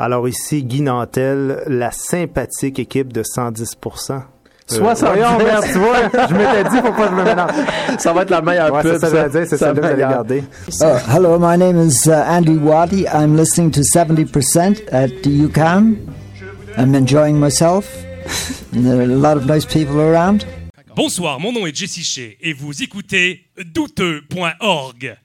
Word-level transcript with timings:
Alors 0.00 0.26
ici, 0.26 0.62
Guy 0.64 0.80
Nantel, 0.80 1.62
la 1.66 1.90
sympathique 1.90 2.78
équipe 2.78 3.12
de 3.12 3.22
110%. 3.22 4.22
70. 4.66 5.04
Voyons, 5.04 5.38
merde, 5.38 5.64
tu 5.70 5.78
vois, 5.78 6.26
je 6.28 6.34
m'étais 6.34 6.70
dit 6.70 6.80
pourquoi 6.80 7.08
je 7.10 7.14
me 7.16 7.24
mélange? 7.24 7.50
Ça 7.98 8.12
va 8.14 8.22
être 8.22 8.30
la 8.30 8.40
meilleure 8.40 8.72
Ouais, 8.72 8.82
pub. 8.82 8.92
c'est 8.92 8.98
ça, 9.00 9.10
j'allais 9.10 9.28
dire, 9.30 9.46
c'est 9.46 9.58
ça, 9.58 9.72
que 9.74 9.80
vous 9.80 9.84
allez 9.86 9.98
garder. 10.00 10.44
Uh, 10.80 10.84
hello, 11.14 11.38
my 11.38 11.58
name 11.58 11.78
is 11.86 12.06
uh, 12.06 12.12
Andy 12.12 12.56
Waddy. 12.56 13.04
I'm 13.08 13.36
listening 13.36 13.72
to 13.72 13.80
70% 13.80 14.80
at 14.90 15.08
UCAM. 15.24 15.96
I'm 16.78 16.94
enjoying 16.94 17.38
myself. 17.38 17.84
There 18.72 19.00
are 19.00 19.02
a 19.02 19.06
lot 19.06 19.36
of 19.36 19.44
nice 19.46 19.66
people 19.66 20.00
around. 20.00 20.46
Bonsoir, 20.96 21.40
mon 21.40 21.52
nom 21.52 21.66
est 21.66 21.76
Jesse 21.76 22.02
Shea 22.04 22.38
et 22.40 22.52
vous 22.54 22.82
écoutez 22.82 23.40
douteux.org. 23.74 25.16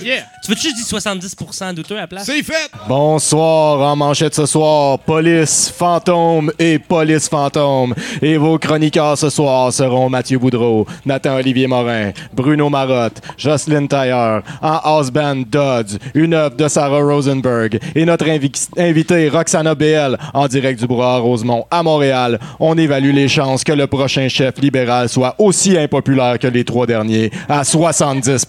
Yeah. 0.00 0.22
Tu 0.44 0.50
veux 0.52 0.56
juste 0.56 0.76
dire 0.76 0.98
70% 0.98 1.74
douteux 1.74 1.96
à 1.96 2.02
la 2.02 2.06
place? 2.06 2.24
C'est 2.24 2.42
fait! 2.44 2.70
Bonsoir, 2.88 3.80
en 3.80 3.96
manchette 3.96 4.34
ce 4.34 4.46
soir, 4.46 4.98
police, 5.00 5.72
fantôme 5.76 6.52
et 6.58 6.78
police 6.78 7.28
fantôme. 7.28 7.92
Et 8.22 8.36
vos 8.36 8.58
chroniqueurs 8.58 9.18
ce 9.18 9.28
soir 9.28 9.72
seront 9.72 10.08
Mathieu 10.08 10.38
Boudreau, 10.38 10.86
Nathan-Olivier 11.04 11.66
Morin, 11.66 12.12
Bruno 12.32 12.68
Marotte, 12.70 13.20
Jocelyn 13.36 13.86
Tailleur, 13.86 14.42
en 14.62 14.76
house 14.84 15.10
band 15.10 15.42
Dodds, 15.50 15.98
une 16.14 16.34
œuvre 16.34 16.54
de 16.56 16.68
Sarah 16.68 17.02
Rosenberg 17.02 17.80
et 17.96 18.04
notre 18.04 18.26
invi- 18.26 18.68
invité 18.78 19.28
Roxana 19.28 19.74
BL 19.74 20.16
en 20.32 20.46
direct 20.46 20.78
du 20.78 20.86
Brouhaha 20.86 21.18
Rosemont 21.18 21.66
à 21.72 21.82
Montréal. 21.82 22.38
On 22.60 22.78
évalue 22.78 23.12
les 23.12 23.28
chances 23.28 23.64
que 23.64 23.72
le 23.72 23.88
prochain 23.88 24.28
chef 24.28 24.58
libéral 24.58 25.08
soit 25.08 25.34
aussi 25.38 25.76
impopulaire 25.76 26.38
que 26.38 26.46
les 26.46 26.64
trois 26.64 26.86
derniers 26.86 27.30
à 27.48 27.64
70 27.64 28.46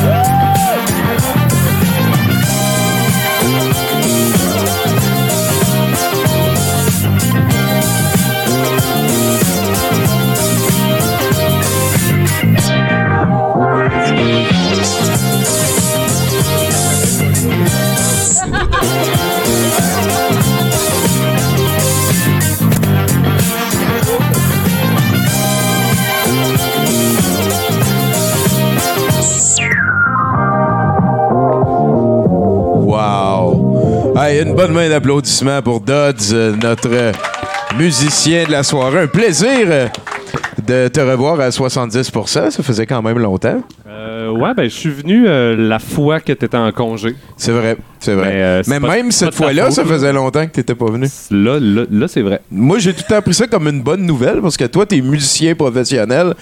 Wow! 0.00 0.47
Une 34.30 34.54
bonne 34.54 34.72
main 34.72 34.90
d'applaudissements 34.90 35.62
pour 35.62 35.80
Dodds, 35.80 36.32
euh, 36.32 36.54
notre 36.62 36.90
euh, 36.92 37.12
musicien 37.78 38.44
de 38.44 38.52
la 38.52 38.62
soirée. 38.62 39.00
Un 39.00 39.06
plaisir 39.06 39.48
euh, 39.64 39.88
de 40.68 40.88
te 40.88 41.00
revoir 41.00 41.40
à 41.40 41.48
70% 41.48 42.50
Ça 42.50 42.62
faisait 42.62 42.86
quand 42.86 43.02
même 43.02 43.18
longtemps. 43.18 43.62
Euh, 43.88 44.30
ouais, 44.30 44.52
ben, 44.54 44.64
je 44.64 44.74
suis 44.74 44.90
venu 44.90 45.26
euh, 45.26 45.56
la 45.56 45.78
fois 45.78 46.20
que 46.20 46.32
tu 46.32 46.44
étais 46.44 46.56
en 46.56 46.70
congé. 46.72 47.14
C'est 47.36 47.52
vrai, 47.52 47.76
c'est 47.98 48.14
vrai. 48.14 48.28
Mais, 48.32 48.42
euh, 48.42 48.62
c'est 48.62 48.70
Mais 48.70 48.80
pas- 48.86 48.94
même 48.94 49.10
cette 49.10 49.34
fois-là, 49.34 49.70
ça 49.70 49.84
faisait 49.84 50.12
longtemps 50.12 50.46
que 50.46 50.52
t'étais 50.52 50.74
pas 50.74 50.90
venu. 50.90 51.06
Là, 51.30 51.58
là, 51.60 51.84
là, 51.90 52.08
c'est 52.08 52.20
vrai. 52.22 52.40
Moi, 52.50 52.78
j'ai 52.78 52.92
tout 52.92 53.02
le 53.08 53.14
temps 53.14 53.22
pris 53.22 53.34
ça 53.34 53.46
comme 53.46 53.66
une 53.68 53.82
bonne 53.82 54.04
nouvelle 54.04 54.40
parce 54.42 54.56
que 54.56 54.64
toi, 54.66 54.84
t'es 54.86 55.00
musicien 55.00 55.54
professionnel 55.54 56.34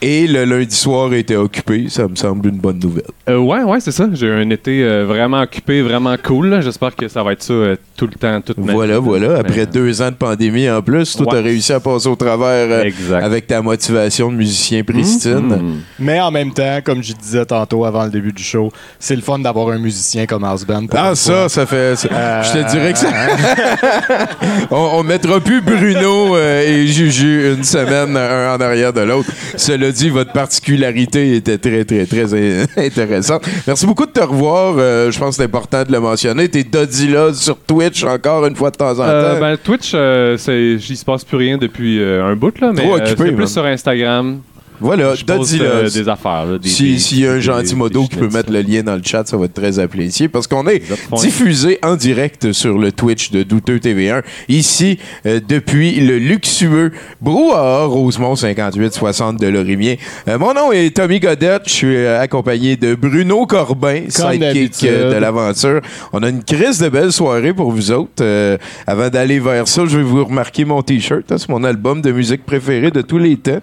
et 0.00 0.26
le 0.26 0.44
lundi 0.44 0.74
soir 0.74 1.12
était 1.12 1.36
occupé. 1.36 1.86
Ça 1.88 2.08
me 2.08 2.16
semble 2.16 2.48
une 2.48 2.58
bonne 2.58 2.78
nouvelle. 2.78 3.04
Euh, 3.28 3.38
ouais, 3.38 3.62
ouais, 3.62 3.80
c'est 3.80 3.92
ça. 3.92 4.08
J'ai 4.12 4.26
eu 4.26 4.32
un 4.32 4.48
été 4.50 4.82
vraiment 5.04 5.42
occupé, 5.42 5.82
vraiment 5.82 6.14
cool. 6.22 6.60
J'espère 6.62 6.96
que 6.96 7.06
ça 7.08 7.22
va 7.22 7.32
être 7.32 7.42
ça 7.42 7.54
tout 7.96 8.06
le 8.06 8.14
temps, 8.18 8.40
toute 8.40 8.58
ma 8.58 8.72
Voilà, 8.72 8.98
vie. 8.98 9.04
voilà. 9.04 9.38
Après 9.38 9.60
Mais, 9.60 9.66
deux 9.66 10.00
ans 10.02 10.10
de 10.10 10.16
pandémie 10.16 10.68
en 10.70 10.80
plus, 10.82 11.16
toi, 11.16 11.26
Ouais. 11.26 11.32
t'as 11.34 11.42
réussi 11.42 11.72
à 11.72 11.80
passer 11.80 12.08
au 12.08 12.16
travers 12.16 12.80
Exact. 12.84 13.22
avec 13.22 13.46
ta 13.46 13.60
motivation 13.60 13.73
de 13.76 14.36
musicien 14.36 14.82
pristine. 14.82 15.38
Mhm. 15.38 15.80
Mais 15.98 16.20
en 16.20 16.30
même 16.30 16.52
temps, 16.52 16.78
comme 16.84 17.02
je 17.02 17.12
disais 17.12 17.44
tantôt 17.44 17.84
avant 17.84 18.04
le 18.04 18.10
début 18.10 18.32
du 18.32 18.42
show, 18.42 18.70
c'est 18.98 19.16
le 19.16 19.22
fun 19.22 19.38
d'avoir 19.38 19.68
un 19.70 19.78
musicien 19.78 20.26
comme 20.26 20.44
house 20.44 20.64
band. 20.64 20.86
Ah, 20.92 21.14
ça, 21.14 21.32
fois. 21.32 21.48
ça 21.48 21.66
fait. 21.66 21.96
ça- 21.96 22.08
Euh, 22.12 22.42
Je 22.42 22.52
te 22.62 22.70
dirais 22.70 22.92
que 22.92 22.98
ça. 22.98 23.08
on, 24.70 24.76
on 24.98 25.02
mettra 25.02 25.40
plus 25.40 25.60
Bruno 25.60 26.36
euh, 26.36 26.62
et 26.66 26.86
Juju 26.86 27.54
une 27.56 27.64
semaine 27.64 28.16
un 28.16 28.54
en 28.54 28.60
arrière 28.60 28.92
de 28.92 29.00
l'autre. 29.00 29.30
Cela 29.56 29.90
dit, 29.90 30.08
votre 30.08 30.32
particularité 30.32 31.36
était 31.36 31.58
très, 31.58 31.84
très, 31.84 32.06
très 32.06 32.34
in- 32.34 32.66
intéressante. 32.76 33.46
Merci 33.66 33.86
beaucoup 33.86 34.06
de 34.06 34.10
te 34.12 34.20
revoir. 34.20 34.74
Euh, 34.78 35.10
je 35.10 35.18
pense 35.18 35.30
que 35.30 35.34
c'est 35.36 35.44
important 35.44 35.82
de 35.84 35.92
le 35.92 36.00
mentionner. 36.00 36.48
T'es 36.48 36.64
Dodila 36.64 37.32
sur 37.34 37.58
Twitch 37.58 38.04
encore 38.04 38.46
une 38.46 38.56
fois 38.56 38.70
de 38.70 38.76
temps 38.76 38.90
en 38.92 38.96
temps. 38.96 39.02
Euh, 39.04 39.40
ben, 39.40 39.56
Twitch, 39.56 39.92
euh, 39.94 40.36
c'est- 40.36 40.78
j'y 40.78 40.96
se 40.96 41.04
passe 41.04 41.24
plus 41.24 41.36
rien 41.36 41.58
depuis 41.58 41.98
euh, 42.00 42.24
un 42.24 42.36
bout, 42.36 42.58
là, 42.60 42.70
mais 42.74 42.82
Trop 42.82 42.96
occupé, 42.96 43.14
plus 43.32 43.32
sur 43.54 43.64
Instagram. 43.66 44.42
Voilà, 44.80 45.14
Dodila. 45.26 45.64
euh, 45.64 45.90
des 45.90 46.08
affaires. 46.08 46.46
là, 46.46 46.58
des- 46.58 46.68
Si- 46.68 46.92
des- 46.94 46.98
S'il 46.98 47.20
y 47.20 47.26
a 47.26 47.32
un 47.32 47.40
gentil 47.40 47.74
modo 47.76 48.02
qui 48.06 48.16
peut 48.16 48.28
mettre 48.28 48.50
le 48.52 48.60
lien 48.62 48.82
dans 48.82 48.96
le 48.96 49.02
chat, 49.04 49.26
ça 49.26 49.36
va 49.36 49.44
être 49.46 49.54
très 49.54 49.78
apprécié 49.78 50.28
parce 50.28 50.46
qu'on 50.46 50.66
est 50.68 50.82
diffusé 51.22 51.78
en 51.82 51.96
direct 51.96 52.52
sur 52.52 52.78
le 52.78 52.92
Twitch 52.92 53.30
de 53.30 53.42
Douteux 53.42 53.78
TV1 53.78 54.22
ici 54.48 54.98
euh, 55.26 55.40
depuis 55.46 56.00
le 56.00 56.18
luxueux 56.18 56.92
Brouhaha 57.20 57.84
Rosemont 57.86 58.36
5860 58.36 59.38
de 59.40 59.46
Lorimier. 59.48 59.98
Euh, 60.28 60.38
mon 60.38 60.54
nom 60.54 60.72
est 60.72 60.94
Tommy 60.96 61.20
Godette, 61.20 61.62
je 61.66 61.72
suis 61.72 62.06
accompagné 62.06 62.76
de 62.76 62.94
Bruno 62.94 63.46
Corbin, 63.46 64.02
sidekick 64.08 64.40
d'habitude. 64.40 64.88
euh, 64.90 65.14
de 65.14 65.18
l'aventure. 65.18 65.80
On 66.12 66.22
a 66.22 66.28
une 66.28 66.42
crise 66.42 66.78
de 66.78 66.88
belle 66.88 67.12
soirée 67.12 67.52
pour 67.54 67.70
vous 67.70 67.90
autres. 67.90 68.10
Euh, 68.22 68.56
avant 68.86 69.08
d'aller 69.08 69.38
vers 69.38 69.66
ça, 69.68 69.82
je 69.86 69.96
vais 69.96 70.02
vous 70.02 70.24
remarquer 70.24 70.64
mon 70.64 70.82
t-shirt. 70.82 71.30
hein, 71.30 71.36
c'est 71.38 71.48
mon 71.48 71.64
album 71.64 72.02
de 72.02 72.12
musique 72.12 72.44
préféré 72.44 72.90
de 72.90 73.00
tous 73.02 73.18
les 73.18 73.36
temps. 73.36 73.60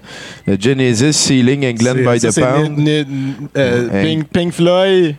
Le 0.47 0.57
Genesis 1.01 1.25
Ceiling 1.25 1.63
England 1.63 2.03
by 2.05 2.19
the 2.19 2.31
Pound. 2.41 2.87
euh, 3.57 4.01
Pink 4.31 4.53
Floyd. 4.53 5.15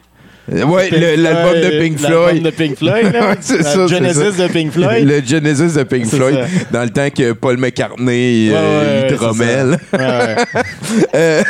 Euh, 0.51 0.65
le- 0.91 1.23
l'album 1.23 1.55
de 1.55 1.61
Floyd, 1.61 1.81
Pink 1.81 2.01
l'album 2.01 2.29
Floyd. 2.29 2.43
de 2.43 2.51
Pink 2.51 2.77
Floyd, 2.77 3.13
là. 3.13 3.37
Ça, 3.41 3.55
c'est 3.63 3.89
Genesis 3.89 4.37
de 4.43 4.49
Pink 4.49 4.73
Floyd. 4.73 5.07
Le 5.09 5.23
Genesis 5.25 5.77
de 5.79 5.83
Pink 5.85 6.07
Floyd, 6.07 6.35
ça. 6.37 6.47
dans 6.73 6.83
le 6.83 6.91
temps 6.91 7.09
que 7.17 7.33
Paul 7.33 7.57
McCartney 7.59 8.51
Ouais, 8.51 8.57
euh, 8.57 9.09
ouais. 9.13 9.77
Euh, 11.15 11.43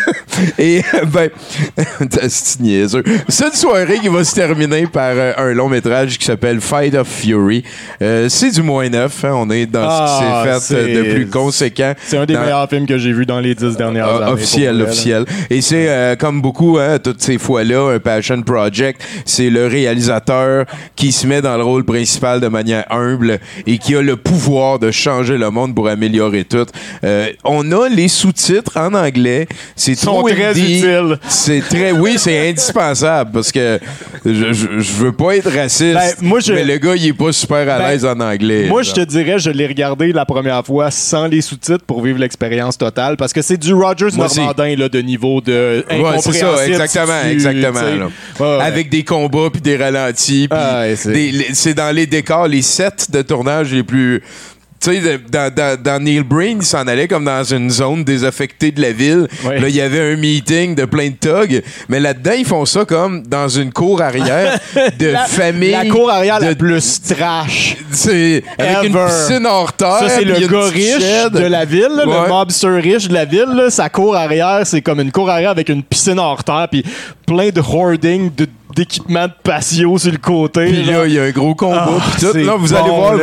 et 0.59 0.83
ben, 1.13 1.29
c'est 2.29 2.61
niaiseux. 2.61 3.03
Cette 3.29 3.55
soirée 3.57 3.99
qui 3.99 4.09
va 4.09 4.23
se 4.25 4.35
terminer 4.35 4.87
par 4.87 5.13
euh, 5.15 5.33
un 5.37 5.53
long 5.53 5.69
métrage 5.69 6.19
qui 6.19 6.25
s'appelle 6.25 6.61
Fight 6.61 6.95
of 6.95 7.09
Fury. 7.09 7.65
Euh, 8.03 8.29
c'est 8.29 8.51
du 8.51 8.63
moins 8.63 8.89
neuf. 8.89 9.25
hein. 9.25 9.33
On 9.35 9.51
est 9.51 9.67
dans 9.67 9.87
Ah, 9.89 10.07
ce 10.07 10.61
qui 10.61 10.67
s'est 10.67 10.75
fait 10.75 10.97
euh, 10.97 11.03
de 11.05 11.15
plus 11.15 11.27
conséquent. 11.29 11.95
C'est 12.05 12.19
un 12.19 12.27
des 12.27 12.35
Dans- 12.35 12.41
meilleurs 12.43 12.69
films 12.69 12.87
que 12.87 12.99
j'ai 12.99 13.13
vu 13.13 13.27
dans 13.27 13.41
les 13.41 13.55
dix 13.55 13.77
dernières 13.77 14.07
Ah, 14.07 14.23
années. 14.25 14.33
officiel, 14.33 14.81
officiel. 14.83 15.25
Et 15.51 15.61
c'est 15.61 15.89
euh, 15.89 16.15
comme 16.17 16.41
beaucoup, 16.43 16.79
hein, 16.79 16.99
toutes 17.03 17.23
ces 17.23 17.39
fois-là, 17.39 17.95
un 17.95 17.99
passion 17.99 18.41
project. 18.43 18.82
C'est 19.25 19.51
le 19.51 19.67
réalisateur 19.67 20.67
qui 20.97 21.13
se 21.13 21.27
met 21.27 21.41
dans 21.43 21.57
le 21.57 21.63
rôle 21.65 21.85
principal 21.85 22.41
de 22.41 22.49
manière 22.49 22.85
humble 22.91 23.39
et 23.67 23.79
qui 23.79 23.95
a 23.97 24.03
le 24.03 24.17
pouvoir 24.17 24.79
de 24.79 24.91
changer 24.91 25.39
le 25.39 25.51
monde 25.51 25.75
pour 25.75 25.89
améliorer 25.89 26.45
tout. 26.45 26.67
Euh, 27.05 27.29
on 27.45 27.71
a 27.73 27.89
les 27.89 28.09
sous-titres 28.09 28.77
en 28.77 28.95
anglais. 28.95 29.47
C'est 29.77 29.95
sont 29.95 30.13
trop 30.13 30.29
très 30.29 30.51
utiles. 30.59 31.19
C'est 31.29 31.61
très, 31.61 31.93
oui, 31.93 32.15
c'est 32.19 32.49
indispensable 32.51 33.31
parce 33.33 33.53
que 33.53 33.79
je, 34.25 34.53
je, 34.53 34.79
je 34.79 34.93
veux 34.95 35.13
pas 35.13 35.37
être 35.37 35.51
raciste. 35.51 35.95
Ben, 35.95 36.13
moi, 36.21 36.41
je- 36.41 36.53
mais 36.53 36.65
le 36.65 36.79
gars, 36.79 36.95
il 36.97 37.07
est 37.09 37.13
pas 37.13 37.33
super 37.33 37.59
à 37.59 37.79
Ben, 37.79 37.89
l'aise 37.89 38.05
en 38.05 38.19
anglais. 38.21 38.67
Moi, 38.69 38.83
je 38.83 38.93
te 38.93 39.01
dirais, 39.01 39.39
je 39.39 39.51
l'ai 39.51 39.67
regardé 39.67 40.13
la 40.13 40.25
première 40.25 40.65
fois 40.65 40.91
sans 40.91 41.27
les 41.27 41.41
sous-titres 41.41 41.85
pour 41.87 42.03
vivre 42.03 42.19
l'expérience 42.19 42.79
totale 42.79 43.17
parce 43.17 43.33
que 43.33 43.43
c'est 43.43 43.57
du 43.57 43.73
Rogers 43.75 44.09
Moi. 44.15 44.27
Normandin 44.37 44.77
là, 44.77 44.89
de 44.89 45.01
niveau 45.01 45.41
de 45.41 45.85
Ouais, 45.91 46.19
c'est 46.21 46.33
ça, 46.33 46.67
exactement, 46.67 47.13
exactement. 47.31 47.81
tu 47.81 47.87
sais. 47.87 47.97
là. 47.99 48.05
Ouais, 48.41 48.59
ouais. 48.59 48.65
Avec 48.73 48.89
des 48.91 49.05
combats 49.05 49.51
puis 49.53 49.61
des 49.61 49.77
ralentis. 49.77 50.49
Ah, 50.51 50.85
c'est- 50.97 51.75
dans 51.75 51.95
les 51.95 52.07
décors, 52.07 52.49
les 52.49 52.63
sets 52.63 53.11
de 53.11 53.23
tournage 53.23 53.73
les 53.73 53.83
plus 53.83 54.23
tu 54.85 54.91
sais, 55.01 55.21
dans, 55.31 55.49
dans, 55.55 55.81
dans 55.81 56.03
Neil 56.03 56.25
Breen, 56.25 56.59
il 56.61 56.67
s'en 56.67 56.89
allait 56.89 57.07
comme 57.07 57.25
dans 57.25 57.45
une 57.45 57.71
zone 57.71 58.03
désaffectée 58.03 58.73
de 58.73 58.83
la 58.83 58.91
ville. 58.91 59.29
Ouais. 59.45 59.61
Là, 59.61 59.69
il 59.69 59.77
y 59.77 59.81
avait 59.81 60.13
un 60.13 60.17
meeting 60.17 60.75
de 60.75 60.87
plein 60.87 61.09
de 61.11 61.15
thugs. 61.15 61.63
Mais 61.89 62.01
là-dedans, 62.01 62.33
ils 62.37 62.45
font 62.45 62.65
ça 62.67 62.85
comme 62.85 63.23
dans 63.25 63.47
une 63.47 63.73
cour 63.73 64.03
arrière 64.03 64.59
de 64.99 65.07
La- 65.07 65.27
famille. 65.27 65.71
La 65.71 65.87
cour 65.87 66.11
arrière 66.11 66.41
la 66.41 66.55
de- 66.55 66.59
plus 66.59 67.01
trash. 67.01 67.77
C'est 67.93 68.43
avec 68.59 68.89
une 68.91 68.99
piscine 69.07 69.47
hors 69.47 69.73
terre. 69.73 69.99
Ça, 70.01 70.09
c'est 70.09 70.25
le 70.25 70.49
gars 70.49 70.65
riche 70.65 71.31
de 71.33 71.47
la 71.47 71.65
ville, 71.65 71.87
là, 71.97 72.05
Ouais. 72.05 72.23
le 72.25 72.29
mobster 72.29 72.67
riche 72.81 73.07
de 73.07 73.15
la 73.15 73.25
ville. 73.25 73.47
là. 73.55 73.71
sa 73.71 73.89
cour 73.89 74.17
arrière, 74.17 74.63
c'est 74.65 74.83
comme 74.83 74.99
une 74.99 75.13
cour 75.13 75.31
arrière 75.31 75.51
avec 75.51 75.69
une 75.69 75.85
piscine 75.85 76.19
hors 76.19 76.43
terre, 76.43 76.67
puis 76.69 76.85
plein 77.25 77.51
de 77.51 77.61
hoarding 77.61 78.33
de- 78.37 78.49
d'équipements 78.75 79.27
de 79.27 79.33
patio 79.43 79.99
sur 79.99 80.13
le 80.13 80.19
côté. 80.19 80.67
Puis 80.67 80.85
là, 80.85 81.07
il 81.07 81.13
y 81.13 81.19
a 81.19 81.25
un 81.25 81.31
gros 81.31 81.55
combat. 81.55 81.99
Ah, 82.01 82.19
tout. 82.19 82.37
Là, 82.37 82.57
vous 82.57 82.69
bon, 82.69 82.77
allez 82.77 82.91
voir, 82.91 83.15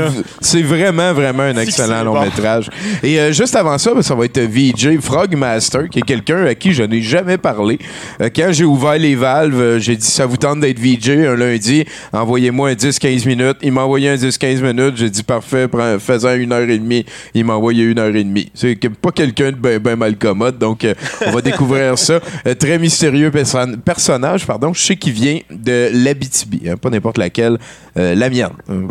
c'est 0.41 0.61
vraiment, 0.61 1.13
vraiment 1.13 1.43
un 1.43 1.57
excellent 1.57 2.03
long 2.03 2.13
bon. 2.13 2.21
métrage. 2.23 2.69
Et 3.03 3.19
euh, 3.19 3.31
juste 3.31 3.55
avant 3.55 3.77
ça, 3.77 3.93
ben, 3.93 4.01
ça 4.01 4.15
va 4.15 4.25
être 4.25 4.39
VJ 4.39 4.99
Frogmaster, 4.99 5.89
qui 5.89 5.99
est 5.99 6.03
quelqu'un 6.03 6.45
à 6.45 6.55
qui 6.55 6.73
je 6.73 6.83
n'ai 6.83 7.01
jamais 7.01 7.37
parlé. 7.37 7.79
Euh, 8.21 8.29
quand 8.35 8.49
j'ai 8.51 8.65
ouvert 8.65 8.97
les 8.97 9.15
valves, 9.15 9.59
euh, 9.59 9.79
j'ai 9.79 9.95
dit 9.95 10.05
ça 10.05 10.25
vous 10.25 10.37
tente 10.37 10.59
d'être 10.61 10.79
VJ 10.79 11.09
un 11.09 11.35
lundi, 11.35 11.85
envoyez-moi 12.13 12.69
un 12.69 12.73
10-15 12.73 13.27
minutes. 13.27 13.57
Il 13.61 13.71
m'a 13.71 13.83
envoyé 13.83 14.09
un 14.09 14.15
10-15 14.15 14.61
minutes. 14.61 14.97
J'ai 14.97 15.09
dit 15.09 15.23
parfait, 15.23 15.67
fais-en 15.99 16.35
une 16.35 16.51
heure 16.51 16.69
et 16.69 16.77
demie. 16.77 17.05
Il 17.33 17.45
m'a 17.45 17.53
envoyé 17.53 17.83
une 17.83 17.99
heure 17.99 18.15
et 18.15 18.23
demie. 18.23 18.51
C'est 18.53 18.77
pas 18.89 19.11
quelqu'un 19.11 19.51
de 19.51 19.57
ben, 19.57 19.79
ben 19.79 19.95
mal 19.95 20.15
commode, 20.17 20.57
donc 20.57 20.85
on 21.25 21.31
va 21.31 21.41
découvrir 21.49 21.97
ça. 21.97 22.19
Très 22.59 22.77
mystérieux 22.77 23.31
perso- 23.31 23.77
personnage, 23.83 24.45
pardon. 24.45 24.73
Je 24.73 24.81
sais 24.81 24.95
qu'il 24.95 25.13
vient 25.13 25.38
de 25.49 25.89
l'Abitibi, 25.93 26.69
hein, 26.69 26.77
pas 26.77 26.89
n'importe 26.89 27.17
laquelle, 27.17 27.57
euh, 27.97 28.15
la 28.15 28.29
mienne. 28.29 28.49
Euh, 28.69 28.87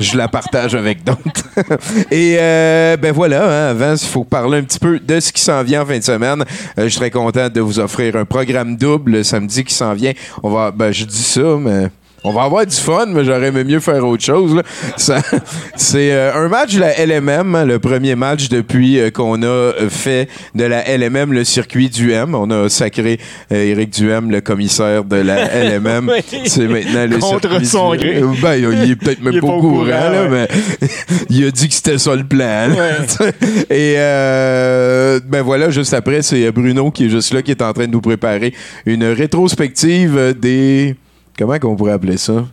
je, 0.00 0.16
la, 0.16 0.28
partage 0.28 0.74
avec 0.74 1.04
d'autres. 1.04 1.20
Et 2.10 2.36
euh, 2.38 2.96
ben 2.96 3.12
voilà, 3.12 3.70
hein, 3.72 3.94
il 3.94 4.06
faut 4.06 4.24
parler 4.24 4.58
un 4.58 4.62
petit 4.62 4.78
peu 4.78 4.98
de 4.98 5.20
ce 5.20 5.32
qui 5.32 5.40
s'en 5.40 5.62
vient 5.62 5.82
en 5.82 5.86
fin 5.86 5.98
de 5.98 6.04
semaine. 6.04 6.44
Je 6.76 6.88
serais 6.88 7.10
content 7.10 7.48
de 7.48 7.60
vous 7.60 7.78
offrir 7.78 8.16
un 8.16 8.24
programme 8.24 8.76
double 8.76 9.12
le 9.12 9.22
samedi 9.22 9.64
qui 9.64 9.74
s'en 9.74 9.94
vient. 9.94 10.12
On 10.42 10.50
va, 10.50 10.70
ben 10.70 10.92
je 10.92 11.04
dis 11.04 11.22
ça, 11.22 11.56
mais 11.58 11.88
on 12.24 12.32
va 12.32 12.42
avoir 12.42 12.66
du 12.66 12.74
fun, 12.74 13.06
mais 13.08 13.24
j'aurais 13.24 13.48
aimé 13.48 13.64
mieux 13.64 13.80
faire 13.80 14.04
autre 14.06 14.24
chose. 14.24 14.60
C'est 14.96 16.12
euh, 16.12 16.34
un 16.34 16.48
match 16.48 16.74
de 16.74 16.80
la 16.80 17.06
LMM, 17.06 17.54
hein, 17.54 17.64
le 17.64 17.78
premier 17.78 18.14
match 18.14 18.48
depuis 18.48 18.98
euh, 18.98 19.10
qu'on 19.10 19.42
a 19.42 19.72
fait 19.88 20.28
de 20.54 20.64
la 20.64 20.82
LMM 20.96 21.32
le 21.32 21.44
circuit 21.44 21.88
du 21.88 22.12
M. 22.12 22.34
On 22.34 22.50
a 22.50 22.68
sacré 22.68 23.20
euh, 23.52 23.70
Éric 23.70 23.90
Duhem, 23.90 24.30
le 24.30 24.40
commissaire 24.40 25.04
de 25.04 25.16
la 25.16 25.44
LMM. 25.64 26.10
Oui. 26.10 26.40
C'est 26.46 26.66
maintenant 26.66 27.06
le 27.06 27.18
Contre 27.18 27.48
circuit 27.48 27.66
son 27.66 27.90
du 27.92 27.98
gré. 27.98 28.22
Ben, 28.42 28.54
il 28.56 28.90
est 28.90 28.96
peut-être 28.96 29.22
même 29.22 29.32
Il 29.32 29.38
est 29.38 29.40
pas, 29.40 29.46
au 29.46 29.60
courant, 29.60 29.84
courant, 29.84 29.86
là, 29.86 30.26
ouais. 30.26 30.28
mais 30.28 30.88
il 31.30 31.46
a 31.46 31.50
dit 31.50 31.68
que 31.68 31.74
c'était 31.74 31.98
ça 31.98 32.14
le 32.14 32.24
plan. 32.24 32.70
Et 33.70 33.94
euh, 33.98 35.20
ben 35.24 35.42
voilà, 35.42 35.70
juste 35.70 35.94
après, 35.94 36.22
c'est 36.22 36.50
Bruno 36.50 36.90
qui 36.90 37.06
est 37.06 37.08
juste 37.08 37.32
là, 37.32 37.42
qui 37.42 37.50
est 37.50 37.62
en 37.62 37.72
train 37.72 37.86
de 37.86 37.92
nous 37.92 38.00
préparer 38.00 38.52
une 38.84 39.04
rétrospective 39.04 40.34
des... 40.38 40.96
Comment 41.38 41.58
qu'on 41.58 41.76
pourrait 41.76 41.92
appeler 41.92 42.16
ça? 42.16 42.46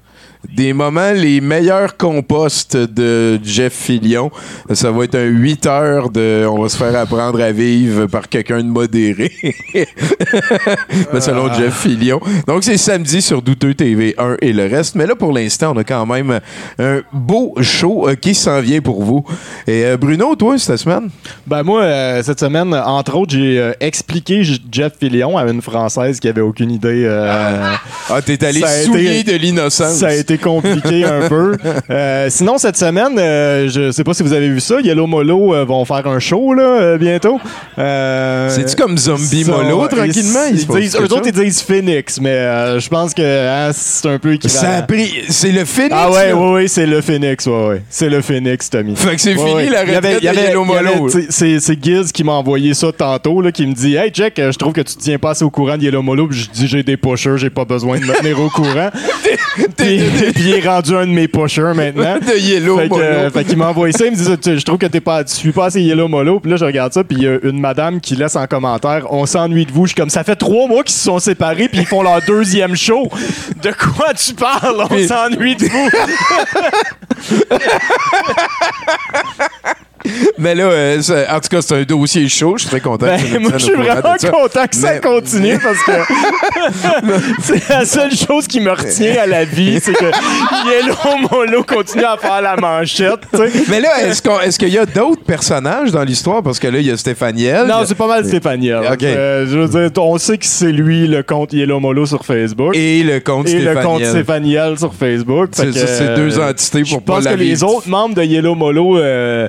Des 0.52 0.74
moments 0.74 1.12
les 1.14 1.42
meilleurs 1.42 1.96
composts 1.98 2.76
de 2.78 3.40
Jeff 3.44 3.74
Fillion. 3.74 4.30
Ça 4.74 4.92
va 4.92 5.06
être 5.06 5.16
un 5.16 5.24
8 5.26 5.66
heures 5.68 6.10
de. 6.10 6.46
On 6.48 6.62
va 6.62 6.70
se 6.70 6.78
faire 6.78 6.96
apprendre 6.96 7.42
à 7.42 7.52
vivre 7.52 8.06
par 8.08 8.28
quelqu'un 8.30 8.58
de 8.60 8.68
modéré. 8.70 9.32
Ben, 11.12 11.20
selon 11.22 11.48
Ah. 11.52 11.58
Jeff 11.58 11.82
Fillion. 11.82 12.20
Donc, 12.48 12.64
c'est 12.64 12.78
samedi 12.78 13.22
sur 13.22 13.42
Douteux 13.42 13.74
TV 13.74 14.16
1 14.18 14.38
et 14.42 14.54
le 14.54 14.66
reste. 14.68 14.96
Mais 14.96 15.06
là, 15.06 15.16
pour 15.16 15.32
l'instant, 15.34 15.74
on 15.76 15.80
a 15.80 15.84
quand 15.84 16.06
même 16.06 16.40
un 16.80 17.02
beau 17.12 17.56
show 17.62 18.08
euh, 18.08 18.16
qui 18.16 18.34
s'en 18.36 18.60
vient 18.62 18.82
pour 18.82 19.04
vous. 19.04 19.24
Et 19.68 19.86
euh, 19.86 19.98
Bruno, 19.98 20.36
toi, 20.36 20.58
cette 20.58 20.78
semaine? 20.78 21.10
Ben 21.48 21.64
moi, 21.64 21.82
euh, 21.84 22.24
cette 22.24 22.40
semaine, 22.40 22.74
entre 22.74 23.16
autres, 23.18 23.34
j'ai 23.34 23.60
euh, 23.60 23.72
expliqué 23.80 24.44
Jeff 24.72 24.94
Fillion 25.00 25.38
à 25.38 25.44
une 25.50 25.62
Française 25.62 26.20
qui 26.20 26.28
avait 26.28 26.42
aucune 26.42 26.72
idée. 26.72 27.08
Ah, 28.10 28.22
t'es 28.26 28.44
allé 28.46 28.62
souiller 28.86 29.24
de 29.24 29.34
l'innocence. 29.36 29.98
Ça 29.98 30.08
a 30.08 30.14
été 30.14 30.33
compliqué 30.38 31.04
un 31.06 31.28
peu. 31.28 31.56
Euh, 31.90 32.28
sinon, 32.30 32.58
cette 32.58 32.78
semaine, 32.78 33.18
euh, 33.18 33.70
je 33.70 33.92
sais 33.92 34.04
pas 34.04 34.14
si 34.14 34.24
vous 34.24 34.34
avez 34.34 34.50
vu 34.50 34.60
ça, 34.60 34.80
Yellow 34.82 35.08
Molo 35.08 35.54
euh, 35.54 35.66
vont 35.66 35.84
faire 35.86 36.06
un 36.08 36.20
show 36.20 36.54
là, 36.54 36.64
euh, 36.64 36.98
bientôt. 36.98 37.40
C'est-tu 37.76 38.76
comme 38.76 38.98
Zombie 38.98 39.46
Molo, 39.46 39.88
tranquillement? 39.88 40.46
Ils, 40.50 40.56
Il 40.56 40.60
se 40.62 40.66
passe 40.68 40.78
disent, 40.78 40.96
eux 40.96 41.04
autres, 41.14 41.28
ils 41.28 41.32
disent 41.32 41.62
Phoenix, 41.62 42.20
mais 42.20 42.80
je 42.80 42.88
pense 42.90 43.14
que 43.14 43.22
hein, 43.22 43.72
c'est 43.74 44.08
un 44.10 44.20
peu 44.20 44.34
équivalent. 44.34 44.62
Ça 44.62 44.78
a 44.78 44.82
pris. 44.84 45.24
C'est 45.30 45.52
le 45.52 45.66
Phoenix. 45.66 45.96
Ah 45.98 46.12
ouais, 46.12 46.34
ouais, 46.34 46.68
c'est 46.68 46.86
le 46.86 47.02
Phoenix, 47.02 47.46
ouais, 47.48 47.68
ouais. 47.68 47.82
C'est 47.90 48.10
le 48.10 48.22
Phoenix, 48.22 48.70
Tommy. 48.70 48.96
Fait 48.96 49.16
que 49.16 49.22
c'est 49.22 49.34
Ouais, 49.36 49.50
fini 49.50 49.54
ouais. 49.56 49.70
la 49.70 49.82
retraite 49.82 50.22
de 50.22 50.26
Yellow 50.26 50.64
Molo. 50.64 51.10
C'est 51.30 51.84
Giz 51.84 52.12
qui 52.12 52.24
m'a 52.24 52.34
envoyé 52.34 52.74
ça 52.74 52.92
tantôt, 52.92 53.42
là, 53.42 53.52
qui 53.52 53.66
me 53.66 53.74
dit 53.74 53.96
Hey 53.96 54.12
Jack, 54.14 54.34
je 54.38 54.58
trouve 54.58 54.74
que 54.74 54.82
tu 54.82 54.96
te 54.96 55.02
tiens 55.02 55.18
pas 55.18 55.32
assez 55.32 55.44
au 55.44 55.50
courant 55.50 55.78
de 55.78 55.84
Yellow 55.84 56.02
Molo. 56.02 56.28
Je 56.32 56.50
dis 56.50 56.68
J'ai 56.68 56.84
des 56.84 56.98
pushers, 56.98 57.38
j'ai 57.38 57.50
pas 57.50 57.66
besoin 57.66 58.00
de 58.00 58.06
me 58.06 58.14
tenir 58.20 58.40
au 58.40 58.50
courant. 58.50 58.90
puis, 60.34 60.44
il 60.44 60.54
est 60.54 60.68
rendu 60.68 60.96
un 60.96 61.06
de 61.06 61.12
mes 61.12 61.28
pushers 61.28 61.74
maintenant. 61.76 62.18
de 62.22 62.38
Yellow 62.38 62.78
Fait 62.78 62.90
que, 62.90 62.96
euh, 62.96 63.30
fait 63.30 63.44
qu'il 63.44 63.58
m'a 63.58 63.70
envoyé 63.70 63.94
ça, 63.94 64.06
il 64.06 64.12
me 64.12 64.16
dit 64.16 64.58
Je 64.58 64.66
trouve 64.66 64.78
que 64.78 64.86
t'es 64.86 65.02
pas, 65.02 65.24
tu 65.24 65.34
suis 65.34 65.52
pas 65.52 65.66
assez 65.66 65.82
Yellow 65.82 66.08
Molo. 66.08 66.40
Puis 66.40 66.52
là, 66.52 66.58
je 66.58 66.66
regarde 66.66 66.94
ça, 66.94 67.04
puis 67.04 67.18
il 67.18 67.24
y 67.24 67.28
a 67.28 67.38
une 67.44 67.60
madame 67.60 68.00
qui 68.00 68.16
laisse 68.16 68.36
en 68.36 68.48
commentaire 68.48 69.08
On 69.12 69.26
s'ennuie 69.26 69.66
de 69.66 69.72
vous. 69.72 69.86
Je 69.86 69.90
suis 69.90 69.96
comme 69.96 70.10
Ça 70.10 70.24
fait 70.24 70.36
trois 70.36 70.68
mois 70.68 70.84
qu'ils 70.84 70.96
se 70.96 71.04
sont 71.04 71.20
séparés, 71.20 71.68
puis 71.68 71.80
ils 71.80 71.86
font 71.86 72.04
leur 72.04 72.22
deuxième 72.26 72.76
show. 72.76 73.10
De 73.62 73.72
quoi 73.72 74.14
tu 74.14 74.34
parles? 74.34 74.86
On 74.90 75.08
s'ennuie 75.08 75.56
de 75.56 75.66
vous. 75.66 75.90
Mais 80.38 80.56
là, 80.56 80.66
euh, 80.66 81.02
en 81.30 81.40
tout 81.40 81.50
cas, 81.50 81.62
c'est 81.62 81.76
un 81.76 81.84
dossier 81.84 82.28
chaud. 82.28 82.56
Je 82.58 82.62
suis 82.62 82.70
très 82.70 82.82
content. 82.82 83.06
Ben, 83.06 83.20
que 83.20 83.38
moi, 83.38 83.52
je 83.54 83.66
suis 83.66 83.74
vraiment 83.74 84.02
content 84.02 84.66
que 84.70 84.76
ça 84.76 84.94
Mais- 84.94 85.00
continue 85.00 85.60
parce 85.60 85.84
que 85.84 85.92
c'est 87.42 87.70
la 87.70 87.86
seule 87.86 88.16
chose 88.16 88.48
qui 88.48 88.60
me 88.60 88.72
retient 88.72 89.16
à 89.22 89.28
la 89.28 89.46
vie, 89.46 89.80
c'est 89.82 89.94
que 89.94 90.06
Yellow 90.06 91.28
Molo 91.32 91.64
continue 91.64 92.04
à 92.06 92.18
faire 92.18 92.42
la 92.42 92.56
manchette. 92.56 93.20
Mais 93.70 93.80
là, 93.80 93.90
est-ce 94.08 94.58
qu'il 94.58 94.70
y 94.70 94.78
a 94.78 94.86
d'autres 94.86 95.24
personnages 95.24 95.92
dans 95.92 96.04
l'histoire? 96.04 96.44
Parce 96.44 96.60
que 96.60 96.68
là, 96.68 96.80
il 96.80 96.86
y 96.88 96.92
a 96.92 96.98
Stéphaniel. 96.98 97.68
Non, 97.68 97.84
c'est 97.86 97.96
pas 97.96 98.08
mal 98.08 98.26
Stéphaniel. 98.26 98.82
Ok. 98.92 99.04
Euh, 99.04 99.46
je 99.50 99.58
veux 99.58 99.90
dire, 99.90 100.04
on 100.04 100.18
sait 100.18 100.38
que 100.38 100.46
c'est 100.46 100.72
lui 100.72 101.08
le 101.08 101.24
compte 101.24 101.54
Yellow 101.54 101.80
Molo 101.80 102.06
sur 102.06 102.26
Facebook. 102.26 102.76
Et 102.76 103.04
le 103.04 103.20
compte 103.20 103.48
Et 103.50 103.54
le 103.54 103.62
Stéphaniel. 103.62 103.84
compte 103.86 104.06
Stéphaniel 104.06 104.80
sur 104.80 104.94
Facebook. 104.94 105.50
C'est 105.54 105.72
deux 106.16 106.40
euh, 106.40 106.50
entités 106.50 106.84
Je 106.86 106.94
pour 106.94 107.04
pas 107.04 107.16
pense 107.16 107.28
que 107.28 107.34
les 107.34 107.64
autres 107.64 107.88
membres 107.88 108.16
de 108.16 108.24
Yellow 108.24 108.56
Molo 108.56 108.98
euh, 108.98 109.48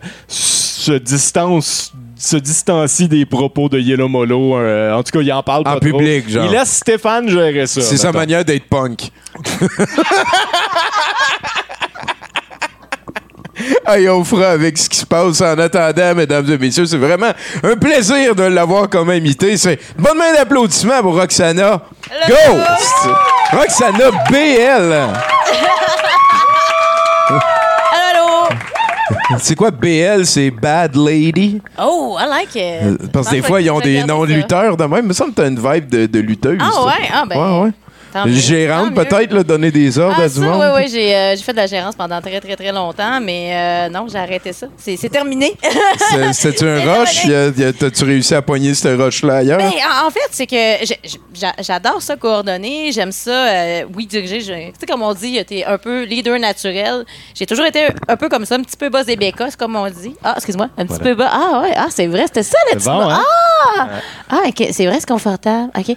se 0.84 0.92
distancent 0.92 1.92
se 2.16 2.36
distancient 2.36 3.08
des 3.08 3.26
propos 3.26 3.68
de 3.68 3.78
Yellow 3.78 4.08
Molo. 4.08 4.56
euh, 4.56 4.94
en 4.94 5.02
tout 5.02 5.10
cas, 5.12 5.20
il 5.20 5.32
en 5.32 5.42
parle 5.42 5.62
En 5.66 5.74
pas 5.74 5.80
public, 5.80 6.22
trop. 6.24 6.32
genre. 6.34 6.44
Il 6.46 6.52
laisse 6.52 6.76
Stéphane 6.76 7.28
gérer 7.28 7.66
ça. 7.66 7.80
C'est 7.82 7.96
sa 7.96 8.12
manière 8.12 8.44
d'être 8.44 8.68
punk. 8.68 9.10
Hey, 13.86 14.08
on 14.08 14.24
fera 14.24 14.48
avec 14.48 14.76
ce 14.76 14.88
qui 14.88 14.98
se 14.98 15.06
passe 15.06 15.40
en 15.40 15.56
attendant, 15.58 16.14
mesdames 16.16 16.50
et 16.50 16.58
messieurs. 16.58 16.86
C'est 16.86 16.96
vraiment 16.98 17.32
un 17.62 17.76
plaisir 17.76 18.34
de 18.34 18.42
l'avoir 18.44 18.88
comme 18.90 19.10
invité. 19.10 19.56
C'est 19.56 19.78
une 19.96 20.02
bonne 20.04 20.18
main 20.18 20.32
d'applaudissements 20.34 21.00
pour 21.02 21.14
Roxana. 21.14 21.80
Go! 22.28 22.34
C'est- 22.78 23.56
Roxana 23.56 24.10
BL. 24.28 25.12
C'est 29.38 29.54
quoi 29.54 29.70
BL? 29.70 30.26
C'est 30.26 30.50
Bad 30.50 30.96
Lady? 30.96 31.60
Oh, 31.82 32.16
I 32.20 32.26
like 32.28 32.54
it. 32.54 32.82
Euh, 32.82 32.96
Parce 33.12 33.28
que 33.28 33.36
des 33.36 33.42
fois, 33.42 33.60
ils 33.60 33.70
ont 33.70 33.80
des 33.80 34.04
noms 34.04 34.24
de 34.24 34.34
lutteurs 34.34 34.76
de 34.76 34.84
même. 34.84 35.00
Il 35.04 35.08
me 35.08 35.12
semble 35.12 35.30
que 35.32 35.36
t'as 35.40 35.48
une 35.48 35.58
vibe 35.58 35.88
de, 35.88 36.06
de 36.06 36.18
lutteuse. 36.20 36.58
Ah 36.60 36.84
ouais? 36.86 37.08
Ah 37.12 37.24
ben. 37.28 37.36
Ouais, 37.38 37.64
ouais. 37.64 37.70
Tant 38.14 38.28
Gérante, 38.28 38.94
peut-être, 38.94 39.42
donner 39.42 39.70
des 39.70 39.98
ordres 39.98 40.16
Ah, 40.20 40.22
à 40.24 40.28
du 40.28 40.34
ça, 40.34 40.40
monde. 40.40 40.60
oui, 40.76 40.82
oui, 40.84 40.88
j'ai 40.90 41.14
euh, 41.14 41.36
j'ai 41.36 41.42
fait 41.42 41.52
de 41.52 41.56
la 41.58 41.66
gérance 41.66 41.94
pendant 41.96 42.20
très, 42.20 42.40
très, 42.40 42.54
très 42.56 42.72
longtemps, 42.72 43.20
mais 43.20 43.50
euh, 43.52 43.88
non, 43.90 44.06
j'ai 44.10 44.18
arrêté 44.18 44.52
ça. 44.52 44.66
C'est 44.78 44.96
terminé. 45.10 45.52
C'est- 46.10 46.32
C'était-tu 46.32 46.64
un 46.68 46.80
rush? 47.00 47.26
T'as-tu 47.78 48.04
réussi 48.04 48.34
à 48.34 48.42
pogner 48.42 48.72
ce 48.74 48.88
rush-là 48.88 49.36
ailleurs? 49.38 49.58
Ben, 49.58 49.66
en 49.66 50.06
en 50.06 50.10
fait, 50.10 50.28
c'est 50.30 50.46
que 50.46 50.94
j'adore 51.60 52.00
ça 52.00 52.16
coordonner, 52.16 52.92
j'aime 52.92 53.12
ça, 53.12 53.30
euh, 53.48 53.84
oui, 53.94 54.06
diriger. 54.06 54.72
Tu 54.74 54.80
sais, 54.80 54.86
comme 54.86 55.02
on 55.02 55.12
dit, 55.14 55.42
t'es 55.44 55.64
un 55.64 55.78
peu 55.78 56.04
leader 56.04 56.38
naturel. 56.38 57.04
J'ai 57.34 57.46
toujours 57.46 57.66
été 57.66 57.88
un 58.08 58.16
peu 58.16 58.28
comme 58.28 58.44
ça, 58.46 58.54
un 58.56 58.62
petit 58.62 58.76
peu 58.76 58.88
bas 58.90 59.02
des 59.04 59.16
bécosses, 59.16 59.56
comme 59.56 59.74
on 59.76 59.88
dit. 59.90 60.14
Ah, 60.22 60.34
excuse-moi, 60.36 60.68
un 60.78 60.86
petit 60.86 61.00
peu 61.00 61.14
bas. 61.14 61.30
Ah, 61.32 61.60
ouais, 61.62 61.72
ah, 61.76 61.86
c'est 61.90 62.06
vrai, 62.06 62.24
c'était 62.26 62.42
ça 62.42 62.58
petit 62.70 62.84
bon, 62.84 63.08
hein? 63.10 63.20
Ah! 63.20 63.43
Ah, 64.30 64.40
ok, 64.48 64.68
c'est 64.72 64.86
vrai, 64.86 64.96
c'est 65.00 65.08
confortable. 65.08 65.70
OK. 65.76 65.96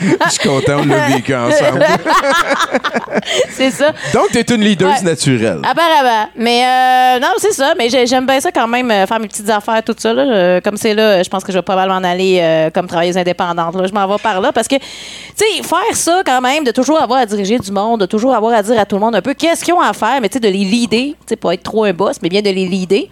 Je 0.00 0.48
content, 0.48 0.78
on 0.80 0.86
l'a 0.86 1.08
vécu 1.08 1.34
ensemble. 1.34 1.84
c'est 3.50 3.70
ça. 3.70 3.92
Donc, 4.12 4.30
t'es 4.32 4.42
une 4.54 4.62
leaduse 4.62 4.86
Ouais. 4.88 5.02
naturelle. 5.02 5.60
Apparemment. 5.62 6.28
Mais 6.36 6.64
euh, 6.64 7.20
non, 7.20 7.28
c'est 7.38 7.52
ça. 7.52 7.74
Mais 7.78 7.88
j'ai- 7.88 8.06
j'aime 8.06 8.26
bien 8.26 8.40
ça 8.40 8.50
quand 8.52 8.66
même, 8.66 8.90
euh, 8.90 9.06
faire 9.06 9.20
mes 9.20 9.28
petites 9.28 9.48
affaires, 9.50 9.82
tout 9.84 9.94
ça. 9.96 10.12
là. 10.12 10.22
Euh, 10.22 10.60
comme 10.60 10.76
c'est 10.76 10.94
là, 10.94 11.22
je 11.22 11.28
pense 11.28 11.44
que 11.44 11.52
je 11.52 11.58
vais 11.58 11.62
pas 11.62 11.76
mal 11.76 11.88
m'en 11.88 12.06
aller 12.08 12.38
euh, 12.40 12.70
comme 12.70 12.86
travailleuse 12.86 13.16
indépendante. 13.16 13.74
Là. 13.76 13.86
Je 13.86 13.92
m'en 13.92 14.06
vais 14.08 14.18
par 14.22 14.40
là 14.40 14.52
parce 14.52 14.68
que, 14.68 14.76
tu 14.76 14.82
sais, 15.36 15.62
faire 15.62 15.94
ça 15.96 16.22
quand 16.24 16.40
même, 16.40 16.64
de 16.64 16.70
toujours 16.72 17.00
avoir 17.00 17.20
à 17.20 17.26
diriger 17.26 17.58
du 17.58 17.70
monde, 17.72 18.00
de 18.00 18.06
toujours 18.06 18.34
avoir 18.34 18.52
à 18.54 18.62
dire 18.62 18.78
à 18.78 18.84
tout 18.86 18.96
le 18.96 19.00
monde 19.00 19.14
un 19.16 19.22
peu 19.22 19.34
qu'est-ce 19.34 19.64
qu'ils 19.64 19.74
ont 19.74 19.80
à 19.80 19.92
faire, 19.92 20.20
mais 20.20 20.28
tu 20.28 20.34
sais, 20.34 20.40
de 20.40 20.48
les 20.48 20.64
leader, 20.64 21.00
tu 21.00 21.16
sais, 21.28 21.36
pas 21.36 21.54
être 21.54 21.62
trop 21.62 21.84
un 21.84 21.92
boss, 21.92 22.16
mais 22.22 22.28
bien 22.28 22.42
de 22.42 22.50
les 22.50 22.66
leader, 22.66 23.02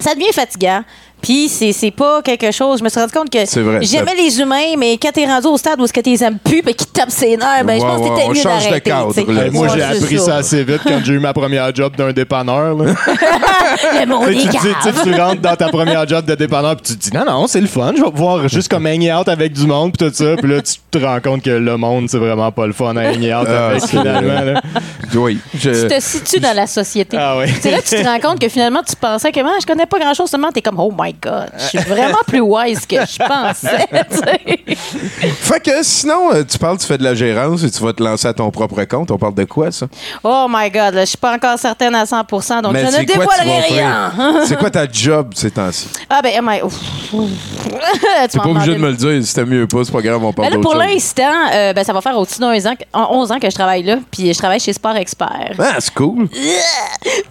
ça 0.00 0.14
devient 0.14 0.32
fatigant. 0.32 0.82
Puis 1.20 1.48
c'est 1.48 1.72
c'est 1.72 1.90
pas 1.90 2.22
quelque 2.22 2.50
chose. 2.52 2.78
Je 2.78 2.84
me 2.84 2.88
suis 2.88 3.00
rendu 3.00 3.12
compte 3.12 3.30
que 3.30 3.38
j'aimais 3.82 4.14
les 4.14 4.40
humains, 4.40 4.76
mais 4.78 4.96
quand 4.98 5.10
t'es 5.12 5.26
rendu 5.26 5.46
au 5.48 5.56
stade 5.56 5.80
où 5.80 5.84
est-ce 5.84 5.92
que 5.92 6.00
t'es 6.00 6.22
aimes 6.24 6.38
plus, 6.42 6.58
et 6.58 6.74
qu'ils 6.74 6.86
te 6.86 6.92
tapent 6.92 7.10
ses 7.10 7.36
nerfs, 7.36 7.64
ben 7.64 7.78
je 7.78 7.84
Ouais, 7.84 7.88
pense 7.90 8.00
que 8.08 8.14
t'étais 8.14 8.26
on 8.26 8.28
mieux 8.30 8.34
change 8.40 8.64
de 8.64 8.68
d'arrêter. 8.88 9.50
moi, 9.50 9.68
j'ai 9.74 9.82
appris 9.82 10.18
ça 10.18 10.36
assez 10.36 10.62
vite 10.64 10.80
quand 10.84 11.00
j'ai 11.04 11.14
eu 11.14 11.18
ma 11.18 11.32
première 11.32 11.74
job 11.74 11.94
d'un 11.96 12.12
dépanneur. 12.12 12.76
là. 12.76 12.92
Le 14.00 14.06
monde 14.06 14.26
Tu 14.28 14.34
tu, 14.38 14.48
dis- 14.48 15.02
tu 15.04 15.14
rentres 15.20 15.40
dans 15.40 15.54
ta 15.56 15.68
première 15.68 16.06
job 16.08 16.24
de 16.24 16.34
dépanneur 16.34 16.76
puis 16.76 16.86
tu 16.92 16.98
te 16.98 17.10
dis 17.10 17.16
non 17.16 17.24
non 17.24 17.46
c'est 17.46 17.60
le 17.60 17.66
fun 17.66 17.92
je 17.96 18.02
vais 18.02 18.10
pouvoir 18.10 18.48
juste 18.48 18.68
comme 18.68 18.86
hang 18.86 19.02
out 19.12 19.28
avec 19.28 19.52
du 19.52 19.66
monde 19.66 19.92
puis 19.96 20.08
tout 20.08 20.14
ça 20.14 20.36
puis 20.36 20.50
là 20.50 20.60
tu 20.62 20.74
te 20.90 20.98
rends 21.04 21.20
compte 21.20 21.42
que 21.42 21.50
le 21.50 21.76
monde 21.76 22.08
c'est 22.08 22.18
vraiment 22.18 22.50
pas 22.50 22.66
le 22.66 22.72
fun 22.72 22.96
à 22.96 23.08
hang 23.10 23.22
out 23.24 23.46
Ah, 23.48 23.68
avec 23.68 23.84
finalement 23.86 24.40
là. 24.40 24.60
Oui. 25.14 25.38
je- 25.54 25.82
Tu 25.82 25.88
te 25.94 26.00
situes 26.00 26.40
dans 26.40 26.54
la 26.56 26.66
société. 26.66 27.16
Ah 27.20 27.36
oui. 27.38 27.46
C'est 27.60 27.70
là 27.70 27.78
que 27.80 27.88
tu 27.88 27.96
te 28.02 28.04
rends 28.04 28.20
compte 28.20 28.38
que 28.40 28.48
finalement, 28.48 28.80
tu 28.86 28.94
pensais 28.96 29.32
que 29.32 29.40
Ah, 29.40 29.56
je 29.60 29.66
connais 29.66 29.86
pas 29.86 29.98
grand-chose, 29.98 30.28
seulement 30.30 30.50
t'es 30.52 30.60
comme, 30.62 30.78
oh 30.80 30.92
my 30.98 31.07
God, 31.12 31.50
je 31.58 31.64
suis 31.64 31.78
vraiment 31.78 32.18
plus 32.26 32.40
wise 32.40 32.86
que 32.86 32.96
je 32.96 33.18
pensais. 33.18 33.86
tu 34.10 34.16
sais. 34.16 34.76
Fait 35.40 35.60
que 35.60 35.82
sinon, 35.82 36.32
euh, 36.32 36.44
tu 36.48 36.58
parles, 36.58 36.78
tu 36.78 36.86
fais 36.86 36.98
de 36.98 37.04
la 37.04 37.14
gérance 37.14 37.62
et 37.62 37.70
tu 37.70 37.82
vas 37.82 37.92
te 37.92 38.02
lancer 38.02 38.28
à 38.28 38.32
ton 38.34 38.50
propre 38.50 38.82
compte. 38.84 39.10
On 39.10 39.18
parle 39.18 39.34
de 39.34 39.44
quoi, 39.44 39.70
ça? 39.70 39.86
oh 40.24 40.46
my 40.48 40.70
God, 40.70 40.94
là, 40.94 41.00
je 41.02 41.10
suis 41.10 41.18
pas 41.18 41.34
encore 41.34 41.58
certaine 41.58 41.94
à 41.94 42.04
100% 42.04 42.62
donc 42.62 42.72
Mais 42.72 42.86
je 42.90 42.98
ne 42.98 43.04
dévoilerai 43.04 43.60
rien. 43.68 44.12
C'est 44.46 44.58
quoi 44.58 44.70
ta 44.70 44.90
job 44.90 45.32
ces 45.34 45.50
temps-ci? 45.50 45.88
ah 46.08 46.20
ben, 46.22 46.40
my... 46.42 46.60
Tu 48.30 48.36
m'en 48.36 48.42
pas 48.42 48.50
obligé 48.50 48.74
de 48.74 48.78
me 48.78 48.90
le 48.90 48.96
dire. 48.96 49.22
T'as 49.34 49.44
mieux 49.44 49.66
pas, 49.66 49.84
c'est 49.84 49.92
pas 49.92 50.00
grave, 50.00 50.22
on 50.24 50.32
parle 50.32 50.48
Ben 50.48 50.56
là, 50.56 50.62
d'autre 50.62 50.70
pour 50.70 50.78
l'instant, 50.78 51.22
euh, 51.52 51.72
ben, 51.72 51.84
ça 51.84 51.92
va 51.92 52.00
faire 52.00 52.16
au-dessus 52.16 52.40
d'un 52.40 52.52
an, 52.52 52.74
que- 52.74 52.84
en 52.92 53.16
11 53.18 53.32
ans 53.32 53.38
que 53.38 53.48
je 53.48 53.54
travaille 53.54 53.82
là, 53.82 53.98
puis 54.10 54.32
je 54.32 54.38
travaille 54.38 54.60
chez 54.60 54.72
Sport 54.72 54.96
Expert. 54.96 55.52
Ah, 55.58 55.76
c'est 55.78 55.94
cool. 55.94 56.28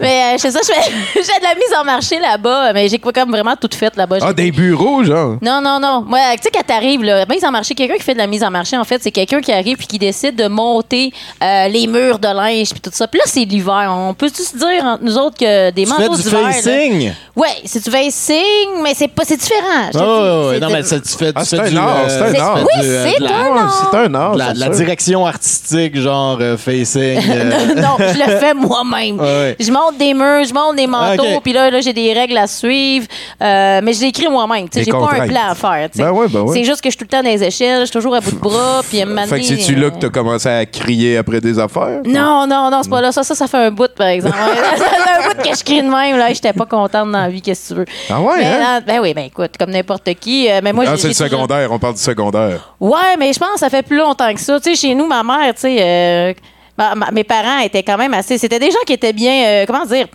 Mais 0.00 0.22
euh, 0.22 0.32
je 0.34 0.38
sais 0.38 0.50
ça, 0.50 0.60
fais 0.62 1.20
de 1.20 1.42
la 1.44 1.54
mise 1.54 1.74
en 1.78 1.84
marché 1.84 2.18
là-bas, 2.18 2.72
mais 2.72 2.88
j'ai 2.88 2.98
quoi 2.98 3.12
comme 3.12 3.30
vraiment 3.30 3.56
tout 3.56 3.67
fait 3.74 3.96
là-bas. 3.96 4.18
Ah, 4.22 4.32
des 4.32 4.50
bureaux, 4.50 5.02
genre? 5.04 5.36
Non, 5.42 5.60
non, 5.62 5.78
non. 5.80 6.04
Moi, 6.06 6.18
tu 6.36 6.42
sais, 6.44 6.50
quand 6.52 6.64
t'arrives, 6.66 7.02
là, 7.02 7.24
mise 7.28 7.44
en 7.44 7.50
marché, 7.50 7.74
quelqu'un 7.74 7.96
qui 7.96 8.02
fait 8.02 8.14
de 8.14 8.18
la 8.18 8.26
mise 8.26 8.42
en 8.44 8.50
marché, 8.50 8.76
en 8.76 8.84
fait, 8.84 9.02
c'est 9.02 9.10
quelqu'un 9.10 9.40
qui 9.40 9.52
arrive 9.52 9.76
puis 9.76 9.86
qui 9.86 9.98
décide 9.98 10.36
de 10.36 10.46
monter 10.48 11.12
euh, 11.42 11.68
les 11.68 11.86
murs 11.86 12.18
de 12.18 12.28
linge 12.28 12.70
puis 12.70 12.80
tout 12.80 12.90
ça. 12.92 13.06
Puis 13.06 13.18
là, 13.18 13.24
c'est 13.26 13.44
l'hiver. 13.44 13.92
On 13.94 14.14
peut 14.14 14.30
tous 14.30 14.54
dire 14.56 14.84
entre 14.84 15.02
nous 15.04 15.16
autres 15.18 15.36
que 15.38 15.70
des 15.70 15.84
tu 15.84 15.88
manteaux 15.90 16.16
du 16.16 16.22
d'hiver. 16.22 16.40
là- 16.42 16.52
facing? 16.52 17.12
Ouais, 17.36 17.46
c'est 17.64 17.84
du 17.84 17.90
facing, 17.90 18.82
mais 18.82 18.94
c'est 18.94 19.08
pas, 19.08 19.22
c'est 19.24 19.36
différent. 19.36 19.90
oh, 19.94 20.50
C'est 20.52 20.60
non 20.60 20.68
mais 20.70 20.82
ça, 20.82 20.98
tu 21.00 21.08
fais, 21.16 21.32
Ah, 21.34 21.40
tu 21.42 21.46
c'est 21.46 21.56
fais 21.56 21.62
un 21.66 21.70
du, 21.70 21.76
art, 21.78 21.96
euh, 22.00 22.08
c'est 22.08 22.38
un 22.38 22.42
art. 22.42 22.58
Oui, 22.58 22.80
du, 22.82 22.88
euh, 22.88 23.06
c'est 23.12 23.20
la- 23.22 23.30
un 23.36 23.56
art. 23.56 23.88
c'est 23.92 23.96
un 23.98 24.14
art. 24.14 24.34
la, 24.34 24.46
c'est 24.54 24.60
la 24.60 24.68
direction 24.70 25.26
artistique 25.26 25.96
genre 26.00 26.38
euh, 26.40 26.56
facing 26.56 27.18
euh, 27.30 27.74
non, 27.76 27.96
je 27.98 28.18
le 28.18 28.38
fais 28.38 28.54
moi-même. 28.54 29.18
Je 29.60 29.70
monte 29.70 29.98
des 29.98 30.14
murs, 30.14 30.44
je 30.44 30.52
monte 30.54 30.76
des 30.76 30.86
manteaux, 30.86 31.24
Ah, 31.28 31.36
ok. 31.36 31.42
puis 31.42 31.52
là, 31.52 31.70
là 31.70 31.80
j'ai 31.80 31.92
des 31.92 32.12
règles 32.12 32.36
à 32.38 32.46
suivre. 32.46 33.06
Euh, 33.40 33.57
mais 33.82 33.92
je 33.92 34.28
moi-même. 34.28 34.68
tu 34.68 34.78
sais, 34.78 34.78
Des 34.80 34.84
J'ai 34.86 34.90
pas 34.92 34.98
un 35.22 35.26
plan 35.28 35.48
à 35.50 35.54
faire. 35.54 35.88
tu 35.90 35.98
sais. 35.98 36.04
Ben 36.04 36.10
ouais, 36.12 36.26
ben 36.28 36.40
ouais. 36.42 36.54
C'est 36.54 36.64
juste 36.64 36.80
que 36.80 36.88
je 36.90 36.96
suis 36.96 36.98
tout 36.98 37.04
le 37.04 37.08
temps 37.08 37.22
dans 37.22 37.28
les 37.30 37.42
échelles, 37.42 37.80
je 37.80 37.84
suis 37.86 37.92
toujours 37.92 38.14
à 38.14 38.20
bout 38.20 38.30
de 38.32 38.36
bras, 38.36 38.82
puis 38.88 38.98
Fait 38.98 39.38
que 39.40 39.42
c'est-tu 39.44 39.74
là 39.74 39.86
euh, 39.86 39.90
que 39.90 39.98
t'as 39.98 40.08
commencé 40.10 40.48
à 40.48 40.66
crier 40.66 41.16
après 41.18 41.40
des 41.40 41.58
affaires? 41.58 42.00
Non, 42.04 42.46
non, 42.46 42.70
non, 42.70 42.80
c'est 42.82 42.90
pas 42.90 43.00
là. 43.00 43.12
Ça, 43.12 43.22
ça, 43.22 43.34
ça 43.34 43.46
fait 43.46 43.56
un 43.58 43.70
bout, 43.70 43.90
par 43.94 44.08
exemple. 44.08 44.36
ça 44.76 44.84
fait 44.84 45.10
un 45.10 45.28
bout 45.28 45.42
que 45.42 45.56
je 45.56 45.64
crie 45.64 45.82
de 45.82 45.88
même. 45.88 46.16
Là, 46.16 46.32
j'étais 46.32 46.52
pas 46.52 46.66
contente 46.66 47.10
dans 47.12 47.18
la 47.20 47.28
vie, 47.28 47.40
qu'est-ce 47.42 47.68
que 47.70 47.74
tu 47.74 47.80
veux. 47.80 47.86
Ah 48.10 48.20
ouais, 48.20 48.38
Mais, 48.38 48.44
hein? 48.46 48.80
ben 48.86 49.00
oui, 49.00 49.14
ben 49.14 49.24
écoute, 49.26 49.52
comme 49.58 49.70
n'importe 49.70 50.08
qui. 50.20 50.48
euh, 50.50 50.60
mais 50.62 50.72
moi, 50.72 50.84
Ah, 50.86 50.96
c'est 50.96 51.08
le 51.08 51.14
toujours- 51.14 51.28
secondaire. 51.28 51.70
On 51.72 51.78
parle 51.78 51.94
du 51.94 52.00
secondaire. 52.00 52.74
Ouais, 52.80 53.16
mais 53.18 53.32
je 53.32 53.38
pense 53.38 53.54
que 53.54 53.60
ça 53.60 53.70
fait 53.70 53.82
plus 53.82 53.96
longtemps 53.98 54.32
que 54.34 54.40
ça. 54.40 54.58
Tu 54.60 54.74
sais, 54.74 54.88
chez 54.88 54.94
nous, 54.94 55.06
ma 55.06 55.22
mère, 55.22 55.54
tu 55.54 55.60
sais, 55.62 55.76
euh, 55.80 56.32
ma- 56.76 56.94
ma- 56.94 57.10
mes 57.10 57.24
parents 57.24 57.58
étaient 57.60 57.82
quand 57.82 57.96
même 57.96 58.14
assez. 58.14 58.38
C'était 58.38 58.58
des 58.58 58.70
gens 58.70 58.78
qui 58.86 58.92
étaient 58.92 59.12
bien. 59.12 59.44
euh, 59.46 59.64
comment 59.66 59.84
dire? 59.86 60.06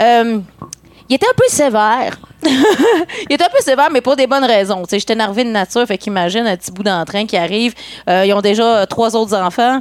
Euh, 0.00 0.38
ils 1.10 1.14
étaient 1.14 1.26
un 1.26 1.36
peu 1.36 1.44
sévères. 1.48 2.18
ils 2.44 3.34
étaient 3.34 3.44
un 3.44 3.48
peu 3.48 3.60
sévères, 3.62 3.90
mais 3.92 4.00
pour 4.00 4.14
des 4.14 4.28
bonnes 4.28 4.44
raisons. 4.44 4.84
J'étais 4.88 5.12
énervée 5.12 5.42
de 5.42 5.50
nature, 5.50 5.84
fait 5.84 5.98
qu'imagine 5.98 6.46
un 6.46 6.56
petit 6.56 6.70
bout 6.70 6.84
d'entrain 6.84 7.26
qui 7.26 7.36
arrive. 7.36 7.74
Euh, 8.08 8.24
ils 8.24 8.32
ont 8.32 8.40
déjà 8.40 8.62
euh, 8.78 8.86
trois 8.86 9.16
autres 9.16 9.36
enfants. 9.36 9.80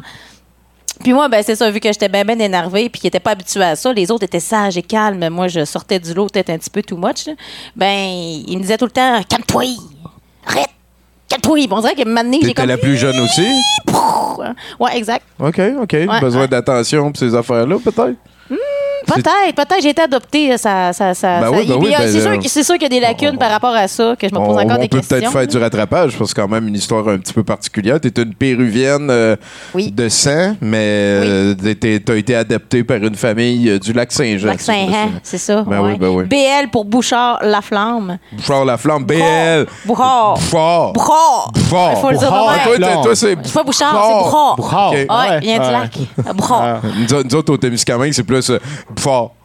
Puis 1.04 1.14
moi, 1.14 1.30
ben 1.30 1.44
c'est 1.44 1.56
ça, 1.56 1.70
vu 1.70 1.80
que 1.80 1.88
j'étais 1.88 2.10
bien, 2.10 2.26
bien 2.26 2.40
énervée 2.40 2.90
puis 2.90 3.00
qu'ils 3.00 3.08
n'étaient 3.08 3.20
pas 3.20 3.32
habitués 3.32 3.64
à 3.64 3.76
ça, 3.76 3.94
les 3.94 4.10
autres 4.12 4.24
étaient 4.24 4.40
sages 4.40 4.76
et 4.76 4.82
calmes. 4.82 5.30
Moi, 5.30 5.48
je 5.48 5.64
sortais 5.66 6.00
du 6.00 6.14
lot 6.16 6.28
peut-être 6.28 6.50
un 6.50 6.58
petit 6.58 6.72
peu 6.72 6.82
too 6.82 6.98
much. 6.98 7.28
là. 7.28 7.34
Ben, 7.76 8.10
ils 8.48 8.58
me 8.58 8.62
disaient 8.64 8.78
tout 8.78 8.86
le 8.86 8.92
temps 8.92 9.22
«Calme-toi! 9.30 9.64
Arrête! 10.46 10.68
Calme-toi!» 11.30 11.56
Puis 11.56 11.68
On 11.72 11.80
dirait 11.80 11.96
que 11.96 12.08
maintenant, 12.08 12.40
j'ai 12.42 12.54
comme... 12.56 12.66
la 12.66 12.78
plus 12.78 12.98
jeune 12.98 13.20
aussi? 13.20 13.48
Ouais, 14.80 14.98
exact. 14.98 15.26
OK, 15.38 15.60
OK. 15.82 15.92
Ouais, 15.92 16.20
Besoin 16.22 16.44
ouais. 16.44 16.48
d'attention 16.48 17.12
pour 17.12 17.20
ces 17.20 17.36
affaires-là, 17.36 17.78
peut-être? 17.84 18.16
Peut-être, 19.16 19.56
peut-être. 19.56 19.82
J'ai 19.82 19.90
été 19.90 20.02
adoptée. 20.02 20.58
Ça, 20.58 20.94
ça, 20.94 21.14
ça, 21.14 21.40
Ben 21.40 21.46
ça- 21.46 21.52
oui, 21.52 21.66
ben 21.68 21.76
oui, 21.80 21.94
euh, 21.94 21.98
ben, 22.00 22.12
c'est 22.12 22.22
sûr, 22.22 22.32
euh, 22.32 22.38
c'est 22.46 22.64
sûr 22.64 22.76
qu'il 22.76 22.84
y 22.84 22.86
a 22.86 22.90
des 22.90 23.00
lacunes 23.00 23.38
par 23.38 23.50
rapport 23.52 23.74
à 23.76 23.88
ça, 23.88 24.16
que 24.18 24.28
je 24.28 24.34
me 24.34 24.40
pose 24.40 24.56
On, 24.56 24.60
encore 24.60 24.78
on 24.78 24.82
des 24.82 24.88
peut 24.88 24.98
questions. 24.98 25.18
peut-être 25.20 25.32
faire 25.32 25.48
du 25.48 25.58
rattrapage, 25.58 26.18
parce 26.18 26.32
que 26.32 26.36
c'est 26.38 26.42
quand 26.42 26.48
même 26.48 26.68
une 26.68 26.76
histoire 26.76 27.08
un 27.08 27.18
petit 27.18 27.34
peu 27.34 27.44
particulière. 27.44 28.00
Tu 28.02 28.08
es 28.10 28.22
une 28.22 28.34
péruvienne 28.34 29.10
euh, 29.10 29.36
Oui. 29.74 29.92
de 29.92 30.10
sang, 30.10 30.56
mais 30.62 31.56
tu 31.56 32.04
as 32.12 32.16
été 32.16 32.36
adoptée 32.36 32.84
par 32.84 32.98
une 32.98 33.16
famille 33.16 33.80
du 33.80 33.94
lac 33.94 34.12
Saint-Jean. 34.12 34.48
Lac 34.48 34.62
Saint-Jean, 34.62 35.10
c'est 35.24 35.38
ça. 35.38 35.64
Ben 35.64 35.82
ouais. 35.82 35.92
oui, 35.94 35.98
ben 36.00 36.10
oui. 36.10 36.24
BL 36.26 36.70
pour 36.72 36.86
Bouchard 36.86 37.40
La 37.44 37.62
Flamme. 37.62 38.18
Bouchard 38.32 38.66
la 38.66 38.78
flamme, 38.78 39.04
BL! 39.06 39.66
Bouchard. 39.86 40.36
Bouchard! 40.36 40.94
Bouchard. 40.94 41.52
Bouchard! 41.54 41.92
Il 41.96 41.98
faut 42.02 42.12
le 42.12 42.18
dire 42.18 42.30
toi, 42.30 43.04
toi, 43.04 43.16
c'est. 43.16 43.36
Pas 43.36 43.64
Bouchard, 43.64 44.08
c'est 44.08 44.24
Bouchard. 44.24 44.56
Bouchard. 44.58 44.94
Il 44.94 45.40
vient 45.48 45.60
du 45.60 45.72
lac. 45.72 46.36
Bouchard. 46.36 46.82
Nous, 46.98 47.14
autres- 47.14 47.28
nous 47.30 47.36
autres, 47.36 47.54
au 47.54 47.58
Témiscamingue, 47.58 48.12
c'est 48.14 48.24
plus 48.24 48.52
euh, 49.00 49.02
fort. 49.02 49.36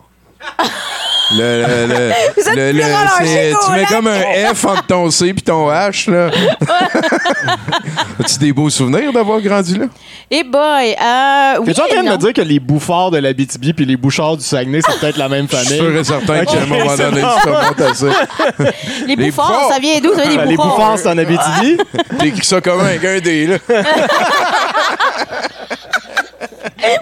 Le, 1.32 1.62
le, 1.62 1.86
le, 1.86 2.12
Vous 2.36 2.48
êtes 2.48 2.54
le- 2.54 2.70
plus 2.70 2.78
le- 2.80 2.84
relâchés 2.84 3.24
c'est- 3.24 3.52
qu'au 3.54 3.64
tu 3.66 3.70
mets 3.72 3.80
lac. 3.80 3.88
comme 3.88 4.06
un 4.08 4.54
F 4.54 4.64
entre 4.66 4.86
ton 4.86 5.10
C 5.10 5.28
et 5.28 5.34
ton 5.34 5.70
H. 5.70 6.10
Là. 6.10 6.30
As-tu 8.20 8.38
des 8.38 8.52
beaux 8.52 8.68
souvenirs 8.70 9.10
d'avoir 9.12 9.40
grandi 9.40 9.78
là? 9.78 9.86
Et 10.30 10.44
boy, 10.44 10.94
euh, 11.00 11.54
oui 11.60 11.66
T'es-tu 11.66 11.80
en 11.80 11.84
et 11.86 11.88
train 11.88 12.02
de 12.02 12.06
non. 12.08 12.12
me 12.12 12.16
dire 12.18 12.32
que 12.34 12.40
les 12.42 12.60
bouffards 12.60 13.10
de 13.10 13.18
la 13.18 13.32
BTB 13.32 13.72
puis 13.74 13.84
les 13.86 13.96
bouchards 13.96 14.36
du 14.36 14.44
Saguenay, 14.44 14.80
c'est 14.86 14.98
peut-être 15.00 15.16
la 15.16 15.28
même 15.28 15.46
Je 15.50 15.56
suis 15.56 15.66
famille? 15.66 15.80
sûr 15.92 15.96
et 16.00 16.04
certain 16.04 16.44
qu'à 16.44 16.60
un 16.62 16.66
moment 16.66 16.96
donné, 16.96 17.20
tu 17.20 17.48
remontes 17.48 17.80
à 17.80 17.94
ça. 17.94 18.06
Les 19.06 19.16
Les 19.16 19.30
bouffards, 19.30 19.48
bouffards. 19.48 19.72
ça 19.72 19.78
vient 19.80 20.00
d'où? 20.00 20.14
Ça 20.14 20.22
vient 20.26 20.42
des 20.44 20.50
Les 20.50 20.56
bouffards? 20.56 20.76
bouffards, 20.76 20.98
c'est 20.98 21.08
en 21.08 21.18
Abitibi? 21.18 21.78
T'écris 22.18 22.44
ça 22.46 22.60
comme 22.60 22.80
un 22.80 22.96
gars 22.96 23.20
des 23.20 23.46
là. 23.46 23.56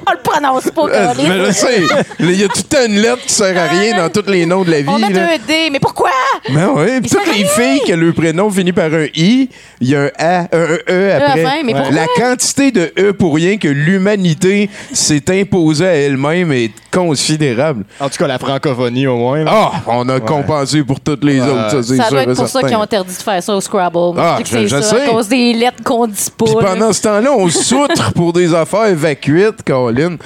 On 0.07 0.13
le 0.13 0.19
prononce 0.23 0.71
pas, 0.71 0.83
Euh, 0.83 1.07
Caroline. 1.15 1.29
Mais 1.29 1.47
je 1.47 1.53
sais, 1.53 1.83
il 2.21 2.41
y 2.41 2.45
a 2.45 2.49
tout 2.49 2.55
le 2.59 2.63
temps 2.77 2.87
une 2.87 3.01
lettre 3.01 3.23
qui 3.27 3.33
sert 3.33 3.57
à 3.57 3.69
rien 3.69 3.97
dans 3.97 4.09
tous 4.09 4.29
les 4.31 4.45
noms 4.47 4.63
de 4.65 4.71
la 4.71 4.81
vie. 4.83 4.89
On 4.89 4.99
met 4.99 5.11
là. 5.13 5.23
un 5.35 5.37
D, 5.47 5.69
mais 5.71 5.79
pourquoi? 5.81 6.11
Ben 6.49 6.71
oui, 6.75 7.01
puis 7.01 7.11
toutes 7.11 7.27
les 7.37 7.45
filles 7.45 7.81
que 7.87 7.93
le 7.93 8.13
prénom 8.13 8.51
finit 8.51 8.73
par 8.73 8.87
un 8.93 9.07
I, 9.15 9.49
il 9.81 9.89
y 9.89 9.95
a 9.97 10.03
un 10.03 10.11
A, 10.19 10.39
un 10.41 10.47
E, 10.53 10.83
E 10.91 11.11
à 11.13 11.19
la 11.19 11.27
après. 11.31 11.43
fin, 11.45 11.63
mais 11.65 11.75
pourquoi? 11.75 11.91
La 11.95 12.07
quantité 12.17 12.71
de 12.73 12.93
E 12.99 13.13
pour 13.13 13.35
rien 13.35 13.57
que 13.59 13.69
l'humanité 13.69 14.69
s'est 14.93 15.23
imposée 15.41 15.87
à 15.87 15.95
elle-même 15.95 16.53
est 16.53 16.73
considérable. 16.93 17.85
En 18.01 18.09
tout 18.09 18.19
cas, 18.19 18.27
la 18.27 18.39
francophonie, 18.39 19.07
au 19.07 19.17
moins. 19.17 19.45
Ah, 19.47 19.73
on 19.87 20.09
a 20.09 20.21
compensé 20.21 20.83
pour 20.83 21.01
toutes 21.01 21.25
les 21.25 21.41
Ouais. 21.41 21.49
autres, 21.49 21.71
ça 21.71 21.83
c'est 21.83 21.97
Ça 21.97 22.03
sûr 22.05 22.11
doit 22.13 22.23
être 22.23 22.35
pour 22.37 22.49
ça 22.49 22.63
qu'ils 22.63 22.77
ont 22.77 22.83
interdit 22.83 23.17
de 23.17 23.23
faire 23.23 23.43
ça 23.43 23.55
au 23.57 23.61
Scrabble. 23.61 23.99
Ah, 24.19 24.39
Je 24.45 24.67
ça, 24.69 24.83
sais. 24.83 25.03
à 25.03 25.09
cause 25.09 25.29
des 25.29 25.53
lettres 25.55 25.83
qu'on 25.85 26.07
là. 26.07 26.13
pendant 26.61 26.93
ce 26.93 27.03
temps-là, 27.03 27.31
on 27.37 27.49
s'outre 27.49 28.13
pour 28.13 28.33
des 28.33 28.55
affaires 28.55 28.95
vacuites, 28.95 29.52
Colin. 29.65 30.17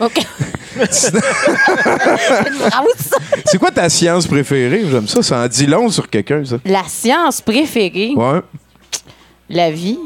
OK. 0.00 0.26
C'est 3.44 3.58
quoi 3.58 3.70
ta 3.70 3.88
science 3.88 4.26
préférée? 4.26 4.84
J'aime 4.90 5.06
ça, 5.08 5.22
ça 5.22 5.38
en 5.44 5.48
dit 5.48 5.66
long 5.66 5.88
sur 5.88 6.08
quelqu'un, 6.08 6.44
ça. 6.44 6.56
La 6.64 6.82
science 6.86 7.40
préférée, 7.40 8.12
Ouais. 8.16 8.40
la 9.48 9.70
vie? 9.70 9.98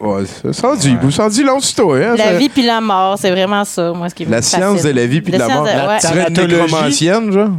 Ouais, 0.00 0.24
ça, 0.26 0.52
ça 0.52 0.68
en 0.70 0.74
dit, 0.74 0.96
ça 1.12 1.26
en 1.26 1.28
dit 1.28 1.44
long 1.44 1.60
sur 1.60 1.76
toi, 1.84 1.96
hein? 1.98 2.14
La 2.16 2.24
ça- 2.24 2.32
vie 2.34 2.48
puis 2.48 2.62
la 2.62 2.80
mort, 2.80 3.16
c'est 3.18 3.30
vraiment 3.30 3.64
ça, 3.64 3.92
moi, 3.92 4.08
ce 4.08 4.14
qui 4.14 4.26
me 4.26 4.30
La 4.32 4.42
science 4.42 4.82
de 4.82 4.90
la 4.90 5.06
vie 5.06 5.20
puis 5.20 5.32
de 5.32 5.38
la 5.38 5.48
mort. 5.48 5.64
ouais. 5.64 5.72
Une 5.94 6.00
Thanatologie. 6.00 6.62
nécromancienne, 6.62 7.32
genre? 7.32 7.50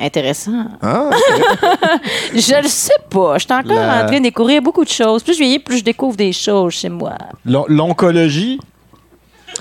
Intéressant. 0.00 0.66
Ah, 0.80 1.10
Je 2.32 2.62
le 2.62 2.68
sais 2.68 2.92
pas. 3.10 3.34
Je 3.38 3.44
suis 3.46 3.52
encore 3.52 3.72
La- 3.74 4.04
en 4.04 4.06
train 4.06 4.18
de 4.18 4.22
découvrir 4.22 4.62
beaucoup 4.62 4.84
de 4.84 4.88
choses. 4.88 5.24
Plus 5.24 5.32
je 5.34 5.38
vieillis, 5.40 5.58
plus 5.58 5.78
je 5.78 5.84
découvre 5.84 6.16
des 6.16 6.32
choses 6.32 6.74
chez 6.74 6.88
moi. 6.88 7.14
L'on- 7.44 7.64
L'oncologie? 7.68 8.60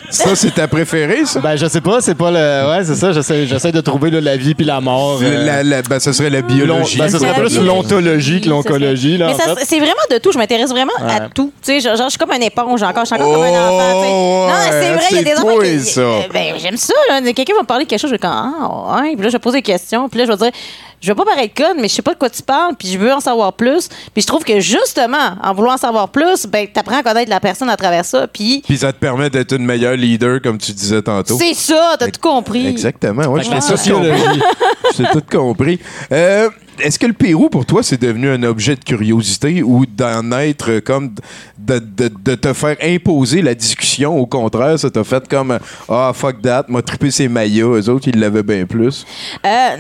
Ça, 0.10 0.36
c'est 0.36 0.54
ta 0.54 0.68
préférée, 0.68 1.26
ça? 1.26 1.40
Ben, 1.40 1.56
je 1.56 1.66
sais 1.68 1.82
pas, 1.82 2.00
c'est 2.02 2.16
pas 2.16 2.32
le. 2.32 2.70
Ouais, 2.70 2.84
c'est 2.86 2.96
ça, 2.96 3.12
j'essaie, 3.12 3.46
j'essaie 3.46 3.72
de 3.72 3.82
trouver 3.82 4.10
là, 4.12 4.22
la 4.22 4.38
vie 4.38 4.56
puis 4.56 4.66
la 4.66 4.80
mort. 4.82 5.20
euh, 5.22 5.46
La- 5.46 5.64
la- 5.64 5.82
ben, 5.82 6.00
ce 6.00 6.12
serait 6.14 6.30
la 6.30 6.42
biologie. 6.42 6.98
Ben, 6.98 7.10
ce 7.10 7.20
serait 7.20 7.34
plus 7.34 7.60
l'ontologie 7.60 8.42
que 8.42 8.50
l'oncologie, 8.50 9.18
là. 9.18 9.28
Mais 9.28 9.34
en 9.34 9.38
ça, 9.38 9.56
fait. 9.56 9.66
c'est 9.66 9.80
vraiment 9.80 9.94
de 10.10 10.18
tout. 10.18 10.32
Je 10.32 10.38
m'intéresse 10.38 10.70
vraiment 10.70 10.94
à 11.08 11.30
tout. 11.30 11.52
Tu 11.62 11.80
sais, 11.80 11.96
genre, 11.96 11.96
je 12.06 12.10
suis 12.12 12.18
comme 12.18 12.32
un 12.32 12.42
éponge 12.42 12.82
encore. 12.84 13.04
Je 13.06 13.08
suis 13.08 13.16
encore 13.16 13.34
comme 13.34 13.44
un 13.44 13.50
enfant. 13.50 14.04
Oh, 14.06 14.48
non, 14.50 14.54
c'est 14.70 14.94
vrai, 14.94 15.04
il 15.12 15.16
y 15.18 15.20
a 15.20 15.24
des 15.24 15.34
enfants 15.42 15.60
qui. 15.62 15.80
ça. 15.82 16.02
Euh, 16.02 16.22
Ben, 16.34 16.54
j'aime 16.58 16.78
ça. 16.78 16.94
là. 17.10 17.22
Quelqu'un 17.34 17.54
va 17.56 17.62
me 17.62 17.68
parler 17.68 17.86
de 17.86 17.90
quelque 17.90 18.00
chose, 18.00 18.10
je 18.10 18.16
vais 18.16 18.20
comme 18.20 18.32
Ah, 18.32 19.02
ouais. 19.02 19.14
Puis 19.14 19.24
là, 19.24 19.30
je 19.30 19.34
vais 19.34 19.40
poser 19.40 19.58
des 19.58 19.62
questions. 19.64 20.08
Puis 20.10 20.20
là, 20.20 20.26
je 20.26 20.32
vais 20.32 20.38
dire 20.38 20.52
Je 21.00 21.10
veux 21.10 21.16
pas 21.16 21.26
paraître 21.26 21.54
conne, 21.54 21.78
mais 21.80 21.88
je 21.88 21.94
sais 21.94 22.02
pas 22.02 22.14
de 22.14 22.20
quoi 22.20 22.30
tu 22.30 22.42
parles. 22.42 22.76
Puis 22.78 22.88
je 22.90 22.98
veux 22.98 23.14
en 23.14 23.20
savoir 23.20 23.54
plus. 23.54 23.88
Puis 24.14 24.22
je 24.22 24.28
trouve 24.28 24.44
que 24.44 24.60
justement, 24.60 25.38
en 25.44 25.54
voulant 25.54 25.74
en 25.74 25.78
savoir 25.78 26.10
plus, 26.10 26.46
ben, 26.48 26.68
t'apprends 26.68 26.98
à 26.98 27.04
connaître 27.04 27.30
la 27.30 27.40
personne 27.40 27.70
à 27.70 27.78
travers 27.78 28.04
ça. 28.04 28.28
Puis 28.28 28.64
Puis 28.66 28.78
ça 28.78 28.92
te 28.92 28.98
permet 28.98 29.30
d'être 29.30 29.54
une 29.54 29.66
meilleure 29.66 29.96
leader, 29.96 30.42
comme 30.42 30.58
tu 30.58 30.72
disais 30.72 31.02
tantôt. 31.02 31.38
c'est 31.38 31.54
ça, 31.54 31.96
t'as 32.00 32.10
tout 32.10 32.22
compris. 32.22 32.68
Exactement, 32.68 33.26
ouais, 33.28 33.44
je 33.44 33.52
la 33.52 33.62
sociologie. 33.62 34.42
l'ai 34.98 35.06
tout 35.12 35.24
compris. 35.30 35.80
Euh, 36.12 36.50
Est-ce 36.80 37.00
que 37.00 37.08
le 37.08 37.14
Pérou, 37.14 37.50
pour 37.50 37.66
toi, 37.66 37.82
c'est 37.84 38.00
devenu 38.02 38.30
un 38.30 38.44
objet 38.44 38.76
de 38.76 38.84
curiosité 38.84 39.64
ou 39.64 39.86
d'en 39.86 40.32
être 40.34 40.80
comme 40.80 41.16
de, 41.58 41.80
de- 41.80 42.36
te 42.36 42.54
faire 42.54 42.76
imposer 42.82 43.42
la 43.42 43.56
discussion? 43.56 44.18
Au 44.18 44.26
contraire, 44.26 44.78
ça 44.78 44.90
t'a 44.92 45.04
fait 45.04 45.28
comme 45.28 45.58
Ah, 45.90 46.12
fuck 46.14 46.42
that, 46.42 46.66
m'a 46.68 46.82
trippé 46.82 47.10
ses 47.12 47.28
maillots. 47.28 47.76
Eux 47.78 47.90
autres, 47.90 48.08
ils 48.08 48.20
l'avaient 48.20 48.44
bien 48.44 48.66
plus. 48.66 49.06
Euh, 49.46 49.78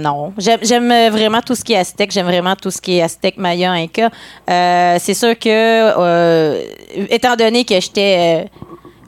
non. 0.00 0.32
J'aime- 0.38 1.10
vraiment 1.12 1.40
tout 1.40 1.54
ce 1.54 1.62
qui 1.62 1.72
est 1.74 1.78
aztèque. 1.78 2.10
J'aime 2.10 2.26
vraiment 2.26 2.56
tout 2.56 2.70
ce 2.70 2.80
qui 2.80 2.96
est 2.98 3.02
aztèque, 3.02 3.36
maya, 3.38 3.72
inca. 3.72 4.10
Euh, 4.48 4.96
c'est 5.00 5.14
sûr 5.14 5.38
que, 5.38 5.48
euh, 5.48 6.62
étant 7.10 7.36
donné 7.36 7.64
que 7.64 7.80
j'étais 7.80 8.46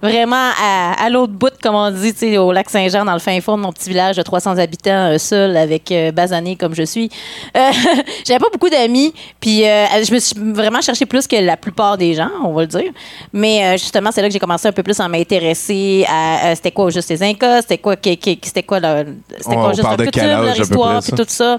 vraiment 0.03 0.51
à, 0.61 0.95
à 1.05 1.09
l'autre 1.11 1.33
bout, 1.33 1.53
comme 1.63 1.75
on 1.77 1.91
dit, 1.91 2.37
au 2.37 2.51
lac 2.53 2.69
Saint-Jean, 2.69 3.05
dans 3.05 3.13
le 3.13 3.19
fin 3.21 3.41
fond 3.41 3.57
de 3.57 3.63
mon 3.63 3.73
petit 3.73 3.89
village 3.89 4.17
de 4.17 4.23
300 4.23 4.59
habitants, 4.59 5.13
euh, 5.13 5.19
seul, 5.19 5.57
avec 5.57 5.91
euh, 5.93 6.11
basané 6.13 6.57
comme 6.57 6.75
je 6.75 6.83
suis, 6.83 7.09
euh, 7.57 7.71
j'avais 8.27 8.39
pas 8.41 8.51
beaucoup 8.53 8.69
d'amis. 8.69 9.15
Puis 9.41 9.65
euh, 9.67 9.87
je 10.05 10.13
me 10.13 10.19
suis 10.19 10.35
vraiment 10.39 10.81
cherché 10.81 11.07
plus 11.07 11.27
que 11.27 11.37
la 11.37 11.57
plupart 11.57 11.97
des 11.97 12.15
gens, 12.15 12.31
on 12.45 12.53
va 12.53 12.63
le 12.63 12.67
dire. 12.67 12.93
Mais 13.33 13.79
justement, 13.79 14.11
c'est 14.13 14.21
là 14.23 14.29
que 14.29 14.33
j'ai 14.33 14.41
commencé 14.41 14.67
un 14.69 14.73
peu 14.73 14.83
plus 14.83 14.99
à 15.01 15.09
m'intéresser 15.09 16.05
à, 16.09 16.55
c'était 16.55 16.73
quoi 16.73 16.91
juste 16.91 17.09
les 17.11 17.23
Incas, 17.23 17.63
c'était 17.63 17.79
quoi, 17.79 17.95
c'était 18.03 18.63
quoi, 18.63 18.81
le- 18.81 19.17
c'était 19.39 19.57
On 19.57 19.73
juste 19.73 19.87
quel 19.97 20.11
culture, 20.11 20.23
leur 20.43 20.59
histoire, 20.61 21.01
puis 21.03 21.11
ça? 21.11 21.17
tout 21.17 21.25
ça. 21.29 21.59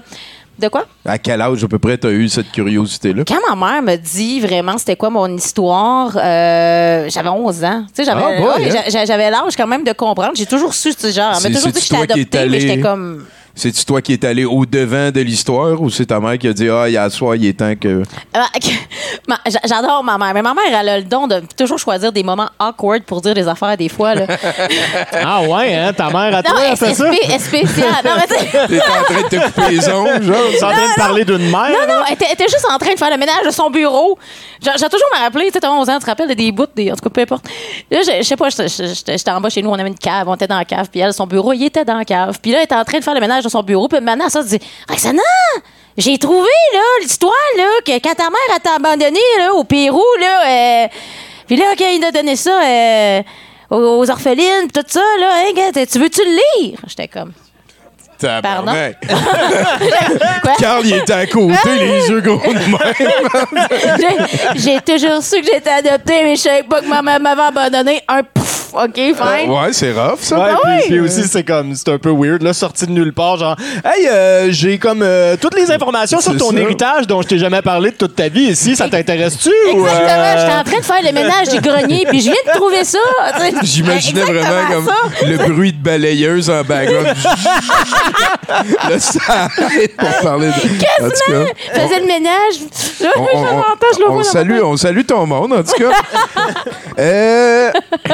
De 0.58 0.68
quoi? 0.68 0.84
À 1.04 1.18
quel 1.18 1.40
âge, 1.40 1.64
à 1.64 1.68
peu 1.68 1.78
près, 1.78 1.98
t'as 1.98 2.10
eu 2.10 2.28
cette 2.28 2.52
curiosité-là? 2.52 3.24
Quand 3.26 3.56
ma 3.56 3.72
mère 3.72 3.82
me 3.82 3.96
dit 3.96 4.40
vraiment 4.40 4.78
c'était 4.78 4.94
quoi 4.96 5.10
mon 5.10 5.26
histoire, 5.36 6.16
euh, 6.16 7.08
j'avais 7.08 7.28
11 7.28 7.64
ans. 7.64 7.84
Tu 7.88 7.94
sais, 7.96 8.04
j'avais 8.04 8.22
Ah, 8.22 8.40
ouais, 8.58 8.70
hein? 8.78 8.82
j'a- 8.88 9.04
j'avais 9.04 9.30
l'âge 9.30 9.56
quand 9.56 9.66
même 9.66 9.82
de 9.84 9.92
comprendre. 9.92 10.32
J'ai 10.36 10.46
toujours 10.46 10.72
su, 10.72 10.94
tu 10.94 11.00
sais, 11.00 11.12
genre, 11.12 11.34
elle 11.36 11.50
m'a 11.50 11.56
toujours 11.56 11.72
dit 11.72 11.80
que 11.80 11.84
j'étais 11.84 11.96
adoptée, 12.12 12.48
mais 12.48 12.60
j'étais 12.60 12.80
comme. 12.80 13.24
C'est-tu 13.56 13.84
toi 13.84 14.02
qui 14.02 14.12
es 14.14 14.24
allé 14.26 14.44
au-devant 14.44 15.10
de 15.12 15.20
l'histoire 15.20 15.80
ou 15.80 15.88
c'est 15.88 16.06
ta 16.06 16.18
mère 16.18 16.36
qui 16.38 16.48
a 16.48 16.52
dit 16.52 16.68
Ah, 16.68 16.88
il 16.88 16.92
y 16.92 16.96
a 16.96 17.08
soir, 17.08 17.36
il 17.36 17.46
est 17.46 17.52
temps 17.58 17.74
que. 17.80 18.02
J'a- 19.46 19.60
J'adore 19.64 20.02
ma 20.02 20.18
mère, 20.18 20.34
mais 20.34 20.42
ma 20.42 20.54
mère, 20.54 20.64
elle 20.80 20.88
a 20.88 20.98
le 20.98 21.04
don 21.04 21.26
de 21.26 21.42
toujours 21.56 21.78
choisir 21.78 22.10
des 22.12 22.22
moments 22.22 22.48
awkward 22.58 23.02
pour 23.04 23.20
dire 23.20 23.34
des 23.34 23.46
affaires 23.46 23.76
des 23.76 23.88
fois. 23.88 24.14
Là. 24.14 24.26
Ah 25.26 25.42
ouais, 25.42 25.74
hein, 25.74 25.92
ta 25.92 26.10
mère 26.10 26.34
à 26.36 26.42
toi, 26.42 26.76
fait 26.76 26.94
ça? 26.94 27.10
SP, 27.10 27.38
spécial. 27.38 27.88
Non, 28.04 28.10
mais 28.16 28.26
T'es 28.26 28.80
en 28.80 29.04
train 29.04 29.22
de 29.22 29.28
te 29.28 29.44
couper 29.46 29.70
les 29.70 29.88
ongles, 29.88 30.22
genre? 30.22 30.36
Tu 30.50 30.56
es 30.56 30.64
en 30.64 30.70
train 30.70 30.88
de 30.88 30.96
parler 30.96 31.24
d'une 31.24 31.50
mère? 31.50 31.70
Non, 31.70 31.86
non, 31.94 32.02
elle 32.08 32.14
était, 32.14 32.44
juste 32.48 32.66
en 32.70 32.78
train 32.78 32.92
de 32.92 32.98
faire 32.98 33.10
le 33.10 33.16
ménage 33.16 33.44
de 33.46 33.50
son 33.50 33.70
bureau. 33.70 34.18
J'ai 34.60 34.70
toujours 34.88 35.08
me 35.14 35.20
rappelé, 35.20 35.46
tu 35.46 35.52
sais, 35.52 35.60
t'as 35.60 35.70
11 35.70 35.88
ans, 35.88 35.94
tu 35.94 36.00
te 36.00 36.06
rappelles 36.06 36.28
de 36.28 36.34
des 36.34 36.52
bouts, 36.52 36.66
des, 36.74 36.90
en 36.90 36.96
tout 36.96 37.02
cas, 37.08 37.10
peu 37.10 37.20
importe. 37.22 37.46
Là, 37.90 38.00
je, 38.02 38.22
sais 38.22 38.36
pas, 38.36 38.48
j'étais 38.50 39.30
en 39.30 39.40
bas 39.40 39.50
chez 39.50 39.62
nous, 39.62 39.70
on 39.70 39.74
avait 39.74 39.88
une 39.88 39.98
cave, 39.98 40.28
on 40.28 40.34
était 40.34 40.46
dans 40.46 40.58
la 40.58 40.64
cave, 40.64 40.88
puis 40.90 41.00
elle, 41.00 41.12
son 41.12 41.26
bureau, 41.26 41.52
il 41.52 41.64
était 41.64 41.84
dans 41.84 41.96
la 41.98 42.04
cave. 42.04 42.38
Puis 42.42 42.50
là, 42.52 42.58
elle 42.58 42.64
était 42.64 42.74
en 42.74 42.84
train 42.84 42.98
de 42.98 43.04
faire 43.04 43.14
le 43.14 43.20
ménage 43.20 43.43
de 43.44 43.50
son 43.50 43.62
bureau, 43.62 43.88
puis 43.88 44.00
maintenant, 44.00 44.28
ça, 44.28 44.42
se 44.42 44.48
dit 44.48 44.60
Roxana, 44.88 45.22
j'ai 45.96 46.18
trouvé, 46.18 46.50
là, 46.72 46.80
l'histoire, 47.00 47.32
là, 47.56 47.68
que 47.84 47.92
quand 47.92 48.14
ta 48.14 48.30
mère, 48.30 48.60
t'a 48.62 48.74
abandonné, 48.74 49.20
là, 49.38 49.54
au 49.54 49.64
Pérou, 49.64 50.02
là, 50.20 50.84
euh, 50.84 50.88
puis 51.46 51.56
là, 51.56 51.66
quand 51.78 51.88
il 51.88 52.04
a 52.04 52.10
donné 52.10 52.36
ça, 52.36 52.62
euh, 52.62 53.22
aux, 53.70 54.10
orphelines, 54.10 54.70
tout 54.72 54.82
ça, 54.86 55.02
là, 55.20 55.44
hein, 55.46 55.70
tu 55.72 55.98
veux-tu 55.98 56.20
le 56.24 56.62
lire? 56.62 56.80
J'étais 56.86 57.08
comme. 57.08 57.32
Pardon? 58.20 58.42
Tabarnak. 58.72 58.96
Carl, 60.58 60.82
il 60.86 60.94
était 60.94 61.12
à 61.12 61.26
côté, 61.26 61.54
les 61.78 62.08
yeux 62.08 62.20
gros 62.20 62.38
de 62.38 62.58
même. 62.58 64.28
J'ai- 64.56 64.80
toujours 64.84 65.22
su 65.22 65.40
que 65.40 65.46
j'étais 65.52 65.70
adoptée, 65.70 66.22
mais 66.24 66.36
je 66.36 66.42
savais 66.42 66.62
pas 66.62 66.80
que 66.80 66.86
ma 66.88 67.02
mère 67.02 67.18
m'avait 67.20 67.42
abandonné. 67.42 68.02
Un 68.08 68.22
pouf, 68.22 68.72
OK, 68.74 68.94
fine. 68.96 69.50
Ouais, 69.50 69.72
c'est 69.72 69.92
rough, 69.92 70.18
ça. 70.20 70.38
Ouais, 70.38 70.44
Ah 70.52 70.58
puis, 70.80 70.88
puis 70.88 71.00
aussi, 71.00 71.24
c'est 71.24 71.42
comme, 71.44 71.74
c'est 71.74 71.88
un 71.90 71.98
peu 71.98 72.10
weird, 72.10 72.42
là, 72.42 72.52
sorti 72.52 72.86
de 72.86 72.90
nulle 72.92 73.12
part, 73.12 73.36
genre, 73.38 73.56
hey, 73.84 74.06
euh, 74.08 74.48
j'ai 74.52 74.78
comme 74.78 75.02
euh, 75.02 75.36
toutes 75.40 75.54
les 75.56 75.70
informations 75.70 76.20
sur 76.20 76.36
ton 76.36 76.50
ça. 76.50 76.58
héritage 76.58 77.06
dont 77.06 77.22
je 77.22 77.28
t'ai 77.28 77.38
jamais 77.38 77.62
parlé 77.62 77.90
de 77.90 77.96
toute 77.96 78.14
ta 78.14 78.28
vie 78.28 78.44
ici, 78.50 78.76
ça 78.76 78.88
t'intéresse-tu? 78.88 79.50
Exactement, 79.70 79.88
euh, 80.08 80.34
j'étais 80.38 80.54
en 80.54 80.64
train 80.64 80.78
de 80.78 80.84
faire 80.84 81.02
le 81.02 81.12
ménage 81.12 81.48
du 81.48 81.60
grenier, 81.60 82.04
puis 82.08 82.20
je 82.20 82.24
viens 82.30 82.52
de 82.52 82.58
trouver 82.58 82.84
ça. 82.84 82.98
J'imaginais 83.62 84.22
vraiment 84.22 84.68
comme 84.70 84.86
ça. 84.86 85.26
le 85.26 85.36
bruit 85.38 85.72
de 85.72 85.82
balayeuse 85.82 86.50
en 86.50 86.62
background. 86.62 87.06
là, 88.88 88.98
ça 89.00 89.20
arrête 89.58 89.96
pour 89.96 90.08
parler 90.22 90.48
de. 90.48 90.80
Cas, 90.80 91.08
Je 91.08 91.80
faisais 91.80 92.00
le 92.00 92.06
ménage. 92.06 92.54
Là, 93.00 93.10
on, 93.16 93.24
je 93.24 93.36
on- 93.36 93.94
je 93.94 93.98
le 94.00 94.08
on 94.10 94.14
vois 94.14 94.24
salue, 94.24 94.60
on 94.62 94.76
salue 94.76 95.04
ton 95.06 95.26
monde, 95.26 95.52
en 95.52 95.62
tout 95.62 95.72
cas. 95.78 95.90
Euh, 96.98 97.72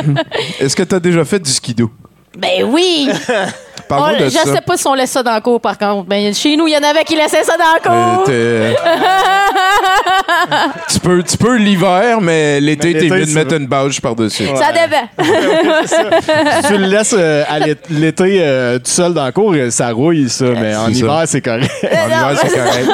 Est-ce 0.61 0.74
que 0.74 0.83
tu 0.83 0.94
as 0.94 1.00
déjà 1.00 1.22
fait 1.24 1.38
du 1.38 1.50
skido? 1.50 1.90
Ben 2.38 2.64
oui. 2.64 3.11
Oh, 3.98 4.18
de 4.20 4.24
je 4.26 4.31
ça. 4.31 4.44
sais 4.55 4.61
pas 4.61 4.76
si 4.76 4.87
on 4.87 4.94
laisse 4.94 5.11
ça 5.11 5.22
dans 5.22 5.35
le 5.35 5.40
cours, 5.40 5.61
par 5.61 5.76
contre. 5.79 6.05
Ben, 6.09 6.33
chez 6.35 6.57
nous, 6.57 6.68
il 6.68 6.74
y 6.74 6.76
en 6.76 6.83
avait 6.88 7.05
qui 7.05 7.16
laissaient 7.16 7.42
ça 7.44 7.55
dans 7.57 7.90
le 7.92 8.31
Euh, 8.31 8.72
cours. 8.74 8.85
tu 10.88 11.00
peux, 11.00 11.22
tu 11.22 11.37
peux 11.37 11.57
l'hiver, 11.57 12.20
mais 12.20 12.61
l'été, 12.61 12.92
Mais 12.94 13.00
t'es 13.00 13.09
mieux 13.09 13.26
de 13.26 13.33
mettre 13.33 13.55
une 13.55 13.66
bâche 13.66 14.00
par-dessus. 14.00 14.44
Ça 14.57 14.72
dépend. 14.72 15.09
tu 16.68 16.76
le 16.79 16.87
laisses 16.87 17.14
euh, 17.18 17.44
à 17.48 17.59
l'é- 17.59 17.76
l'été 17.90 18.38
euh, 18.40 18.79
tout 18.79 18.90
seul 18.90 19.14
dans 19.14 19.26
le 19.26 19.33
cours, 19.33 19.53
euh, 19.55 19.70
ça 19.70 19.90
rouille, 19.90 20.29
ça, 20.29 20.44
mais 20.61 20.74
en 20.76 20.85
ça. 20.87 20.90
hiver, 20.90 21.22
c'est 21.26 21.40
correct. 21.40 21.70
En 21.85 22.07
hiver, 22.07 22.38
c'est 22.42 22.48
correct. 22.57 22.88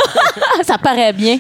ça 0.63 0.79
paraît 0.79 1.13
bien. 1.13 1.39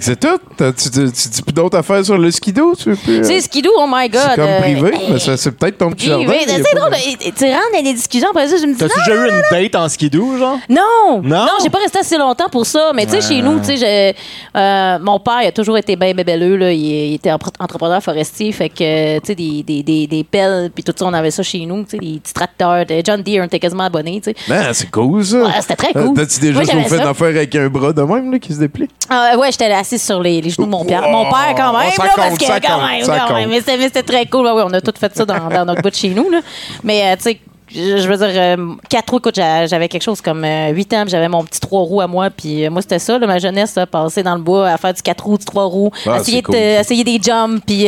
C'est 0.00 0.18
tout. 0.20 0.38
T'as- 0.56 0.72
Tu, 0.72 0.90
tu, 0.90 1.12
tu 1.12 1.28
dis 1.28 1.42
plus 1.42 1.52
d'autres 1.52 1.78
affaires 1.78 2.04
sur 2.04 2.16
le 2.18 2.30
skido? 2.30 2.74
Tu 2.76 2.90
veux 2.90 2.96
plus, 2.96 3.18
Tu 3.20 3.24
sais, 3.24 3.36
euh, 3.36 3.40
skidoo, 3.40 3.70
oh 3.76 3.86
my 3.88 4.08
God. 4.08 4.20
c'est 4.30 4.36
comme 4.36 4.44
euh, 4.44 4.60
privé, 4.60 4.92
euh, 4.94 5.12
mais 5.12 5.18
ça, 5.18 5.36
c'est 5.36 5.50
peut-être 5.52 5.78
ton 5.78 5.90
petit 5.90 6.06
jardin. 6.06 6.32
C'est 6.46 6.76
drôle. 6.76 6.90
de- 6.90 7.26
et- 7.26 7.32
Tu 7.32 7.44
rentres 7.44 7.72
dans 7.74 7.82
des 7.82 7.92
discussions, 7.94 8.28
après 8.30 8.48
ça, 8.48 8.56
je 8.56 8.66
me 8.66 8.72
dis. 8.72 8.78
T'as-tu 8.78 8.98
non, 8.98 9.04
déjà 9.06 9.26
eu 9.26 9.30
une 9.30 9.42
date 9.50 9.74
en 9.76 9.88
skidoo, 9.88 10.36
genre? 10.38 10.58
Non! 10.68 11.20
Non? 11.22 11.46
j'ai 11.62 11.70
pas 11.70 11.78
resté 11.78 11.98
assez 11.98 12.16
longtemps 12.18 12.48
pour 12.50 12.66
ça. 12.66 12.92
Mais 12.94 13.06
tu 13.06 13.12
sais, 13.12 13.20
chez 13.20 13.42
nous, 13.42 13.58
tu 13.60 13.76
sais, 13.76 14.14
euh, 14.56 14.98
mon 15.00 15.18
père, 15.20 15.40
il 15.42 15.46
a 15.48 15.52
toujours 15.52 15.78
été 15.78 15.96
bien 15.96 16.12
bébelleux. 16.14 16.56
Là. 16.56 16.72
Il, 16.72 16.80
il 16.84 17.14
était 17.14 17.32
entrepreneur 17.32 18.02
forestier. 18.02 18.52
Fait 18.52 18.68
que, 18.68 19.18
tu 19.20 19.26
sais, 19.26 19.34
des, 19.34 19.62
des, 19.62 19.82
des, 19.82 20.06
des 20.06 20.24
pelles, 20.24 20.70
puis 20.74 20.82
tout 20.84 20.92
ça, 20.96 21.06
on 21.06 21.12
avait 21.12 21.30
ça 21.30 21.42
chez 21.42 21.64
nous. 21.66 21.84
Tu 21.84 21.90
sais, 21.90 21.98
des 21.98 22.18
petits 22.20 22.34
tracteurs. 22.34 22.84
de 22.86 23.02
John 23.04 23.22
Deere, 23.22 23.42
on 23.42 23.46
était 23.46 23.58
quasiment 23.58 23.84
abonné, 23.84 24.20
tu 24.22 24.30
sais. 24.30 24.36
Man, 24.48 24.72
c'est 24.72 24.90
cool, 24.90 25.24
ça. 25.24 25.38
Ouais, 25.42 25.50
c'était 25.60 25.76
très 25.76 25.92
cool. 25.92 26.02
Euh, 26.02 26.14
T'as-tu 26.16 26.40
déjà 26.40 26.64
fait 26.64 26.96
une 26.96 27.00
affaire 27.02 27.28
avec 27.28 27.54
un 27.54 27.68
bras 27.68 27.92
de 27.92 28.02
même 28.02 28.32
là, 28.32 28.38
qui 28.38 28.52
se 28.52 28.58
déplie? 28.58 28.88
Ah, 29.10 29.32
ouais, 29.48 29.52
j'étais 29.52 29.72
assise 29.72 30.02
sur 30.02 30.20
les, 30.22 30.40
les 30.40 30.50
genoux 30.50 30.66
de 30.66 30.70
mon 30.70 30.84
père. 30.84 31.02
Mon 31.08 31.24
père, 31.24 31.54
quand 31.56 31.76
même, 31.78 31.90
ça 31.92 32.04
là, 32.04 32.12
parce 32.16 32.38
que 32.38 32.44
quand 32.44 32.78
compte, 32.78 32.90
même, 32.90 33.06
quand 33.06 33.34
même. 33.34 33.50
Mais 33.50 33.58
c'était, 33.58 33.76
mais 33.76 33.84
c'était 33.84 34.02
très 34.02 34.26
cool. 34.26 34.46
Ouais, 34.46 34.52
ouais, 34.52 34.62
on 34.64 34.72
a 34.72 34.80
tout 34.80 34.94
fait 34.98 35.14
ça 35.14 35.24
dans, 35.24 35.48
dans 35.48 35.64
notre 35.64 35.82
bout 35.82 35.90
de 35.90 35.94
chez 35.94 36.10
nous, 36.10 36.30
là. 36.30 36.40
Mais, 36.82 37.12
euh, 37.12 37.16
tu 37.16 37.22
sais, 37.22 37.40
je 37.74 37.98
je 37.98 38.08
veux 38.08 38.16
dire, 38.16 38.28
euh, 38.30 38.74
quatre 38.88 39.10
roues, 39.10 39.18
écoute, 39.18 39.34
j'a- 39.36 39.66
j'avais 39.66 39.88
quelque 39.88 40.02
chose 40.02 40.20
comme 40.20 40.44
euh, 40.44 40.70
huit 40.70 40.92
ans, 40.94 41.04
j'avais 41.06 41.28
mon 41.28 41.44
petit 41.44 41.60
trois 41.60 41.82
roues 41.82 42.00
à 42.00 42.06
moi, 42.06 42.30
puis 42.30 42.64
euh, 42.66 42.70
moi, 42.70 42.80
c'était 42.82 42.98
ça, 42.98 43.18
là, 43.18 43.26
ma 43.26 43.38
jeunesse, 43.38 43.74
là, 43.74 43.86
passer 43.86 44.22
dans 44.22 44.34
le 44.34 44.40
bois 44.42 44.68
à 44.70 44.76
faire 44.78 44.94
du 44.94 45.02
quatre 45.02 45.24
roues, 45.24 45.38
du 45.38 45.44
trois 45.44 45.64
roues, 45.64 45.90
Ah, 46.06 46.18
essayer, 46.20 46.42
cool, 46.42 46.54
des 46.54 47.18
jumps, 47.22 47.60
puis 47.66 47.86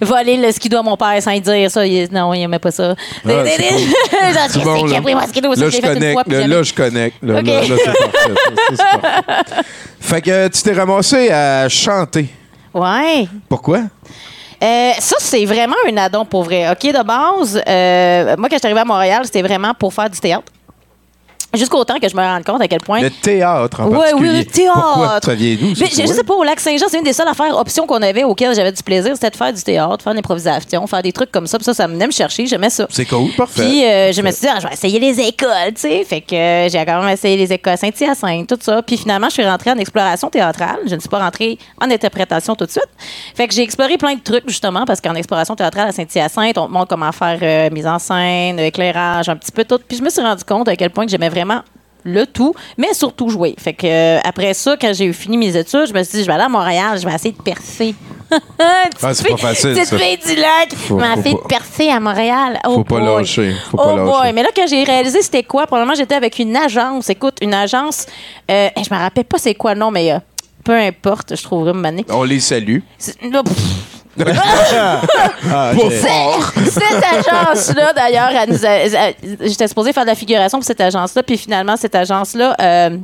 voler 0.00 0.36
le 0.36 0.52
skido 0.52 0.78
à 0.78 0.82
mon 0.82 0.96
père 0.96 1.20
sans 1.22 1.32
lui 1.32 1.40
dire 1.40 1.70
ça. 1.70 1.86
Il- 1.86 2.08
non, 2.12 2.32
il 2.34 2.42
aimait 2.42 2.58
pas 2.58 2.70
ça. 2.70 2.94
Ah. 3.26 3.28
Genre, 4.54 4.64
bon, 4.64 4.84
là. 4.86 4.98
a 4.98 5.00
pris 5.02 5.14
mon 5.14 5.26
skido, 5.26 5.54
ça, 5.54 5.60
Là, 5.60 5.70
je 5.70 5.76
une 5.76 5.82
connecte. 5.82 6.12
fois, 6.12 6.46
Là, 6.46 6.62
je 6.62 6.74
connecte. 6.74 7.16
Là, 7.22 7.38
Ok. 7.40 7.46
là, 7.46 7.60
là, 7.62 7.76
c'est 7.76 7.84
parfait. 9.00 9.62
Fait 10.00 10.22
que 10.22 10.48
tu 10.48 10.62
t'es 10.62 10.72
ramassé 10.72 11.30
à 11.30 11.68
chanter. 11.68 12.26
Ouais. 12.72 13.26
Pourquoi? 13.48 13.80
Euh, 14.62 14.92
ça, 14.98 15.16
c'est 15.18 15.44
vraiment 15.46 15.76
un 15.88 15.96
addon 15.96 16.24
pour 16.24 16.42
vrai. 16.42 16.70
OK, 16.70 16.82
de 16.82 17.02
base, 17.02 17.62
euh, 17.66 18.36
moi, 18.36 18.48
quand 18.48 18.56
je 18.56 18.58
suis 18.58 18.66
arrivée 18.66 18.80
à 18.80 18.84
Montréal, 18.84 19.22
c'était 19.24 19.42
vraiment 19.42 19.72
pour 19.74 19.92
faire 19.94 20.10
du 20.10 20.20
théâtre. 20.20 20.52
Jusqu'au 21.54 21.84
temps 21.84 21.98
que 21.98 22.08
je 22.08 22.14
me 22.16 22.22
rende 22.22 22.44
compte 22.44 22.62
à 22.62 22.68
quel 22.68 22.80
point. 22.80 23.00
Le 23.00 23.10
théâtre 23.10 23.80
en 23.80 23.90
particulier. 23.90 24.30
oui, 24.30 24.38
le 24.38 24.44
théâtre. 24.44 25.34
Pourquoi? 25.34 25.80
Mais 25.80 25.88
tu 25.88 26.02
je, 26.02 26.06
sais 26.06 26.22
pas, 26.22 26.34
au 26.34 26.44
lac 26.44 26.60
Saint-Jean, 26.60 26.86
c'est 26.88 26.98
une 26.98 27.04
des 27.04 27.12
seules 27.12 27.26
affaires, 27.26 27.56
options 27.56 27.86
qu'on 27.86 28.02
avait 28.02 28.22
auxquelles 28.22 28.54
j'avais 28.54 28.70
du 28.70 28.82
plaisir, 28.82 29.12
c'était 29.14 29.30
de 29.30 29.36
faire 29.36 29.52
du 29.52 29.62
théâtre, 29.62 30.02
faire 30.02 30.12
de 30.12 30.18
l'improvisation, 30.18 30.86
faire 30.86 31.02
des 31.02 31.12
trucs 31.12 31.32
comme 31.32 31.46
ça. 31.48 31.58
Puis 31.58 31.64
ça, 31.64 31.74
ça 31.74 31.88
venait 31.88 32.06
me 32.06 32.12
chercher, 32.12 32.46
j'aimais 32.46 32.70
ça. 32.70 32.86
C'est 32.90 33.04
cool, 33.04 33.30
parfait. 33.36 33.64
Puis 33.64 33.84
euh, 33.84 34.12
je 34.12 34.22
me 34.22 34.30
suis 34.30 34.42
dit, 34.42 34.48
ah, 34.48 34.60
je 34.60 34.68
vais 34.68 34.72
essayer 34.74 35.00
les 35.00 35.20
écoles, 35.20 35.74
tu 35.74 35.80
sais. 35.80 36.04
Fait 36.04 36.20
que 36.20 36.34
euh, 36.34 36.68
j'ai 36.68 36.84
quand 36.84 37.00
même 37.00 37.08
essayé 37.12 37.36
les 37.36 37.52
écoles 37.52 37.76
Saint-Hyacinthe, 37.76 38.48
tout 38.48 38.58
ça. 38.60 38.82
Puis 38.82 38.96
finalement, 38.96 39.28
je 39.28 39.34
suis 39.34 39.44
rentrée 39.44 39.70
en 39.72 39.78
exploration 39.78 40.30
théâtrale. 40.30 40.78
Je 40.86 40.94
ne 40.94 41.00
suis 41.00 41.08
pas 41.08 41.18
rentrée 41.18 41.58
en 41.80 41.90
interprétation 41.90 42.54
tout 42.54 42.66
de 42.66 42.70
suite. 42.70 42.88
Fait 43.34 43.48
que 43.48 43.54
j'ai 43.54 43.62
exploré 43.62 43.98
plein 43.98 44.14
de 44.14 44.20
trucs, 44.20 44.48
justement, 44.48 44.84
parce 44.84 45.00
qu'en 45.00 45.14
exploration 45.14 45.56
théâtrale 45.56 45.88
à 45.88 45.92
Saint-Hyacinthe, 45.92 46.58
on 46.58 46.68
te 46.68 46.72
montre 46.72 46.88
comment 46.88 47.10
faire 47.10 47.38
euh, 47.42 47.70
mise 47.74 47.88
en 47.88 47.98
scène, 47.98 48.60
éclairage, 48.60 49.28
un 49.28 49.36
petit 49.36 49.52
peu 49.52 49.64
tout. 49.64 49.80
Puis 49.88 49.98
je 49.98 50.02
me 50.02 50.10
suis 50.10 50.22
rendu 50.22 50.44
compte 50.44 50.68
à 50.68 50.76
quel 50.76 50.90
point 50.90 51.04
que 51.04 51.10
j'aimais 51.10 51.28
vraiment 51.28 51.39
le 52.02 52.24
tout, 52.26 52.54
mais 52.78 52.94
surtout 52.94 53.28
jouer. 53.28 53.54
Fait 53.58 53.74
que 53.74 53.86
euh, 53.86 54.20
après 54.24 54.54
ça, 54.54 54.74
quand 54.80 54.92
j'ai 54.94 55.04
eu 55.04 55.12
fini 55.12 55.36
mes 55.36 55.54
études, 55.56 55.86
je 55.86 55.92
me 55.92 56.02
suis 56.02 56.18
dit, 56.18 56.22
je 56.22 56.26
vais 56.28 56.32
aller 56.32 56.44
à 56.44 56.48
Montréal, 56.48 56.98
je 56.98 57.06
vais 57.06 57.14
essayer 57.14 57.32
de 57.32 57.42
percer. 57.42 57.94
Ah, 59.02 59.12
c'est 59.12 59.28
pas 59.28 59.36
facile, 59.38 59.72
Petite 59.72 59.86
ça. 59.86 59.98
fille 59.98 60.16
du 60.18 60.36
lac, 60.36 60.72
Faut- 60.76 60.96
m'a 60.96 61.16
fait 61.16 61.32
pas- 61.32 61.48
percer 61.48 61.88
à 61.88 61.98
Montréal. 61.98 62.60
Oh 62.64 62.74
Faut 62.76 62.84
pas 62.84 63.00
boy. 63.00 63.04
lâcher. 63.18 63.54
Faut 63.70 63.76
pas 63.76 63.92
oh 63.92 63.96
lâcher. 63.96 64.18
boy. 64.20 64.32
Mais 64.34 64.42
là, 64.44 64.50
quand 64.54 64.66
j'ai 64.68 64.84
réalisé 64.84 65.20
c'était 65.20 65.42
quoi, 65.42 65.66
probablement 65.66 65.96
j'étais 65.96 66.14
avec 66.14 66.38
une 66.38 66.54
agence. 66.56 67.10
Écoute, 67.10 67.38
une 67.42 67.54
agence, 67.54 68.06
euh, 68.48 68.68
je 68.76 68.94
me 68.94 69.00
rappelle 69.00 69.24
pas 69.24 69.38
c'est 69.38 69.54
quoi 69.56 69.74
le 69.74 69.80
nom, 69.80 69.90
mais 69.90 70.12
euh, 70.12 70.18
peu 70.62 70.74
importe, 70.78 71.34
je 71.34 71.42
trouverai 71.42 71.72
me 71.72 71.80
maner. 71.80 72.04
On 72.08 72.22
les 72.22 72.38
salue. 72.38 72.78
C'est- 72.98 73.20
là, 73.22 73.42
pff, 73.42 73.56
Fort. 74.18 76.52
cette 76.64 77.28
agence-là, 77.28 77.92
d'ailleurs, 77.92 78.30
j'étais 79.42 79.68
supposée 79.68 79.92
faire 79.92 80.04
de 80.04 80.08
la 80.08 80.14
figuration 80.14 80.58
pour 80.58 80.66
cette 80.66 80.80
agence-là, 80.80 81.22
puis 81.22 81.36
finalement, 81.36 81.76
cette 81.76 81.94
agence-là 81.94 82.56
euh, 82.60 82.96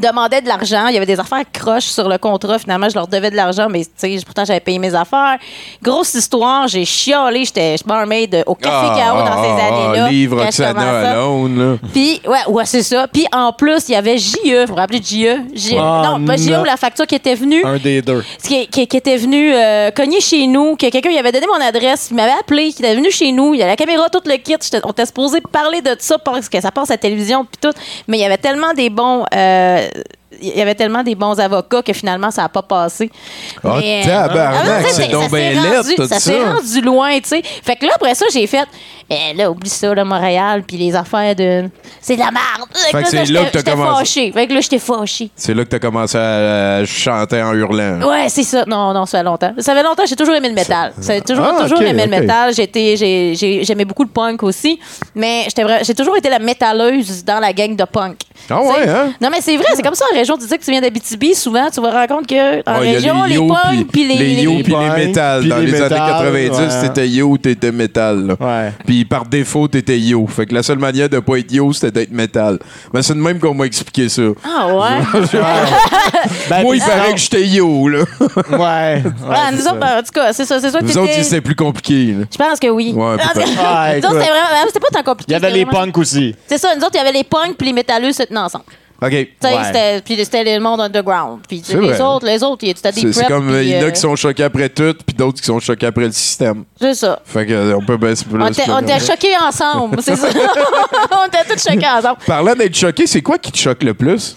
demandait 0.00 0.40
de 0.40 0.48
l'argent. 0.48 0.86
Il 0.88 0.94
y 0.94 0.96
avait 0.96 1.06
des 1.06 1.18
affaires 1.18 1.44
croches 1.52 1.84
sur 1.86 2.08
le 2.08 2.18
contrat. 2.18 2.58
Finalement, 2.58 2.88
je 2.88 2.94
leur 2.94 3.06
devais 3.08 3.30
de 3.30 3.36
l'argent, 3.36 3.68
mais 3.70 3.84
tu 3.84 3.90
sais, 3.96 4.18
pourtant, 4.24 4.44
j'avais 4.44 4.60
payé 4.60 4.78
mes 4.78 4.94
affaires. 4.94 5.36
Grosse 5.82 6.14
histoire, 6.14 6.68
j'ai 6.68 6.84
chialé. 6.84 7.44
J'étais 7.44 7.76
barmaid 7.84 8.42
au 8.46 8.54
Café 8.54 9.00
K.O. 9.00 9.18
dans 9.18 9.42
ces 9.42 9.62
années-là. 9.62 10.04
Ah, 10.06 10.10
livre 10.10 10.36
quand 10.36 10.42
je 10.50 10.62
Oksana. 10.62 11.10
Alone, 11.12 11.58
là. 11.72 11.78
Puis, 11.92 12.20
ouais, 12.26 12.38
ouais, 12.48 12.64
c'est 12.66 12.82
ça. 12.82 13.06
Puis, 13.12 13.26
en 13.32 13.52
plus, 13.52 13.88
il 13.88 13.92
y 13.92 13.96
avait 13.96 14.18
JE. 14.18 14.62
Vous 14.62 14.66
vous 14.68 14.74
rappelez 14.74 15.00
de 15.00 15.04
JE? 15.04 15.36
JE 15.54 15.76
Ah, 15.78 16.02
non, 16.18 16.24
pas 16.26 16.36
JE, 16.36 16.50
la 16.64 16.76
facture 16.76 17.06
qui 17.06 17.14
était 17.14 17.34
venue 17.34 17.64
Un 17.64 17.78
des 17.78 18.02
deux. 18.02 18.24
qui, 18.42 18.66
qui- 18.68 18.86
qui 18.86 18.96
était 18.96 19.16
venu 19.16 19.52
euh, 19.54 19.90
cogner 19.90 20.20
chez 20.20 20.46
nous, 20.46 20.76
que 20.76 20.88
quelqu'un 20.90 21.10
il 21.10 21.18
avait 21.18 21.32
donné 21.32 21.46
mon 21.46 21.64
adresse, 21.64 22.08
il 22.10 22.16
m'avait 22.16 22.32
appelé, 22.38 22.72
qui 22.72 22.82
était 22.82 22.94
venu 22.94 23.10
chez 23.10 23.32
nous, 23.32 23.54
il 23.54 23.60
y 23.60 23.62
a 23.62 23.66
la 23.66 23.76
caméra, 23.76 24.08
tout 24.10 24.20
le 24.26 24.36
kit. 24.36 24.54
On 24.84 24.90
était 24.90 25.06
supposé 25.06 25.40
parler 25.40 25.80
de 25.80 25.96
ça 25.98 26.18
parce 26.18 26.48
que 26.48 26.60
ça 26.60 26.70
passe 26.70 26.90
à 26.90 26.94
la 26.94 26.98
télévision 26.98 27.44
puis 27.44 27.58
tout. 27.60 27.76
Mais 28.08 28.18
il 28.18 28.20
y 28.20 28.24
avait 28.24 28.38
tellement 28.38 28.72
des 28.74 28.90
bons. 28.90 29.24
euh, 29.34 29.85
il 30.40 30.56
y 30.56 30.60
avait 30.60 30.74
tellement 30.74 31.02
des 31.02 31.14
bons 31.14 31.38
avocats 31.40 31.82
que 31.82 31.92
finalement, 31.92 32.30
ça 32.30 32.42
n'a 32.42 32.48
pas 32.48 32.62
passé. 32.62 33.10
Mais, 33.64 34.02
euh, 34.04 34.06
tabarnak, 34.06 34.62
ah, 34.66 34.88
c'est 34.88 35.02
ça 35.04 35.08
donc 35.08 35.30
s'est 35.30 35.54
rendu- 35.54 35.68
laid, 35.88 35.96
tout 35.96 36.06
Ça 36.06 36.20
s'est 36.20 36.44
rendu 36.44 36.80
loin, 36.82 37.18
tu 37.20 37.28
sais. 37.28 37.42
Fait 37.62 37.76
que 37.76 37.86
là, 37.86 37.92
après 37.94 38.14
ça, 38.14 38.26
j'ai 38.32 38.46
fait, 38.46 38.66
eh, 39.10 39.34
là, 39.34 39.50
oublie 39.50 39.70
ça, 39.70 39.94
là, 39.94 40.04
Montréal, 40.04 40.62
puis 40.66 40.76
les 40.76 40.94
affaires 40.94 41.34
de. 41.34 41.68
C'est 42.00 42.14
de 42.16 42.20
la 42.20 42.30
merde. 42.30 42.68
Fait 42.90 43.02
que 43.02 43.08
c'est 43.08 43.24
là 43.26 43.44
que 43.44 43.58
t'as 43.58 43.70
commencé. 43.72 43.98
fâchée. 43.98 44.32
Fait 44.32 44.46
que 44.46 44.52
là, 44.54 44.60
j'étais 44.60 44.78
fâchée. 44.78 45.30
C'est 45.36 45.54
là 45.54 45.64
que 45.64 45.68
t'as 45.70 45.78
commencé 45.78 46.18
à, 46.18 46.76
à 46.78 46.84
chanter 46.84 47.40
en 47.42 47.52
hurlant. 47.54 48.00
Ouais, 48.08 48.28
c'est 48.28 48.42
ça. 48.42 48.64
Non, 48.66 48.92
non, 48.92 49.06
ça 49.06 49.18
fait 49.18 49.24
longtemps. 49.24 49.52
Ça 49.58 49.74
fait 49.74 49.82
longtemps, 49.82 50.02
j'ai 50.08 50.16
toujours 50.16 50.34
aimé 50.34 50.48
le 50.48 50.54
métal. 50.54 50.92
J'ai 51.00 51.20
toujours, 51.20 51.44
Ah, 51.56 51.62
toujours 51.62 51.78
ok, 51.78 51.84
aimé 51.86 52.02
ok. 52.04 52.10
le 52.10 52.20
métal. 52.20 52.52
J'aimais 53.64 53.84
beaucoup 53.84 54.02
le 54.02 54.08
punk 54.08 54.42
aussi. 54.42 54.78
Mais 55.14 55.46
j'ai 55.84 55.94
toujours 55.94 56.16
été 56.16 56.28
la 56.28 56.38
métalleuse 56.38 57.24
dans 57.24 57.38
la 57.40 57.52
gang 57.52 57.74
de 57.76 57.84
punk. 57.84 58.18
Ah 58.50 58.60
ouais, 58.62 58.88
hein? 58.88 59.12
Non, 59.20 59.28
mais 59.30 59.40
c'est 59.40 59.56
vrai, 59.56 59.66
c'est 59.74 59.82
comme 59.82 59.94
ça 59.94 60.04
en 60.12 60.16
région. 60.16 60.34
Tu 60.36 60.42
disais 60.42 60.58
que 60.58 60.64
tu 60.64 60.70
viens 60.70 60.80
d'Abitibi, 60.80 61.34
souvent, 61.34 61.68
tu 61.72 61.80
vas 61.80 61.90
rendre 61.90 62.08
compte 62.08 62.26
que 62.26 62.58
en 62.68 62.80
Ouais, 62.80 62.86
il 62.88 62.92
y 62.92 63.08
a 63.08 63.12
région, 63.12 63.24
les, 63.24 63.34
yo 63.34 63.46
punks, 63.48 63.86
puis 63.90 64.06
les. 64.06 64.14
les 64.16 64.42
yo 64.42 64.50
les- 64.58 64.62
puis 64.62 64.74
les 64.74 65.06
métal. 65.06 65.40
puis 65.40 65.48
Dans 65.48 65.56
les 65.58 65.66
les, 65.66 65.74
années 65.74 65.82
métal, 65.94 65.98
90, 65.98 66.58
ouais. 66.58 66.88
t'étais 66.88 67.08
yo, 67.08 67.38
t'étais 67.38 67.72
métal. 67.72 68.26
là. 68.26 68.34
Ouais. 68.38 68.72
Puis 68.96 69.04
par 69.04 69.26
défaut, 69.26 69.68
t'étais 69.68 69.98
yo. 69.98 70.26
Fait 70.26 70.46
que 70.46 70.54
la 70.54 70.62
seule 70.62 70.78
manière 70.78 71.10
de 71.10 71.18
pas 71.18 71.36
être 71.38 71.52
yo, 71.52 71.70
c'était 71.74 71.90
d'être 71.90 72.12
métal. 72.12 72.58
Mais 72.94 73.02
c'est 73.02 73.12
de 73.12 73.18
même 73.18 73.38
qu'on 73.38 73.52
m'a 73.52 73.66
expliqué 73.66 74.08
ça. 74.08 74.22
Ah 74.42 74.68
ouais? 74.74 75.20
Ben, 76.48 76.62
Moi, 76.62 76.76
il 76.76 76.82
paraît 76.82 77.12
que 77.12 77.18
j'étais 77.18 77.46
yo, 77.46 77.88
là. 77.88 77.98
Ouais. 77.98 78.56
ouais, 78.58 79.02
c'est 79.50 79.52
nous 79.56 79.60
ça. 79.62 79.70
autres, 79.72 79.80
ben, 79.80 79.98
en 79.98 80.02
tout 80.02 80.12
cas, 80.14 80.32
c'est 80.32 80.46
ça. 80.46 80.58
C'est 80.60 80.70
ça 80.70 80.78
que 80.80 80.84
Vous 80.86 80.96
autres, 80.96 81.12
c'était 81.12 81.42
plus 81.42 81.54
compliqué. 81.54 82.14
là. 82.18 82.24
Je 82.32 82.38
pense 82.38 82.58
que 82.58 82.68
oui. 82.68 82.94
Ouais, 82.96 83.16
Ah, 83.20 83.32
nous 83.34 83.40
c'était 83.42 84.12
vraiment- 84.14 84.66
c'était 84.66 84.80
pas 84.80 84.88
tant 84.94 85.02
compliqué. 85.02 85.30
Il 85.30 85.32
y 85.32 85.36
avait 85.36 85.50
les 85.50 85.64
vraiment- 85.64 85.84
punks 85.86 85.98
aussi. 85.98 86.34
C'est 86.46 86.56
ça, 86.58 86.68
nous 86.74 86.80
autres, 86.80 86.92
il 86.94 86.98
y 86.98 87.00
avait 87.00 87.12
les 87.12 87.24
punks 87.24 87.54
puis 87.58 87.66
les 87.66 87.74
métalleux 87.74 88.12
se 88.12 88.22
tenaient 88.22 88.40
ensemble. 88.40 88.64
OK. 89.02 89.10
Tu 89.10 89.28
sais, 89.42 89.54
Ouais. 89.54 89.64
c'était- 89.64 90.00
Puis 90.02 90.16
c'était 90.24 90.44
le 90.54 90.60
monde 90.60 90.80
underground. 90.80 91.40
Puis 91.46 91.62
les 91.68 91.74
vrai. 91.76 92.00
autres, 92.00 92.24
les 92.26 92.42
autres, 92.42 92.64
des 92.64 92.74
C'est 92.74 93.26
comme, 93.26 93.50
il 93.60 93.68
y 93.68 93.76
en 93.76 93.86
a 93.86 93.90
qui 93.90 94.00
sont 94.00 94.16
choqués 94.16 94.44
après 94.44 94.68
tout, 94.70 94.94
puis 95.06 95.14
d'autres 95.14 95.38
qui 95.40 95.46
sont 95.46 95.60
choqués 95.60 95.86
après 95.86 96.04
le 96.06 96.12
système. 96.12 96.64
C'est 96.80 96.94
ça. 96.94 97.20
Fait 97.24 97.44
que, 97.46 97.52
euh, 97.52 97.76
on 97.76 97.84
peut 97.84 97.96
baisser 97.98 98.24
plus. 98.24 98.40
On 98.42 98.46
était, 98.46 98.70
on 98.70 98.80
était 98.80 98.98
choqués 99.00 99.36
ensemble, 99.36 99.98
c'est 100.02 100.16
ça. 100.16 100.28
on 101.12 101.26
était 101.26 101.54
tous 101.54 101.62
choqués 101.62 101.86
ensemble. 101.86 102.18
Parlant 102.26 102.54
d'être 102.54 102.74
choqué, 102.76 103.06
c'est 103.06 103.22
quoi 103.22 103.36
qui 103.38 103.52
te 103.52 103.58
choque 103.58 103.82
le 103.82 103.92
plus? 103.92 104.34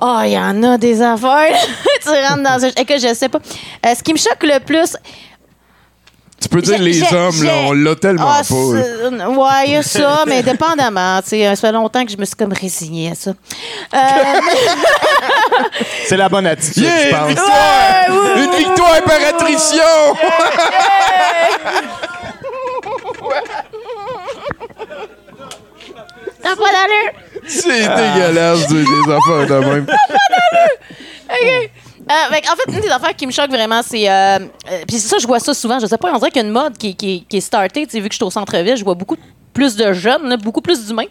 Oh, 0.00 0.20
il 0.24 0.30
y 0.32 0.38
en 0.38 0.62
a 0.62 0.76
des 0.78 1.00
affaires. 1.00 1.56
tu 2.02 2.08
rentres 2.08 2.42
dans 2.42 2.58
ce... 2.58 2.66
Écoute, 2.80 3.00
je 3.00 3.14
sais 3.14 3.28
pas. 3.28 3.38
Euh, 3.86 3.94
ce 3.96 4.02
qui 4.02 4.12
me 4.12 4.18
choque 4.18 4.42
le 4.42 4.58
plus... 4.60 4.94
Tu 6.46 6.54
peux 6.54 6.62
dire 6.62 6.78
les 6.80 7.02
hommes, 7.12 7.42
là, 7.42 7.52
on 7.66 7.72
l'a 7.72 7.96
tellement 7.96 8.28
Ah, 8.30 8.42
pas. 8.48 8.54
Ouais, 8.54 9.66
il 9.66 9.72
y 9.72 9.76
a 9.76 9.82
ça, 9.82 10.22
mais 10.28 10.44
dépendamment. 10.44 11.20
Tu 11.22 11.30
sais, 11.30 11.56
ça 11.56 11.56
fait 11.56 11.72
longtemps 11.72 12.04
que 12.04 12.12
je 12.12 12.16
me 12.16 12.24
suis 12.24 12.36
comme 12.36 12.52
résignée 12.52 13.10
à 13.10 13.14
ça. 13.16 13.32
Euh, 13.92 13.98
C'est 16.06 16.16
la 16.16 16.28
bonne 16.28 16.46
attitude, 16.46 16.84
Yeah, 16.84 17.00
je 17.00 17.06
une 17.08 17.16
pense. 17.16 17.28
victoire! 17.30 18.08
Ouais, 18.08 18.16
oui, 18.36 18.44
une 18.44 18.56
victoire 18.58 19.02
par 19.02 19.20
attrition! 19.28 19.82
T'as 26.42 26.54
pas 26.56 26.70
d'allure. 26.72 27.12
C'est 27.48 27.80
dégueulasse, 27.80 28.66
des, 28.68 28.82
affaires 29.12 29.46
de 29.48 29.58
même. 29.66 29.86
OK. 31.30 31.70
Euh, 32.08 32.12
en 32.12 32.56
fait, 32.56 32.72
une 32.72 32.80
des 32.80 32.88
affaires 32.88 33.16
qui 33.16 33.26
me 33.26 33.32
choque 33.32 33.50
vraiment, 33.50 33.82
c'est. 33.82 34.08
euh, 34.08 34.38
euh, 34.70 34.84
Puis 34.86 34.98
ça, 34.98 35.18
je 35.18 35.26
vois 35.26 35.40
ça 35.40 35.52
souvent. 35.54 35.80
Je 35.80 35.86
sais 35.86 35.98
pas, 35.98 36.12
on 36.14 36.18
dirait 36.18 36.30
qu'il 36.30 36.46
mode 36.46 36.78
qui, 36.78 36.94
qui, 36.94 37.24
qui 37.28 37.38
est 37.38 37.40
startée. 37.40 37.84
Vu 37.86 38.02
que 38.08 38.12
je 38.12 38.16
suis 38.16 38.24
au 38.24 38.30
centre-ville, 38.30 38.76
je 38.76 38.84
vois 38.84 38.94
beaucoup 38.94 39.16
plus 39.52 39.74
de 39.74 39.92
jeunes, 39.92 40.36
beaucoup 40.36 40.60
plus 40.60 40.86
d'humains. 40.86 41.06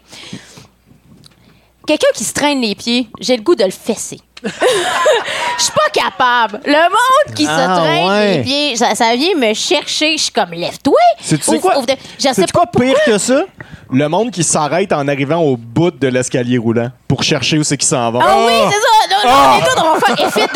Quelqu'un 1.86 2.08
qui 2.14 2.24
se 2.24 2.32
traîne 2.32 2.60
les 2.60 2.74
pieds, 2.74 3.08
j'ai 3.20 3.36
le 3.36 3.42
goût 3.42 3.54
de 3.54 3.64
le 3.64 3.70
fesser. 3.70 4.20
Je 4.44 5.62
suis 5.62 5.72
pas 5.72 5.88
capable. 5.92 6.60
Le 6.66 6.72
monde 6.72 7.34
qui 7.34 7.46
Ah, 7.48 7.58
se 7.58 7.64
traîne 7.80 8.08
ouais. 8.08 8.36
les 8.38 8.42
pieds, 8.42 8.76
ça, 8.76 8.94
ça 8.94 9.14
vient 9.16 9.34
me 9.36 9.54
chercher. 9.54 10.16
Je 10.16 10.22
suis 10.24 10.32
comme, 10.32 10.50
lève-toi. 10.52 10.94
C'est 11.20 11.42
quoi? 11.60 11.78
ouvre 11.78 11.86
de- 11.86 11.94
Je 12.18 12.22
sais 12.22 12.34
C'est 12.34 12.52
pas 12.52 12.66
quoi 12.66 12.84
pire 12.84 12.96
que 13.06 13.18
ça? 13.18 13.42
Le 13.90 14.08
monde 14.08 14.30
qui 14.32 14.42
s'arrête 14.44 14.92
en 14.92 15.06
arrivant 15.08 15.38
au 15.40 15.56
bout 15.56 15.90
de 15.92 16.08
l'escalier 16.08 16.58
roulant 16.58 16.90
pour 17.08 17.22
chercher 17.22 17.56
où 17.58 17.62
c'est 17.64 17.76
qu'ils 17.76 17.88
s'en 17.88 18.10
vont. 18.10 18.20
Ah 18.20 18.44
oui, 18.46 18.52
c'est 18.70 18.80
ça. 18.80 18.88
Non, 19.24 19.32
non, 19.32 19.58
écoute, 19.58 19.78
on 19.78 19.94
va 19.94 20.00
faire 20.14 20.26
effet. 20.26 20.48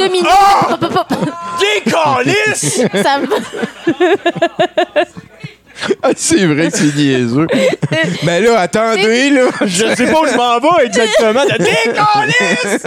Pop, 0.69 0.81
pop, 0.81 0.93
pop. 1.09 1.19
Décalisse! 1.85 2.81
Ça 3.03 3.19
me- 3.19 3.29
Ah, 6.03 6.11
c'est 6.17 6.47
vrai 6.47 6.71
que 6.71 6.77
c'est 6.77 6.95
niaiseux. 6.95 7.47
Mais 8.23 8.41
là, 8.43 8.61
attendez, 8.61 9.31
là. 9.31 9.43
Je 9.63 9.95
sais 9.95 10.07
pas 10.11 10.21
où 10.23 10.27
je 10.27 10.37
m'en 10.37 10.59
vais 10.59 10.87
exactement. 10.87 11.45
Décalisse! 11.59 12.87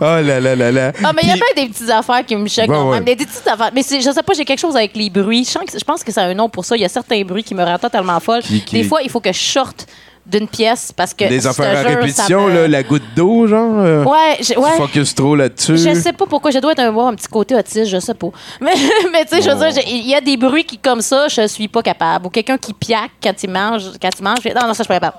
Oh 0.00 0.04
là 0.04 0.40
là 0.40 0.56
là 0.56 0.72
là. 0.72 0.92
Ah, 1.02 1.12
mais 1.14 1.22
il 1.22 1.28
y 1.28 1.30
a 1.30 1.34
Puis- 1.34 1.42
plein 1.54 1.62
des 1.64 1.68
petites 1.70 1.90
affaires 1.90 2.24
qui 2.26 2.36
me 2.36 2.48
choquent 2.48 2.66
quand 2.66 2.88
ouais. 2.90 2.96
même. 2.96 3.04
Des, 3.04 3.14
des 3.16 3.26
petites 3.26 3.46
affaires. 3.46 3.70
Mais 3.74 3.82
c'est- 3.82 4.00
je 4.00 4.10
sais 4.10 4.22
pas, 4.22 4.32
j'ai 4.34 4.44
quelque 4.44 4.58
chose 4.60 4.76
avec 4.76 4.96
les 4.96 5.10
bruits. 5.10 5.44
Je, 5.44 5.50
sens 5.50 5.62
que- 5.70 5.78
je 5.78 5.84
pense 5.84 6.02
que 6.02 6.12
ça 6.12 6.22
a 6.22 6.26
un 6.26 6.34
nom 6.34 6.48
pour 6.48 6.64
ça. 6.64 6.76
Il 6.76 6.82
y 6.82 6.84
a 6.84 6.88
certains 6.88 7.22
bruits 7.22 7.44
qui 7.44 7.54
me 7.54 7.62
rendent 7.64 7.80
totalement 7.80 8.18
folle. 8.20 8.42
Qui- 8.42 8.62
qui- 8.64 8.76
Des 8.76 8.84
fois, 8.84 9.02
il 9.02 9.10
faut 9.10 9.20
que 9.20 9.32
je 9.32 9.38
sorte 9.38 9.86
d'une 10.24 10.46
pièce 10.46 10.92
parce 10.96 11.12
que. 11.14 11.28
Des 11.28 11.46
affaires 11.46 11.78
à 11.78 11.82
jure, 11.88 11.98
répétition, 11.98 12.46
me- 12.46 12.54
là, 12.54 12.68
la 12.68 12.82
goutte 12.82 13.02
d'eau, 13.16 13.46
genre. 13.46 13.78
euh, 13.80 14.04
Ouais, 14.04 14.36
je- 14.40 14.54
Tu 14.54 14.76
focuses 14.76 15.14
trop 15.14 15.34
là-dessus. 15.34 15.76
Je 15.76 15.94
sais 15.94 16.12
pas 16.12 16.26
pourquoi. 16.26 16.50
Je 16.52 16.58
dois 16.58 16.72
être 16.72 16.78
un, 16.80 16.96
un 16.96 17.14
petit 17.14 17.26
côté 17.28 17.54
autiste, 17.56 17.86
je 17.86 17.98
sais 17.98 18.14
pas. 18.14 18.28
Mais, 18.60 18.72
mais 19.12 19.24
tu 19.24 19.34
sais, 19.36 19.42
je 19.42 19.50
veux 19.50 19.56
dire, 19.56 19.70
j'ai- 19.74 19.90
il 19.90 20.06
y 20.08 20.14
a 20.14 20.20
des 20.20 20.36
bruits 20.36 20.64
qui, 20.64 20.78
comme 20.78 21.00
ça, 21.00 21.26
je 21.28 21.46
suis 21.48 21.66
pas 21.68 21.82
capable. 21.82 22.26
Ou 22.26 22.30
quelqu'un 22.30 22.56
qui 22.56 22.72
piaque 22.72 23.10
quand 23.22 23.32
il 23.42 23.50
mange. 23.50 23.82
Quand 24.00 24.10
il 24.18 24.22
mange 24.22 24.36
je 24.38 24.42
fais, 24.42 24.54
non, 24.54 24.66
non, 24.68 24.74
ça, 24.74 24.84
je 24.84 24.92
suis 24.92 25.00
pas 25.00 25.00
capable. 25.00 25.16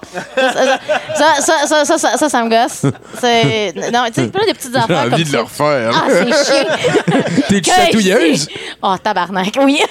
Ça, 1.15 1.35
ça, 1.41 1.67
ça, 1.67 1.97
ça, 1.97 2.17
ça, 2.17 2.29
ça, 2.29 2.43
me 2.43 2.49
gosse. 2.49 2.85
C'est- 3.19 3.73
Non, 3.91 4.05
tu 4.07 4.21
sais, 4.21 4.27
plein 4.29 4.45
de 4.47 4.53
petites 4.53 4.71
J'ai 4.73 4.77
affaires 4.77 5.03
comme 5.03 5.13
envie 5.13 5.23
de 5.25 5.29
ça. 5.29 5.37
le 5.37 5.43
refaire. 5.43 5.91
Ah, 5.93 6.07
c'est 6.09 6.55
chiant. 6.55 7.23
T'es-tu 7.49 7.69
chatouilleuse? 7.69 8.47
Oh, 8.81 8.95
tabarnak, 9.03 9.53
oui. 9.61 9.81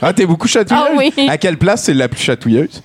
Ah, 0.00 0.12
t'es 0.12 0.26
beaucoup 0.26 0.48
chatouilleuse? 0.48 0.86
Ah 0.88 0.94
oui. 0.96 1.12
À 1.28 1.36
quelle 1.38 1.58
place 1.58 1.82
c'est 1.84 1.94
la 1.94 2.08
plus 2.08 2.20
chatouilleuse? 2.22 2.82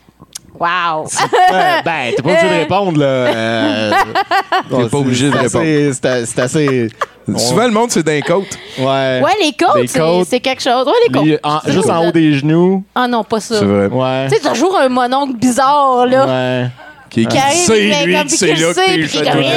Wow. 0.62 1.06
Euh, 1.54 1.82
ben, 1.84 2.13
t'es 2.15 2.21
pas 2.21 2.30
obligé 2.30 2.50
de 2.50 2.54
répondre, 2.60 3.00
là. 3.00 3.06
Euh, 3.06 3.91
T'es 4.69 4.89
pas 4.89 4.97
obligé 4.97 5.28
de 5.30 5.32
c'est 5.32 5.39
répondre. 5.39 5.63
assez- 5.63 5.93
C'est 5.93 6.06
assez- 6.06 6.26
c'est 6.28 6.41
assez. 6.41 6.89
Souvent, 7.38 7.65
le 7.65 7.71
monde, 7.71 7.89
c'est 7.91 8.04
d'un 8.04 8.21
côte. 8.21 8.45
Ouais. 8.78 9.21
Ouais, 9.24 9.32
les 9.41 9.54
côtes, 9.54 9.76
Les 9.82 9.88
c'est- 9.88 10.00
côtes. 10.00 10.28
c'est 10.30 10.39
quelque 10.39 10.62
chose. 10.62 10.86
Ouais, 10.86 10.93
les 11.08 11.13
côtes. 11.13 11.26
Les- 11.26 11.39
en- 11.43 11.60
C'est 11.65 11.71
juste 11.71 11.89
en 11.89 12.08
haut 12.08 12.12
des 12.12 12.34
genoux. 12.34 12.84
Ah 12.93 13.08
non, 13.08 13.24
pas 13.24 13.39
ça. 13.39 13.58
C'est 13.60 13.65
vrai. 13.65 13.88
Ouais. 13.88 14.28
Tu 14.30 14.36
sais, 14.38 14.50
toujours 14.50 14.78
un 14.80 14.89
mononcle 14.89 15.36
bizarre, 15.38 16.06
là. 16.06 16.26
Ouais. 16.28 16.69
Qui, 17.10 17.26
Qui 17.26 17.38
arrive, 17.38 17.58
sait, 17.58 17.88
mais 17.89 18.06
lui, 18.06 18.30
c'est 18.30 18.47
là 18.56 18.67
que 18.67 18.74
sait, 18.74 18.86
t'es 18.86 19.02
jeune. 19.08 19.28
arrive. 19.28 19.47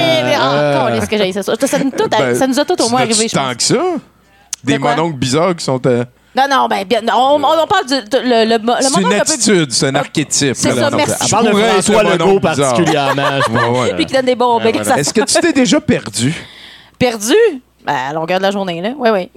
Ah, 0.40 0.86
câlisse 0.88 1.06
que 1.08 1.18
j'ai 1.18 1.32
ça. 1.32 1.42
Ça, 1.42 1.54
ça 1.66 1.78
nous 1.78 1.90
tout- 1.90 2.08
Ben, 2.08 2.34
ça 2.34 2.46
nous 2.46 2.58
a 2.58 2.64
tous 2.64 2.82
au 2.82 2.88
moins 2.88 3.02
arrivé, 3.02 3.28
je 3.28 3.34
tant 3.34 3.44
pense. 3.44 3.56
que 3.56 3.62
ça? 3.62 3.82
Des 4.64 4.78
mononcles 4.78 5.16
bizarres 5.16 5.54
qui 5.54 5.64
sont... 5.64 5.80
Non, 6.36 6.46
non, 6.50 6.66
ben, 6.68 6.84
bien, 6.84 7.00
on, 7.14 7.40
on, 7.42 7.62
on 7.62 7.66
parle 7.68 7.86
du 7.86 7.94
de- 7.94 8.18
le, 8.18 8.44
le, 8.44 8.56
le 8.58 8.72
C'est 8.82 8.90
moment 8.90 9.08
une 9.08 9.14
un 9.14 9.16
peu- 9.24 9.32
attitude, 9.32 9.72
c'est 9.72 9.86
un 9.86 9.94
archétype. 9.94 10.54
C'est 10.56 10.68
là, 10.70 10.74
ça, 10.82 10.90
dans 10.90 10.96
merci. 10.96 11.12
ça. 11.12 11.24
À 11.24 11.26
Je 11.26 11.30
part 11.30 11.44
de 11.44 11.50
pourrais 11.50 11.62
être 11.62 11.70
François 11.84 12.00
un 12.00 12.02
Legault 12.16 12.40
bizarre. 12.40 12.56
particulièrement, 12.74 13.22
je 13.46 13.52
Ouais, 13.52 13.80
ouais. 13.80 13.94
Puis 13.94 14.06
qui 14.06 14.12
donne 14.14 14.26
des 14.26 14.34
bons 14.34 14.58
becs. 14.60 14.76
Est-ce 14.76 15.14
que 15.14 15.20
tu 15.20 15.34
t'es 15.40 15.52
déjà 15.52 15.80
perdu? 15.80 16.34
Perdu? 16.98 17.34
Ben, 17.84 17.94
à 17.94 18.12
longueur 18.14 18.38
de 18.38 18.44
la 18.44 18.50
journée, 18.50 18.80
là. 18.80 18.92
Oui, 18.96 19.10
oui. 19.12 19.30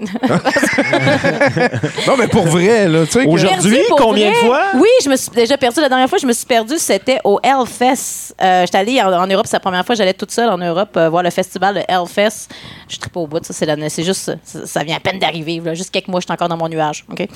Non, 2.07 2.15
mais 2.17 2.27
pour 2.27 2.45
vrai, 2.47 2.87
là, 2.87 3.05
tu 3.05 3.11
sais. 3.11 3.25
Aujourd'hui, 3.25 3.79
combien 3.97 4.29
de 4.29 4.35
fois? 4.35 4.61
Oui, 4.75 4.87
je 5.03 5.09
me 5.09 5.15
suis 5.17 5.31
déjà 5.31 5.57
perdue. 5.57 5.81
La 5.81 5.89
dernière 5.89 6.07
fois, 6.07 6.17
je 6.17 6.25
me 6.25 6.31
suis 6.33 6.45
perdue, 6.45 6.77
c'était 6.77 7.19
au 7.23 7.39
Hellfest. 7.43 8.33
Euh, 8.41 8.61
J'étais 8.65 8.77
allée 8.77 9.01
en, 9.01 9.11
en 9.11 9.27
Europe, 9.27 9.45
c'est 9.47 9.55
la 9.57 9.59
première 9.59 9.85
fois 9.85 9.95
que 9.95 9.97
j'allais 9.97 10.13
toute 10.13 10.31
seule 10.31 10.49
en 10.49 10.57
Europe 10.57 10.95
euh, 10.95 11.09
voir 11.09 11.23
le 11.23 11.29
festival 11.29 11.75
de 11.75 11.81
Hellfest. 11.87 12.47
Je 12.87 12.93
suis 12.95 13.09
pas 13.09 13.19
au 13.19 13.27
bout 13.27 13.39
de 13.41 13.45
ça, 13.45 13.53
c'est 13.53 13.65
la- 13.65 13.89
c'est 13.89 14.03
juste, 14.03 14.31
ça, 14.43 14.65
ça 14.65 14.83
vient 14.83 14.95
à 14.95 14.99
peine 14.99 15.19
d'arriver. 15.19 15.59
là. 15.63 15.73
Juste 15.73 15.91
quelques 15.91 16.07
mois, 16.07 16.19
j'étais 16.21 16.31
encore 16.33 16.47
dans 16.49 16.57
mon 16.57 16.69
nuage. 16.69 17.05
OK? 17.11 17.27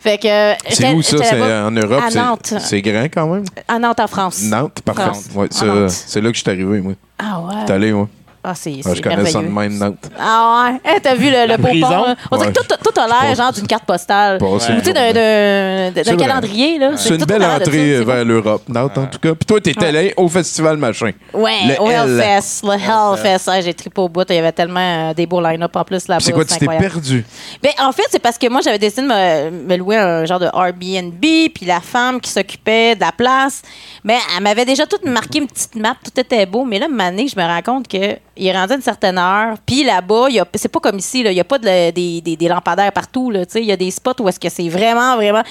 Fait 0.00 0.18
que. 0.18 0.26
euh, 0.26 0.54
C'est 0.68 0.92
où 0.92 1.02
ça? 1.02 1.16
C'est 1.22 1.40
en 1.42 1.70
Europe? 1.70 2.02
À 2.04 2.10
c'est- 2.10 2.18
Nantes. 2.18 2.54
C'est 2.58 2.82
grand 2.82 3.04
quand 3.04 3.26
même? 3.28 3.44
À 3.68 3.78
Nantes, 3.78 4.00
en 4.00 4.06
France. 4.08 4.42
Nantes, 4.42 4.80
parfait. 4.84 5.02
France. 5.02 5.24
Ouais, 5.34 5.46
c'est 5.88 6.20
là 6.20 6.30
que 6.30 6.36
je 6.36 6.42
suis 6.42 6.50
arrivé, 6.50 6.80
moi. 6.80 6.94
Ah 7.18 7.40
ouais. 7.40 7.64
T'es 7.66 7.72
allé, 7.72 7.92
moi. 7.92 8.08
Ah, 8.48 8.54
c'est 8.54 8.74
Ah, 8.78 8.82
c'est 8.90 8.94
je 8.94 9.02
connais 9.02 9.26
ça 9.26 9.40
de 9.40 9.46
merveilleux. 9.48 9.70
même, 9.70 9.78
Nantes. 9.78 10.08
Ah 10.16 10.68
ouais. 10.70 10.80
Hein, 10.92 10.98
T'as 11.02 11.14
vu 11.16 11.30
le, 11.30 11.48
le? 11.48 11.54
On 11.54 12.36
dirait 12.36 12.52
que 12.52 12.58
Ouais. 12.60 12.66
tout, 12.68 12.90
tout 12.92 13.00
a 13.00 13.06
l'air 13.08 13.34
genre 13.34 13.52
d'une 13.52 13.66
carte 13.66 13.84
postale. 13.84 14.40
Ou 14.40 14.58
tu 14.60 14.64
sais, 14.64 14.92
d'un- 14.92 16.16
calendrier. 16.16 16.78
là. 16.78 16.92
C'est 16.96 17.16
une 17.16 17.24
belle 17.24 17.42
entrée 17.44 18.04
vers 18.04 18.24
l'Europe, 18.24 18.62
Nantes, 18.68 18.98
en 18.98 19.06
tout 19.06 19.18
cas. 19.18 19.34
Puis 19.34 19.46
toi, 19.46 19.60
t'es 19.60 19.84
allé 19.84 20.14
au 20.16 20.28
festival 20.28 20.76
machin. 20.76 21.10
Ouais, 21.34 21.54
Le 21.66 21.80
au. 21.82 21.90
Hellfest. 21.90 22.62
Le 22.64 22.74
Hellfest. 22.74 23.50
Ouais, 23.50 23.62
j'ai 23.62 23.74
trippé 23.74 24.00
au 24.00 24.08
bout. 24.08 24.24
Il 24.28 24.36
y 24.36 24.38
avait 24.38 24.52
tellement 24.52 25.10
euh, 25.10 25.14
des 25.14 25.26
beaux 25.26 25.40
line-up 25.40 25.74
en 25.74 25.82
plus 25.84 26.06
là-bas. 26.06 26.20
C'est 26.20 26.32
quoi, 26.32 26.44
tu 26.44 26.56
t'es 26.56 26.66
perdu? 26.66 27.24
Ben, 27.62 27.72
en 27.80 27.90
fait, 27.90 28.04
c'est 28.10 28.20
parce 28.22 28.38
que 28.38 28.48
moi, 28.48 28.60
j'avais 28.62 28.78
décidé 28.78 29.02
de 29.02 29.08
me, 29.08 29.50
me 29.50 29.76
louer 29.76 29.96
un 29.96 30.24
genre 30.24 30.38
de 30.38 30.46
Airbnb, 30.46 31.20
puis 31.20 31.66
la 31.66 31.80
femme 31.80 32.20
qui 32.20 32.30
s'occupait 32.30 32.94
de 32.94 33.00
la 33.00 33.10
place, 33.10 33.62
ben, 34.04 34.18
elle 34.36 34.42
m'avait 34.44 34.64
déjà 34.64 34.86
tout 34.86 34.98
marqué 35.04 35.38
une 35.38 35.48
petite 35.48 35.74
map, 35.74 35.94
tout 36.04 36.20
était 36.20 36.46
beau, 36.46 36.64
mais 36.64 36.78
là, 36.78 36.86
année, 37.06 37.26
je 37.28 37.40
me 37.40 37.44
rends 37.46 37.62
compte 37.62 37.88
qu'il 38.36 38.46
est 38.46 38.52
rendu 38.52 38.74
à 38.74 38.76
une 38.76 38.82
certaine 38.82 39.18
heure, 39.18 39.56
puis 39.64 39.84
là-bas, 39.84 40.26
il 40.30 40.42
c'est 40.54 40.68
pas 40.68 40.80
comme 40.80 40.98
ici, 40.98 41.20
il 41.20 41.30
n'y 41.30 41.40
a 41.40 41.44
pas 41.44 41.58
des, 41.58 42.36
lampadaires 42.42 42.92
partout, 42.92 43.32
il 43.54 43.64
y 43.64 43.72
a 43.72 43.76
des 43.76 43.90
spots 43.90 44.20
où 44.20 44.28
est-ce 44.28 44.40
que 44.40 44.48
c'est 44.48 44.68
vraiment, 44.68 45.16
vraiment, 45.16 45.42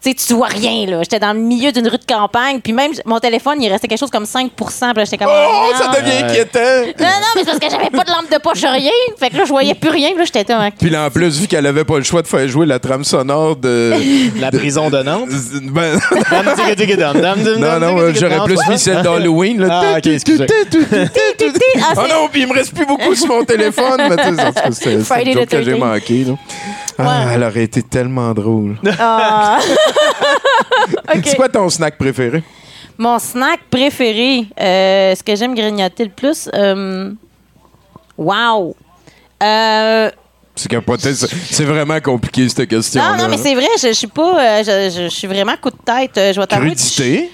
sais, 0.00 0.14
tu 0.14 0.34
vois 0.34 0.46
rien, 0.48 0.86
là. 0.86 0.98
J'étais 1.02 1.18
dans 1.18 1.32
le 1.32 1.40
milieu 1.40 1.72
d'une 1.72 1.86
rue 1.88 1.98
de 1.98 2.04
campagne, 2.06 2.60
puis 2.60 2.72
même 2.72 2.92
mon 3.04 3.18
téléphone, 3.18 3.60
il 3.62 3.68
restait 3.70 3.88
quelque 3.88 3.98
chose 3.98 4.10
comme 4.10 4.26
5 4.26 4.50
puis 4.56 4.64
là, 4.96 5.04
j'étais 5.04 5.18
comme... 5.18 5.28
Oh, 5.30 5.72
non. 5.72 5.78
ça 5.78 6.00
devient 6.00 6.24
inquiétant! 6.24 6.58
Non, 6.98 7.06
non, 7.06 7.26
mais 7.36 7.40
c'est 7.40 7.46
parce 7.46 7.58
que 7.58 7.70
j'avais 7.70 7.90
pas 7.90 8.04
de 8.04 8.10
lampe 8.10 8.30
de 8.32 8.38
poche, 8.38 8.62
rien. 8.62 8.90
Fait 9.18 9.30
que 9.30 9.36
là, 9.36 9.44
je 9.44 9.50
voyais 9.50 9.74
plus 9.74 9.90
rien. 9.90 10.10
Puis 10.10 10.18
là, 10.18 10.24
j'étais 10.24 10.44
comme. 10.44 10.70
Puis 10.78 10.90
là, 10.90 11.06
en 11.06 11.10
plus, 11.10 11.40
vu 11.40 11.46
qu'elle 11.46 11.66
avait 11.66 11.84
pas 11.84 11.98
le 11.98 12.04
choix 12.04 12.22
de 12.22 12.26
faire 12.26 12.46
jouer 12.48 12.66
la 12.66 12.78
trame 12.78 13.04
sonore 13.04 13.56
de. 13.56 13.92
La 14.40 14.50
prison 14.50 14.90
de 14.90 15.02
Nantes? 15.02 15.28
Ben, 15.70 15.98
non, 17.58 17.78
non, 17.80 17.98
euh, 17.98 18.12
j'aurais 18.14 18.44
plus 18.44 18.58
mis 18.68 18.78
celle 18.78 19.02
d'Halloween. 19.02 19.60
là. 19.60 19.80
Ah, 19.94 19.98
ok. 19.98 20.08
Ah, 21.82 21.92
Oh 21.96 22.00
non, 22.08 22.28
puis 22.30 22.42
il 22.42 22.48
me 22.48 22.54
reste 22.54 22.74
plus 22.74 22.86
beaucoup 22.86 23.14
sur 23.14 23.28
mon 23.28 23.44
téléphone. 23.44 24.00
Mais 24.08 24.16
tu 24.16 24.22
sais, 24.36 24.42
en 24.42 24.48
tout 24.48 24.52
cas, 24.54 24.70
c'était 24.70 25.02
c'est 25.02 25.46
que 25.46 25.62
j'ai 25.62 25.70
13. 25.72 25.78
manqué. 25.78 26.24
Là. 26.24 26.34
Ah, 26.98 27.02
Ouais. 27.02 27.32
elle 27.34 27.44
aurait 27.44 27.62
été 27.62 27.82
tellement 27.82 28.32
drôle. 28.32 28.76
Ah. 28.98 29.58
C'est 31.24 31.36
quoi 31.36 31.48
ton 31.48 31.68
snack 31.68 31.96
préféré? 31.98 32.42
Mon 32.98 33.18
snack 33.18 33.60
préféré, 33.70 34.46
euh, 34.60 35.14
ce 35.14 35.22
que 35.22 35.34
j'aime 35.34 35.54
grignoter 35.54 36.04
le 36.04 36.10
plus, 36.10 36.48
euh, 36.54 37.10
wow. 38.18 38.76
Euh, 39.42 40.10
C'est 40.54 41.64
vraiment 41.64 41.98
compliqué, 42.00 42.46
cette 42.48 42.68
question 42.68 43.02
non, 43.02 43.16
non, 43.16 43.28
mais 43.28 43.38
c'est 43.38 43.54
vrai, 43.54 43.68
je, 43.80 43.88
je 43.88 43.92
suis 43.92 44.06
pas. 44.06 44.60
euh, 44.60 44.62
je, 44.62 44.94
je- 44.94 45.02
je 45.04 45.08
suis 45.08 45.26
vraiment 45.26 45.54
coup 45.60 45.70
de 45.70 45.76
tête. 45.84 46.18
Euh, 46.18 46.32
Je 46.34 46.40
vais 46.40 46.46
Crudité? 46.46 47.30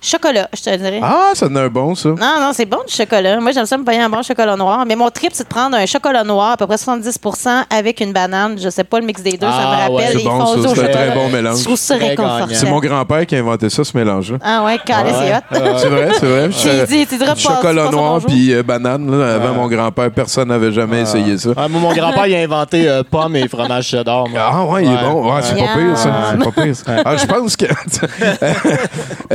Ch- 0.00 0.18
Chocolat, 0.18 0.48
je 0.56 0.62
te 0.62 0.76
dirais. 0.76 1.00
Ah, 1.02 1.30
ça 1.34 1.46
donne 1.48 1.58
un 1.58 1.68
bon, 1.68 1.94
ça. 1.94 2.08
Non, 2.08 2.16
non, 2.40 2.50
c'est 2.52 2.64
bon 2.66 2.78
du 2.88 2.92
chocolat. 2.94 3.38
Moi, 3.40 3.52
j'aime 3.52 3.66
ça 3.66 3.76
me 3.78 3.84
payer 3.84 4.00
un 4.00 4.08
bon 4.08 4.22
chocolat 4.22 4.56
noir. 4.56 4.84
Mais 4.86 4.96
mon 4.96 5.10
trip, 5.10 5.30
c'est 5.32 5.44
de 5.44 5.48
prendre 5.48 5.76
un 5.76 5.86
chocolat 5.86 6.24
noir, 6.24 6.52
à 6.52 6.56
peu 6.56 6.66
près 6.66 6.76
70% 6.76 7.64
avec 7.70 8.00
une 8.00 8.12
banane. 8.12 8.56
Je 8.60 8.68
sais 8.70 8.84
pas 8.84 8.98
le 9.00 9.06
mix 9.06 9.22
des 9.22 9.32
deux, 9.32 9.46
ça 9.46 9.52
Ah, 9.52 9.88
me 9.88 9.94
ouais. 9.94 10.02
rappelle. 10.04 10.12
C'est 10.12 10.18
les 10.18 10.24
bon, 10.24 10.46
ça, 10.62 10.68
c'est 10.74 10.80
un 10.82 10.88
très 10.88 11.10
bon 11.14 11.28
mélange. 11.28 11.58
Je 11.58 11.64
trouve 11.64 11.76
ça 11.76 11.94
réconfortant. 11.96 12.46
C'est 12.52 12.68
mon 12.70 12.80
grand-père 12.80 13.26
qui 13.26 13.36
a 13.36 13.38
inventé 13.38 13.70
ça, 13.70 13.84
ce 13.84 13.96
mélange-là. 13.96 14.38
Ah 14.42 14.64
ouais, 14.64 14.78
calé, 14.84 15.10
c'est 15.12 15.34
hot. 15.34 15.76
C'est 15.78 15.88
vrai, 15.88 16.08
c'est 16.18 16.26
vrai. 16.26 16.48
J'ai 16.50 16.86
dit, 16.86 17.06
tu 17.06 17.16
diras 17.16 17.34
pas- 17.34 17.38
Chocolat 17.40 17.90
noir 17.90 18.20
puis 18.26 18.52
euh, 18.54 18.62
banane. 18.62 19.10
Là, 19.18 19.34
avant 19.36 19.54
mon 19.54 19.68
grand-père, 19.68 20.10
personne 20.10 20.48
n'avait 20.48 20.72
jamais 20.72 21.02
essayé 21.02 21.38
ça. 21.38 21.50
Ah, 21.56 21.68
moi, 21.68 21.80
mon 21.80 21.92
grand-père, 21.92 22.26
il 22.26 22.34
a 22.34 22.38
inventé 22.40 22.88
euh, 22.88 23.02
pommes 23.08 23.36
et 23.36 23.46
fromage 23.48 23.86
cheddar. 23.88 24.28
moi. 24.28 24.40
Ah 24.52 24.64
ouais, 24.64 24.84
il 24.84 24.92
est 24.92 24.96
bon. 25.02 25.32
Ouais, 25.32 25.40
c'est 25.42 25.54
pas 25.54 25.74
pire, 25.76 25.96
ça. 25.96 26.10
C'est 26.32 26.44
pas 26.44 26.62
pire. 26.62 26.74
Ah, 27.04 27.16
je 27.16 27.26
pense 27.26 27.56
que... 27.56 27.66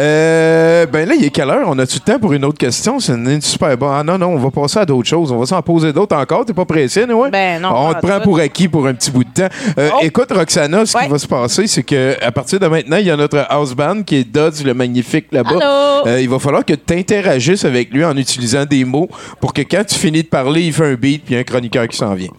Euh, 0.53 0.85
ben 0.85 1.07
là, 1.07 1.15
il 1.15 1.25
est 1.25 1.29
quelle 1.29 1.49
heure? 1.49 1.65
On 1.67 1.79
a-tu 1.79 1.95
le 1.95 2.11
temps 2.13 2.19
pour 2.19 2.33
une 2.33 2.45
autre 2.45 2.57
question? 2.57 2.99
C'est 2.99 3.13
une 3.13 3.41
super 3.41 3.75
bon. 3.77 3.89
Ah 3.89 4.03
non, 4.03 4.17
non, 4.17 4.27
on 4.27 4.37
va 4.37 4.51
passer 4.51 4.79
à 4.79 4.85
d'autres 4.85 5.07
choses. 5.09 5.31
On 5.31 5.39
va 5.39 5.45
s'en 5.45 5.61
poser 5.61 5.91
d'autres 5.91 6.15
encore. 6.15 6.45
T'es 6.45 6.53
pas 6.53 6.65
pressé, 6.65 7.05
ouais? 7.05 7.29
Ben 7.31 7.61
non, 7.61 7.69
On 7.73 7.93
te 7.93 8.05
prend 8.05 8.17
tout. 8.19 8.23
pour 8.25 8.39
acquis 8.39 8.67
pour 8.67 8.85
un 8.85 8.93
petit 8.93 9.09
bout 9.11 9.23
de 9.23 9.29
temps. 9.29 9.47
Euh, 9.77 9.89
Oh. 9.93 9.99
Écoute, 10.01 10.31
Roxana, 10.31 10.85
ce 10.85 10.97
qui 10.97 11.07
va 11.07 11.17
se 11.19 11.27
passer, 11.27 11.67
c'est 11.67 11.83
que 11.83 12.15
à 12.23 12.31
partir 12.31 12.59
de 12.59 12.67
maintenant, 12.67 12.97
il 12.97 13.05
y 13.05 13.11
a 13.11 13.15
notre 13.17 13.45
house 13.49 13.73
band 13.75 14.03
qui 14.03 14.15
est 14.17 14.23
Dodds 14.23 14.63
le 14.63 14.73
Magnifique 14.73 15.27
là-bas. 15.31 16.03
Euh, 16.07 16.19
il 16.21 16.29
va 16.29 16.39
falloir 16.39 16.63
que 16.65 16.73
tu 16.73 16.93
interagisses 16.93 17.65
avec 17.65 17.91
lui 17.91 18.03
en 18.03 18.15
utilisant 18.17 18.65
des 18.65 18.85
mots 18.85 19.09
pour 19.39 19.53
que 19.53 19.61
quand 19.61 19.83
tu 19.85 19.95
finis 19.95 20.23
de 20.23 20.27
parler, 20.27 20.61
il 20.63 20.73
fait 20.73 20.85
un 20.85 20.95
beat 20.95 21.23
puis 21.25 21.35
un 21.35 21.43
chroniqueur 21.43 21.87
qui 21.87 21.97
s'en 21.97 22.13
vient. 22.15 22.29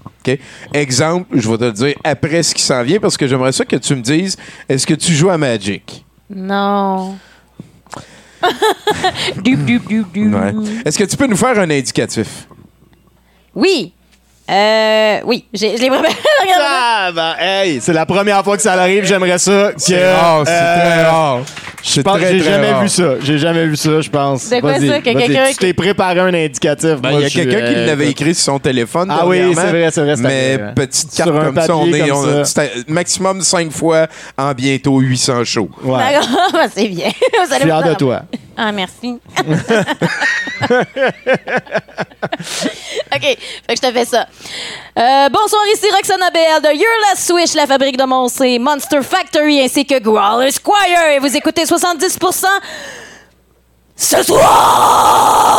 Exemple, 0.72 1.26
je 1.38 1.48
vais 1.48 1.58
te 1.58 1.64
le 1.64 1.72
dire 1.72 1.94
après 2.02 2.42
ce 2.42 2.54
qui 2.54 2.62
s'en 2.62 2.82
vient 2.82 2.98
parce 2.98 3.16
que 3.16 3.26
j'aimerais 3.26 3.52
ça 3.52 3.64
que 3.64 3.76
tu 3.76 3.94
me 3.94 4.00
dises 4.00 4.36
est-ce 4.68 4.86
que 4.86 4.94
tu 4.94 5.12
joues 5.12 5.30
à 5.30 5.36
Magic? 5.38 6.04
Non. 6.34 7.16
Dup, 9.36 9.58
dup, 9.64 9.82
dup, 9.88 10.06
dup. 10.12 10.34
Ouais. 10.34 10.52
Est-ce 10.84 10.98
que 10.98 11.04
tu 11.04 11.16
peux 11.16 11.26
nous 11.26 11.36
faire 11.36 11.58
un 11.58 11.70
indicatif? 11.70 12.46
Oui. 13.54 13.92
Euh, 14.50 15.20
oui, 15.24 15.46
j'ai- 15.54 15.76
je 15.76 15.82
l'ai 15.82 15.88
préparé. 15.88 16.14
Regarde. 16.42 16.60
Ah, 16.62 17.10
ben, 17.14 17.34
hey, 17.38 17.80
c'est 17.80 17.92
la 17.94 18.04
première 18.04 18.44
fois 18.44 18.56
que 18.56 18.62
ça 18.62 18.74
arrive. 18.74 19.04
J'aimerais 19.04 19.38
ça 19.38 19.70
que. 19.74 19.80
C'est 19.80 20.12
rare, 20.14 20.42
c'est 20.44 20.52
euh, 20.52 20.76
très 20.76 21.04
rare. 21.04 21.38
Je 21.86 21.90
C'est 21.90 22.02
pense 22.02 22.18
j'ai 22.18 22.40
jamais 22.40 22.70
rare. 22.70 22.82
vu 22.82 22.88
ça. 22.88 23.04
J'ai 23.20 23.36
jamais 23.38 23.66
vu 23.66 23.76
ça, 23.76 24.00
je 24.00 24.08
pense. 24.08 24.48
De 24.48 24.58
quoi 24.58 24.72
ça, 24.74 24.80
que 25.00 25.04
quelqu'un 25.04 25.48
Tu 25.50 25.56
t'es 25.56 25.74
préparé 25.74 26.18
un 26.20 26.32
indicatif. 26.32 26.94
Ben, 26.98 27.10
il 27.12 27.20
y 27.20 27.24
a 27.26 27.28
quelqu'un 27.28 27.58
qui 27.58 27.74
euh, 27.74 27.86
l'avait 27.86 28.08
écrit 28.08 28.34
sur 28.34 28.44
son 28.54 28.58
téléphone. 28.58 29.08
Ah 29.10 29.26
oui, 29.26 29.52
c'est 29.54 29.66
vrai, 29.68 29.90
c'est 29.92 30.00
vrai, 30.00 30.16
c'est 30.16 30.22
Mais 30.22 30.56
vrai. 30.56 30.72
petite 30.74 31.12
Sur 31.12 31.26
carte 31.26 31.36
un 31.36 31.44
comme 31.52 31.60
ça, 31.60 31.76
on 31.76 31.86
est 31.92 32.00
comme 32.08 32.10
on 32.16 32.24
a- 32.40 32.44
ça. 32.46 32.62
c'était 32.64 32.72
maximum 32.88 33.42
cinq 33.42 33.70
fois 33.70 34.06
en 34.38 34.52
bientôt 34.54 34.98
800 34.98 35.44
shows. 35.44 35.68
Ouais. 35.82 35.98
D'accord, 35.98 36.28
ben, 36.54 36.68
c'est 36.74 36.88
bien. 36.88 37.08
Vous 37.10 37.48
Je 37.50 37.52
allez 37.54 37.60
suis 37.60 37.64
fier 37.70 37.82
de 37.82 37.94
toi. 37.94 38.22
Ah, 38.56 38.72
merci. 38.72 39.18
OK, 43.14 43.20
fait 43.20 43.36
que 43.68 43.74
je 43.76 43.80
te 43.80 43.92
fais 43.92 44.04
ça. 44.04 44.26
Euh, 44.98 45.28
bonsoir, 45.28 45.62
ici 45.74 45.86
Roxana 45.92 46.30
Bell 46.30 46.62
de 46.62 46.68
Your 46.76 46.86
Last 47.10 47.26
Swish, 47.28 47.54
la 47.54 47.66
fabrique 47.66 47.96
de 47.96 48.04
et 48.44 48.58
Monster 48.58 49.02
Factory, 49.02 49.60
ainsi 49.60 49.84
que 49.84 49.98
Growler 49.98 50.50
Squire. 50.52 51.10
Et 51.16 51.18
vous 51.18 51.36
écoutez 51.36 51.66
70% 51.76 52.44
ce 53.96 54.22
soir! 54.22 55.54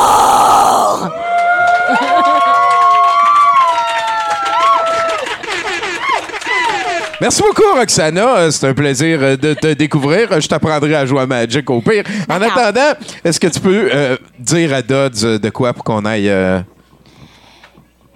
Merci 7.21 7.41
beaucoup, 7.41 7.63
Roxana. 7.75 8.38
Euh, 8.38 8.51
C'est 8.51 8.67
un 8.67 8.73
plaisir 8.73 9.19
euh, 9.21 9.38
de 9.38 9.54
te 9.54 9.73
découvrir. 9.73 10.39
Je 10.39 10.47
t'apprendrai 10.47 10.95
à 10.95 11.06
jouer 11.06 11.21
à 11.21 11.25
Magic 11.25 11.67
au 11.69 11.82
pire. 11.82 12.04
En 12.30 12.41
attendant, 12.41 12.93
est-ce 13.23 13.39
que 13.39 13.47
tu 13.47 13.60
peux 13.62 13.89
euh, 13.93 14.17
dire 14.38 14.73
à 14.73 14.82
Dodds 14.82 15.39
de 15.39 15.49
quoi 15.49 15.73
pour 15.73 15.84
qu'on 15.86 16.04
aille. 16.06 16.30
euh, 16.30 16.60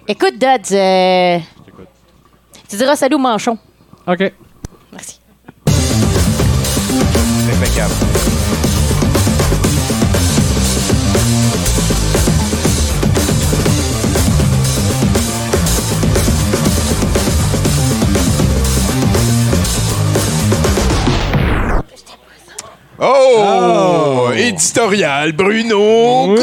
Écoute, 0.06 0.34
Dodds, 0.38 0.72
euh, 0.74 1.38
tu 2.68 2.76
diras 2.76 2.94
salut 2.94 3.14
au 3.14 3.18
manchon. 3.18 3.56
OK. 4.06 4.32
Merci. 4.92 5.19
Impeccable. 7.60 7.94
Oh! 22.98 24.30
Éditorial 24.34 25.32
Bruno 25.32 26.34
Oui. 26.34 26.40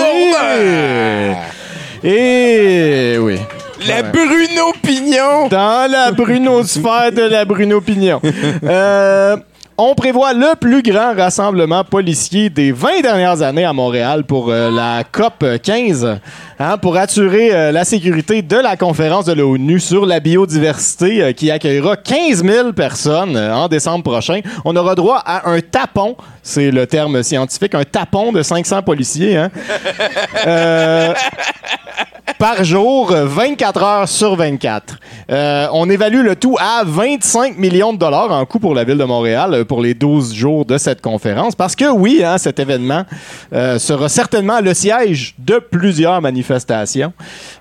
Et 2.04 3.18
oui. 3.20 3.40
La 3.88 4.04
Bruno 4.04 4.72
Pignon! 4.84 5.48
Dans 5.50 5.92
la 5.92 6.12
Bruno 6.12 6.64
sphère 6.64 7.12
de 7.12 7.24
la 7.24 7.44
Bruno 7.44 7.82
Pignon. 7.82 8.22
Euh, 8.64 9.38
On 9.80 9.94
prévoit 9.94 10.34
le 10.34 10.56
plus 10.56 10.82
grand 10.82 11.14
rassemblement 11.14 11.84
policier 11.84 12.50
des 12.50 12.72
20 12.72 13.02
dernières 13.02 13.44
années 13.44 13.64
à 13.64 13.74
Montréal 13.74 14.24
pour 14.24 14.50
euh, 14.50 14.72
la 14.72 15.04
COP 15.04 15.46
15, 15.62 16.20
hein, 16.60 16.78
pour 16.78 16.98
assurer 16.98 17.54
euh, 17.54 17.72
la 17.72 17.86
sécurité 17.86 18.42
de 18.42 18.58
la 18.58 18.76
conférence 18.78 19.26
de 19.26 19.34
l'ONU 19.34 19.80
sur 19.80 20.06
la 20.06 20.20
biodiversité 20.20 21.22
euh, 21.22 21.32
qui 21.32 21.52
accueillera 21.52 21.96
15 21.98 22.44
000 22.44 22.74
personnes 22.74 23.36
euh, 23.36 23.54
en 23.54 23.68
décembre 23.68 24.04
prochain. 24.04 24.42
On 24.66 24.76
aura 24.76 24.96
droit 24.96 25.22
à 25.26 25.50
un 25.50 25.60
tapon, 25.62 26.16
c'est 26.42 26.72
le 26.72 26.88
terme 26.88 27.24
scientifique, 27.24 27.76
un 27.76 27.84
tapon 27.84 28.32
de 28.32 28.42
500 28.42 28.82
policiers. 28.84 29.38
Hein. 29.38 29.52
Par 32.40 32.64
jour, 32.64 33.12
euh, 33.12 33.26
24 33.26 33.84
heures 33.84 34.08
sur 34.08 34.36
24. 34.36 35.00
Euh, 35.32 35.68
on 35.74 35.90
évalue 35.90 36.22
le 36.22 36.36
tout 36.36 36.56
à 36.60 36.84
25 36.86 37.58
millions 37.58 37.94
de 37.94 37.98
dollars 37.98 38.32
en 38.32 38.46
coût 38.46 38.60
pour 38.60 38.76
la 38.76 38.84
ville 38.84 38.98
de 38.98 39.04
Montréal 39.06 39.66
pour 39.66 39.82
les 39.82 39.96
12 39.96 40.36
jours 40.36 40.64
de 40.64 40.78
cette 40.78 41.02
conférence. 41.02 41.56
Parce 41.56 41.76
que 41.76 41.90
oui, 41.90 42.22
hein, 42.24 42.38
cet 42.38 42.60
événement 42.60 43.06
sera 43.52 44.08
certainement 44.08 44.60
le 44.62 44.74
siège 44.74 45.34
de 45.40 45.58
plusieurs 45.58 46.22
manifestations. 46.22 46.47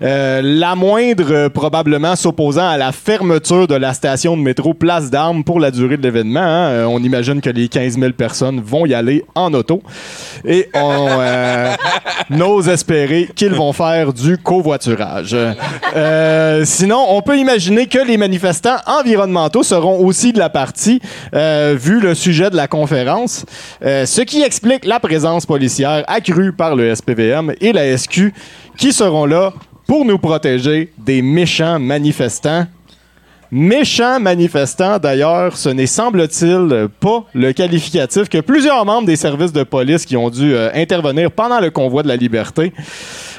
Euh, 0.02 0.40
la 0.42 0.74
moindre, 0.74 1.32
euh, 1.32 1.48
probablement, 1.48 2.16
s'opposant 2.16 2.68
à 2.68 2.76
la 2.76 2.92
fermeture 2.92 3.66
de 3.66 3.74
la 3.74 3.92
station 3.94 4.36
de 4.36 4.42
métro 4.42 4.74
Place 4.74 5.10
d'Armes 5.10 5.44
pour 5.44 5.60
la 5.60 5.70
durée 5.70 5.96
de 5.96 6.02
l'événement. 6.02 6.40
hein. 6.40 6.70
Euh, 6.70 6.84
on 6.84 6.98
imagine 7.00 7.40
que 7.40 7.50
les 7.50 7.68
15 7.68 7.98
000 7.98 8.12
personnes 8.12 8.60
vont 8.64 8.86
y 8.86 8.94
aller 8.94 9.24
en 9.34 9.52
auto. 9.54 9.82
Et 10.44 10.68
on 10.74 11.08
n'ose 12.30 12.68
espérer 12.68 13.28
qu'ils 13.34 13.54
vont 13.54 13.72
faire 13.72 14.12
du 14.12 14.38
covoiturage. 14.38 15.36
Sinon, 16.64 17.04
on 17.08 17.22
peut 17.22 17.38
imaginer 17.38 17.86
que 17.86 17.98
les 18.06 18.16
manifestants 18.16 18.76
environnementaux 18.86 19.62
seront 19.62 20.04
aussi 20.04 20.32
de 20.32 20.38
la 20.38 20.50
partie, 20.50 21.00
vu 21.32 22.00
le 22.00 22.14
sujet 22.14 22.50
de 22.50 22.56
la 22.56 22.68
conférence, 22.68 23.44
ce 23.82 24.20
qui 24.22 24.42
explique 24.42 24.84
la 24.84 25.00
présence 25.00 25.46
policière 25.46 26.04
accrue 26.06 26.52
par 26.52 26.76
le 26.76 26.94
SPVM 26.94 27.52
et 27.60 27.72
la 27.72 27.96
SQ 27.96 28.32
qui 28.76 28.92
seront 28.92 29.26
là 29.26 29.52
pour 29.86 30.04
nous 30.04 30.18
protéger 30.18 30.92
des 30.98 31.22
méchants 31.22 31.78
manifestants. 31.78 32.66
Méchants 33.50 34.18
manifestants, 34.18 34.98
d'ailleurs, 34.98 35.56
ce 35.56 35.68
n'est, 35.68 35.86
semble-t-il, 35.86 36.88
pas 36.98 37.24
le 37.32 37.52
qualificatif 37.52 38.28
que 38.28 38.38
plusieurs 38.38 38.84
membres 38.84 39.06
des 39.06 39.14
services 39.14 39.52
de 39.52 39.62
police 39.62 40.04
qui 40.04 40.16
ont 40.16 40.30
dû 40.30 40.52
euh, 40.52 40.68
intervenir 40.74 41.30
pendant 41.30 41.60
le 41.60 41.70
convoi 41.70 42.02
de 42.02 42.08
la 42.08 42.16
liberté 42.16 42.72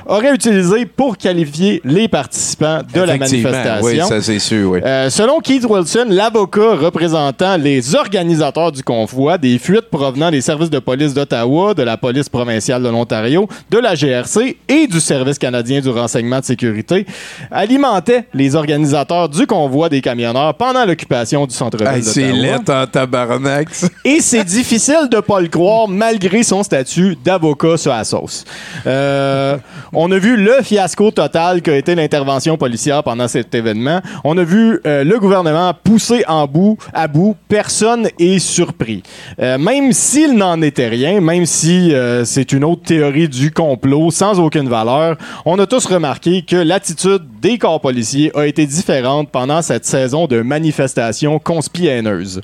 auraient 0.07 0.33
utilisé 0.33 0.85
pour 0.85 1.17
qualifier 1.17 1.81
les 1.83 2.07
participants 2.07 2.79
de 2.93 3.01
la 3.01 3.17
manifestation. 3.17 3.85
Oui, 3.85 3.99
ça 4.07 4.21
c'est 4.21 4.39
sûr, 4.39 4.71
oui. 4.71 4.79
Euh, 4.83 5.09
selon 5.09 5.39
Keith 5.39 5.65
Wilson, 5.65 6.05
l'avocat 6.09 6.75
représentant 6.75 7.57
les 7.57 7.95
organisateurs 7.95 8.71
du 8.71 8.83
convoi, 8.83 9.37
des 9.37 9.57
fuites 9.59 9.89
provenant 9.91 10.31
des 10.31 10.41
services 10.41 10.69
de 10.69 10.79
police 10.79 11.13
d'Ottawa, 11.13 11.73
de 11.73 11.83
la 11.83 11.97
police 11.97 12.29
provinciale 12.29 12.81
de 12.83 12.89
l'Ontario, 12.89 13.47
de 13.69 13.77
la 13.77 13.95
GRC 13.95 14.57
et 14.67 14.87
du 14.87 14.99
Service 14.99 15.37
canadien 15.37 15.81
du 15.81 15.89
renseignement 15.89 16.39
de 16.39 16.45
sécurité, 16.45 17.05
alimentaient 17.51 18.25
les 18.33 18.55
organisateurs 18.55 19.29
du 19.29 19.45
convoi 19.45 19.89
des 19.89 20.01
camionneurs 20.01 20.53
pendant 20.55 20.85
l'occupation 20.85 21.45
du 21.45 21.53
centre-ville 21.53 21.87
Hey, 21.87 22.03
c'est 22.03 22.31
en 22.71 22.85
tabarnak. 22.87 23.73
ça. 23.73 23.87
Et 24.03 24.19
c'est 24.19 24.43
difficile 24.43 25.07
de 25.11 25.19
pas 25.19 25.39
le 25.39 25.47
croire 25.47 25.87
malgré 25.87 26.43
son 26.43 26.63
statut 26.63 27.17
d'avocat 27.23 27.77
sur 27.77 27.91
la 27.91 28.03
sauce. 28.03 28.43
Euh, 28.85 29.57
on 29.99 30.11
a 30.11 30.19
vu 30.19 30.37
le 30.37 30.61
fiasco 30.61 31.09
total 31.09 31.63
qu'a 31.63 31.75
été 31.75 31.95
l'intervention 31.95 32.55
policière 32.55 33.01
pendant 33.01 33.27
cet 33.27 33.55
événement. 33.55 33.99
On 34.23 34.37
a 34.37 34.43
vu 34.43 34.79
euh, 34.85 35.03
le 35.03 35.17
gouvernement 35.17 35.73
pousser 35.73 36.23
en 36.27 36.45
bout, 36.45 36.77
à 36.93 37.07
bout. 37.07 37.35
Personne 37.49 38.07
est 38.19 38.37
surpris. 38.37 39.01
Euh, 39.39 39.57
même 39.57 39.91
s'il 39.93 40.35
n'en 40.35 40.61
était 40.61 40.87
rien, 40.87 41.19
même 41.19 41.47
si 41.47 41.95
euh, 41.95 42.25
c'est 42.25 42.51
une 42.51 42.63
autre 42.63 42.83
théorie 42.83 43.27
du 43.27 43.49
complot 43.49 44.11
sans 44.11 44.39
aucune 44.39 44.69
valeur, 44.69 45.17
on 45.45 45.57
a 45.57 45.65
tous 45.65 45.87
remarqué 45.87 46.43
que 46.43 46.57
l'attitude 46.57 47.23
des 47.41 47.57
corps 47.57 47.81
policiers 47.81 48.31
a 48.35 48.45
été 48.45 48.67
différente 48.67 49.31
pendant 49.31 49.63
cette 49.63 49.85
saison 49.85 50.27
de 50.27 50.43
manifestations 50.43 51.39
conspihaineuses. 51.39 52.41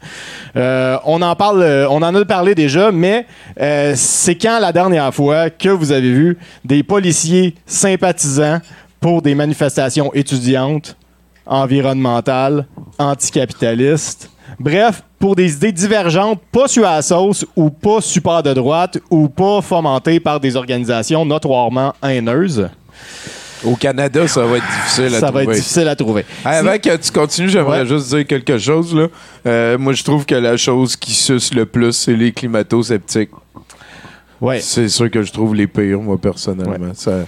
Euh, 0.55 0.97
on 1.05 1.21
en 1.21 1.35
parle, 1.35 1.87
on 1.91 2.01
en 2.01 2.15
a 2.15 2.25
parlé 2.25 2.55
déjà, 2.55 2.91
mais 2.91 3.27
c'est 3.95 4.35
quand 4.35 4.59
la 4.59 4.71
dernière 4.71 5.13
fois 5.13 5.51
que 5.51 5.69
vous 5.69 5.91
avez 5.91 6.11
vu 6.11 6.37
des 6.65 6.81
policiers 6.81 7.42
sympathisants 7.65 8.59
pour 8.99 9.21
des 9.21 9.35
manifestations 9.35 10.13
étudiantes, 10.13 10.95
environnementales, 11.45 12.65
anticapitalistes, 12.97 14.29
bref, 14.59 15.03
pour 15.19 15.35
des 15.35 15.53
idées 15.53 15.71
divergentes, 15.71 16.41
pas 16.51 16.67
sur 16.67 16.83
la 16.83 17.01
sauce 17.01 17.45
ou 17.55 17.69
pas 17.69 18.01
super 18.01 18.43
de 18.43 18.53
droite 18.53 18.97
ou 19.09 19.27
pas 19.29 19.61
fomentées 19.61 20.19
par 20.19 20.39
des 20.39 20.55
organisations 20.55 21.25
notoirement 21.25 21.93
haineuses. 22.03 22.69
Au 23.65 23.75
Canada, 23.77 24.27
ça 24.27 24.45
va 24.45 24.57
être 24.57 24.65
difficile 24.81 25.15
à 25.15 25.19
Ça 25.19 25.31
va 25.31 25.39
trouver. 25.39 25.43
être 25.43 25.51
difficile 25.53 25.87
à 25.87 25.95
trouver. 25.95 26.25
Hey, 26.45 26.57
Avant 26.57 26.77
que 26.77 26.97
tu 26.97 27.11
continues, 27.11 27.47
j'aimerais 27.49 27.85
juste 27.85 28.09
dire 28.09 28.27
quelque 28.27 28.57
chose. 28.57 28.93
Là. 28.93 29.07
Euh, 29.47 29.77
moi, 29.77 29.93
je 29.93 30.03
trouve 30.03 30.25
que 30.25 30.35
la 30.35 30.57
chose 30.57 30.97
qui 30.97 31.13
suce 31.13 31.53
le 31.53 31.65
plus, 31.65 31.93
c'est 31.93 32.13
les 32.15 32.33
climato-sceptiques. 32.33 33.29
Ouais. 34.43 34.59
C'est 34.59 34.89
sûr 34.89 35.09
que 35.09 35.21
je 35.21 35.31
trouve 35.31 35.55
les 35.55 35.67
pires, 35.67 36.01
moi, 36.01 36.17
personnellement. 36.17 36.93
Ça, 36.93 37.19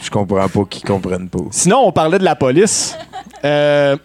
je 0.00 0.10
comprends 0.10 0.48
pas 0.48 0.64
qu'ils 0.64 0.82
comprennent 0.82 1.28
pas. 1.28 1.44
Sinon, 1.50 1.82
on 1.84 1.92
parlait 1.92 2.18
de 2.18 2.24
la 2.24 2.34
police. 2.34 2.96
Euh, 3.44 3.96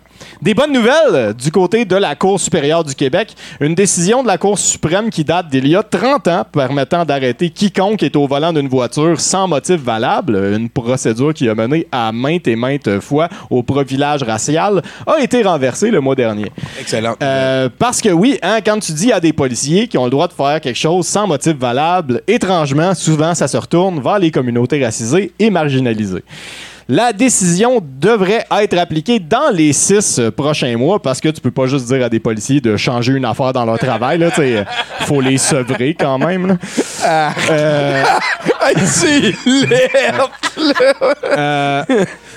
des 0.41 0.53
bonnes 0.53 0.71
nouvelles 0.71 1.33
du 1.33 1.51
côté 1.51 1.85
de 1.85 1.95
la 1.95 2.15
Cour 2.15 2.39
supérieure 2.39 2.83
du 2.83 2.95
Québec. 2.95 3.35
Une 3.59 3.75
décision 3.75 4.21
de 4.23 4.27
la 4.27 4.37
Cour 4.37 4.57
suprême 4.57 5.09
qui 5.09 5.23
date 5.23 5.47
d'il 5.49 5.67
y 5.67 5.75
a 5.75 5.83
30 5.83 6.27
ans 6.27 6.45
permettant 6.51 7.05
d'arrêter 7.05 7.49
quiconque 7.49 8.03
est 8.03 8.15
au 8.15 8.27
volant 8.27 8.53
d'une 8.53 8.67
voiture 8.67 9.19
sans 9.19 9.47
motif 9.47 9.81
valable, 9.81 10.35
une 10.55 10.69
procédure 10.69 11.33
qui 11.33 11.49
a 11.49 11.55
mené 11.55 11.87
à 11.91 12.11
maintes 12.11 12.47
et 12.47 12.55
maintes 12.55 12.99
fois 12.99 13.29
au 13.49 13.63
profilage 13.63 14.23
racial, 14.23 14.81
a 15.05 15.19
été 15.21 15.43
renversée 15.43 15.91
le 15.91 16.01
mois 16.01 16.15
dernier. 16.15 16.51
Excellent. 16.79 17.15
Euh, 17.21 17.69
parce 17.77 18.01
que 18.01 18.09
oui, 18.09 18.37
hein, 18.41 18.59
quand 18.65 18.79
tu 18.79 18.91
dis 18.93 19.11
à 19.11 19.19
des 19.19 19.33
policiers 19.33 19.87
qui 19.87 19.97
ont 19.97 20.05
le 20.05 20.11
droit 20.11 20.27
de 20.27 20.33
faire 20.33 20.61
quelque 20.61 20.77
chose 20.77 21.05
sans 21.05 21.27
motif 21.27 21.53
valable, 21.53 22.21
étrangement, 22.27 22.93
souvent, 22.93 23.33
ça 23.33 23.47
se 23.47 23.57
retourne 23.57 23.99
vers 23.99 24.19
les 24.19 24.31
communautés 24.31 24.83
racisées 24.83 25.31
et 25.39 25.49
marginalisées. 25.49 26.23
La 26.89 27.11
décision 27.11 27.81
devrait 27.83 28.45
être 28.49 28.77
appliquée 28.77 29.19
dans 29.19 29.49
les 29.51 29.73
six 29.73 30.19
euh, 30.19 30.31
prochains 30.31 30.77
mois 30.77 31.01
parce 31.01 31.19
que 31.19 31.27
tu 31.27 31.41
peux 31.41 31.51
pas 31.51 31.67
juste 31.67 31.85
dire 31.87 32.05
à 32.05 32.09
des 32.09 32.19
policiers 32.19 32.61
de 32.61 32.77
changer 32.77 33.11
une 33.13 33.25
affaire 33.25 33.51
dans 33.51 33.65
leur 33.65 33.77
travail. 33.77 34.25
Il 34.39 34.65
faut 35.01 35.19
les 35.19 35.37
sevrer 35.37 35.95
quand 35.99 36.17
même. 36.17 36.47
là. 36.47 36.57
Euh, 37.51 38.03
euh, 41.37 41.83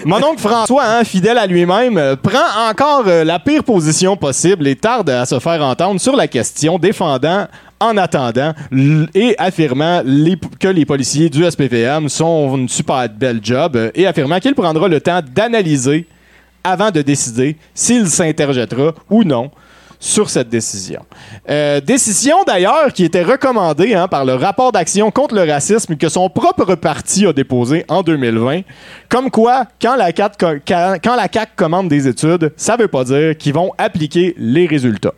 mon 0.04 0.22
oncle 0.22 0.40
François, 0.40 0.84
hein, 0.84 1.04
fidèle 1.04 1.38
à 1.38 1.46
lui-même, 1.46 1.98
euh, 1.98 2.16
prend 2.16 2.68
encore 2.68 3.04
euh, 3.06 3.24
la 3.24 3.38
pire 3.38 3.64
position 3.64 4.16
possible 4.16 4.66
et 4.66 4.76
tarde 4.76 5.10
à 5.10 5.26
se 5.26 5.38
faire 5.38 5.62
entendre 5.62 6.00
sur 6.00 6.16
la 6.16 6.28
question, 6.28 6.78
défendant 6.78 7.46
en 7.80 7.96
attendant 7.96 8.52
et 9.14 9.34
affirmant 9.38 10.02
que 10.58 10.68
les 10.68 10.84
policiers 10.84 11.30
du 11.30 11.42
SPVM 11.50 12.08
sont 12.08 12.56
une 12.56 12.68
super 12.68 13.08
belle 13.08 13.40
job 13.42 13.74
euh, 13.76 13.90
et 13.94 14.06
affirmant 14.06 14.38
qu'il 14.38 14.54
prendra 14.54 14.86
le 14.86 15.00
temps 15.00 15.20
d'analyser 15.34 16.06
avant 16.62 16.90
de 16.90 17.00
décider 17.00 17.56
s'il 17.74 18.06
s'interjettera 18.06 18.92
ou 19.08 19.24
non 19.24 19.50
sur 20.00 20.30
cette 20.30 20.48
décision. 20.48 21.04
Euh, 21.48 21.80
décision 21.82 22.36
d'ailleurs 22.46 22.92
qui 22.94 23.04
était 23.04 23.22
recommandée 23.22 23.94
hein, 23.94 24.08
par 24.08 24.24
le 24.24 24.34
rapport 24.34 24.72
d'action 24.72 25.10
contre 25.10 25.34
le 25.34 25.42
racisme 25.42 25.96
que 25.96 26.08
son 26.08 26.30
propre 26.30 26.74
parti 26.74 27.26
a 27.26 27.34
déposé 27.34 27.84
en 27.88 28.02
2020. 28.02 28.62
Comme 29.10 29.30
quoi, 29.30 29.66
quand 29.80 29.96
la, 29.96 30.10
la 30.10 31.28
CAQ 31.30 31.52
commande 31.54 31.88
des 31.88 32.08
études, 32.08 32.52
ça 32.56 32.76
veut 32.76 32.88
pas 32.88 33.04
dire 33.04 33.36
qu'ils 33.36 33.52
vont 33.52 33.72
appliquer 33.76 34.34
les 34.38 34.66
résultats. 34.66 35.12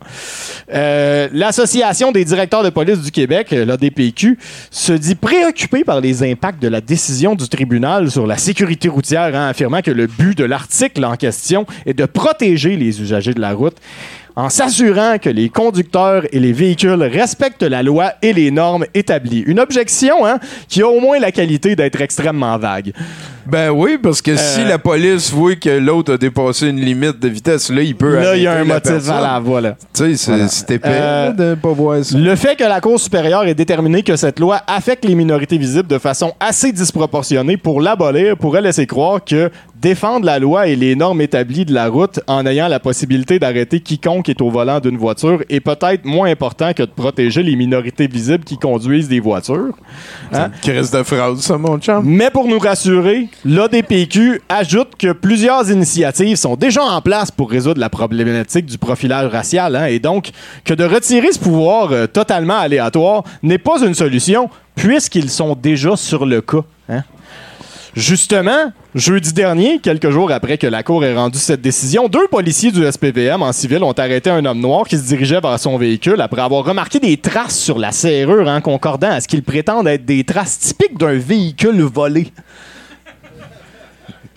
Euh, 0.73 1.29
L'Association 1.31 2.11
des 2.11 2.25
directeurs 2.25 2.63
de 2.63 2.69
police 2.69 2.99
du 2.99 3.11
Québec, 3.11 3.53
euh, 3.53 3.63
l'ADPQ, 3.63 4.37
se 4.69 4.91
dit 4.91 5.15
préoccupée 5.15 5.85
par 5.85 6.01
les 6.01 6.29
impacts 6.29 6.61
de 6.61 6.67
la 6.67 6.81
décision 6.81 7.35
du 7.35 7.47
tribunal 7.47 8.11
sur 8.11 8.27
la 8.27 8.37
sécurité 8.37 8.89
routière, 8.89 9.33
hein, 9.33 9.47
affirmant 9.47 9.81
que 9.81 9.91
le 9.91 10.07
but 10.07 10.37
de 10.37 10.43
l'article 10.43 11.05
en 11.05 11.15
question 11.15 11.65
est 11.85 11.93
de 11.93 12.05
protéger 12.05 12.75
les 12.75 13.01
usagers 13.01 13.33
de 13.33 13.39
la 13.41 13.53
route 13.53 13.77
en 14.35 14.49
s'assurant 14.49 15.17
que 15.19 15.29
les 15.29 15.49
conducteurs 15.49 16.23
et 16.31 16.39
les 16.39 16.53
véhicules 16.53 17.03
respectent 17.03 17.63
la 17.63 17.83
loi 17.83 18.13
et 18.21 18.33
les 18.33 18.49
normes 18.51 18.85
établies. 18.93 19.43
Une 19.45 19.59
objection 19.59 20.25
hein, 20.25 20.39
qui 20.67 20.81
a 20.81 20.87
au 20.87 20.99
moins 20.99 21.19
la 21.19 21.31
qualité 21.31 21.75
d'être 21.75 22.01
extrêmement 22.01 22.57
vague. 22.57 22.93
Ben 23.45 23.69
oui, 23.71 23.97
parce 24.01 24.21
que 24.21 24.35
si 24.37 24.61
Euh, 24.61 24.69
la 24.69 24.79
police 24.79 25.29
voit 25.31 25.55
que 25.55 25.69
l'autre 25.69 26.13
a 26.13 26.17
dépassé 26.17 26.69
une 26.69 26.79
limite 26.79 27.19
de 27.19 27.27
vitesse, 27.27 27.69
là, 27.69 27.81
il 27.81 27.93
peut. 27.95 28.15
Là, 28.17 28.35
il 28.37 28.43
y 28.43 28.47
a 28.47 28.53
un 28.53 28.59
la 28.59 28.75
motif 28.75 28.91
valable, 28.93 29.45
voilà. 29.45 29.71
Tu 29.93 30.15
sais, 30.15 30.15
c'est- 30.15 30.31
Voilà. 30.31 30.45
épais 30.69 30.89
Euh, 30.89 31.31
de 31.31 31.55
pas 31.55 31.71
voir 31.73 32.03
ça. 32.05 32.17
Le 32.17 32.35
fait 32.37 32.55
que 32.55 32.63
la 32.63 32.79
Cour 32.79 32.97
supérieure 32.99 33.43
ait 33.45 33.53
déterminé 33.53 34.01
que 34.01 34.15
cette 34.15 34.39
loi 34.39 34.61
affecte 34.65 35.03
les 35.03 35.15
minorités 35.15 35.57
visibles 35.57 35.87
de 35.89 35.97
façon 35.97 36.31
assez 36.39 36.71
disproportionnée 36.71 37.57
pour 37.57 37.81
l'abolir 37.81 38.37
pourrait 38.37 38.61
laisser 38.61 38.87
croire 38.87 39.23
que 39.23 39.51
défendre 39.83 40.25
la 40.25 40.39
loi 40.39 40.67
et 40.67 40.77
les 40.77 40.95
normes 40.95 41.19
établies 41.19 41.65
de 41.65 41.73
la 41.73 41.89
route 41.89 42.21
en 42.27 42.45
ayant 42.45 42.69
la 42.69 42.79
possibilité 42.79 43.37
d'arrêter 43.37 43.81
quiconque 43.81 44.29
est 44.29 44.41
au 44.41 44.49
volant 44.49 44.79
d'une 44.79 44.95
voiture 44.97 45.43
est 45.49 45.59
peut-être 45.59 46.05
moins 46.05 46.31
important 46.31 46.71
que 46.73 46.83
de 46.83 46.89
protéger 46.89 47.43
les 47.43 47.57
minorités 47.57 48.07
visibles 48.07 48.45
qui 48.45 48.57
conduisent 48.57 49.09
des 49.09 49.19
voitures. 49.19 49.75
Hein? 50.31 50.51
Crise 50.61 50.89
de 50.89 51.03
phrase, 51.03 51.41
ça, 51.41 51.57
mon 51.57 51.77
chum. 51.79 52.01
Mais 52.05 52.29
pour 52.29 52.47
nous 52.47 52.59
rassurer, 52.59 53.27
l'ADPQ 53.43 54.41
ajoute 54.47 54.95
que 54.97 55.11
plusieurs 55.11 55.69
initiatives 55.69 56.37
sont 56.37 56.55
déjà 56.55 56.81
en 56.81 57.01
place 57.01 57.29
pour 57.29 57.51
résoudre 57.51 57.81
la 57.81 57.89
problématique 57.89 58.65
du 58.67 58.77
profilage 58.77 59.29
racial, 59.29 59.75
hein, 59.75 59.87
et 59.87 59.99
donc 59.99 60.31
que 60.63 60.73
de 60.73 60.85
retirer 60.85 61.33
ce 61.33 61.39
pouvoir 61.39 61.91
euh, 61.91 62.07
totalement 62.07 62.57
aléatoire 62.57 63.23
n'est 63.41 63.57
pas 63.57 63.81
une 63.85 63.93
solution, 63.93 64.49
puisqu'ils 64.75 65.29
sont 65.29 65.57
déjà 65.61 65.97
sur 65.97 66.25
le 66.25 66.39
cas. 66.39 66.63
hein? 66.87 67.03
Justement, 67.95 68.71
jeudi 68.95 69.33
dernier, 69.33 69.77
quelques 69.77 70.09
jours 70.09 70.31
après 70.31 70.57
que 70.57 70.65
la 70.65 70.81
Cour 70.81 71.05
ait 71.05 71.13
rendu 71.13 71.37
cette 71.37 71.61
décision, 71.61 72.07
deux 72.07 72.27
policiers 72.27 72.71
du 72.71 72.83
SPVM 72.91 73.43
en 73.43 73.51
civil 73.51 73.83
ont 73.83 73.91
arrêté 73.91 74.31
un 74.31 74.43
homme 74.45 74.59
noir 74.59 74.87
qui 74.87 74.97
se 74.97 75.03
dirigeait 75.03 75.39
vers 75.39 75.59
son 75.59 75.77
véhicule 75.77 76.19
après 76.19 76.41
avoir 76.41 76.65
remarqué 76.65 76.99
des 76.99 77.17
traces 77.17 77.59
sur 77.59 77.77
la 77.77 77.91
serrure 77.91 78.47
en 78.47 78.61
concordant 78.61 79.11
à 79.11 79.21
ce 79.21 79.27
qu'ils 79.27 79.43
prétendent 79.43 79.87
être 79.87 80.05
des 80.05 80.23
traces 80.23 80.57
typiques 80.57 80.97
d'un 80.97 81.13
véhicule 81.13 81.83
volé. 81.83 82.33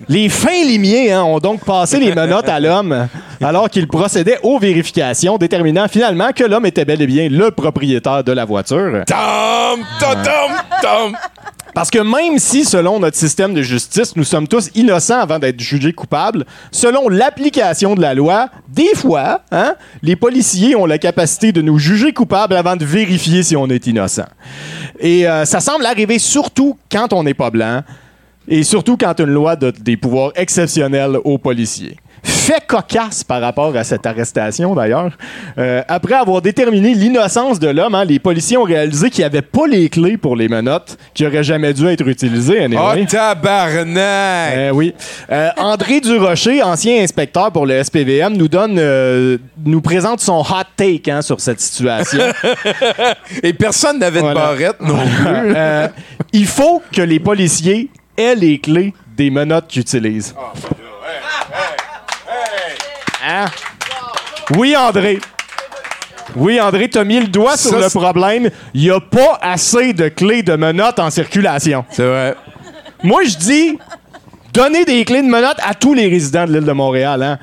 Les 0.06 0.28
fins 0.28 0.62
limiers 0.62 1.12
hein, 1.12 1.22
ont 1.22 1.38
donc 1.38 1.64
passé 1.64 1.98
les 1.98 2.14
menottes 2.14 2.50
à 2.50 2.60
l'homme 2.60 3.08
alors 3.42 3.70
qu'il 3.70 3.88
procédait 3.88 4.38
aux 4.42 4.58
vérifications, 4.58 5.38
déterminant 5.38 5.88
finalement 5.88 6.30
que 6.34 6.44
l'homme 6.44 6.66
était 6.66 6.84
bel 6.84 7.00
et 7.00 7.06
bien 7.06 7.28
le 7.30 7.50
propriétaire 7.50 8.22
de 8.22 8.32
la 8.32 8.44
voiture. 8.44 9.02
Parce 11.76 11.90
que 11.90 11.98
même 11.98 12.38
si, 12.38 12.64
selon 12.64 12.98
notre 13.00 13.18
système 13.18 13.52
de 13.52 13.60
justice, 13.60 14.16
nous 14.16 14.24
sommes 14.24 14.48
tous 14.48 14.70
innocents 14.74 15.20
avant 15.20 15.38
d'être 15.38 15.60
jugés 15.60 15.92
coupables, 15.92 16.46
selon 16.72 17.10
l'application 17.10 17.94
de 17.94 18.00
la 18.00 18.14
loi, 18.14 18.48
des 18.66 18.94
fois, 18.94 19.42
hein, 19.52 19.74
les 20.00 20.16
policiers 20.16 20.74
ont 20.74 20.86
la 20.86 20.96
capacité 20.96 21.52
de 21.52 21.60
nous 21.60 21.78
juger 21.78 22.14
coupables 22.14 22.56
avant 22.56 22.76
de 22.76 22.84
vérifier 22.86 23.42
si 23.42 23.56
on 23.56 23.68
est 23.68 23.86
innocent. 23.86 24.24
Et 25.00 25.28
euh, 25.28 25.44
ça 25.44 25.60
semble 25.60 25.84
arriver 25.84 26.18
surtout 26.18 26.78
quand 26.90 27.12
on 27.12 27.24
n'est 27.24 27.34
pas 27.34 27.50
blanc, 27.50 27.82
et 28.48 28.62
surtout 28.62 28.96
quand 28.96 29.20
une 29.20 29.26
loi 29.26 29.54
donne 29.54 29.74
des 29.78 29.98
pouvoirs 29.98 30.32
exceptionnels 30.34 31.18
aux 31.24 31.36
policiers. 31.36 31.98
Fait 32.26 32.60
cocasse 32.66 33.22
par 33.22 33.40
rapport 33.40 33.76
à 33.76 33.84
cette 33.84 34.04
arrestation, 34.04 34.74
d'ailleurs. 34.74 35.10
Euh, 35.58 35.82
après 35.86 36.14
avoir 36.14 36.42
déterminé 36.42 36.92
l'innocence 36.92 37.60
de 37.60 37.68
l'homme, 37.68 37.94
hein, 37.94 38.04
les 38.04 38.18
policiers 38.18 38.56
ont 38.56 38.64
réalisé 38.64 39.10
qu'il 39.10 39.22
n'y 39.22 39.26
avait 39.26 39.42
pas 39.42 39.68
les 39.68 39.88
clés 39.88 40.16
pour 40.16 40.34
les 40.34 40.48
menottes 40.48 40.98
qui 41.14 41.24
auraient 41.24 41.44
jamais 41.44 41.72
dû 41.72 41.86
être 41.86 42.06
utilisées. 42.06 42.64
anyway. 42.64 43.02
Oh, 43.02 43.06
tabarnak! 43.08 44.52
Eh 44.56 44.70
oui. 44.72 44.92
Euh, 45.30 45.50
André 45.56 46.00
Durocher, 46.00 46.64
ancien 46.64 47.00
inspecteur 47.00 47.52
pour 47.52 47.64
le 47.64 47.82
SPVM, 47.82 48.36
nous 48.36 48.48
donne, 48.48 48.76
euh, 48.76 49.38
nous 49.64 49.80
présente 49.80 50.18
son 50.18 50.40
hot 50.40 50.66
take 50.76 51.08
hein, 51.08 51.22
sur 51.22 51.40
cette 51.40 51.60
situation. 51.60 52.24
Et 53.44 53.52
personne 53.52 54.00
n'avait 54.00 54.20
de 54.20 54.34
barrette 54.34 54.80
non 54.80 54.98
plus. 54.98 55.54
Il 56.32 56.46
faut 56.46 56.82
que 56.92 57.02
les 57.02 57.20
policiers 57.20 57.88
aient 58.18 58.34
les 58.34 58.58
clés 58.58 58.92
des 59.16 59.30
menottes 59.30 59.68
qu'ils 59.68 59.82
utilisent. 59.82 60.34
Hein? 63.36 63.46
Oui, 64.56 64.74
André. 64.76 65.18
Oui, 66.34 66.60
André, 66.60 66.88
t'as 66.88 67.04
mis 67.04 67.20
le 67.20 67.26
doigt 67.26 67.56
sur 67.56 67.78
le 67.78 67.88
problème. 67.88 68.50
Il 68.72 68.82
n'y 68.82 68.90
a 68.90 69.00
pas 69.00 69.38
assez 69.42 69.92
de 69.92 70.08
clés 70.08 70.42
de 70.42 70.56
menottes 70.56 70.98
en 70.98 71.10
circulation. 71.10 71.84
C'est 71.90 72.06
vrai. 72.06 72.34
Moi, 73.02 73.24
je 73.24 73.36
dis, 73.36 73.78
donnez 74.52 74.84
des 74.84 75.04
clés 75.04 75.22
de 75.22 75.28
menottes 75.28 75.60
à 75.66 75.74
tous 75.74 75.92
les 75.92 76.08
résidents 76.08 76.46
de 76.46 76.52
l'île 76.52 76.64
de 76.64 76.72
Montréal. 76.72 77.22
Hein? 77.22 77.38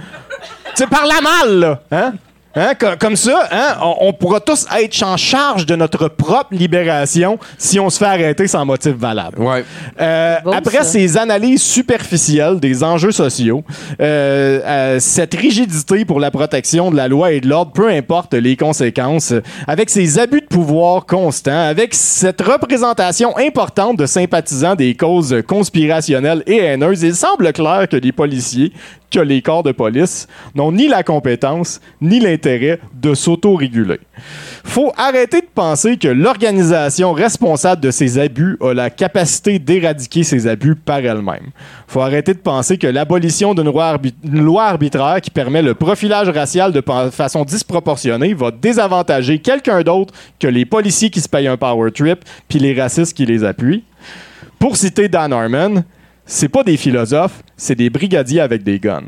C'est 0.74 0.90
par 0.90 1.06
la 1.06 1.22
malle, 1.22 1.60
là. 1.60 1.82
Hein? 1.92 2.14
Hein? 2.56 2.74
Co- 2.80 2.96
Comme 3.00 3.16
ça, 3.16 3.48
hein? 3.52 3.78
on, 3.82 3.96
on 4.10 4.14
pourra 4.14 4.40
tous 4.40 4.66
être 4.80 5.04
en 5.04 5.18
charge 5.18 5.66
de 5.66 5.76
notre 5.76 6.08
propre 6.08 6.54
libération 6.54 7.40
si 7.58 7.80
on 7.80 7.90
se 7.90 7.98
fait 7.98 8.06
arrêter 8.06 8.48
sans 8.48 8.64
motif 8.66 8.94
valable. 8.94 9.40
Ouais. 9.42 9.64
Euh, 10.00 10.36
après 10.54 10.78
ça. 10.78 10.84
ces 10.84 11.18
analyses 11.18 11.64
superficielles 11.64 12.60
des 12.60 12.84
enjeux 12.84 13.12
sociaux, 13.12 13.64
euh, 14.00 14.60
euh, 14.64 15.00
cette 15.00 15.34
rigidité 15.34 16.06
pour 16.06 16.20
la 16.20 16.30
protection 16.32 16.92
de 16.92 16.96
la 16.96 17.08
loi 17.08 17.32
et 17.32 17.40
de 17.42 17.48
l'ordre, 17.48 17.72
peu 17.72 17.90
importe 17.90 18.34
les 18.36 18.56
conséquences, 18.56 19.34
avec 19.68 19.90
ces 19.90 20.20
abus 20.20 20.42
de 20.42 20.46
pouvoir 20.48 21.06
constants, 21.06 21.68
avec 21.70 21.94
cette 21.96 22.42
représentation 22.42 23.36
importante 23.38 23.98
de 23.98 24.06
sympathisants 24.06 24.76
des 24.76 24.96
causes 24.96 25.36
conspirationnelles 25.48 26.44
et 26.46 26.58
haineuses, 26.58 27.02
il 27.04 27.16
semble 27.16 27.52
clair 27.54 27.88
que 27.90 27.98
les 27.98 28.12
policiers, 28.12 28.72
que 29.14 29.20
les 29.20 29.42
corps 29.42 29.64
de 29.64 29.72
police 29.72 30.28
n'ont 30.56 30.72
ni 30.72 30.88
la 30.88 31.04
compétence 31.04 31.80
ni 32.02 32.20
l'intérêt 32.20 32.80
de 32.94 33.14
s'auto-réguler. 33.14 34.00
Faut 34.64 34.92
arrêter 34.98 35.42
de 35.42 35.48
penser 35.54 35.98
que 35.98 36.08
l'organisation 36.08 37.14
responsable 37.14 37.82
de 37.82 37.92
ces 37.92 38.18
abus 38.18 38.58
a 38.60 38.74
la 38.74 38.90
capacité 38.90 39.60
d'éradiquer 39.60 40.24
ces 40.24 40.48
abus 40.48 40.76
par 40.76 40.98
elle-même. 40.98 41.52
Faut 41.88 42.02
arrêter 42.02 42.34
de 42.34 42.40
penser 42.40 42.78
que 42.78 42.88
l'abolition 42.88 43.54
d'une 43.54 43.66
loi, 43.66 43.98
loi 44.24 44.64
arbitraire 44.66 45.22
qui 45.22 45.30
permet 45.30 45.62
le 45.62 45.76
profilage 45.76 46.30
racial 46.30 46.72
de 46.72 46.84
façon 47.12 47.44
disproportionnée 47.44 48.34
va 48.34 48.50
désavantager 48.50 49.38
quelqu'un 49.38 49.82
d'autre 49.82 50.14
que 50.40 50.48
les 50.48 50.66
policiers 50.66 51.12
qui 51.12 51.22
se 51.22 51.30
payent 51.30 51.48
un 51.48 51.58
power 51.58 51.92
trip 51.92 52.20
puis 52.48 52.58
les 52.58 52.74
racistes 52.74 53.16
qui 53.16 53.26
les 53.28 53.44
appuient. 53.44 53.84
Pour 54.58 54.78
citer 54.78 55.08
Dan 55.08 55.34
Harmon, 55.34 55.84
c'est 56.26 56.50
pas 56.50 56.64
des 56.64 56.78
philosophes, 56.78 57.44
c'est 57.58 57.76
des 57.76 57.90
brigadiers 57.90 58.42
avec 58.42 58.64
des 58.64 58.80
guns. 58.80 59.06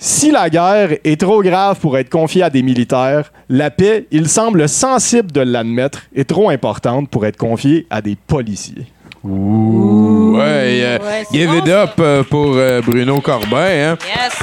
Si 0.00 0.30
la 0.30 0.48
guerre 0.48 0.96
est 1.02 1.20
trop 1.20 1.42
grave 1.42 1.80
pour 1.80 1.98
être 1.98 2.08
confiée 2.08 2.44
à 2.44 2.50
des 2.50 2.62
militaires, 2.62 3.32
la 3.48 3.70
paix, 3.70 4.06
il 4.12 4.28
semble 4.28 4.68
sensible 4.68 5.32
de 5.32 5.40
l'admettre, 5.40 6.02
est 6.14 6.28
trop 6.28 6.50
importante 6.50 7.10
pour 7.10 7.26
être 7.26 7.36
confiée 7.36 7.86
à 7.90 8.00
des 8.00 8.14
policiers. 8.14 8.86
Ouais, 9.24 10.40
euh, 10.44 10.98
Ouais, 10.98 11.24
give 11.32 11.48
bon, 11.48 11.58
it 11.58 11.68
up 11.68 11.90
euh, 11.98 12.22
pour 12.22 12.54
euh, 12.54 12.80
Bruno 12.80 13.20
Corbin. 13.20 13.56
Hein? 13.56 13.98
Yes. 14.06 14.38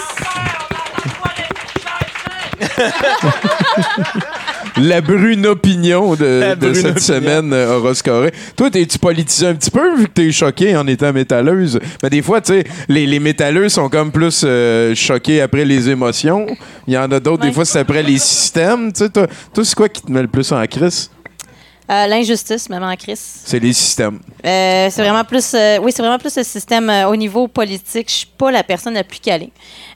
La 4.82 5.00
brune 5.02 5.46
opinion 5.48 6.16
de, 6.16 6.26
La 6.42 6.56
de 6.56 6.60
brune 6.60 6.76
cette 6.76 6.86
opinion. 6.86 7.00
semaine 7.02 7.54
euh, 7.54 7.78
aura 7.78 7.96
scoré. 7.96 8.34
Toi, 8.58 8.70
t'es-tu 8.70 9.00
politisé 9.00 9.48
un 9.48 9.56
petit 9.56 9.72
peu 9.72 9.96
vu 9.96 10.06
que 10.06 10.12
t'es 10.12 10.32
choqué 10.32 10.76
en 10.76 10.86
étant 10.88 11.14
métalleuse? 11.14 11.80
Mais 12.04 12.10
des 12.10 12.22
fois, 12.22 12.42
tu 12.42 12.54
sais, 12.54 12.64
les, 12.90 13.06
les 13.06 13.20
métalleux 13.20 13.70
sont 13.70 13.88
comme 13.90 14.12
plus 14.12 14.42
euh, 14.44 14.94
choqués 14.94 15.42
après 15.42 15.64
les 15.64 15.90
émotions. 15.90 16.46
Il 16.88 16.94
y 16.94 16.98
en 16.98 17.10
a 17.12 17.20
d'autres, 17.20 17.44
Ouais. 17.44 17.50
des 17.50 17.54
fois, 17.54 17.64
c'est 17.66 17.80
après 17.80 18.04
les 18.04 18.18
systèmes. 18.18 18.92
Tu 18.92 19.00
sais, 19.06 19.10
toi, 19.10 19.28
toi, 19.54 19.64
c'est 19.64 19.76
quoi 19.76 19.88
qui 19.88 20.02
te 20.02 20.12
met 20.12 20.22
le 20.22 20.28
plus 20.28 20.52
en 20.52 20.66
crise? 20.68 21.10
Euh, 21.90 22.08
L'injustice, 22.08 22.68
même 22.70 22.84
en 22.84 22.96
crise. 22.96 23.22
C'est 23.46 23.60
les 23.60 23.72
systèmes. 23.72 24.20
Euh, 24.46 24.88
c'est 24.92 25.02
vraiment 25.04 25.24
plus, 25.24 25.54
euh, 25.54 25.78
oui, 25.82 25.92
c'est 25.96 26.02
vraiment 26.02 26.18
plus 26.18 26.36
le 26.36 26.44
système 26.44 26.90
euh, 26.90 27.08
au 27.08 27.16
niveau 27.16 27.48
politique. 27.48 28.10
Je 28.10 28.14
suis 28.16 28.28
pas 28.38 28.52
la 28.52 28.64
personne 28.64 28.96
la 28.96 29.04
plus 29.04 29.20
calée. 29.20 29.52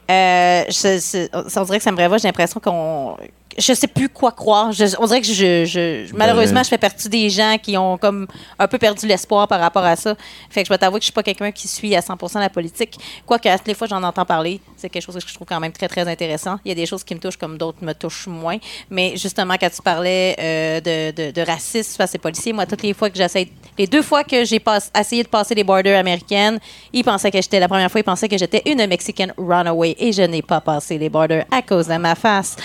Euh, 0.09 0.63
je- 0.70 1.28
on 1.59 1.63
dirait 1.63 1.78
que 1.80 1.84
ça 1.84 1.91
me 1.91 1.97
révolte. 1.97 2.22
J'ai 2.22 2.28
l'impression 2.28 2.59
qu'on, 2.59 3.15
je 3.58 3.74
sais 3.74 3.88
plus 3.88 4.10
quoi 4.10 4.32
croire. 4.32 4.72
Je- 4.72 4.95
on 5.00 5.06
dirait 5.08 5.22
que 5.22 5.28
je, 5.28 5.66
je- 5.66 6.14
malheureusement, 6.16 6.64
je 6.64 6.70
fais 6.70 6.78
partie 6.78 7.10
des 7.10 7.30
gens 7.30 7.58
qui 7.62 7.78
ont 7.78 7.97
comme 7.97 8.28
un 8.58 8.68
peu 8.68 8.78
perdu 8.78 9.08
l'espoir 9.08 9.47
par 9.47 9.60
rapport 9.60 9.84
à 9.84 9.95
ça. 9.95 10.16
Fait 10.50 10.62
que 10.62 10.68
je 10.68 10.70
dois 10.70 10.78
t'avouer 10.78 11.00
que 11.00 11.04
je 11.04 11.06
suis 11.08 11.14
pas 11.14 11.24
quelqu'un 11.24 11.52
qui 11.52 11.68
suit 11.68 11.95
à 11.95 12.02
100% 12.02 12.39
la 12.39 12.50
politique. 12.50 12.97
Quoique, 13.26 13.50
à 13.50 13.58
toutes 13.58 13.68
les 13.68 13.74
fois, 13.74 13.88
j'en 13.88 14.02
entends 14.04 14.26
parler. 14.26 14.62
C'est 14.78 14.89
quelque 14.89 15.04
chose 15.04 15.16
que 15.16 15.28
je 15.30 15.34
trouve 15.34 15.47
quand 15.47 15.60
même 15.60 15.72
très, 15.72 15.88
très 15.88 16.08
intéressant. 16.08 16.58
Il 16.64 16.70
y 16.70 16.72
a 16.72 16.76
des 16.76 16.86
choses 16.86 17.04
qui 17.04 17.16
me 17.16 17.20
touchent 17.20 17.38
comme 17.38 17.58
d'autres 17.58 17.80
me 17.82 17.93
touchent 17.93 18.28
moins. 18.28 18.58
Mais 18.89 19.18
justement, 19.18 19.56
quand 19.60 19.70
tu 19.70 19.82
parlais 19.82 20.36
euh, 20.39 20.80
de, 20.80 21.12
de, 21.28 21.32
de 21.32 21.41
racisme 21.41 21.97
face 21.97 22.16
aux 22.16 22.20
policiers, 22.20 22.54
moi, 22.54 22.66
toutes 22.66 22.84
les 22.84 22.93
fois 22.93 23.10
que 23.10 23.18
j'essaie, 23.18 23.50
les 23.78 23.88
deux 23.88 24.02
fois 24.04 24.24
que 24.24 24.45
j'ai 24.45 24.60
pas- 24.60 24.80
essayé 24.97 25.24
de 25.24 25.28
passer 25.28 25.56
les 25.56 25.64
borders 25.64 25.97
américaines, 26.00 26.60
ils 26.93 27.04
pensaient 27.04 27.32
que 27.32 27.41
j'étais, 27.41 27.60
la 27.60 27.68
première 27.68 27.89
fois, 27.91 28.00
ils 28.00 28.04
pensaient 28.04 28.30
que 28.30 28.38
j'étais 28.38 28.62
une 28.66 28.86
Mexican 28.88 29.28
runaway 29.38 29.95
et 30.00 30.14
je 30.14 30.22
n'ai 30.22 30.41
pas 30.41 30.62
passé 30.62 30.97
les 30.97 31.10
borders 31.10 31.45
à 31.52 31.62
cause 31.62 31.88
de 31.88 31.95
ma 31.97 32.16
face. 32.16 32.56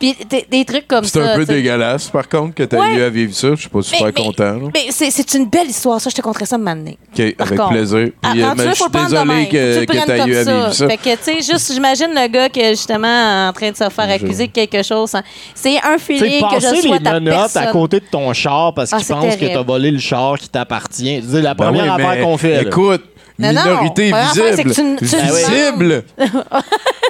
Puis 0.00 0.16
des, 0.30 0.46
des 0.50 0.64
trucs 0.64 0.88
comme 0.88 1.04
ça. 1.04 1.10
C'est 1.12 1.20
un 1.32 1.36
peu 1.36 1.44
tu 1.46 1.52
dégueulasse, 1.52 2.08
par 2.08 2.26
contre, 2.28 2.54
que 2.54 2.62
t'as 2.62 2.78
Ouais. 2.80 2.94
eu 2.96 3.02
à 3.02 3.10
vivre 3.10 3.34
ça. 3.34 3.50
Je 3.50 3.60
suis 3.60 3.68
pas 3.68 3.82
super 3.82 4.06
Mais- 4.06 4.12
content. 4.14 4.52
là. 4.54 4.68
Mais 4.74 4.86
c'est, 4.90 5.10
c'est 5.10 5.34
une 5.34 5.46
belle 5.46 5.68
histoire, 5.68 6.00
ça. 6.00 6.08
Je 6.10 6.14
te 6.16 6.22
conterai 6.22 6.46
ça 6.46 6.56
de 6.56 6.62
m'amener. 6.62 6.98
OK, 7.12 7.34
Par 7.36 7.46
avec 7.46 7.58
contre. 7.60 7.70
plaisir. 7.72 8.08
Ah, 8.22 8.30
Puis, 8.32 8.42
euh, 8.42 8.46
rendu 8.46 8.58
mais 8.58 8.64
là, 8.64 8.70
je 8.72 8.76
faut 8.78 8.84
suis 8.84 9.04
désolé 9.04 9.48
que, 9.48 9.84
que 9.84 9.92
prendre 9.92 10.06
t'as 10.06 10.16
eu 10.16 10.20
à 10.36 10.44
vivre 10.44 10.72
ça. 10.72 10.88
Fait 10.88 10.96
que, 10.96 11.10
tu 11.16 11.22
sais, 11.22 11.52
juste, 11.52 11.72
j'imagine 11.74 12.08
le 12.14 12.28
gars 12.28 12.48
qui 12.48 12.60
est 12.60 12.70
justement 12.70 13.48
en 13.48 13.52
train 13.52 13.70
de 13.70 13.76
se 13.76 13.88
faire 13.90 14.10
accuser 14.10 14.46
de 14.46 14.52
quelque 14.52 14.82
chose. 14.82 15.14
hein. 15.14 15.22
C'est 15.54 15.76
un 15.76 15.96
Tu 15.98 16.00
feeling 16.18 16.40
que 16.48 16.54
je 16.56 16.60
passer 16.66 16.76
les 16.76 16.82
souhaite 16.88 17.06
à 17.06 17.12
menottes 17.20 17.34
personne. 17.34 17.62
à 17.62 17.66
côté 17.72 18.00
de 18.00 18.06
ton 18.10 18.32
char 18.32 18.72
parce 18.72 18.92
Ah, 18.94 18.96
qu'ils 18.96 19.06
pensent 19.06 19.34
que 19.34 19.40
terrible. 19.40 19.52
t'as 19.58 19.62
volé 19.62 19.90
le 19.90 19.98
char 19.98 20.38
qui 20.38 20.48
t'appartient. 20.48 21.22
C'est 21.30 21.42
la 21.42 21.52
Ben 21.52 21.66
première 21.66 21.94
oui, 21.96 22.02
affaire 22.02 22.22
qu'on 22.24 22.38
fait. 22.38 22.62
Écoute, 22.62 23.02
Non, 23.38 23.52
non, 23.52 23.60
minorité 23.64 24.10
première 24.10 24.30
affaire, 24.30 24.44
c'est 24.56 24.64
visible. 24.66 24.96
que 24.96 25.04
tu- 25.04 25.10
tu 25.10 25.16
le 25.16 25.70
visible. 25.76 26.04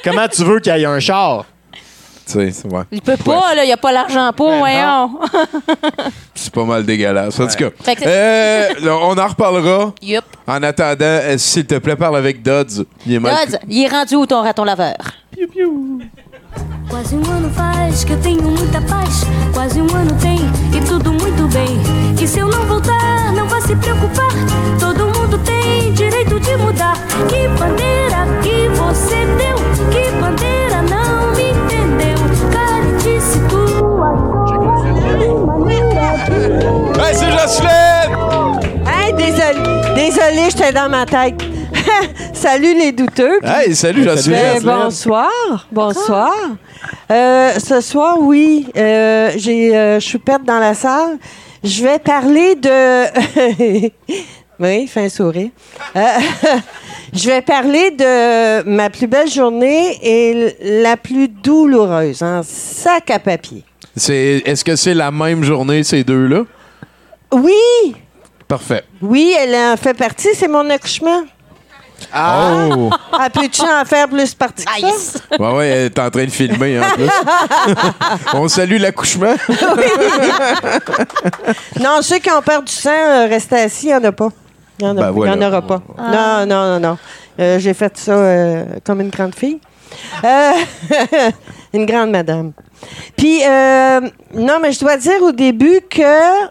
Comment 0.05 0.29
tu 0.29 0.45
veux 0.45 0.61
qu'il 0.61 0.75
y 0.77 0.83
ait 0.83 0.85
un 0.87 1.01
char? 1.01 1.45
Ouais. 2.35 2.85
Il 2.93 3.03
peut 3.03 3.17
pas, 3.17 3.55
là, 3.55 3.65
il 3.65 3.73
a 3.73 3.77
pas 3.77 3.93
l'argent 3.93 4.31
pour, 4.35 4.53
voyons. 4.53 5.19
C'est 6.35 6.53
pas 6.53 6.65
mal 6.65 6.85
dégueulasse. 6.85 7.39
En 7.39 7.47
tout 7.47 7.57
cas, 7.57 7.71
euh, 8.07 8.69
on 8.87 9.17
en 9.19 9.27
reparlera. 9.27 9.93
Yup. 10.03 10.25
En 10.47 10.63
attendant, 10.63 11.05
euh, 11.05 11.39
s'il 11.39 11.67
te 11.67 11.79
plaît, 11.79 11.97
parle 11.97 12.17
avec 12.17 12.43
Dodds. 12.43 12.85
Il 13.07 13.15
est 13.15 13.19
mal. 13.19 13.35
Dodds, 13.35 13.59
il 13.69 13.85
est 13.85 13.89
rendu 13.89 14.17
où 14.17 14.27
ton 14.27 14.43
raton 14.43 14.65
laveur? 14.65 14.97
Quase 16.89 17.15
um 17.15 17.23
ano 17.31 17.49
faz 17.51 18.03
que 18.05 18.13
eu 18.13 18.21
tenho 18.21 18.43
muita 18.43 18.81
paz. 18.83 19.23
Quase 19.55 19.81
um 19.81 19.95
ano 19.95 20.13
tem 20.21 20.39
e 20.77 20.85
tudo 20.85 21.13
muito 21.13 21.47
bem. 21.53 21.79
E 22.21 22.27
se 22.27 22.41
eu 22.41 22.49
não 22.49 22.67
voltar, 22.67 23.33
não 23.33 23.47
vá 23.47 23.61
se 23.61 23.77
preocupar. 23.77 24.33
Todo 24.81 25.05
mundo 25.07 25.39
tem 25.45 25.93
direito 25.93 26.41
de 26.41 26.57
mudar. 26.57 26.97
Que 27.29 27.47
bandeira 27.57 28.27
que 28.43 28.69
você 28.71 29.25
deu? 29.39 29.57
Que 29.93 30.11
bandeira 30.21 30.70
Hey, 37.03 37.15
c'est 37.15 37.31
Jocelyne! 37.31 37.71
Hey, 38.87 39.13
désolé, 39.13 39.95
désolé, 39.95 40.51
j'étais 40.51 40.73
dans 40.73 40.89
ma 40.89 41.07
tête. 41.07 41.41
salut 42.33 42.75
les 42.75 42.93
douteux. 42.93 43.39
Hey, 43.43 43.75
salut 43.75 44.05
Jocelyne. 44.05 44.61
Ben, 44.63 44.85
bonsoir, 44.85 45.67
bonsoir. 45.73 46.33
Euh, 47.11 47.53
ce 47.59 47.81
soir, 47.81 48.19
oui, 48.21 48.69
euh, 48.77 49.33
j'ai, 49.37 49.77
euh, 49.77 49.99
je 50.01 50.07
suis 50.07 50.19
perte 50.19 50.45
dans 50.45 50.59
la 50.59 50.75
salle. 50.75 51.19
Je 51.65 51.83
vais 51.83 51.99
parler 51.99 52.55
de. 52.55 53.91
oui, 54.61 54.87
fin 54.87 55.09
sourire. 55.09 55.51
Je 57.13 57.29
vais 57.29 57.43
parler 57.43 57.91
de 57.91 58.63
ma 58.69 58.89
plus 58.89 59.09
belle 59.09 59.29
journée 59.29 59.99
et 60.01 60.55
la 60.81 60.97
plus 60.97 61.27
douloureuse, 61.27 62.23
en 62.23 62.43
sac 62.45 63.11
à 63.11 63.19
papier. 63.19 63.65
C'est, 63.97 64.43
est-ce 64.45 64.65
que 64.65 64.77
c'est 64.77 64.95
la 64.95 65.11
même 65.11 65.43
journée, 65.43 65.83
ces 65.83 66.05
deux-là? 66.05 66.43
Oui, 67.33 67.95
Parfait. 68.49 68.85
oui, 69.03 69.35
elle 69.39 69.55
en 69.55 69.77
fait 69.77 69.95
partie, 69.95 70.29
c'est 70.35 70.49
mon 70.49 70.69
accouchement. 70.71 71.23
Ah! 72.13 72.69
Oh! 72.75 72.91
Ah, 73.13 73.29
peux-tu 73.31 73.61
en 73.61 73.85
faire 73.85 74.09
plus 74.09 74.35
partie 74.35 74.65
que 74.65 74.71
ça? 74.97 75.19
Ouais, 75.39 75.53
ouais, 75.53 75.67
elle 75.69 75.85
est 75.87 75.99
en 75.99 76.11
train 76.11 76.25
de 76.25 76.31
filmer 76.31 76.81
en 76.81 76.89
plus. 76.95 77.05
on 78.35 78.49
salue 78.49 78.79
l'accouchement. 78.81 79.35
Non, 81.81 81.99
ceux 82.03 82.19
qui 82.19 82.31
ont 82.31 82.43
peur 82.43 82.63
du 82.63 82.73
sang, 82.73 82.91
euh, 82.91 83.27
restez 83.29 83.57
assis, 83.57 83.87
il 83.87 83.89
n'y 83.89 83.95
en 83.95 84.05
a 84.05 84.13
pas. 84.13 84.29
Il 84.79 84.85
n'y 84.87 84.91
en, 84.91 84.97
a- 84.97 85.01
Ben 85.01 85.07
il 85.09 85.11
y 85.11 85.15
voilà. 85.15 85.33
en 85.35 85.49
aura 85.49 85.63
pas. 85.63 85.83
Non, 85.99 86.47
non, 86.47 86.69
non, 86.73 86.81
non. 86.81 86.99
Euh, 87.39 87.59
J'ai 87.59 87.75
fait 87.75 87.97
ça 87.99 88.13
euh, 88.13 88.65
comme 88.85 89.01
une 89.01 89.11
grande 89.11 89.35
fille. 89.35 89.61
Euh, 90.25 90.53
une 91.75 91.85
grande 91.87 92.11
madame. 92.11 92.53
Puis, 93.17 93.43
euh, 93.45 94.01
non, 94.35 94.59
mais 94.63 94.73
je 94.73 94.81
dois 94.81 94.97
dire 94.97 95.23
au 95.23 95.33
début 95.33 95.81
que 95.89 96.47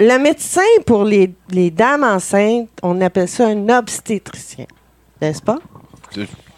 le 0.00 0.18
médecin 0.18 0.60
pour 0.86 1.04
les, 1.04 1.30
les 1.50 1.70
dames 1.70 2.04
enceintes, 2.04 2.68
on 2.82 3.00
appelle 3.00 3.28
ça 3.28 3.46
un 3.48 3.68
obstétricien. 3.68 4.66
N'est-ce 5.20 5.42
pas? 5.42 5.58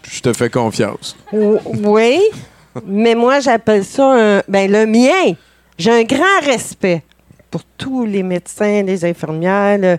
Je 0.03 0.21
te 0.21 0.33
fais 0.33 0.49
confiance. 0.49 1.15
O- 1.33 1.57
Oui, 1.83 2.19
mais 2.85 3.15
moi, 3.15 3.39
j'appelle 3.39 3.83
ça 3.83 4.37
un. 4.37 4.43
Ben, 4.47 4.71
le 4.71 4.85
mien. 4.85 5.35
J'ai 5.77 5.91
un 5.91 6.03
grand 6.03 6.39
respect 6.43 7.01
pour 7.49 7.61
tous 7.77 8.05
les 8.05 8.21
médecins, 8.21 8.83
les 8.83 9.03
infirmières, 9.03 9.77
le- 9.79 9.97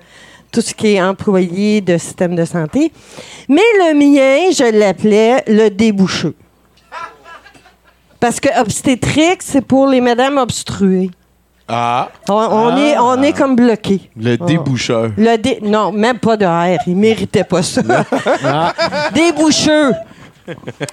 tout 0.53 0.61
ce 0.61 0.73
qui 0.75 0.95
est 0.95 1.03
employé 1.03 1.81
de 1.81 1.97
système 1.99 2.37
de 2.37 2.45
santé. 2.45 2.93
Mais 3.49 3.63
le 3.79 3.95
mien, 3.95 4.51
je 4.53 4.71
l'appelais 4.79 5.43
le 5.49 5.69
déboucheux. 5.71 6.35
Parce 8.23 8.39
que 8.39 8.49
obstétrique, 8.61 9.41
c'est 9.43 9.63
pour 9.63 9.89
les 9.89 10.01
madames 10.01 10.39
obstruées. 10.39 11.11
Ah! 11.67 12.09
On, 12.29 12.35
on 12.35 12.77
est, 12.77 12.97
on 12.97 13.21
est 13.21 13.33
comme 13.33 13.57
bloqué. 13.57 14.11
Le 14.17 14.37
déboucheur. 14.37 15.11
Le 15.17 15.37
dé- 15.39 15.59
non, 15.61 15.91
même 15.91 16.21
pas 16.21 16.37
de 16.37 16.47
R. 16.47 16.79
Il 16.87 16.95
méritait 16.97 17.43
pas 17.43 17.63
ça. 17.65 17.83
Ah. 18.45 18.73
Déboucheux. 19.13 19.91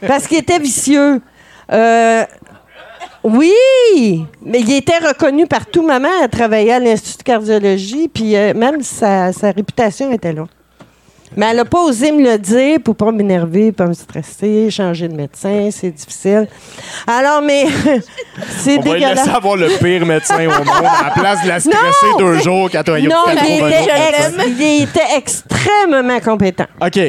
Parce 0.07 0.25
qu'il 0.25 0.39
était 0.39 0.57
vicieux. 0.57 1.21
Euh, 1.71 2.23
oui, 3.23 4.25
mais 4.43 4.61
il 4.61 4.71
était 4.73 4.97
reconnu 4.97 5.45
partout. 5.45 5.85
Maman 5.85 6.09
a 6.23 6.27
travaillé 6.27 6.73
à 6.73 6.79
l'Institut 6.79 7.19
de 7.19 7.23
cardiologie, 7.23 8.07
puis 8.07 8.35
euh, 8.35 8.55
même 8.55 8.81
sa, 8.81 9.31
sa 9.33 9.51
réputation 9.51 10.11
était 10.11 10.33
là. 10.33 10.45
Mais 11.37 11.45
elle 11.51 11.57
n'a 11.57 11.65
pas 11.65 11.81
osé 11.83 12.11
me 12.11 12.23
le 12.23 12.37
dire 12.39 12.79
pour 12.83 12.95
pas 12.95 13.11
m'énerver, 13.11 13.71
pas 13.71 13.85
me 13.87 13.93
stresser, 13.93 14.69
changer 14.71 15.07
de 15.07 15.15
médecin, 15.15 15.69
c'est 15.71 15.91
difficile. 15.91 16.47
Alors, 17.07 17.41
mais 17.41 17.65
c'est 18.49 18.77
On 18.77 18.81
va 18.81 18.93
dégueulasse. 18.93 19.17
laisser 19.19 19.29
avoir 19.29 19.55
le 19.55 19.67
pire 19.79 20.05
médecin 20.05 20.37
au 20.47 20.49
monde 20.49 20.67
à 20.85 21.05
la 21.05 21.11
place 21.11 21.43
de 21.43 21.47
la 21.47 21.59
stresser 21.59 22.05
Non! 22.13 22.17
deux 22.17 22.39
jours 22.39 22.69
quand 22.71 22.87
a 22.89 22.99
Non, 22.99 23.23
quatre 23.27 23.45
il 23.47 23.57
était, 23.57 23.83
ex- 24.09 24.59
il 24.59 24.83
était 24.83 25.17
extrêmement 25.17 26.19
compétent. 26.19 26.65
OK. 26.81 26.99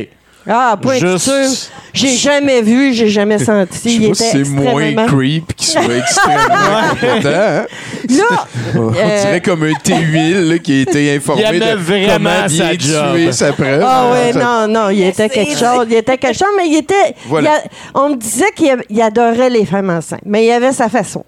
Ah, 0.49 0.77
point 0.81 0.99
de 0.99 1.07
Juste- 1.07 1.25
sûr. 1.27 1.71
J'ai 1.93 2.17
jamais 2.17 2.63
vu, 2.63 2.95
j'ai 2.95 3.09
jamais 3.09 3.39
senti. 3.39 3.97
Je 3.97 4.01
Il 4.03 4.15
sais 4.17 4.25
pas 4.25 4.31
était 4.31 4.45
si 4.45 4.45
c'est 4.45 4.51
moins 4.63 4.81
extrêmement... 4.83 5.07
creep 5.07 5.55
qu'il 5.57 5.67
soit 5.69 5.83
extrêmement 5.99 6.89
compétent. 6.89 7.29
hein? 7.29 7.67
Là, 8.09 8.47
On 8.77 8.95
euh, 8.95 9.21
dirait 9.23 9.41
comme 9.41 9.63
un 9.65 9.73
T-Huile 9.75 10.49
là, 10.49 10.59
qui 10.59 10.73
a 10.79 10.81
été 10.83 11.17
informé 11.17 11.43
Il 11.53 11.59
de 11.61 11.75
vraiment 11.75 12.15
comment 12.15 12.47
bien 12.47 12.67
sa 12.69 12.73
job. 12.79 13.15
tuer 13.17 13.33
sa 13.33 13.53
preuve. 13.53 13.85
Ah 13.85 14.11
ouais, 14.13 14.33
Ça- 14.33 14.39
non, 14.39 14.69
non, 14.69 14.89
il 14.91 15.03
était 15.03 15.29
quelque 15.29 15.59
chose. 15.59 15.87
Il 15.91 15.97
était 15.97 16.17
quelque 16.17 16.37
chose, 16.39 16.49
mais 16.57 16.69
il 16.69 16.77
était. 16.79 17.15
Voilà. 17.27 17.51
il 17.51 17.99
a- 17.99 18.01
on 18.03 18.11
me 18.11 18.17
disait 18.17 18.51
qu'il 18.55 18.75
il 18.89 19.03
adorait 19.03 19.51
les 19.51 19.67
femmes 19.67 19.91
enceintes, 19.91 20.21
mais 20.25 20.47
il 20.47 20.51
avait 20.53 20.73
sa 20.73 20.89
façon. 20.89 21.25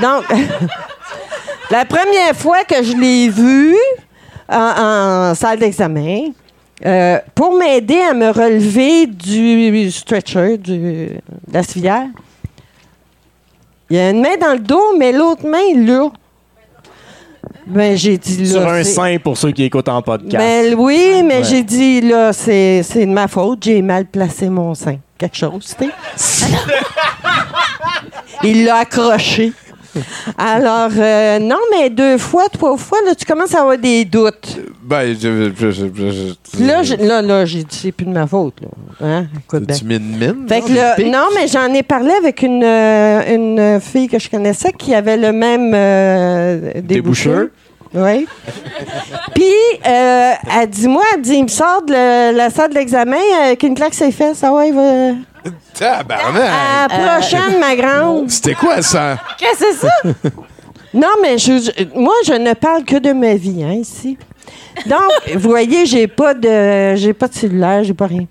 Donc, 0.00 0.24
la 1.70 1.84
première 1.84 2.34
fois 2.36 2.64
que 2.64 2.82
je 2.82 2.94
l'ai 2.96 3.28
vu 3.30 3.74
en, 4.48 5.30
en 5.30 5.34
salle 5.34 5.58
d'examen, 5.58 6.28
euh, 6.84 7.18
pour 7.34 7.56
m'aider 7.56 8.00
à 8.00 8.14
me 8.14 8.30
relever 8.30 9.06
du 9.06 9.90
stretcher, 9.90 10.58
du, 10.58 10.78
de 10.78 11.20
la 11.52 11.62
civière, 11.62 12.06
il 13.90 13.96
y 13.96 14.00
a 14.00 14.10
une 14.10 14.20
main 14.22 14.36
dans 14.40 14.52
le 14.54 14.58
dos, 14.58 14.96
mais 14.98 15.12
l'autre 15.12 15.46
main 15.46 15.74
là. 15.76 16.10
Ben, 17.66 17.96
j'ai 17.96 18.18
dit 18.18 18.38
là. 18.44 18.50
Sur 18.50 18.66
un 18.68 18.82
sein 18.82 19.18
pour 19.22 19.36
ceux 19.36 19.52
qui 19.52 19.62
écoutent 19.64 19.88
en 19.88 20.02
podcast. 20.02 20.36
ben 20.36 20.74
oui, 20.76 21.22
mais 21.24 21.38
Ouais. 21.38 21.44
j'ai 21.44 21.62
dit, 21.62 22.00
là, 22.00 22.32
c'est 22.32 22.82
c'est 22.82 23.06
de 23.06 23.12
ma 23.12 23.28
faute. 23.28 23.62
J'ai 23.62 23.80
mal 23.82 24.06
placé 24.06 24.48
mon 24.48 24.74
sein. 24.74 24.96
Quelque 25.16 25.36
chose, 25.36 25.74
tu 25.78 25.88
sais. 26.16 26.46
Il 28.42 28.64
l'a 28.64 28.78
accroché. 28.78 29.52
Alors, 30.38 30.90
euh, 30.96 31.38
non, 31.38 31.58
mais 31.70 31.90
deux 31.90 32.18
fois, 32.18 32.48
trois 32.50 32.76
fois, 32.76 32.98
là, 33.04 33.14
tu 33.14 33.24
commences 33.24 33.54
à 33.54 33.60
avoir 33.60 33.78
des 33.78 34.04
doutes. 34.04 34.58
Ben, 34.82 35.14
je, 35.18 35.50
je, 35.58 35.70
je, 35.70 35.86
je- 35.94 36.10
je- 36.58 36.64
Là, 36.66 36.82
là, 37.00 37.22
là, 37.22 37.44
j'ai 37.44 37.64
dit, 37.64 37.76
c'est 37.82 37.92
plus 37.92 38.06
de 38.06 38.10
ma 38.12 38.26
faute. 38.26 38.54
Là. 38.60 38.68
Hein? 39.06 39.26
Écoute 39.38 39.70
tu 39.78 39.84
mines 39.84 40.16
mine? 40.18 40.46
Fait 40.48 40.60
que 40.60 40.72
là, 40.72 40.96
non, 40.98 41.28
mais 41.34 41.46
j'en 41.48 41.72
ai 41.72 41.82
parlé 41.82 42.12
avec 42.12 42.42
une, 42.42 42.62
euh, 42.64 43.34
une 43.34 43.80
fille 43.80 44.08
que 44.08 44.18
je 44.18 44.28
connaissais 44.28 44.72
qui 44.72 44.94
avait 44.94 45.16
le 45.16 45.32
même 45.32 45.72
euh, 45.74 46.72
déboucheur? 46.82 47.46
Oui. 47.94 48.26
Puis, 49.34 49.44
euh, 49.86 50.32
elle 50.60 50.68
dit, 50.70 50.88
moi, 50.88 51.02
elle 51.14 51.20
dit, 51.22 51.34
il 51.36 51.42
me 51.44 51.48
sort 51.48 51.82
de 51.82 51.92
le- 51.92 52.36
la 52.36 52.50
salle 52.50 52.72
d'examen 52.72 53.16
avec 53.44 53.62
une 53.62 53.74
claque 53.74 53.94
ses 53.94 54.10
fesses. 54.12 54.42
Ah 54.42 54.52
ouais, 54.52 54.68
il 54.68 54.74
va... 54.74 55.50
Tabarnak! 55.74 56.42
À 56.42 56.88
la 56.88 57.18
prochaine, 57.18 57.58
ma 57.60 57.74
grande. 57.76 58.30
C'était 58.30 58.54
quoi 58.54 58.80
ça? 58.82 59.18
Qu'est-ce 59.38 59.58
que 59.60 59.66
c'est 59.74 59.86
ça? 59.86 60.30
Non, 60.94 61.08
mais 61.20 61.38
je, 61.38 61.58
je- 61.58 61.98
moi, 61.98 62.14
je 62.26 62.34
ne 62.34 62.52
parle 62.54 62.84
que 62.84 62.96
de 62.96 63.12
ma 63.12 63.34
vie, 63.34 63.62
hein, 63.64 63.72
ici. 63.72 64.16
Donc, 64.86 65.00
vous 65.34 65.48
voyez, 65.50 65.84
j'ai 65.86 66.06
pas 66.06 66.32
de 66.34 66.94
j'ai 66.96 67.12
pas 67.12 67.28
de 67.28 67.34
cellulaire, 67.34 67.82
j'ai 67.84 67.94
pas 67.94 68.06
rien. 68.06 68.26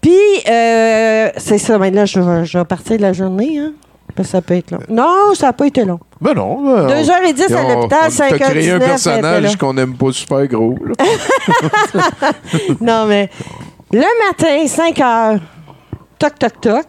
Puis, 0.00 0.12
euh, 0.48 1.30
c'est 1.36 1.58
ça, 1.58 1.78
mais 1.78 1.90
là, 1.90 2.04
je 2.04 2.20
vais, 2.20 2.44
je 2.44 2.58
vais 2.58 2.64
partir 2.64 2.96
de 2.96 3.02
la 3.02 3.12
journée, 3.12 3.58
hein. 3.58 3.72
Parce 4.16 4.28
que 4.28 4.32
ça 4.32 4.40
peut 4.42 4.54
être 4.54 4.70
long. 4.70 4.80
Non, 4.88 5.34
ça 5.34 5.46
n'a 5.48 5.52
pas 5.52 5.66
été 5.66 5.84
long. 5.84 6.00
Ben 6.20 6.32
non. 6.34 6.62
ben, 6.64 6.86
Deux 6.86 7.10
on- 7.10 7.12
heures 7.12 7.22
et 7.28 7.32
dix 7.34 7.52
à 7.52 7.62
on- 7.64 7.68
l'hôpital, 7.68 8.04
on 8.06 8.10
cinq 8.10 8.38
t'a 8.38 8.44
heures 8.46 8.50
créé 8.50 8.70
un 8.70 8.78
personnage 8.78 9.56
qu'on 9.56 9.76
aime 9.76 9.94
pas 9.94 10.10
super 10.12 10.46
gros. 10.46 10.74
non, 12.80 13.06
mais 13.06 13.28
le 13.92 14.26
matin, 14.26 14.66
5 14.66 15.00
heures, 15.00 15.40
toc, 16.18 16.38
toc, 16.38 16.60
toc. 16.60 16.86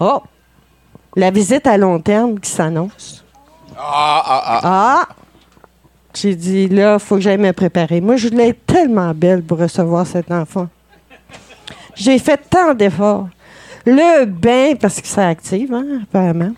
Oh, 0.00 0.22
la 1.14 1.30
visite 1.30 1.66
à 1.66 1.76
long 1.78 1.98
terme 2.00 2.38
qui 2.40 2.50
s'annonce. 2.50 3.24
Ah, 3.78 4.22
ah, 4.26 4.42
ah. 4.46 4.60
Ah! 4.64 5.08
J'ai 6.14 6.34
dit, 6.34 6.68
là, 6.68 6.98
faut 6.98 7.16
que 7.16 7.20
j'aille 7.20 7.36
me 7.38 7.52
préparer. 7.52 8.00
Moi, 8.00 8.16
je 8.16 8.28
voulais 8.28 8.48
être 8.48 8.64
tellement 8.66 9.12
belle 9.14 9.42
pour 9.42 9.58
recevoir 9.58 10.06
cet 10.06 10.30
enfant. 10.32 10.66
J'ai 11.94 12.18
fait 12.18 12.40
tant 12.50 12.72
d'efforts. 12.74 13.28
Le 13.86 14.24
bain, 14.24 14.74
parce 14.80 15.00
que 15.00 15.06
ça 15.06 15.28
active, 15.28 15.72
hein, 15.72 16.00
apparemment. 16.02 16.52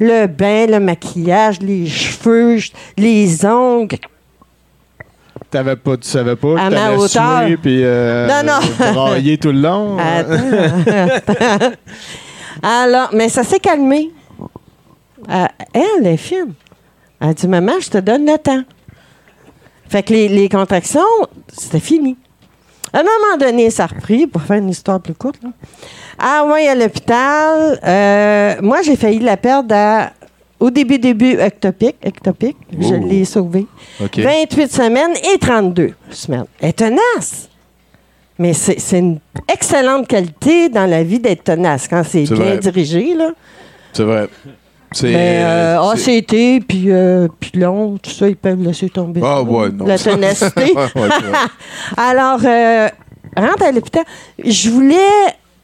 Le 0.00 0.26
bain, 0.26 0.66
le 0.66 0.80
maquillage, 0.80 1.60
les 1.60 1.86
cheveux, 1.86 2.58
les 2.96 3.44
ongles. 3.46 3.96
T'avais 5.50 5.76
pas, 5.76 5.96
tu 5.96 6.08
savais 6.08 6.36
pas 6.36 6.58
À 6.60 6.68
que 6.68 6.74
ma 6.74 6.80
t'allais 6.80 6.96
hauteur. 6.96 7.46
suer 7.46 7.56
puis 7.56 7.80
euh, 7.84 8.26
Non, 8.42 8.52
non. 8.52 8.92
brailler 8.92 9.38
tout 9.38 9.52
le 9.52 9.60
long. 9.60 9.96
Attends. 9.98 11.72
Alors, 12.62 13.10
mais 13.12 13.28
ça 13.28 13.44
s'est 13.44 13.60
calmé. 13.60 14.10
Euh, 15.30 15.46
elle 15.72 16.06
est 16.06 16.16
fine. 16.16 16.54
Elle 17.20 17.28
a 17.30 17.34
dit, 17.34 17.48
maman, 17.48 17.72
je 17.80 17.88
te 17.90 17.98
donne 17.98 18.26
le 18.26 18.36
temps. 18.38 18.62
Fait 19.88 20.02
que 20.02 20.12
les, 20.12 20.28
les 20.28 20.48
contractions, 20.48 21.00
c'était 21.56 21.80
fini. 21.80 22.16
À 22.94 23.00
un 23.00 23.02
moment 23.02 23.36
donné, 23.38 23.70
ça 23.70 23.84
a 23.84 23.86
repris, 23.88 24.26
pour 24.26 24.40
faire 24.42 24.56
une 24.58 24.70
histoire 24.70 25.00
plus 25.00 25.14
courte. 25.14 25.42
là. 25.42 25.50
Ah 26.18 26.44
oui, 26.46 26.66
à 26.68 26.74
l'hôpital. 26.76 27.78
euh, 27.84 28.54
moi, 28.62 28.82
j'ai 28.82 28.94
failli 28.96 29.18
la 29.18 29.36
perdre 29.36 29.74
à- 29.74 30.10
au 30.60 30.70
début, 30.70 30.98
début, 30.98 31.32
ectopique. 31.38 31.96
ectopique. 32.02 32.56
Je 32.78 32.94
Oh. 32.94 33.06
l'ai 33.06 33.24
sauvée. 33.24 33.66
OK. 34.00 34.18
28 34.20 34.70
semaines 34.72 35.14
et 35.34 35.38
32 35.38 35.92
semaines. 36.10 36.46
Elle 36.60 36.68
est 36.70 36.72
tenace. 36.72 37.48
Mais 38.38 38.52
c'est 38.52 38.98
une 38.98 39.18
excellente 39.52 40.06
qualité 40.08 40.68
dans 40.68 40.86
la 40.88 41.02
vie 41.04 41.18
d'être 41.20 41.44
tenace 41.44 41.86
quand 41.88 42.02
c'est 42.04 42.22
bien 42.24 42.34
vrai. 42.36 42.58
dirigé. 42.58 43.14
Là. 43.14 43.30
C'est 43.92 44.02
vrai. 44.04 44.28
C'est. 44.94 45.08
Mais 45.12 45.42
euh, 45.44 45.80
euh, 45.82 45.92
c'est- 45.96 46.18
ACT, 46.18 46.66
puis 46.66 46.84
euh, 46.86 47.28
puis 47.40 47.50
long, 47.60 47.98
tout 47.98 48.10
ça, 48.10 48.28
ils 48.28 48.36
peuvent 48.36 48.62
laisser 48.62 48.88
tomber. 48.88 49.20
Ah, 49.24 49.42
ouais, 49.42 49.68
non. 49.70 49.84
La 49.86 49.98
ténacité. 49.98 50.72
Ouais, 50.76 51.02
ouais. 51.02 51.08
Alors, 51.96 52.40
euh, 52.44 52.88
rentre 53.36 53.64
à 53.64 53.72
l'hôpital. 53.72 54.04
Je 54.42 54.70
voulais. 54.70 54.96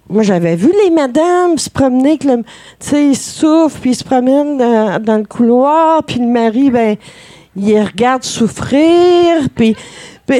Moi, 0.08 0.24
j'avais 0.24 0.56
vu 0.56 0.72
les 0.84 0.90
madames 0.90 1.56
se 1.56 1.70
promener, 1.70 2.18
que 2.18 2.26
le- 2.26 2.36
tu 2.38 2.42
sais, 2.80 3.06
ils 3.06 3.16
souffrent, 3.16 3.78
puis 3.80 3.90
ils 3.90 3.94
se 3.94 4.02
promènent 4.02 4.58
dans, 4.58 5.00
dans 5.00 5.16
le 5.18 5.24
couloir, 5.24 6.02
puis 6.02 6.18
le 6.18 6.26
mari, 6.26 6.68
ben, 6.70 6.96
il 7.56 7.66
les 7.66 7.82
regarde 7.82 8.24
souffrir, 8.24 9.48
puis. 9.54 9.76
puis 10.26 10.38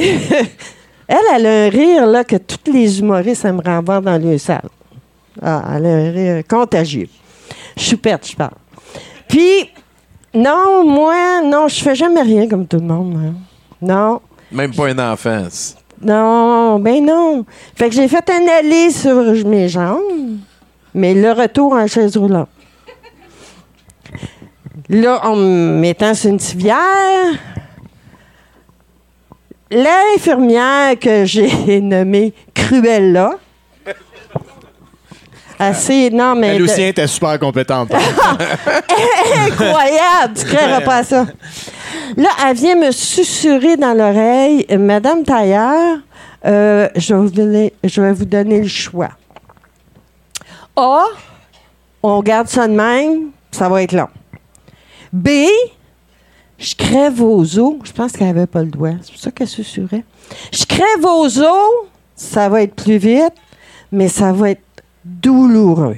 elle, 1.07 1.17
elle 1.35 1.45
a 1.45 1.65
un 1.65 1.69
rire, 1.69 2.05
là, 2.05 2.23
que 2.25 2.35
tous 2.35 2.71
les 2.71 2.99
humoristes 2.99 3.45
aimeraient 3.45 3.71
avoir 3.71 4.01
dans 4.01 4.17
le 4.21 4.37
salle. 4.37 4.67
Ah, 5.41 5.63
elle 5.77 5.85
a 5.85 5.89
un 5.89 6.11
rire 6.11 6.43
contagieux. 6.49 7.07
Choupette, 7.77 8.29
je 8.29 8.35
parle. 8.35 8.51
Puis, 9.31 9.69
non, 10.33 10.85
moi, 10.85 11.41
non, 11.41 11.67
je 11.69 11.81
fais 11.81 11.95
jamais 11.95 12.21
rien 12.21 12.47
comme 12.49 12.67
tout 12.67 12.77
le 12.77 12.85
monde, 12.85 13.13
moi. 13.13 13.31
Non. 13.81 14.21
Même 14.51 14.73
pas 14.75 14.89
un 14.89 15.11
enfant. 15.13 15.45
c'est- 15.49 15.75
Non, 16.03 16.77
ben 16.79 17.03
non. 17.05 17.45
Fait 17.75 17.87
que 17.89 17.95
j'ai 17.95 18.07
fait 18.09 18.29
un 18.29 18.45
aller 18.59 18.89
sur 18.91 19.15
mes 19.47 19.69
jambes, 19.69 20.37
mais 20.93 21.13
le 21.13 21.31
retour 21.31 21.71
en 21.73 21.87
chaise 21.87 22.17
roulante. 22.17 22.49
Là, 24.89 25.21
en 25.25 25.35
me 25.37 25.77
mettant 25.79 26.13
sur 26.13 26.29
une 26.31 26.39
civière, 26.39 26.75
l'infirmière 29.69 30.99
que 30.99 31.23
j'ai 31.25 31.79
nommée 31.81 32.33
Cruella, 32.53 33.35
assez, 35.61 36.09
non, 36.09 36.35
mais... 36.35 36.47
Elle 36.47 36.59
de- 36.59 36.63
aussi 36.63 36.81
était 36.81 37.07
super 37.07 37.37
compétente. 37.39 37.91
Incroyable, 39.47 40.33
tu 40.35 40.45
créeras 40.45 40.81
pas 40.81 41.03
ça. 41.03 41.25
Là, 42.17 42.29
elle 42.47 42.55
vient 42.55 42.75
me 42.75 42.91
susurrer 42.91 43.77
dans 43.77 43.93
l'oreille, 43.93 44.65
Madame 44.77 45.23
Tailleur, 45.23 45.99
euh, 46.45 46.89
je, 46.95 47.13
vais 47.13 47.21
vous 47.21 47.29
donner, 47.29 47.73
je 47.83 48.01
vais 48.01 48.13
vous 48.13 48.25
donner 48.25 48.61
le 48.61 48.67
choix. 48.67 49.11
A, 50.75 51.05
on 52.01 52.21
garde 52.21 52.47
ça 52.47 52.67
de 52.67 52.73
même, 52.73 53.29
ça 53.51 53.69
va 53.69 53.83
être 53.83 53.93
long. 53.93 54.07
B, 55.13 55.29
je 56.57 56.75
crève 56.75 57.13
vos 57.13 57.59
os. 57.59 57.75
Je 57.83 57.91
pense 57.91 58.13
qu'elle 58.13 58.27
n'avait 58.27 58.47
pas 58.47 58.61
le 58.61 58.69
doigt. 58.69 58.93
C'est 59.01 59.11
pour 59.11 59.21
ça 59.21 59.31
qu'elle 59.31 59.47
susurrait. 59.47 60.03
Je 60.51 60.65
crève 60.65 61.01
vos 61.01 61.25
os, 61.25 61.87
ça 62.15 62.49
va 62.49 62.63
être 62.63 62.75
plus 62.75 62.97
vite, 62.97 63.33
mais 63.91 64.07
ça 64.07 64.31
va 64.31 64.51
être 64.51 64.61
douloureux. 65.05 65.97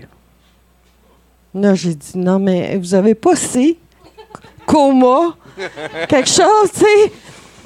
Là, 1.56 1.76
j'ai 1.76 1.94
dit, 1.94 2.12
non, 2.18 2.40
mais 2.40 2.78
vous 2.78 2.96
avez 2.96 3.14
pas 3.16 3.36
C, 3.36 3.78
coma, 4.66 5.36
quelque 6.10 6.30
chose, 6.30 6.72
tu 6.74 6.80
sais. 6.80 7.12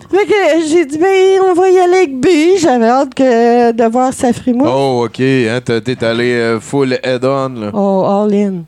Fait 0.09 0.25
que 0.25 0.67
j'ai 0.67 0.85
dit, 0.85 0.97
ben, 0.97 1.41
on 1.49 1.53
va 1.53 1.69
y 1.69 1.77
aller 1.77 1.97
avec 1.97 2.17
B. 2.19 2.27
J'avais 2.59 2.87
hâte 2.87 3.13
que, 3.13 3.71
de 3.73 3.83
voir 3.91 4.13
sa 4.13 4.31
frimousse. 4.31 4.69
Oh, 4.71 5.03
OK. 5.05 5.19
Hein, 5.19 5.59
t'es 5.61 6.03
allé 6.03 6.31
euh, 6.33 6.59
full 6.61 6.97
head-on. 7.03 7.49
là. 7.49 7.71
Oh, 7.73 8.05
all 8.07 8.33
in. 8.33 8.63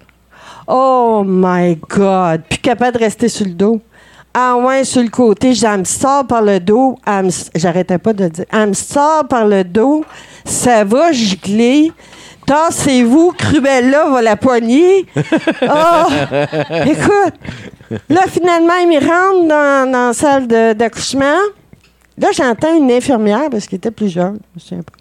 Oh 0.68 1.24
my 1.26 1.78
God. 1.90 2.42
Plus 2.50 2.60
capable 2.60 2.98
de 2.98 3.04
rester 3.04 3.30
sur 3.30 3.46
le 3.46 3.54
dos. 3.54 3.80
Ah 4.34 4.58
ouais, 4.58 4.84
sur 4.84 5.02
le 5.02 5.08
côté, 5.10 5.54
elle 5.64 5.80
me 5.80 5.84
sort 5.86 6.28
par 6.28 6.42
le 6.42 6.60
dos. 6.60 6.98
S- 7.08 7.50
J'arrêtais 7.56 7.98
pas 7.98 8.12
de 8.14 8.28
dire. 8.28 8.46
Elle 8.52 8.70
me 8.70 8.74
sort 8.74 9.26
par 9.28 9.46
le 9.48 9.64
dos. 9.64 10.04
Ça 10.46 10.84
va 10.84 11.12
gicler. 11.14 11.92
Tassez-vous, 12.50 13.34
Cruella 13.38 14.10
va 14.10 14.24
la 14.24 14.36
poignée. 14.36 15.06
Oh, 15.62 16.06
écoute. 16.88 17.36
Là, 18.10 18.22
finalement, 18.28 18.74
il 18.82 18.88
me 18.88 19.00
rentre 19.00 19.48
dans, 19.48 19.92
la 19.92 20.14
salle 20.14 20.48
d'accouchement. 20.48 21.38
Là, 22.18 22.30
j'entends 22.34 22.76
une 22.76 22.92
infirmière, 22.92 23.52
parce 23.52 23.68
qu'il 23.68 23.76
était 23.76 23.92
plus 23.92 24.10
jeune, 24.10 24.40
je 24.56 24.62
souviens 24.62 24.82
pas. 24.82 24.94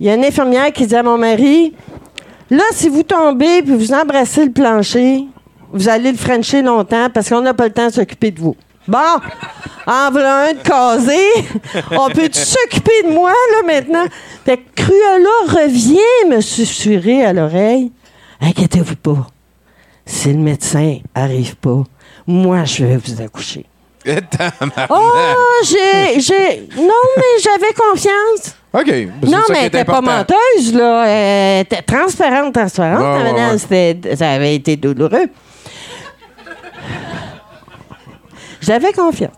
Il 0.00 0.06
y 0.06 0.08
a 0.08 0.14
une 0.14 0.24
infirmière 0.24 0.72
qui 0.72 0.86
dit 0.86 0.96
à 0.96 1.02
mon 1.02 1.18
mari 1.18 1.74
Là, 2.48 2.64
si 2.72 2.88
vous 2.88 3.02
tombez 3.02 3.60
puis 3.60 3.76
vous 3.76 3.92
embrassez 3.92 4.46
le 4.46 4.52
plancher, 4.52 5.26
vous 5.74 5.90
allez 5.90 6.10
le 6.10 6.16
frencher 6.16 6.62
longtemps 6.62 7.08
parce 7.12 7.28
qu'on 7.28 7.42
n'a 7.42 7.52
pas 7.52 7.66
le 7.66 7.72
temps 7.74 7.88
de 7.88 7.92
s'occuper 7.92 8.30
de 8.30 8.40
vous. 8.40 8.56
Bon, 8.88 8.98
en 9.86 10.10
voilà 10.10 10.48
un 10.50 10.54
de. 10.54 11.18
On 11.92 12.08
peut 12.10 12.28
s'occuper 12.32 13.02
de 13.04 13.10
moi, 13.12 13.30
là, 13.30 13.66
maintenant? 13.66 14.04
Fait 14.44 14.56
que 14.58 14.82
Cruella 14.82 15.62
revient 15.64 16.28
me 16.30 16.40
susurrer 16.40 17.24
à 17.24 17.32
l'oreille. 17.32 17.92
Inquiétez-vous 18.40 18.96
pas. 18.96 19.26
Si 20.04 20.32
le 20.32 20.38
médecin 20.38 20.98
arrive 21.14 21.54
pas, 21.56 21.84
moi, 22.26 22.64
je 22.64 22.84
vais 22.84 22.96
vous 22.96 23.22
accoucher. 23.22 23.66
Oh, 24.90 25.62
j'ai, 25.64 26.18
j'ai. 26.20 26.68
Non, 26.76 26.92
mais 27.16 27.40
j'avais 27.40 27.72
confiance. 27.72 28.56
OK. 28.72 28.86
Ben, 28.86 29.30
Non, 29.30 29.38
mais 29.48 29.58
elle 29.60 29.66
était 29.66 29.84
pas 29.84 29.98
important. 29.98 30.16
menteuse, 30.56 30.74
là. 30.74 31.04
Elle 31.06 31.60
était 31.62 31.82
transparente, 31.82 32.52
transparente. 32.52 33.22
Ouais, 33.22 33.32
ouais. 33.32 33.58
C'était- 33.58 34.16
ça 34.16 34.30
avait 34.30 34.56
été 34.56 34.76
douloureux. 34.76 35.26
J'avais 38.62 38.92
confiance. 38.92 39.34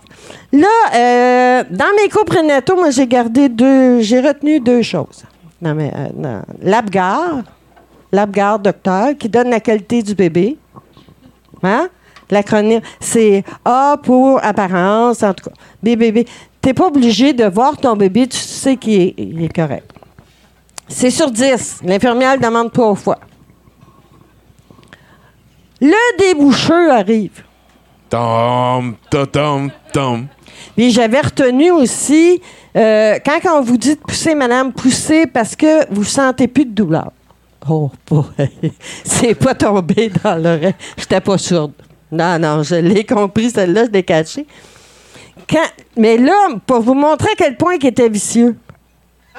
Là, 0.53 0.69
euh, 0.95 1.65
dans 1.71 1.93
mes 2.01 2.09
cours 2.11 2.27
prénataux, 2.27 2.77
moi, 2.77 2.91
j'ai 2.91 3.07
gardé 3.07 3.49
deux... 3.49 4.01
J'ai 4.01 4.21
retenu 4.21 4.61
deux 4.61 4.83
choses. 4.83 5.25
Dans 5.61 5.75
mes, 5.75 5.91
euh, 5.95 6.41
L'Apgar, 6.61 7.43
l'Apgar 8.13 8.59
docteur, 8.59 9.17
qui 9.19 9.29
donne 9.29 9.49
la 9.49 9.61
qualité 9.61 10.03
du 10.03 10.15
bébé. 10.15 10.59
Hein? 11.63 11.89
L'acronyme, 12.31 12.83
c'est 13.01 13.45
A 13.65 13.97
pour 14.03 14.45
apparence, 14.45 15.23
en 15.23 15.33
tout 15.33 15.49
cas. 15.49 15.57
BBB. 15.83 16.27
Tu 16.61 16.69
n'es 16.69 16.75
pas 16.75 16.87
obligé 16.87 17.33
de 17.33 17.45
voir 17.45 17.77
ton 17.77 17.97
bébé, 17.97 18.27
tu 18.27 18.37
sais 18.37 18.77
qu'il 18.77 19.43
est, 19.43 19.55
correct. 19.55 19.91
C'est 20.87 21.11
sur 21.11 21.31
10. 21.31 21.81
L'infirmière 21.85 22.35
le 22.35 22.43
demande 22.43 22.73
trois 22.73 22.95
fois. 22.95 23.19
Le 25.81 26.19
déboucheur 26.19 26.93
arrive. 26.93 27.43
Tom, 28.15 28.95
tom, 29.11 29.27
tom, 29.27 29.71
tom. 29.93 30.27
Puis 30.77 30.93
j'avais 30.93 31.21
retenu 31.21 31.73
aussi, 31.73 32.41
euh, 32.77 33.19
quand 33.27 33.41
on 33.59 33.61
vous 33.61 33.77
dit 33.77 33.97
de 33.97 34.01
pousser, 34.01 34.37
madame, 34.37 34.73
poussez 34.73 35.27
parce 35.27 35.57
que 35.57 35.93
vous 35.93 36.05
sentez 36.05 36.47
plus 36.47 36.65
de 36.65 36.71
douleur. 36.71 37.11
Oh, 37.69 37.91
c'est 39.05 39.35
pas 39.35 39.57
tombé 39.57 40.13
dans 40.23 40.37
l'oreille. 40.37 40.77
J'étais 40.97 41.21
pas 41.21 41.39
sourde. 41.39 41.73
Non, 42.13 42.39
non, 42.39 42.63
je 42.63 42.77
l'ai 42.77 43.03
compris, 43.03 43.51
celle-là, 43.51 43.87
je 43.87 43.91
l'ai 43.91 44.05
cachée. 44.05 44.47
Quand, 45.51 45.67
mais 45.97 46.17
là, 46.17 46.51
pour 46.65 46.83
vous 46.83 46.95
montrer 46.95 47.31
à 47.33 47.37
quel 47.37 47.57
point 47.57 47.75
il 47.81 47.85
était 47.85 48.09
vicieux. 48.09 48.57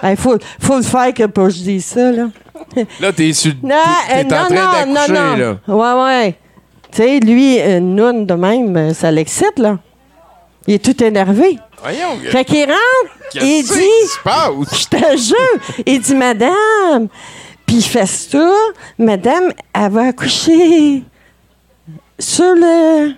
Il 0.03 0.17
faut, 0.17 0.37
faut 0.59 0.75
le 0.75 0.83
faire 0.83 1.13
que 1.13 1.23
je 1.23 1.63
dise 1.63 1.85
ça, 1.85 2.11
là. 2.11 2.27
Là, 2.99 3.13
t'es 3.13 3.31
sur. 3.31 3.53
Non, 3.63 3.75
euh, 4.11 4.21
en 4.21 4.23
non, 4.23 4.27
train 4.27 4.85
non, 4.85 4.93
non, 4.93 5.13
non. 5.13 5.37
là. 5.37 5.57
Ouais, 5.65 6.03
ouais. 6.03 6.35
Tu 6.95 7.01
sais, 7.01 7.19
lui, 7.19 7.59
une 7.59 7.93
noune 7.93 8.25
de 8.25 8.35
même, 8.35 8.77
euh, 8.77 8.93
ça 8.93 9.11
l'excite, 9.11 9.59
là. 9.59 9.79
Il 10.65 10.75
est 10.75 10.83
tout 10.83 11.03
énervé. 11.03 11.59
Voyons. 11.81 12.17
Fait 12.31 12.45
qu'il 12.45 12.63
rentre, 12.63 13.17
il 13.35 13.63
dit. 13.63 14.23
Je 14.71 14.87
te 14.87 15.17
jure. 15.17 15.83
Il 15.85 15.99
dit, 15.99 16.15
Madame. 16.15 17.09
Puis 17.65 17.77
il 17.77 17.83
fait 17.83 18.05
ça. 18.05 18.49
Madame, 18.97 19.51
elle 19.73 19.91
va 19.91 20.03
accoucher 20.03 21.03
sur 22.17 22.55
le. 22.55 23.11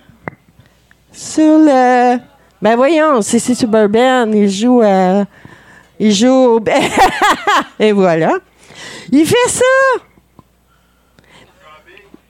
Sur 1.12 1.58
le. 1.58 2.18
Ben 2.60 2.74
voyons, 2.74 3.22
c'est 3.22 3.38
c'est 3.38 3.54
Suburban. 3.54 4.26
Il 4.32 4.50
joue 4.50 4.82
à. 4.82 5.24
Il 6.00 6.12
joue 6.12 6.56
au. 6.56 6.64
Et 7.78 7.92
voilà. 7.92 8.32
Il 9.12 9.24
fait 9.24 9.48
ça. 9.48 9.64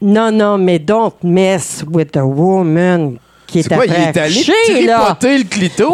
Non, 0.01 0.31
non, 0.31 0.59
mais 0.59 0.79
don't 0.79 1.13
mess 1.23 1.85
with 1.91 2.17
a 2.17 2.25
woman 2.25 3.19
qui 3.47 3.61
est, 3.61 3.63
C'est 3.63 3.75
quoi, 3.75 3.87
il 3.87 3.93
est 3.93 4.17
allé 4.17 4.87
là. 4.87 5.17
le 5.23 5.45
clito? 5.45 5.93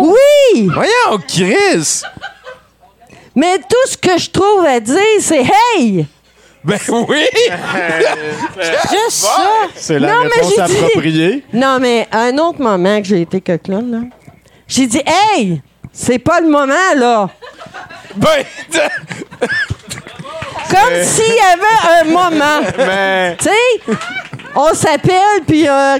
Oui! 0.55 0.69
Voyons, 0.75 1.23
Chris! 1.27 2.03
Mais 3.35 3.59
tout 3.59 3.89
ce 3.91 3.97
que 3.97 4.19
je 4.19 4.31
trouve 4.31 4.65
à 4.67 4.79
dire, 4.81 4.97
c'est 5.21 5.43
Hey! 5.77 6.07
Ben 6.63 6.79
oui! 7.09 7.25
Juste 8.91 9.11
ça! 9.11 9.47
C'est 9.75 9.99
la 9.99 10.13
Non, 10.13 10.23
mais 10.25 10.47
réponse 10.47 10.55
dit- 10.71 10.77
appropriée. 10.77 11.45
Non, 11.53 11.79
mais 11.81 12.07
un 12.13 12.37
autre 12.39 12.61
moment 12.61 13.01
que 13.01 13.07
j'ai 13.09 13.23
été 13.23 13.41
coquelonne, 13.41 13.91
là. 13.91 13.99
J'ai 14.67 14.87
dit, 14.87 15.03
hey, 15.35 15.61
c'est 15.93 16.19
pas 16.19 16.41
le 16.41 16.49
moment, 16.49 16.95
là. 16.97 17.29
Ben, 18.17 18.45
Comme 20.75 21.03
s'il 21.03 21.35
y 21.35 21.41
avait 21.41 22.01
un 22.01 22.05
moment. 22.05 22.61
Mais, 22.79 23.37
Tu 23.39 23.45
sais, 23.45 23.97
on 24.55 24.75
s'appelle, 24.75 25.43
puis 25.47 25.69
euh, 25.69 25.99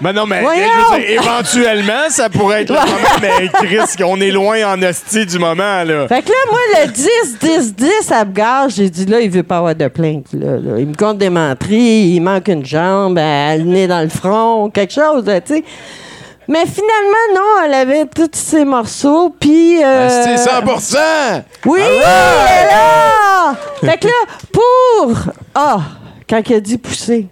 mais 0.00 0.12
non, 0.12 0.26
mais 0.26 0.42
je 0.42 0.46
veux 0.46 1.00
dire, 1.00 1.10
éventuellement, 1.20 2.08
ça 2.08 2.28
pourrait 2.28 2.62
être 2.62 2.70
le 2.70 2.76
moment, 2.76 3.18
mais 3.20 3.48
Chris, 3.48 4.02
on 4.04 4.20
est 4.20 4.30
loin 4.30 4.74
en 4.74 4.80
hostie 4.80 5.26
du 5.26 5.38
moment, 5.40 5.82
là. 5.82 6.06
Fait 6.06 6.22
que 6.22 6.28
là, 6.28 6.36
moi, 6.50 6.60
le 6.84 6.92
10, 6.92 7.38
10, 7.40 7.74
10 7.74 8.12
à 8.12 8.24
Bgard, 8.24 8.68
j'ai 8.68 8.88
dit, 8.90 9.06
là, 9.06 9.20
il 9.20 9.28
veut 9.28 9.42
pas 9.42 9.56
avoir 9.56 9.74
de 9.74 9.88
plainte. 9.88 10.26
Là, 10.32 10.52
là. 10.58 10.78
Il 10.78 10.86
me 10.86 10.94
compte 10.94 11.18
des 11.18 11.30
menteries, 11.30 12.12
il 12.14 12.20
manque 12.20 12.46
une 12.46 12.64
jambe, 12.64 13.18
elle 13.18 13.64
nez 13.64 13.88
dans 13.88 14.02
le 14.02 14.08
front, 14.08 14.70
quelque 14.70 14.92
chose, 14.94 15.24
tu 15.24 15.54
sais. 15.54 15.64
Mais 16.48 16.64
finalement, 16.64 17.34
non, 17.34 17.64
elle 17.66 17.74
avait 17.74 18.06
tous 18.06 18.30
ses 18.32 18.64
morceaux, 18.64 19.34
puis... 19.38 19.84
euh, 19.84 20.08
c'est 20.08 20.36
100% 20.36 21.42
Oui, 21.66 21.80
right! 21.80 22.00
est 22.00 22.70
là! 22.70 23.54
Fait 23.80 23.98
que 23.98 24.06
là, 24.06 24.12
pour... 24.50 25.14
Ah, 25.54 25.80
quand 26.28 26.40
il 26.48 26.54
a 26.54 26.60
dit 26.60 26.78
pousser, 26.78 27.28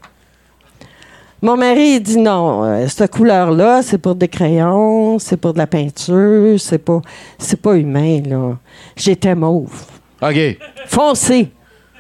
mon 1.41 1.57
mari, 1.57 1.95
il 1.97 2.01
dit 2.01 2.19
non, 2.19 2.65
euh, 2.65 2.87
cette 2.89 3.11
couleur-là, 3.13 3.81
c'est 3.83 3.99
pour 3.99 4.15
des 4.15 4.29
crayons, 4.29 5.19
c'est 5.19 5.37
pour 5.37 5.53
de 5.55 5.59
la 5.59 5.67
peinture, 5.67 6.59
c'est 6.59 6.79
pas, 6.79 7.01
c'est 7.39 7.61
pas 7.61 7.75
humain, 7.75 8.21
là. 8.27 8.57
J'étais 8.97 9.35
mauve. 9.35 9.85
OK. 10.21 10.37
Foncé. 10.87 11.51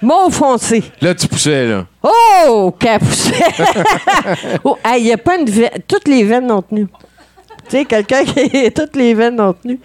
Mauve 0.02 0.32
foncé. 0.32 0.82
Là, 1.00 1.14
tu 1.14 1.26
poussais, 1.28 1.66
là. 1.66 1.86
Oh, 2.02 2.74
qu'elle 2.78 2.98
poussait! 2.98 3.34
oh, 4.64 4.76
il 4.98 5.04
n'y 5.04 5.12
a 5.12 5.16
pas 5.18 5.36
une 5.36 5.48
veine. 5.48 5.70
Toutes 5.88 6.08
les 6.08 6.22
veines 6.24 6.50
ont 6.50 6.62
tenu. 6.62 6.86
Tu 7.68 7.78
sais, 7.78 7.84
quelqu'un 7.84 8.24
qui. 8.24 8.70
Toutes 8.74 8.94
les 8.96 9.14
veines 9.14 9.40
ont 9.40 9.52
tenu. 9.52 9.80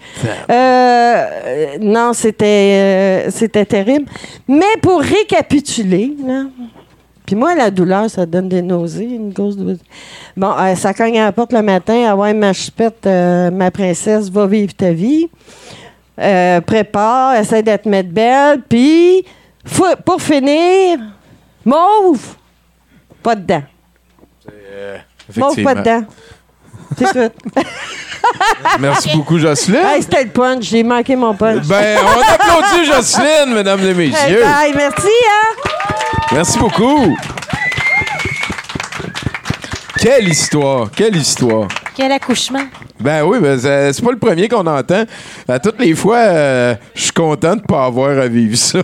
Euh, 0.50 1.76
non, 1.80 2.12
c'était, 2.12 3.26
euh, 3.26 3.30
c'était 3.30 3.64
terrible. 3.64 4.06
Mais 4.46 4.76
pour 4.80 5.00
récapituler, 5.00 6.14
là, 6.24 6.44
puis 7.26 7.36
moi, 7.36 7.54
la 7.54 7.70
douleur, 7.70 8.08
ça 8.10 8.26
donne 8.26 8.48
des 8.48 8.62
nausées, 8.62 9.04
une 9.04 9.32
grosse 9.32 9.56
douleur. 9.56 9.76
Bon, 10.36 10.52
euh, 10.58 10.74
ça 10.74 10.94
cogne 10.94 11.18
à 11.18 11.24
la 11.24 11.32
porte 11.32 11.52
le 11.52 11.62
matin. 11.62 12.04
Ah 12.08 12.16
ouais, 12.16 12.34
ma 12.34 12.52
chipette, 12.52 13.06
euh, 13.06 13.50
ma 13.50 13.70
princesse, 13.70 14.30
va 14.30 14.46
vivre 14.46 14.74
ta 14.74 14.92
vie. 14.92 15.28
Prépare, 16.16 17.36
essaie 17.36 17.62
de 17.62 17.76
te 17.76 17.88
mettre 17.88 18.10
belle. 18.10 18.62
Puis, 18.68 19.24
pour 20.04 20.20
finir, 20.20 20.98
mauve, 21.64 22.36
pas 23.22 23.34
de 23.34 23.42
dents. 23.42 23.62
Mauve, 25.36 25.62
pas 25.62 25.74
de 25.74 25.82
dents. 25.82 26.04
C'est 26.98 27.12
tout. 27.12 27.60
Merci 28.78 29.10
beaucoup, 29.16 29.38
Jocelyne. 29.38 29.80
Hey, 29.84 30.02
c'était 30.02 30.24
le 30.24 30.30
punch. 30.30 30.64
J'ai 30.64 30.82
manqué 30.82 31.16
mon 31.16 31.34
punch. 31.34 31.66
Ben, 31.66 31.98
on 32.04 32.20
applaudit 32.34 32.86
Jocelyne, 32.86 33.54
mesdames 33.54 33.80
et 33.80 33.90
Hey, 33.90 33.94
messieurs. 34.10 34.42
bye, 34.42 34.72
merci, 34.74 35.06
hein? 35.06 35.70
Merci 36.32 36.58
beaucoup. 36.58 37.16
Quelle 39.98 40.28
histoire, 40.28 40.88
quelle 40.94 41.16
histoire. 41.16 41.68
Quel 41.94 42.10
accouchement? 42.12 42.64
Ben 43.00 43.22
oui, 43.24 43.38
ben 43.40 43.58
c'est 43.58 44.02
pas 44.02 44.12
le 44.12 44.18
premier 44.18 44.48
qu'on 44.48 44.66
entend. 44.66 45.04
À 45.46 45.58
toutes 45.58 45.78
les 45.80 45.94
fois, 45.94 46.16
euh, 46.18 46.74
je 46.94 47.02
suis 47.02 47.12
content 47.12 47.56
de 47.56 47.60
pas 47.60 47.84
avoir 47.84 48.18
à 48.18 48.28
vivre 48.28 48.56
ça. 48.56 48.78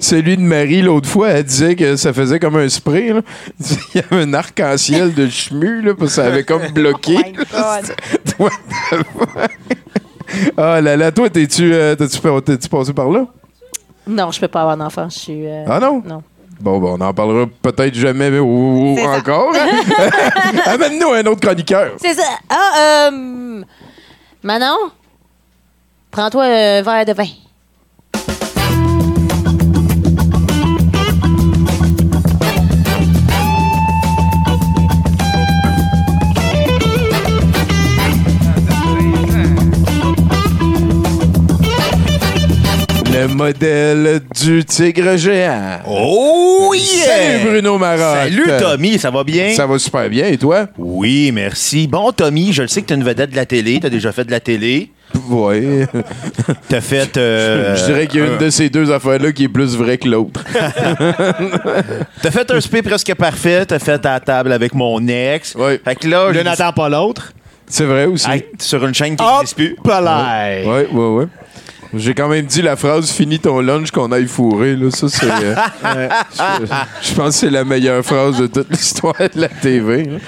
Celui 0.00 0.36
de 0.36 0.42
Marie, 0.42 0.82
l'autre 0.82 1.08
fois, 1.08 1.28
elle 1.30 1.44
disait 1.44 1.76
que 1.76 1.94
ça 1.96 2.12
faisait 2.12 2.40
comme 2.40 2.56
un 2.56 2.68
spray. 2.68 3.12
là. 3.12 3.20
Il 3.94 4.00
y 4.00 4.04
avait 4.10 4.22
un 4.24 4.34
arc-en-ciel 4.34 5.14
de 5.14 5.28
chemu, 5.28 5.82
là, 5.82 5.94
parce 5.94 6.10
que 6.10 6.14
ça 6.22 6.26
avait 6.26 6.44
comme 6.44 6.66
bloqué. 6.72 7.16
Fuck? 7.46 8.50
Ah 10.58 10.80
là 10.82 10.94
là, 10.96 11.10
toi, 11.10 11.30
t'es-tu 11.30 11.72
euh, 11.72 11.96
passé 11.96 12.92
par 12.92 13.08
là? 13.08 13.26
Non, 14.06 14.30
je 14.30 14.38
peux 14.40 14.48
pas 14.48 14.60
avoir 14.60 14.76
d'enfant. 14.76 15.08
Je 15.08 15.18
suis. 15.18 15.46
euh, 15.46 15.64
Ah 15.66 15.80
non? 15.80 16.02
Non. 16.06 16.22
Bon, 16.60 16.78
ben, 16.80 16.88
on 16.98 17.06
en 17.08 17.14
parlera 17.14 17.46
peut-être 17.62 17.94
jamais 17.94 18.30
mais, 18.30 18.38
ou- 18.40 18.96
ou 18.96 18.98
encore. 19.00 19.52
hein? 19.54 20.10
Amène-nous 20.66 21.12
un 21.12 21.24
autre 21.26 21.40
chroniqueur. 21.40 21.92
C'est 21.98 22.14
ça. 22.14 22.28
Ah, 22.48 23.08
euh. 23.10 23.62
Manon, 24.42 24.76
prends-toi 26.10 26.44
un 26.44 26.82
verre 26.82 27.04
de 27.06 27.12
vin. 27.12 27.26
Le 43.20 43.26
modèle 43.28 44.20
du 44.40 44.64
tigre 44.64 45.16
géant. 45.16 45.80
Oh 45.88 46.72
yeah! 46.74 47.04
Salut 47.04 47.50
Bruno 47.50 47.76
Marotte. 47.78 48.16
Salut 48.16 48.50
Tommy, 48.60 48.98
ça 48.98 49.10
va 49.10 49.24
bien? 49.24 49.52
Ça 49.54 49.66
va 49.66 49.78
super 49.78 50.08
bien, 50.08 50.26
et 50.26 50.36
toi? 50.36 50.66
Oui, 50.78 51.32
merci. 51.32 51.88
Bon, 51.88 52.12
Tommy, 52.12 52.52
je 52.52 52.62
le 52.62 52.68
sais 52.68 52.80
que 52.82 52.86
tu 52.86 52.92
es 52.92 52.96
une 52.96 53.02
vedette 53.04 53.30
de 53.30 53.36
la 53.36 53.46
télé, 53.46 53.80
tu 53.80 53.86
as 53.86 53.90
déjà 53.90 54.12
fait 54.12 54.24
de 54.24 54.30
la 54.30 54.38
télé. 54.40 54.90
Oui. 55.30 55.84
Tu 56.68 56.74
as 56.76 56.80
fait. 56.82 57.16
euh, 57.16 57.74
Je 57.76 57.86
dirais 57.86 58.06
qu'il 58.06 58.20
y 58.20 58.22
a 58.22 58.26
une 58.26 58.32
un- 58.34 58.36
de 58.36 58.50
ces 58.50 58.68
deux 58.68 58.90
affaires-là 58.92 59.32
qui 59.32 59.44
est 59.44 59.48
plus 59.48 59.74
vraie 59.74 59.96
que 59.98 60.06
l'autre. 60.08 60.44
T'as 62.22 62.30
fait 62.30 62.50
un 62.50 62.60
spé 62.60 62.82
presque 62.82 63.14
parfait, 63.14 63.64
t'as 63.66 63.78
fait 63.78 64.04
à 64.06 64.12
la 64.12 64.20
table 64.20 64.52
avec 64.52 64.74
mon 64.74 65.06
ex. 65.08 65.54
Oui. 65.58 65.78
Fait 65.82 65.94
que 65.96 66.06
là, 66.08 66.30
L'un 66.30 66.38
je- 66.40 66.44
n'attend 66.44 66.72
pas 66.72 66.88
l'autre. 66.90 67.32
C'est 67.66 67.84
vrai 67.84 68.04
aussi. 68.06 68.28
Hey, 68.30 68.44
sur 68.58 68.84
une 68.86 68.94
chaîne 68.94 69.16
qui 69.16 69.24
n'existe 69.24 69.56
plus. 69.56 69.76
là! 69.86 70.40
Oui, 70.64 70.82
oui, 70.92 71.04
oui. 71.20 71.24
J'ai 71.94 72.14
quand 72.14 72.28
même 72.28 72.44
dit 72.46 72.60
la 72.62 72.76
phrase 72.76 73.10
finis 73.10 73.38
ton 73.38 73.60
lunch 73.60 73.90
qu'on 73.90 74.12
aille 74.12 74.26
fourrer. 74.26 74.76
Là. 74.76 74.90
Ça, 74.90 75.08
c'est. 75.08 75.26
euh, 75.30 76.08
je, 76.60 76.66
je 77.08 77.14
pense 77.14 77.26
que 77.28 77.30
c'est 77.32 77.50
la 77.50 77.64
meilleure 77.64 78.04
phrase 78.04 78.38
de 78.38 78.46
toute 78.46 78.70
l'histoire 78.70 79.14
de 79.18 79.40
la 79.40 79.48
TV. 79.48 80.04
là. 80.04 80.18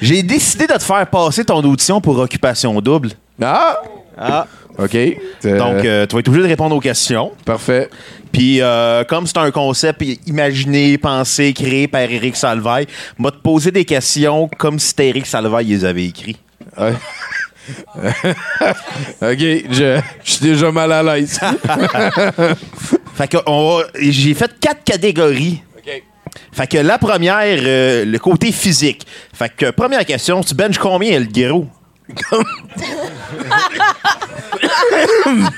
J'ai 0.00 0.22
décidé 0.22 0.66
de 0.66 0.72
te 0.74 0.82
faire 0.82 1.06
passer 1.08 1.44
ton 1.44 1.62
audition 1.62 2.00
pour 2.00 2.18
occupation 2.18 2.80
double. 2.80 3.10
Ah! 3.42 3.78
Ah. 4.16 4.46
OK. 4.78 4.94
Euh, 4.94 5.58
Donc, 5.58 5.84
euh, 5.84 6.06
tu 6.06 6.14
vas 6.14 6.20
être 6.20 6.28
obligé 6.28 6.42
de 6.42 6.48
répondre 6.48 6.74
aux 6.74 6.80
questions. 6.80 7.32
Parfait. 7.44 7.88
Puis, 8.32 8.60
euh, 8.60 9.04
comme 9.04 9.26
c'est 9.26 9.38
un 9.38 9.50
concept 9.52 10.02
imaginé, 10.26 10.98
pensé, 10.98 11.52
créé 11.52 11.86
par 11.86 12.00
Eric 12.02 12.34
Salvaille, 12.34 12.86
m'a 13.18 13.30
te 13.30 13.36
poser 13.36 13.70
des 13.70 13.84
questions 13.84 14.48
comme 14.58 14.78
si 14.80 14.88
c'était 14.88 15.08
Eric 15.10 15.26
Salvaille 15.26 15.66
les 15.66 15.84
avait 15.84 16.06
écrits. 16.06 16.36
Ouais. 16.76 16.94
OK, 19.22 19.38
je, 19.70 20.00
je 20.24 20.30
suis 20.30 20.40
déjà 20.44 20.70
mal 20.70 20.92
à 20.92 21.02
l'aise. 21.02 21.40
Fait 23.14 23.28
que 23.28 23.36
on 23.46 23.78
va- 23.78 23.84
j'ai 23.98 24.34
fait 24.34 24.50
quatre 24.60 24.82
catégories. 24.84 25.62
Fait 26.52 26.66
que 26.66 26.78
la 26.78 26.98
première, 26.98 27.58
euh, 27.62 28.04
le 28.04 28.18
côté 28.18 28.50
physique. 28.52 29.06
Fait 29.32 29.52
que 29.56 29.70
première 29.70 30.04
question, 30.04 30.40
tu 30.42 30.54
benches 30.54 30.78
combien 30.78 31.18
le 31.20 31.26
guéro? 31.26 31.66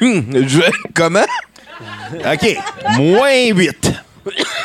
Je- 0.00 0.70
Comment? 0.94 1.24
OK. 2.12 2.56
Moins 2.98 3.46
8. 3.54 3.92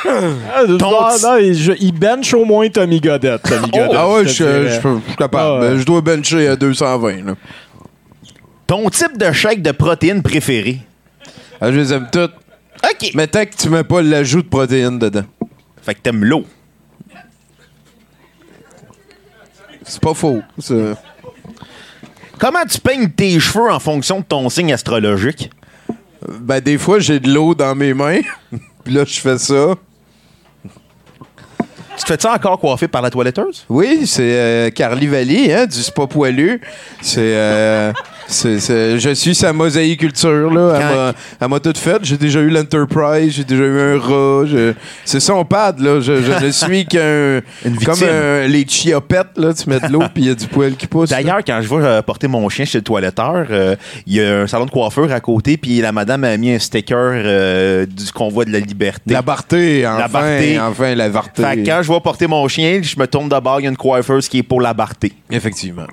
Ah, 0.06 0.64
non, 0.68 0.78
ti- 0.78 1.24
non, 1.24 1.38
il, 1.38 1.54
je- 1.56 1.72
il 1.80 1.92
bench 1.94 2.34
au 2.34 2.44
moins 2.46 2.68
Tommy 2.70 3.00
Godette. 3.00 3.44
Tommy 3.44 3.70
Godette, 3.72 3.92
ah 3.96 4.10
ouais, 4.10 4.24
je, 4.26 4.30
je, 4.30 4.44
dirais. 4.44 4.62
je- 4.70 4.70
je 4.70 4.80
suis 5.08 5.16
capable. 5.18 5.64
Ah, 5.66 5.70
ouais. 5.72 5.78
Je 5.80 5.86
dois 5.86 6.02
bencher 6.02 6.48
à 6.48 6.56
220. 6.56 7.26
Là. 7.26 7.36
Ton 8.68 8.90
type 8.90 9.18
de 9.18 9.32
shake 9.32 9.62
de 9.62 9.72
protéines 9.72 10.22
préféré? 10.24 10.80
Ah, 11.60 11.72
je 11.72 11.78
les 11.78 11.94
aime 11.94 12.08
toutes. 12.12 12.32
OK. 12.84 13.12
Mais 13.14 13.28
tant 13.28 13.46
que 13.46 13.56
tu 13.56 13.70
mets 13.70 13.84
pas 13.84 14.02
l'ajout 14.02 14.42
de 14.42 14.48
protéines 14.48 14.98
dedans. 14.98 15.26
Fait 15.84 15.94
que 15.94 16.00
t'aimes 16.02 16.24
l'eau. 16.26 16.46
C'est 19.84 20.02
pas 20.02 20.14
faux. 20.14 20.42
c'est- 20.60 20.94
Comment 22.40 22.64
tu 22.70 22.80
peignes 22.80 23.10
tes 23.10 23.40
cheveux 23.40 23.70
en 23.72 23.80
fonction 23.80 24.20
de 24.20 24.26
ton 24.26 24.50
signe 24.50 24.74
astrologique? 24.74 25.52
Ben, 26.40 26.60
des 26.60 26.78
fois, 26.78 27.00
j'ai 27.00 27.20
de 27.20 27.32
l'eau 27.32 27.54
dans 27.54 27.76
mes 27.76 27.94
mains. 27.94 28.22
Puis 28.84 28.94
là, 28.94 29.04
je 29.06 29.20
fais 29.20 29.38
ça. 29.38 29.76
Tu 32.02 32.06
te 32.06 32.14
fais 32.14 32.20
ça 32.20 32.34
encore 32.34 32.60
coiffer 32.60 32.88
par 32.88 33.04
la 33.04 33.12
toiletteuse? 33.12 33.64
Oui, 33.70 34.08
c'est 34.08 34.24
euh, 34.24 34.70
Carly 34.72 35.06
Valley, 35.06 35.54
hein, 35.54 35.68
du 35.68 35.84
spa 35.84 36.08
poilu. 36.08 36.60
C'est 37.00 37.20
euh, 37.20 37.94
Je 38.32 39.14
suis 39.14 39.36
sa 39.36 39.54
mosaïculture, 39.54 40.52
là. 40.52 40.74
Elle 40.80 40.96
m'a- 40.96 41.14
Elle 41.42 41.48
m'a 41.50 41.60
tout 41.60 41.74
fait. 41.76 41.98
J'ai 42.04 42.18
déjà 42.18 42.40
eu 42.40 42.50
l'Enterprise, 42.50 43.34
j'ai 43.34 43.44
déjà 43.44 43.64
eu 43.64 43.80
un 43.80 44.00
rat. 44.00 44.46
je- 44.46 44.74
C'est 45.06 45.20
son 45.20 45.44
pad, 45.46 45.80
là. 45.80 46.00
Je, 46.00 46.22
je 46.22 46.46
ne 46.46 46.52
suis 46.52 46.86
qu'un. 46.86 47.42
Comme 47.86 48.00
un- 48.04 48.48
les 48.48 48.66
chiopettes, 48.68 49.38
là. 49.38 49.54
Tu 49.54 49.70
mets 49.70 49.80
de 49.80 49.88
l'eau, 49.92 50.04
puis 50.14 50.24
il 50.24 50.28
y 50.28 50.32
a 50.32 50.36
du 50.36 50.48
poil 50.48 50.76
qui 50.76 50.88
pousse. 50.88 51.10
D'ailleurs, 51.10 51.40
quand 51.46 51.60
je 51.62 51.70
vais 51.70 51.84
euh, 51.86 52.02
porter 52.02 52.28
mon 52.28 52.48
chien 52.50 52.66
chez 52.66 52.78
le 52.80 52.84
toiletteur, 52.84 53.46
euh, 53.50 53.76
il 54.08 54.14
y 54.16 54.22
a 54.22 54.42
un 54.42 54.48
salon 54.48 54.66
de 54.66 54.72
coiffeur 54.72 55.12
à 55.12 55.20
côté, 55.20 55.58
puis 55.58 55.82
la 55.82 55.92
madame 55.92 56.24
a 56.24 56.36
mis 56.38 56.52
un 56.52 56.60
sticker 56.60 56.96
euh, 56.98 57.86
du 57.86 58.12
convoi 58.12 58.46
de 58.46 58.52
la 58.52 58.60
liberté. 58.60 59.14
La 59.14 59.22
barté, 59.22 59.86
enfin. 59.86 60.00
La 60.00 60.08
barté. 60.08 60.60
Enfin, 60.60 60.96
la 60.96 61.10
barté. 61.10 61.44
Fait 61.44 61.58
que 61.58 61.66
quand 61.66 61.80
je 61.84 61.92
vais 61.92 62.00
porter 62.00 62.28
mon 62.28 62.48
chien, 62.48 62.80
je 62.82 62.98
me 63.00 63.08
tourne 63.08 63.30
de 63.30 63.40
bord, 63.40 63.60
il 63.60 63.64
y 63.64 63.68
a 63.68 63.70
une 63.70 63.78
coiffeuse 63.78 64.28
qui 64.30 64.40
est 64.40 64.44
pour 64.44 64.62
la 64.62 64.74
barté. 64.74 65.12
Effectivement. 65.30 65.84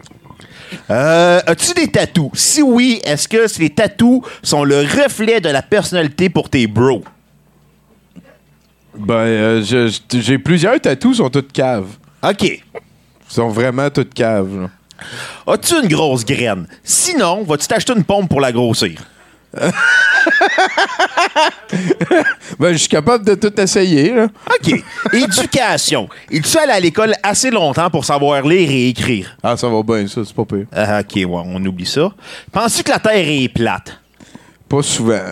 Euh, 0.91 1.41
As-tu 1.47 1.73
des 1.75 1.89
tatous? 1.89 2.31
Si 2.35 2.63
oui, 2.63 3.01
est-ce 3.05 3.27
que 3.29 3.47
les 3.61 3.71
tatous 3.71 4.23
sont 4.43 4.65
le 4.65 4.81
reflet 4.81 5.41
de 5.41 5.49
la 5.49 5.63
personnalité 5.63 6.29
pour 6.29 6.49
tes 6.51 6.67
bros? 6.67 7.03
Ben, 8.97 9.15
euh, 9.15 9.63
je- 9.65 9.89
je- 9.89 10.21
j'ai 10.21 10.39
plusieurs 10.39 10.81
tatous, 10.81 11.19
sont 11.19 11.31
toutes 11.31 11.53
caves. 11.53 11.89
OK. 12.23 12.43
Ils 12.43 12.63
sont 13.29 13.49
vraiment 13.49 13.89
toutes 13.91 14.13
caves, 14.15 14.63
là. 14.63 14.71
As-tu 15.47 15.75
une 15.81 15.89
grosse 15.89 16.25
graine? 16.25 16.67
Sinon, 16.83 17.45
vas-tu 17.45 17.69
t'acheter 17.69 17.93
une 17.95 18.03
pompe 18.05 18.29
pour 18.29 18.41
la 18.41 18.51
grossir? 18.51 18.99
Ben, 22.59 22.73
je 22.73 22.79
suis 22.79 22.89
capable 22.89 23.25
de 23.25 23.35
tout 23.35 23.53
essayer, 23.61 24.13
là. 24.13 24.27
OK. 24.47 24.83
Éducation. 25.13 26.09
Es-tu 26.31 26.59
allé 26.59 26.73
à 26.73 26.81
l'école 26.81 27.15
assez 27.23 27.51
longtemps 27.51 27.89
pour 27.91 28.05
savoir 28.05 28.43
lire 28.43 28.71
et 28.71 28.89
écrire? 28.89 29.37
Ah, 29.43 29.57
ça 29.57 29.69
va 29.69 29.83
bien, 29.83 30.07
ça, 30.09 30.23
c'est 30.25 30.35
pas 30.35 30.45
pire. 30.45 30.67
Ah, 30.73 31.01
OK, 31.01 31.15
ouais, 31.17 31.27
on 31.27 31.65
oublie 31.65 31.87
ça. 31.87 32.11
Penses-tu 32.51 32.83
que 32.83 32.91
la 32.91 32.99
Terre 32.99 33.27
est 33.29 33.49
plate? 33.49 34.01
Pas 34.69 34.83
souvent. 34.83 35.23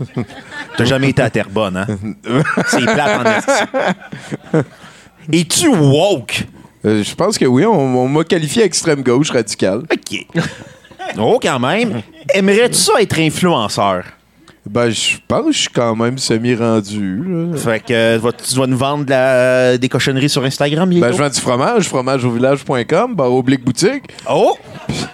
T'as 0.76 0.84
jamais 0.84 1.10
été 1.10 1.22
à 1.22 1.30
Terrebonne, 1.30 1.76
hein? 1.76 1.86
C'est 2.68 2.82
plate 2.82 3.20
en 3.20 3.30
esti. 3.30 4.64
Es-tu 5.32 5.68
woke? 5.68 6.46
Euh, 6.84 7.02
je 7.02 7.14
pense 7.14 7.38
que 7.38 7.44
oui, 7.44 7.64
on, 7.64 7.72
on 7.72 8.08
m'a 8.08 8.24
qualifié 8.24 8.64
extrême 8.64 9.02
gauche 9.02 9.30
radical. 9.30 9.82
OK. 9.92 10.26
Oh, 11.18 11.38
quand 11.42 11.58
même. 11.58 12.02
Aimerais-tu 12.32 12.74
ça 12.74 12.94
être 13.00 13.18
influenceur? 13.18 14.04
Ben, 14.68 14.88
je 14.88 15.16
pense 15.28 15.44
que 15.44 15.52
je 15.52 15.58
suis 15.58 15.68
quand 15.68 15.94
même 15.94 16.16
semi-rendu. 16.16 17.22
là. 17.52 17.56
Fait 17.58 17.80
que 17.80 17.92
euh, 17.92 18.18
vas- 18.18 18.32
tu 18.32 18.54
dois 18.54 18.66
nous 18.66 18.78
vendre 18.78 19.04
de 19.04 19.10
la- 19.10 19.76
des 19.76 19.90
cochonneries 19.90 20.30
sur 20.30 20.42
Instagram 20.42 20.88
bientôt? 20.88 21.06
Ben, 21.06 21.12
je 21.12 21.18
vends 21.22 21.28
du 21.28 21.38
fromage, 21.38 21.86
fromageauvillage.com, 21.86 23.14
barre 23.14 23.32
oblique 23.34 23.62
boutique. 23.62 24.04
Oh! 24.26 24.56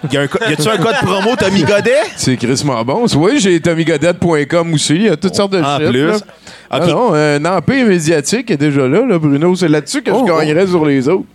Y 0.09 0.15
a 0.15 0.21
un 0.21 0.27
co- 0.27 0.39
y 0.49 0.53
a-tu 0.53 0.69
un 0.69 0.77
code 0.77 0.95
promo 1.01 1.35
Tommy 1.35 1.63
Godet? 1.63 1.91
C'est 2.15 2.37
crissement 2.37 2.81
bon. 2.85 3.05
Oui, 3.17 3.39
j'ai 3.39 3.59
tommygodette.com 3.59 4.73
aussi. 4.73 4.95
Il 4.95 5.01
y 5.03 5.09
a 5.09 5.17
toutes 5.17 5.35
sortes 5.35 5.51
de 5.51 5.61
En 5.61 5.77
shit, 5.79 5.89
plus. 5.89 6.07
là. 6.07 6.15
OK. 6.15 6.21
Ah 6.69 6.79
non, 6.87 7.13
un 7.13 7.43
empire 7.43 7.85
médiatique 7.87 8.49
est 8.51 8.57
déjà 8.57 8.87
là, 8.87 9.05
là 9.05 9.19
Bruno. 9.19 9.53
C'est 9.57 9.67
là-dessus 9.67 10.01
que 10.01 10.11
Oh, 10.11 10.25
je 10.25 10.31
gagnerais 10.31 10.67
sur 10.67 10.85
les 10.85 11.09
autres. 11.09 11.25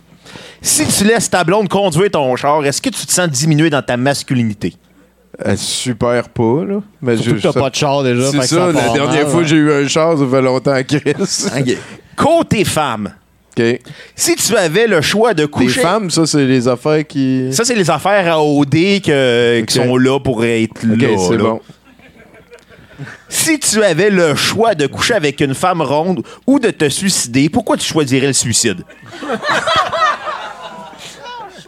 Si 0.61 0.85
tu 0.87 1.03
laisses 1.03 1.29
ta 1.29 1.43
blonde 1.43 1.69
conduire 1.69 2.09
ton 2.11 2.35
char, 2.35 2.65
est-ce 2.65 2.81
que 2.81 2.89
tu 2.89 3.05
te 3.05 3.11
sens 3.11 3.29
diminué 3.29 3.69
dans 3.69 3.81
ta 3.81 3.95
masculinité? 3.97 4.73
Elle 5.43 5.57
super 5.57 6.29
pas, 6.29 6.63
là. 6.67 6.79
Mais 7.01 7.15
Surtout 7.17 7.35
que 7.37 7.41
t'as 7.41 7.51
ça- 7.51 7.59
pas 7.59 7.69
de 7.69 7.75
char 7.75 8.01
déjà, 8.03 8.31
C'est 8.31 8.37
ça, 8.41 8.47
ça 8.47 8.65
la 8.71 8.89
dernière 8.93 9.23
mal, 9.23 9.27
fois 9.27 9.39
hein. 9.39 9.43
que 9.43 9.47
j'ai 9.49 9.55
eu 9.57 9.71
un 9.71 9.87
char, 9.87 10.17
ça 10.17 10.23
fait 10.29 10.41
longtemps 10.41 10.71
à 10.71 10.83
Chris. 10.83 11.01
OK. 11.59 11.77
Côté 12.15 12.65
femme, 12.65 13.13
OK. 13.55 13.79
si 14.15 14.35
tu 14.35 14.55
avais 14.57 14.87
le 14.87 15.01
choix 15.01 15.35
de 15.35 15.43
Les 15.43 15.47
coucher... 15.49 15.81
femmes, 15.81 16.09
ça, 16.09 16.25
c'est 16.25 16.45
les 16.45 16.67
affaires 16.67 17.05
qui. 17.05 17.49
Ça, 17.51 17.63
c'est 17.65 17.75
les 17.75 17.89
affaires 17.91 18.33
à 18.33 18.41
OD 18.43 19.01
que- 19.05 19.61
qui 19.61 19.75
sont 19.75 19.95
là 19.97 20.19
pour 20.19 20.43
être 20.43 20.83
OK, 20.91 21.01
là. 21.01 21.07
c'est 21.29 21.37
bon. 21.37 21.61
Si 23.29 23.59
tu 23.59 23.83
avais 23.83 24.09
le 24.09 24.33
choix 24.33 24.73
de 24.73 24.87
coucher 24.87 25.13
avec 25.13 25.39
une 25.41 25.53
femme 25.53 25.83
ronde 25.83 26.23
ou 26.47 26.57
de 26.57 26.71
te 26.71 26.89
suicider, 26.89 27.47
pourquoi 27.49 27.77
tu 27.77 27.85
choisirais 27.85 28.25
le 28.27 28.33
suicide? 28.33 28.83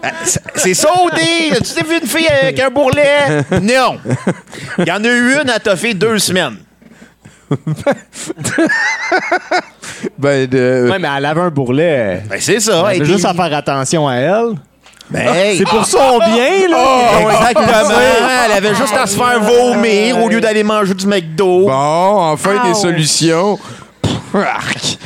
Ah, 0.01 0.11
c'est- 0.23 0.41
C'est 0.55 0.73
ça, 0.73 0.89
OD! 1.03 1.19
Tu 1.57 1.73
t'es 1.73 1.83
vu 1.83 1.99
une 2.01 2.07
fille 2.07 2.27
avec 2.27 2.59
un 2.59 2.69
bourrelet? 2.69 3.43
Non! 3.61 3.97
Il 4.77 4.87
y 4.87 4.91
en 4.91 5.03
a 5.03 5.07
eu 5.07 5.33
une, 5.41 5.49
elle 5.53 5.59
t'a 5.61 5.75
fait 5.75 5.93
deux 5.93 6.19
semaines. 6.19 6.57
Ben, 10.17 10.47
de... 10.47 10.87
Ouais, 10.89 10.99
mais 10.99 11.07
elle 11.17 11.25
avait 11.25 11.41
un 11.41 11.49
bourrelet. 11.49 12.23
Ben, 12.29 12.37
c'est 12.39 12.59
ça. 12.59 12.83
Elle 12.91 13.01
avait 13.01 13.05
juste 13.05 13.25
à 13.25 13.33
faire 13.33 13.53
attention 13.53 14.07
à 14.07 14.15
elle. 14.15 14.53
Ben, 15.09 15.33
hey. 15.33 15.57
C'est 15.57 15.65
pour 15.67 15.85
son 15.85 16.19
bien, 16.19 16.67
là. 16.69 16.77
Oh, 17.23 17.29
exactement. 17.31 17.99
Elle 18.45 18.51
avait 18.51 18.75
juste 18.75 18.93
à 18.95 19.07
se 19.07 19.17
faire 19.17 19.39
vomir 19.41 20.23
au 20.23 20.29
lieu 20.29 20.39
d'aller 20.39 20.63
manger 20.63 20.93
du 20.93 21.07
McDo. 21.07 21.65
Bon, 21.67 22.31
enfin 22.31 22.67
des 22.67 22.73
solutions. 22.75 23.57
Arc. 24.33 24.97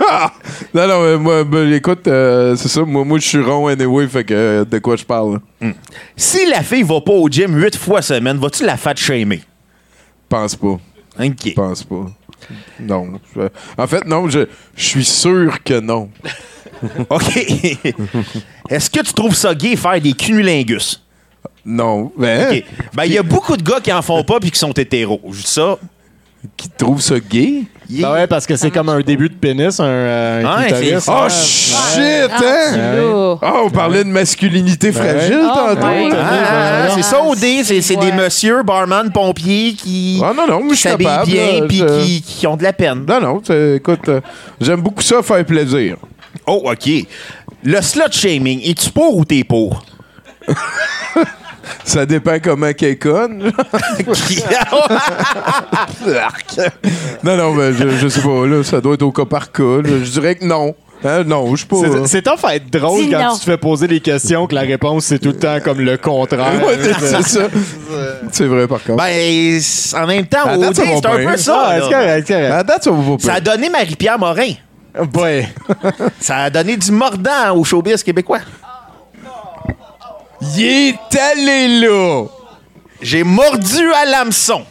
non, 0.74 0.86
non, 0.88 1.02
mais 1.02 1.16
moi, 1.16 1.44
ben, 1.44 1.72
écoute, 1.72 2.06
euh, 2.08 2.54
c'est 2.56 2.68
ça. 2.68 2.82
Moi, 2.84 3.04
moi 3.04 3.18
je 3.18 3.26
suis 3.26 3.40
rond 3.42 3.66
anyway, 3.66 4.06
fait 4.08 4.24
que 4.24 4.34
euh, 4.34 4.64
de 4.64 4.78
quoi 4.78 4.96
je 4.96 5.04
parle? 5.04 5.40
là? 5.60 5.70
Si 6.16 6.46
la 6.46 6.62
fille 6.62 6.82
va 6.82 7.00
pas 7.00 7.12
au 7.12 7.28
gym 7.28 7.56
huit 7.60 7.76
fois 7.76 8.02
semaine, 8.02 8.38
vas-tu 8.38 8.64
la 8.64 8.76
fat 8.76 8.94
shamer? 8.96 9.42
Pense 10.28 10.54
pas. 10.56 10.78
OK. 11.20 11.54
Pense 11.54 11.82
pas. 11.84 12.06
Non. 12.80 13.18
Je- 13.34 13.48
En 13.76 13.86
fait, 13.86 14.04
non, 14.06 14.28
je, 14.28 14.40
je 14.76 14.84
suis 14.84 15.04
sûr 15.04 15.62
que 15.64 15.80
non. 15.80 16.08
OK. 17.10 17.36
Est-ce 18.70 18.90
que 18.90 19.00
tu 19.02 19.12
trouves 19.12 19.34
ça 19.34 19.54
gay 19.54 19.74
faire 19.76 20.00
des 20.00 20.12
cunnilingus? 20.12 21.02
Non. 21.64 22.12
Ben, 22.16 22.52
OK. 22.58 22.64
Ben, 22.94 23.04
il 23.04 23.12
y 23.12 23.18
a 23.18 23.22
beaucoup 23.22 23.56
de 23.56 23.62
gars 23.62 23.80
qui 23.80 23.92
en 23.92 24.02
font 24.02 24.22
pas 24.22 24.38
puis 24.38 24.50
qui 24.50 24.58
sont 24.58 24.72
hétéros. 24.72 25.20
Je 25.32 25.40
dis 25.42 25.46
ça. 25.50 25.78
qui 26.56 26.68
trouve 26.70 27.00
ça 27.00 27.18
gay? 27.18 27.64
Ben 27.90 28.12
ouais, 28.12 28.26
parce 28.26 28.46
que 28.46 28.54
c'est 28.56 28.70
comme 28.70 28.90
un 28.90 29.00
début 29.00 29.28
de 29.30 29.34
pénis, 29.34 29.80
un, 29.80 29.84
euh, 29.84 30.44
un 30.44 30.58
Ouais, 30.60 30.66
clitoris. 30.66 31.04
c'est- 31.04 31.10
Oh, 31.10 31.28
shit, 31.30 32.30
rendu 32.30 32.44
hein? 32.44 33.38
Oh, 33.42 33.62
on 33.66 33.70
parlait 33.70 34.04
de 34.04 34.10
masculinité 34.10 34.92
fragile 34.92 35.40
Oh 35.42 35.48
tantôt. 35.54 35.86
Ah, 36.12 36.86
ah, 36.86 36.88
c'est 36.94 37.02
ça, 37.02 37.22
OD. 37.24 37.64
C'est 37.64 37.80
c'est 37.80 37.96
des 37.96 38.12
messieurs, 38.12 38.62
barman, 38.62 39.10
pompiers 39.10 39.72
qui 39.72 40.20
Ah 40.22 40.32
non, 40.36 40.46
non, 40.46 40.60
moi, 40.64 40.74
je 40.74 40.80
suis 40.80 40.88
s'habillent 40.88 41.06
bien 41.26 41.66
puis 41.66 41.78
je- 41.78 42.02
qui, 42.04 42.22
qui 42.22 42.46
ont 42.46 42.56
de 42.56 42.62
la 42.62 42.72
peine. 42.74 43.06
Non, 43.08 43.20
non, 43.20 43.40
écoute, 43.76 44.08
euh, 44.08 44.20
j'aime 44.60 44.82
beaucoup 44.82 45.02
ça, 45.02 45.22
faire 45.22 45.44
plaisir. 45.46 45.96
Oh, 46.46 46.62
OK. 46.70 46.90
Le 47.64 47.80
slut 47.80 48.12
shaming, 48.12 48.60
es-tu 48.68 48.90
pour 48.90 49.16
ou 49.16 49.24
t'es 49.24 49.44
pour? 49.44 49.82
Ça 51.84 52.06
dépend 52.06 52.36
comment 52.42 52.72
qu'elle 52.72 52.98
conne. 52.98 53.52
non, 57.24 57.36
non, 57.36 57.54
mais 57.54 57.72
je, 57.72 57.88
je 57.90 58.08
sais 58.08 58.20
pas, 58.20 58.46
là, 58.46 58.62
ça 58.64 58.80
doit 58.80 58.94
être 58.94 59.02
au 59.02 59.12
cas 59.12 59.24
par 59.24 59.52
cas. 59.52 59.62
là. 59.62 59.90
Je 60.02 60.10
dirais 60.10 60.34
que 60.36 60.44
non. 60.44 60.74
Hein, 61.04 61.22
non, 61.24 61.48
je 61.52 61.58
suis 61.58 61.66
pas. 61.66 61.76
C'est- 61.80 62.06
C'est 62.08 62.22
tough 62.22 62.44
à 62.44 62.56
être 62.56 62.68
drôle 62.70 63.04
Dis 63.04 63.10
quand 63.12 63.22
non. 63.28 63.34
tu 63.34 63.38
te 63.40 63.44
fais 63.44 63.56
poser 63.56 63.86
des 63.86 64.00
questions 64.00 64.48
que 64.48 64.54
la 64.56 64.62
réponse 64.62 65.04
c'est 65.04 65.20
tout 65.20 65.28
le 65.28 65.38
temps 65.38 65.58
comme 65.62 65.80
le 65.80 65.96
contraire. 65.96 66.60
Ouais, 66.66 66.76
c'est 66.98 67.22
ça. 67.22 67.40
C'est 68.32 68.46
vrai, 68.46 68.66
par 68.66 68.82
contre. 68.82 68.96
Ben, 69.04 69.60
c- 69.60 69.96
en 69.96 70.06
même 70.08 70.26
temps, 70.26 70.38
c'est 70.74 71.06
un 71.06 71.24
peu 71.30 71.36
ça. 71.36 71.62
Ah, 71.66 71.78
là. 71.78 71.84
c'est 71.84 71.92
correct, 71.94 72.24
c'est 72.26 72.34
correct. 72.34 72.52
à 72.52 72.62
date, 72.64 72.82
ça 72.82 72.90
va 72.90 72.96
pas 73.16 73.22
Ça 73.24 73.34
a 73.34 73.40
donné 73.40 73.70
Marie-Pierre 73.70 74.18
Morin. 74.18 74.52
Ouais. 75.14 75.48
Ça 76.20 76.38
a 76.38 76.50
donné 76.50 76.76
du 76.76 76.90
mordant 76.90 77.54
au 77.54 77.62
showbiz 77.62 78.02
québécois. 78.02 78.40
Il 80.40 80.60
est 80.64 81.18
allé 81.18 81.80
là! 81.80 82.24
J'ai 83.00 83.22
mordu 83.24 83.92
à 83.92 84.04
l'hameçon. 84.04 84.64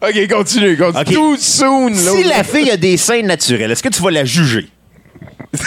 Ok, 0.00 0.28
continue, 0.28 0.76
continue. 0.76 1.00
Ok. 1.00 1.12
Too 1.12 1.36
soon, 1.36 1.88
là. 1.88 2.12
Si 2.12 2.22
la 2.24 2.44
fille 2.44 2.70
a 2.70 2.76
des 2.76 2.96
seins 2.96 3.22
naturels, 3.22 3.72
est-ce 3.72 3.82
que 3.82 3.88
tu 3.88 4.00
vas 4.02 4.10
la 4.10 4.24
juger? 4.24 4.68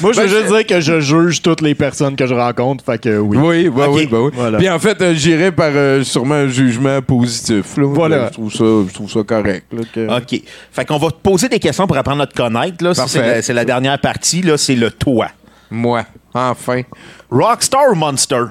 Moi, 0.00 0.12
je 0.12 0.20
veux 0.20 0.26
Ben, 0.26 0.32
juste 0.40 0.46
dire 0.54 0.66
que 0.66 0.80
je 0.80 1.00
juge 1.00 1.42
toutes 1.42 1.60
les 1.60 1.74
personnes 1.74 2.16
que 2.16 2.26
je 2.26 2.34
rencontre, 2.34 2.84
fait 2.84 2.98
que 3.00 3.18
oui. 3.18 3.36
Oui, 3.38 3.68
bah 3.68 3.86
oui, 3.90 4.06
bah 4.06 4.18
oui. 4.20 4.30
Voilà. 4.34 4.58
Puis 4.58 4.68
en 4.70 4.78
fait, 4.78 5.00
euh, 5.02 5.14
j'irais 5.14 5.52
par 5.52 5.70
euh, 5.74 6.02
sûrement 6.02 6.34
un 6.36 6.48
jugement 6.48 7.00
positif. 7.02 7.76
Là. 7.76 7.86
Voilà. 7.86 8.26
Je 8.28 8.32
trouve 8.32 8.52
ça, 8.52 8.64
je 8.88 8.92
trouve 8.94 9.10
ça 9.10 9.22
correct. 9.22 9.66
là, 9.72 9.82
que- 9.92 10.18
OK. 10.18 10.42
Fait 10.72 10.84
qu'on 10.84 10.98
va 10.98 11.08
te 11.10 11.20
poser 11.22 11.48
des 11.48 11.58
questions 11.58 11.86
pour 11.86 11.96
apprendre 11.96 12.22
à 12.22 12.26
te 12.26 12.34
connaître. 12.34 12.82
Là. 12.82 12.94
C'est 12.94 13.20
la, 13.20 13.42
c'est 13.42 13.52
la 13.54 13.64
dernière 13.64 13.98
partie. 13.98 14.42
Là, 14.42 14.56
c'est 14.56 14.74
le 14.76 14.90
toi. 14.90 15.28
Moi, 15.70 16.04
enfin. 16.34 16.82
Rockstar 17.30 17.92
ou 17.92 17.94
Monster? 17.94 18.44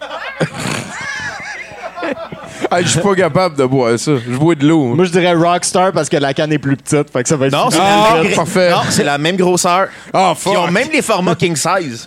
Ah, 2.76 2.82
je 2.82 2.88
suis 2.88 3.00
pas 3.00 3.14
capable 3.14 3.56
de 3.56 3.64
boire 3.64 3.98
ça. 3.98 4.12
Je 4.16 4.36
bois 4.36 4.54
de 4.54 4.66
l'eau. 4.66 4.94
Moi, 4.94 5.04
je 5.04 5.10
dirais 5.10 5.32
Rockstar 5.34 5.92
parce 5.92 6.08
que 6.08 6.16
la 6.16 6.34
canne 6.34 6.52
est 6.52 6.58
plus 6.58 6.76
petite, 6.76 7.10
fait 7.10 7.22
que 7.22 7.28
ça 7.28 7.36
va 7.36 7.46
être 7.46 7.52
Non, 7.52 7.70
c'est 7.70 7.78
Ah, 7.80 8.14
la, 8.16 8.22
même 8.22 8.32
gra- 8.32 8.36
parfait. 8.36 8.70
non, 8.70 8.76
c'est 8.90 9.04
la 9.04 9.18
même 9.18 9.36
grosseur. 9.36 9.88
Ah, 10.12 10.34
Ils 10.46 10.56
ont 10.56 10.70
même 10.70 10.88
les 10.92 11.02
formats 11.02 11.34
king 11.34 11.56
size. 11.56 12.06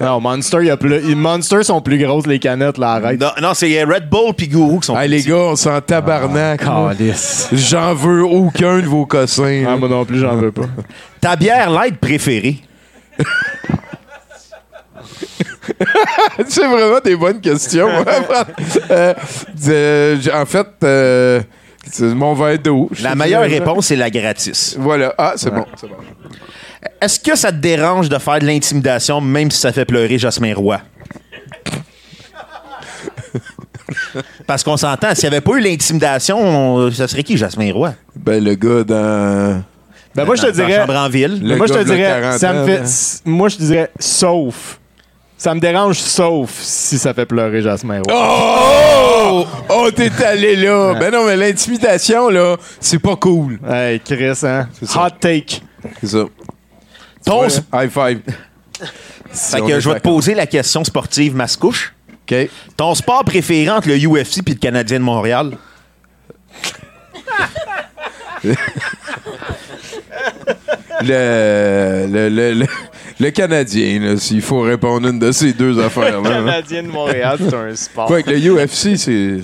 Non, 0.00 0.18
Monster, 0.18 0.58
il 0.62 0.66
y 0.66 0.70
a 0.70 0.78
plus... 0.78 0.98
les 1.00 1.14
Monster 1.14 1.62
sont 1.62 1.80
plus 1.82 1.98
grosses 1.98 2.26
les 2.26 2.38
canettes, 2.38 2.78
là, 2.78 2.92
arrête. 2.92 3.20
non, 3.20 3.32
non, 3.42 3.52
c'est 3.52 3.84
Red 3.84 4.08
Bull 4.08 4.32
puis 4.34 4.48
Guru 4.48 4.80
qui 4.80 4.86
sont 4.86 4.96
Hey, 4.98 5.08
plus 5.08 5.16
les 5.16 5.18
petits. 5.18 5.28
gars, 5.28 5.36
on 5.36 5.56
s'en 5.56 5.78
tabarnak. 5.82 6.64
moi. 6.64 6.94
Calice. 6.96 7.48
J'en 7.52 7.92
veux 7.92 8.24
aucun 8.24 8.78
de 8.78 8.86
vos 8.86 9.04
cossins. 9.04 9.64
Ah, 9.66 9.70
là. 9.72 9.76
moi 9.76 9.88
non 9.90 10.04
plus, 10.06 10.18
j'en 10.20 10.36
veux 10.36 10.52
pas. 10.52 10.62
Ta 11.20 11.36
bière 11.36 11.70
light 11.70 11.98
préférée? 11.98 12.60
c'est 16.48 16.66
vraiment 16.66 17.00
des 17.04 17.16
bonnes 17.16 17.40
questions. 17.40 17.88
Euh, 18.90 19.14
euh, 19.68 20.16
en 20.34 20.46
fait, 20.46 20.66
euh, 20.84 21.40
mon 22.00 22.34
verre 22.34 22.58
d'eau. 22.58 22.90
La 23.02 23.14
meilleure 23.14 23.42
réponse, 23.42 23.86
c'est 23.86 23.96
la 23.96 24.10
gratis. 24.10 24.76
Voilà. 24.78 25.14
Ah, 25.16 25.32
c'est 25.36 25.50
bon. 25.50 25.64
c'est 25.80 25.88
bon. 25.88 25.96
Est-ce 27.00 27.20
que 27.20 27.36
ça 27.36 27.52
te 27.52 27.56
dérange 27.56 28.08
de 28.08 28.18
faire 28.18 28.38
de 28.38 28.46
l'intimidation, 28.46 29.20
même 29.20 29.50
si 29.50 29.60
ça 29.60 29.72
fait 29.72 29.84
pleurer 29.84 30.18
Jasmin 30.18 30.54
Roy? 30.54 30.80
Parce 34.46 34.62
qu'on 34.62 34.76
s'entend, 34.76 35.14
s'il 35.14 35.28
n'y 35.28 35.36
avait 35.36 35.44
pas 35.44 35.56
eu 35.56 35.60
l'intimidation, 35.60 36.38
on- 36.40 36.90
ça 36.90 37.08
serait 37.08 37.22
qui, 37.22 37.36
Jasmin 37.36 37.72
Roy? 37.72 37.94
Ben, 38.16 38.42
le 38.42 38.54
gars 38.54 38.84
dans. 38.84 39.62
Ben, 40.14 40.24
moi, 40.24 40.34
je 40.36 40.42
te 40.42 40.50
dirais. 40.50 40.80
Chambre 40.80 40.96
en 40.96 41.08
ville. 41.08 41.40
Mais 41.42 41.56
moi, 41.56 41.66
je 41.66 41.74
te 41.74 41.82
dirais. 41.84 42.38
Ça 42.38 42.52
me 42.52 42.66
fait, 42.66 42.82
moi, 43.24 43.48
je 43.48 43.56
dirais 43.56 43.90
sauf. 43.98 44.79
Ça 45.40 45.54
me 45.54 45.60
dérange 45.60 45.96
sauf 45.98 46.50
si 46.60 46.98
ça 46.98 47.14
fait 47.14 47.24
pleurer 47.24 47.62
Jasmin 47.62 48.02
Roy. 48.06 48.12
Oh! 48.14 49.46
Oh, 49.70 49.90
t'es 49.90 50.10
allé 50.22 50.54
là! 50.54 50.92
Ben 51.00 51.10
non, 51.10 51.24
mais 51.24 51.34
l'intimidation, 51.34 52.28
là, 52.28 52.58
c'est 52.78 52.98
pas 52.98 53.16
cool. 53.16 53.58
Hey, 53.66 54.00
Chris, 54.00 54.38
hein? 54.42 54.68
ça. 54.82 55.06
Hot 55.06 55.10
take. 55.18 55.62
C'est 56.02 56.08
ça. 56.08 56.24
Ton- 57.24 57.40
Ouais, 57.40 57.48
High 57.72 57.90
five. 57.90 58.20
Fait 59.32 59.62
que 59.62 59.80
je 59.80 59.88
vais 59.88 59.98
te 59.98 60.04
poser 60.04 60.34
la 60.34 60.46
question 60.46 60.84
sportive 60.84 61.34
mascouche. 61.34 61.94
OK. 62.30 62.36
Ton 62.76 62.94
sport 62.94 63.24
préféré 63.24 63.70
entre 63.70 63.88
le 63.88 63.96
UFC 63.96 64.40
et 64.46 64.50
le 64.50 64.54
Canadien 64.56 64.98
de 64.98 65.04
Montréal? 65.04 65.56
Le, 71.02 72.06
le, 72.10 72.28
le, 72.28 72.52
le, 72.52 72.66
le 73.20 73.30
Canadien, 73.30 74.00
là, 74.00 74.16
s'il 74.16 74.42
faut 74.42 74.62
répondre 74.62 75.06
une 75.08 75.18
de 75.18 75.30
ces 75.32 75.52
deux 75.52 75.78
affaires-là. 75.78 76.18
hein. 76.18 76.44
Canadien 76.46 76.82
de 76.82 76.88
Montréal, 76.88 77.38
c'est 77.38 77.54
un 77.54 77.76
sport. 77.76 78.06
Quoi, 78.06 78.16
avec 78.16 78.26
le 78.26 78.38
UFC, 78.38 78.96
c'est. 78.96 79.40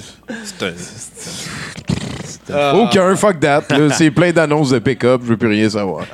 Ah. 2.53 2.77
Aucun, 2.77 3.15
fuck 3.17 3.41
that. 3.41 3.65
là. 3.71 3.91
C'est 3.91 4.11
plein 4.11 4.31
d'annonces 4.33 4.71
de 4.71 4.79
pick-up, 4.79 5.21
je 5.25 5.31
veux 5.31 5.37
plus 5.37 5.49
rien 5.49 5.69
savoir. 5.69 6.05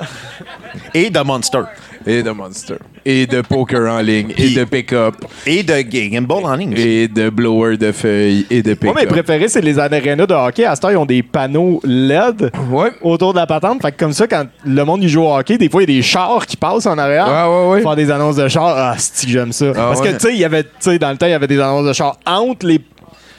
Et 0.93 1.09
de 1.09 1.19
Monster. 1.19 1.61
Et 2.05 2.23
de 2.23 2.31
Monster. 2.31 2.75
Et 3.05 3.25
de 3.25 3.41
poker 3.41 3.91
en 3.91 3.99
ligne. 3.99 4.33
Et 4.37 4.49
de 4.49 4.63
pick-up. 4.63 5.15
Et 5.45 5.63
de 5.63 5.81
Gameball 5.81 6.45
en 6.45 6.55
ligne. 6.55 6.73
Et 6.77 7.07
de 7.07 7.29
blower 7.29 7.77
de 7.77 7.91
feuilles. 7.91 8.45
Et 8.49 8.61
de 8.61 8.69
Moi, 8.81 8.93
pick-up. 8.93 8.95
mes 9.01 9.05
préférés, 9.07 9.47
c'est 9.47 9.61
les 9.61 9.79
arénas 9.79 10.25
de 10.25 10.33
hockey. 10.33 10.65
À 10.65 10.75
cette 10.75 10.85
heure, 10.85 10.91
ils 10.91 10.97
ont 10.97 11.05
des 11.05 11.23
panneaux 11.23 11.81
LED 11.83 12.51
autour 13.01 13.33
de 13.33 13.39
la 13.39 13.47
patente. 13.47 13.81
Fait 13.81 13.91
que 13.91 13.97
comme 13.97 14.13
ça, 14.13 14.27
quand 14.27 14.45
le 14.65 14.83
monde 14.85 15.05
joue 15.05 15.23
au 15.23 15.35
hockey, 15.35 15.57
des 15.57 15.69
fois, 15.69 15.83
il 15.83 15.89
y 15.89 15.93
a 15.93 15.97
des 15.97 16.01
chars 16.01 16.45
qui 16.45 16.57
passent 16.57 16.85
en 16.85 16.97
arrière. 16.97 17.27
Ouais, 17.27 17.55
ouais, 17.67 17.71
ouais. 17.73 17.81
Faire 17.81 17.95
des 17.95 18.11
annonces 18.11 18.35
de 18.35 18.47
chars. 18.47 18.75
Ah, 18.75 18.95
c'est 18.97 19.25
que 19.25 19.31
j'aime 19.31 19.51
ça? 19.51 19.71
Parce 19.73 19.99
ouais. 19.99 20.09
que, 20.09 20.13
tu 20.13 20.19
sais, 20.19 20.33
il 20.33 20.39
y 20.39 20.45
avait, 20.45 20.63
tu 20.63 20.69
sais, 20.79 20.99
dans 20.99 21.11
le 21.11 21.17
temps, 21.17 21.25
il 21.25 21.31
y 21.31 21.33
avait 21.33 21.47
des 21.47 21.59
annonces 21.59 21.87
de 21.87 21.93
chars 21.93 22.17
entre 22.25 22.65
les. 22.65 22.79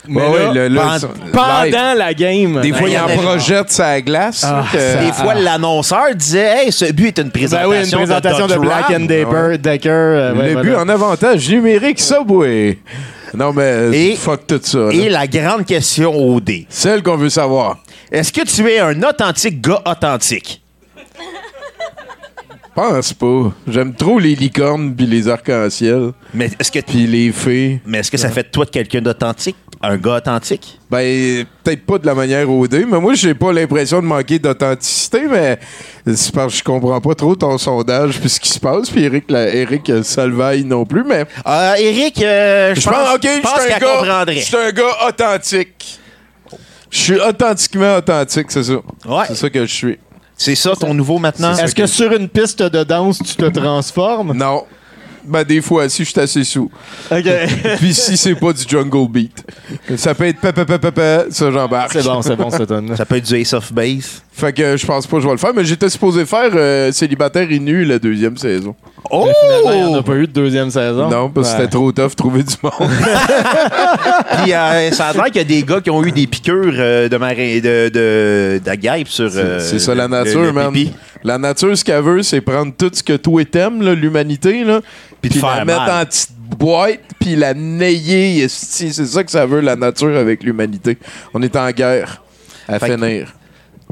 Mais 0.07 0.21
Ouais, 0.21 0.27
là, 0.27 0.49
ouais, 0.49 0.55
le- 0.55 0.69
le- 0.69 0.81
pendant, 0.81 0.99
ça- 0.99 1.09
pendant 1.33 1.63
live. 1.63 1.99
la 1.99 2.15
game. 2.15 2.61
Des 2.61 2.73
fois, 2.73 2.89
il 2.89 2.99
en 2.99 3.07
projette 3.23 3.71
sa 3.71 4.01
glace. 4.03 4.45
Ah, 4.47 4.65
que- 4.71 4.79
ça- 4.79 4.97
Des 5.05 5.13
fois, 5.13 5.35
l'annonceur 5.35 6.15
disait 6.15 6.65
Hey, 6.65 6.73
ce 6.73 6.93
but 6.93 7.07
est 7.19 7.23
une 7.23 7.29
Ben 7.29 7.31
présentation, 7.33 7.71
oui, 7.71 7.85
une 7.85 7.91
présentation 7.91 8.47
de, 8.47 8.57
Black 8.57 8.91
and 8.91 9.01
Decker. 9.07 9.59
Decker 9.59 9.89
euh, 9.91 10.35
ouais, 10.35 10.55
le 10.55 10.61
but 10.63 10.69
voilà. 10.71 10.83
en 10.83 10.89
avantage 10.91 11.49
numérique, 11.49 12.01
Subway. 12.01 12.79
Non, 13.33 13.53
mais 13.53 13.91
Et- 13.93 14.17
fuck 14.17 14.47
tout 14.47 14.61
ça. 14.63 14.79
là. 14.79 14.91
Et 14.93 15.09
la 15.09 15.27
grande 15.27 15.65
question 15.65 16.15
au 16.15 16.41
dé. 16.41 16.67
Celle 16.69 17.03
qu'on 17.03 17.17
veut 17.17 17.31
savoir. 17.31 17.79
Est-ce 18.13 18.33
que 18.33 18.43
tu 18.43 18.69
es 18.71 18.79
un 18.81 19.03
authentique 19.03 19.61
gars 19.61 19.83
authentique? 19.87 20.61
Pense 22.75 23.13
pas. 23.13 23.53
J'aime 23.69 23.95
trop 23.95 24.19
les 24.19 24.35
licornes 24.35 24.95
puis 24.97 25.07
les 25.07 25.29
arcs-en-ciel. 25.29 26.11
Mais 26.33 26.51
est-ce 26.59 26.73
que, 26.73 26.81
Puis 26.81 27.07
les 27.07 27.31
fées. 27.31 27.81
mais 27.87 27.99
est-ce 27.99 28.11
que 28.11 28.17
ça 28.17 28.31
fait 28.31 28.43
de 28.43 28.49
toi 28.49 28.65
de 28.65 28.71
quelqu'un 28.71 29.01
d'authentique? 29.01 29.55
Un 29.87 29.97
gars 29.99 30.17
authentique? 30.17 30.79
Ben, 30.91 31.45
peut-être 31.63 31.85
pas 31.85 31.99
de 31.99 32.07
la 32.07 32.15
manière 32.15 32.51
OD, 32.51 32.87
mais 32.89 32.99
moi, 32.99 33.15
j'ai 33.15 33.35
pas 33.35 33.53
l'impression 33.53 34.01
de 34.01 34.07
manquer 34.07 34.39
d'authenticité, 34.39 35.23
mais 35.31 35.59
c'est 36.07 36.35
parce 36.35 36.53
que 36.53 36.59
je 36.59 36.65
comprends 36.65 37.01
pas 37.01 37.15
trop 37.15 37.35
ton 37.37 37.59
sondage 37.59 38.19
puis 38.19 38.31
ce 38.31 38.41
qui 38.41 38.49
se 38.49 38.59
passe, 38.59 38.89
puis 38.89 39.05
Eric, 39.05 39.31
la, 39.31 39.55
Eric 39.55 39.93
Salvaille 40.03 40.65
non 40.65 40.87
plus, 40.87 41.05
mais... 41.05 41.27
Euh, 41.47 41.75
Eric, 41.75 42.23
euh, 42.23 42.75
je 42.75 42.81
pense, 42.81 42.95
pense, 42.95 43.15
ok, 43.15 43.23
je 43.23 43.41
pense 43.41 43.53
suis 43.53 43.61
un 43.61 43.67
qu'elle 43.67 43.81
gars, 43.81 43.97
comprendrait. 43.99 44.37
je 44.37 44.45
suis 44.45 44.57
un 44.57 44.71
gars 44.71 45.09
authentique. 45.09 46.01
Je 46.91 46.99
suis 46.99 47.21
authentiquement 47.21 47.97
authentique, 47.97 48.47
c'est 48.51 48.63
ça. 48.63 48.75
Ouais. 49.07 49.25
C'est 49.29 49.35
ça 49.35 49.51
que 49.51 49.67
je 49.67 49.75
suis. 49.75 49.99
C'est 50.37 50.55
ça 50.55 50.75
ton 50.75 50.95
nouveau 50.95 51.19
maintenant? 51.19 51.57
Est-ce 51.57 51.75
que 51.75 51.87
sur 51.87 52.13
une 52.13 52.29
piste 52.29 52.63
de 52.63 52.85
danse, 52.85 53.19
tu 53.19 53.35
te 53.35 53.47
transformes? 53.47 54.33
Non. 54.35 54.65
Ben, 55.25 55.45
des 55.45 55.63
fois, 55.63 55.89
si 55.89 56.05
je 56.05 56.11
suis 56.11 56.21
assez 56.21 56.45
sous. 56.45 56.71
OK. 57.11 57.25
Puis 57.79 57.95
si 57.95 58.17
c'est 58.17 58.35
pas 58.35 58.53
du 58.53 58.63
jungle 58.67 59.09
beat. 59.09 59.45
Ça 59.97 60.15
peut 60.15 60.27
être 60.27 60.41
papa 60.41 60.65
papa 60.65 60.91
papa, 60.91 61.25
ça 61.31 61.51
j'embarque. 61.51 61.93
c'est 61.93 62.03
bon, 62.03 62.23
c'est 62.23 62.37
bon, 62.37 62.51
cette 62.51 62.69
tonne 62.69 62.97
Ça 62.97 63.05
peut 63.07 63.17
être 63.17 63.27
du 63.27 63.35
Ace 63.37 63.53
of 63.53 63.73
Base. 63.73 64.23
Fait 64.37 64.53
que 64.53 64.77
je 64.77 64.85
pense 64.85 65.07
pas 65.07 65.17
que 65.19 65.23
je 65.23 65.27
vais 65.29 65.33
le 65.35 65.39
faire, 65.39 65.53
mais 65.55 65.65
j'étais 65.65 65.89
supposé 65.89 66.27
faire 66.27 66.51
euh, 66.57 66.91
Célibataire 66.91 67.47
et 67.53 67.59
nu 67.61 67.85
la 67.85 68.01
deuxième 68.01 68.37
saison. 68.37 68.75
Oh! 69.09 69.29
Finalement, 69.45 69.71
il 69.73 69.87
n'y 69.89 69.95
en 69.95 69.99
a 70.01 70.03
pas 70.03 70.15
eu 70.17 70.27
de 70.27 70.33
deuxième 70.33 70.71
saison. 70.71 71.09
Non, 71.09 71.31
parce 71.31 71.51
que 71.51 71.55
Ouais. 71.55 71.61
c'était 71.61 71.71
trop 71.71 71.93
tough 71.93 72.17
trouver 72.17 72.43
du 72.43 72.55
monde. 72.61 72.73
Puis 74.43 74.53
euh, 74.53 74.91
ça 74.91 75.07
a 75.09 75.13
l'air 75.13 75.25
qu'il 75.27 75.37
y 75.37 75.41
a 75.41 75.45
des 75.45 75.63
gars 75.63 75.81
qui 75.81 75.91
ont 75.91 76.03
eu 76.05 76.11
des 76.11 76.27
piqûres 76.27 76.75
euh, 76.77 77.09
de, 77.09 77.17
marin, 77.17 77.61
de, 77.63 77.89
de, 77.91 79.05
sur. 79.07 79.31
euh, 79.37 79.61
c'est 79.61 79.79
ça 79.79 79.95
la 79.95 80.05
le- 80.05 80.11
nature, 80.11 80.43
le 80.43 80.53
man. 80.53 80.73
pipi. 80.73 80.93
La 81.23 81.39
nature, 81.39 81.77
ce 81.79 81.85
qu'elle 81.85 82.03
veut, 82.03 82.23
c'est 82.23 82.41
prendre 82.41 82.73
tout 82.77 82.91
ce 82.93 83.03
que 83.03 83.15
toi 83.17 83.45
t'aimes, 83.45 83.83
là, 83.83 83.95
l'humanité, 83.95 84.65
là, 84.65 84.81
Puis 85.23 85.31
la 85.31 85.41
faire 85.41 85.65
mettre 85.65 85.79
mal. 85.87 86.03
en 86.03 86.07
petite 86.07 86.31
boîte, 86.59 87.01
puis 87.21 87.37
la 87.37 87.55
nayer. 87.55 88.43
esti. 88.43 88.93
C'est 88.93 89.07
ça 89.07 89.23
que 89.25 89.31
ça 89.31 89.47
veut, 89.47 89.61
la 89.61 89.77
nature, 89.77 90.17
avec 90.17 90.43
l'humanité. 90.43 90.99
On 91.33 91.41
est 91.43 91.55
en 91.57 91.71
guerre 91.71 92.21
à 92.69 92.79
Fait 92.79 92.89
que- 92.89 92.95
finir. 92.97 93.33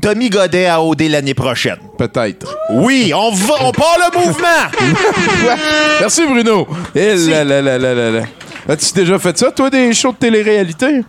Tommy 0.03 0.28
Godet 0.30 0.66
à 0.66 0.82
OD 0.82 1.03
l'année 1.03 1.32
prochaine. 1.32 1.78
Peut-être. 1.96 2.55
Oui, 2.70 3.12
on 3.14 3.30
va, 3.30 3.55
on 3.62 3.72
part 3.72 3.96
le 3.98 4.18
mouvement! 4.18 4.46
Merci, 6.00 6.26
Bruno. 6.26 6.66
Eh 6.94 7.14
là 7.28 7.44
là 7.44 7.62
là 7.62 7.78
là 7.78 7.94
là 7.94 8.11
là. 8.11 8.22
As-tu 8.68 8.92
déjà 8.92 9.18
fait 9.18 9.38
ça, 9.38 9.50
toi, 9.53 9.70
des 9.70 9.92
shows 9.94 10.12
de 10.12 10.16
télé-réalité? 10.16 11.03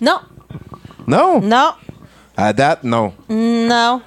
Non, 0.00 0.18
Non? 1.06 1.40
non, 1.42 1.70
À 2.36 2.52
date, 2.52 2.84
non. 2.84 3.12
non. 3.28 4.00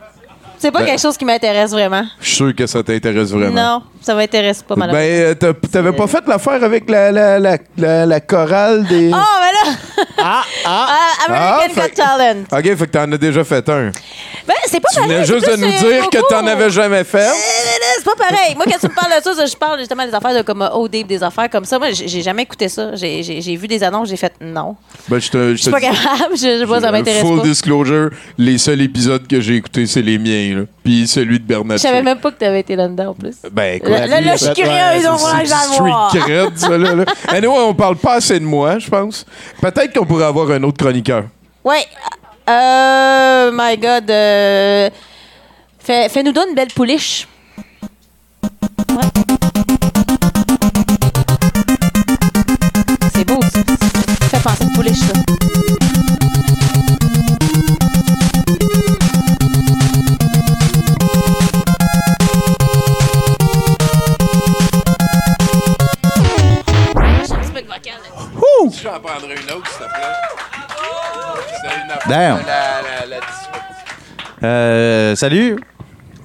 C'est 0.61 0.69
pas 0.69 0.79
Ben- 0.81 0.85
quelque 0.85 1.01
chose 1.01 1.17
qui 1.17 1.25
m'intéresse 1.25 1.71
vraiment. 1.71 2.03
Je 2.19 2.25
suis 2.27 2.35
sûr 2.35 2.55
que 2.55 2.67
ça 2.67 2.83
t'intéresse 2.83 3.31
vraiment. 3.31 3.79
Non, 3.79 3.83
ça 3.99 4.13
m'intéresse 4.13 4.61
pas 4.61 4.75
mal. 4.75 4.91
Ben, 4.91 5.35
euh, 5.43 5.53
t'avais 5.71 5.91
pas 5.91 6.05
fait 6.05 6.23
l'affaire 6.27 6.63
avec 6.63 6.87
la, 6.87 7.11
la, 7.11 7.39
la, 7.39 7.57
la, 7.77 8.05
la 8.05 8.19
chorale 8.19 8.85
des. 8.85 9.09
Oh, 9.11 9.17
mais 9.17 9.71
là! 9.71 9.75
Ah, 10.19 10.41
ah. 10.65 10.87
Ah, 10.87 11.25
American 11.27 11.57
Ah, 11.57 11.67
Got 11.67 11.81
fait- 11.81 11.89
Talent. 11.95 12.41
Ok, 12.51 12.77
fait 12.77 12.87
que 12.87 12.91
t'en 12.91 13.11
as 13.11 13.17
déjà 13.17 13.43
fait 13.43 13.67
un. 13.69 13.89
Ben, 14.47 14.53
c'est 14.65 14.79
pas 14.79 14.89
Tu 14.93 15.01
venais 15.01 15.25
juste 15.25 15.49
de 15.49 15.55
nous 15.55 15.67
dire 15.69 16.09
que 16.09 16.17
concours. 16.17 16.27
t'en 16.29 16.47
avais 16.47 16.69
jamais 16.69 17.03
fait. 17.03 17.27
Euh, 17.27 17.31
C'est 17.97 18.03
pas 18.05 18.15
pareil. 18.15 18.55
Moi, 18.55 18.65
quand 18.65 18.79
tu 18.79 18.87
me 18.87 18.95
parles 18.95 19.11
de 19.19 19.23
ça, 19.35 19.45
je 19.45 19.55
parle 19.55 19.79
justement 19.79 20.05
des 20.05 20.13
affaires 20.13 20.35
de 20.35 20.41
comme 20.41 20.61
euh, 20.61 20.69
OD, 20.73 21.05
des 21.07 21.23
affaires 21.23 21.49
comme 21.49 21.65
ça. 21.65 21.77
Moi, 21.79 21.89
j'ai 21.91 22.21
jamais 22.21 22.43
écouté 22.43 22.67
ça. 22.69 22.95
J'ai- 22.95 23.55
vu 23.55 23.67
des 23.67 23.83
annonces, 23.83 24.09
j'ai 24.09 24.17
fait 24.17 24.33
non. 24.41 24.75
Ben, 25.07 25.19
je 25.19 25.29
te. 25.29 25.51
Je 25.55 25.61
suis 25.61 25.71
pas 25.71 25.79
capable. 25.79 26.35
Je, 26.35 26.63
vois, 26.65 26.81
ça 26.81 26.91
m'intéresse 26.91 27.21
Full 27.21 27.37
pas. 27.41 27.43
disclosure, 27.43 28.09
les 28.37 28.57
seuls 28.57 28.81
épisodes 28.81 29.27
que 29.27 29.39
j'ai 29.41 29.55
écoutés, 29.57 29.85
c'est 29.85 30.01
les 30.01 30.17
miens, 30.17 30.59
là. 30.59 30.65
Puis 30.83 31.07
celui 31.07 31.39
de 31.39 31.43
Bernard. 31.45 31.77
Je 31.77 31.83
savais 31.83 32.01
même 32.01 32.19
pas 32.19 32.31
que 32.31 32.37
t'avais 32.37 32.61
été 32.61 32.75
là-dedans 32.75 33.09
en 33.09 33.13
plus. 33.13 33.35
Ben, 33.51 33.75
écoute. 33.75 33.89
Là, 33.89 34.07
là, 34.07 34.21
là, 34.21 34.35
je 34.35 34.45
suis 34.45 34.53
curieuse, 34.53 35.05
on 35.07 35.15
va 35.15 35.43
j'aille 35.45 35.47
street 35.47 36.19
cred, 36.21 36.57
ça, 36.57 36.77
là, 36.77 36.95
là. 36.95 37.05
Anyway, 37.27 37.53
on 37.59 37.73
parle 37.75 37.97
pas 37.97 38.13
assez 38.15 38.39
de 38.39 38.45
moi, 38.45 38.79
je 38.79 38.89
pense. 38.89 39.25
Peut-être 39.61 39.93
qu'on 39.93 40.05
pourrait 40.05 40.25
avoir 40.25 40.49
un 40.51 40.63
autre 40.63 40.77
chroniqueur. 40.83 41.25
Ouais. 41.63 41.85
Euh. 42.51 43.51
My 43.53 43.77
God. 43.77 44.09
euh, 44.09 44.89
fais- 45.79 46.09
Fais-nous 46.09 46.31
donc 46.33 46.47
une 46.49 46.55
belle 46.55 46.67
pouliche. 46.75 47.27
Ouais. 48.89 49.07
C'est 53.13 53.25
beau, 53.25 53.39
fait 53.43 54.43
penser 54.43 54.63
à 54.63 54.65
une 54.65 54.73
pouliche, 54.73 54.97
ça. 54.99 55.13
J'ai 67.25 67.33
un 67.33 67.39
petit 67.39 67.51
peu 67.51 67.61
de 67.61 67.67
vocal, 67.67 67.93
là. 68.03 68.71
J'en 68.83 68.99
prendrai 68.99 69.35
une 69.35 69.51
autre, 69.51 69.67
s'il 69.71 69.85
te 69.85 69.93
plaît. 69.93 70.10
Damn. 72.11 72.39
Euh, 74.43 75.15
salut. 75.15 75.55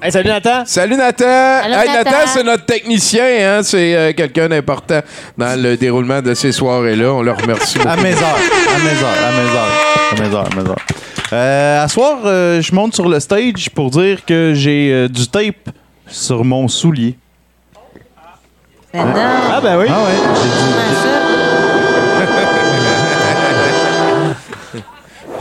Hey, 0.02 0.10
salut 0.10 0.28
Nathan. 0.28 0.64
Salut 0.66 0.96
Nathan! 0.96 1.24
Allô, 1.62 1.74
Hey, 1.76 1.86
Nathan, 1.86 2.10
Nathan. 2.10 2.26
c'est 2.26 2.42
notre 2.42 2.64
technicien, 2.66 3.24
hein? 3.24 3.60
c'est 3.62 3.94
euh, 3.94 4.12
quelqu'un 4.12 4.48
d'important 4.48 4.98
dans 5.38 5.56
le 5.62 5.76
déroulement 5.76 6.20
de 6.20 6.34
ces 6.34 6.50
soirées-là. 6.50 7.12
On 7.12 7.22
le 7.22 7.30
remercie 7.30 7.78
beaucoup. 7.78 7.88
À 7.88 7.96
mes 7.98 8.14
heures. 8.14 8.36
À 8.74 8.78
mes 8.80 9.00
heures. 9.00 9.14
À 9.22 9.30
mes 9.30 9.56
heures. 9.56 9.70
À 10.10 10.14
mes 10.28 10.34
heures. 10.34 10.48
À 10.50 10.54
mes 10.60 10.68
heures. 10.70 10.86
Euh, 11.32 11.84
à 11.84 11.86
soir, 11.86 12.18
euh, 12.24 12.60
je 12.60 12.74
monte 12.74 12.92
sur 12.96 13.08
le 13.08 13.20
stage 13.20 13.70
pour 13.72 13.90
dire 13.92 14.24
que 14.24 14.54
j'ai 14.54 14.90
euh, 14.92 15.08
du 15.08 15.28
tape 15.28 15.70
sur 16.08 16.44
mon 16.44 16.66
soulier. 16.66 17.16
Non. 18.92 19.04
Ah, 19.06 19.60
ben 19.62 19.78
oui. 19.78 19.86
Ah 19.88 20.02
ouais. 20.02 21.35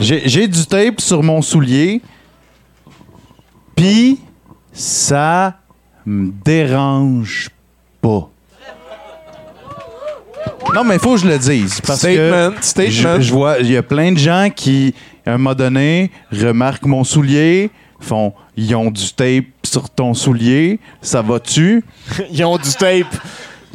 J'ai- 0.00 0.46
du 0.48 0.66
tape 0.66 1.00
sur 1.00 1.22
mon 1.22 1.42
soulier, 1.42 2.00
puis 3.74 4.18
ça 4.72 5.58
me 6.04 6.30
dérange 6.44 7.50
pas. 8.00 8.28
Non, 10.74 10.84
mais 10.84 10.94
il 10.96 11.00
faut 11.00 11.14
que 11.14 11.20
je 11.20 11.28
le 11.28 11.38
dise. 11.38 11.80
Parce 11.80 12.00
Statement, 12.00 12.52
que 12.52 12.64
statement. 12.64 13.16
Je, 13.16 13.20
je 13.22 13.32
vois, 13.32 13.58
il 13.60 13.70
y 13.70 13.76
a 13.76 13.82
plein 13.82 14.12
de 14.12 14.18
gens 14.18 14.50
qui, 14.54 14.94
à 15.24 15.30
un 15.34 15.38
moment 15.38 15.54
donné, 15.54 16.10
remarquent 16.32 16.86
mon 16.86 17.04
soulier, 17.04 17.70
font, 18.00 18.32
ils 18.56 18.74
ont 18.74 18.90
du 18.90 19.12
tape 19.12 19.44
sur 19.64 19.88
ton 19.88 20.12
soulier, 20.12 20.78
ça 21.00 21.22
va-tu? 21.22 21.84
Ils 22.30 22.44
ont 22.44 22.56
du 22.58 22.70
tape. 22.74 23.06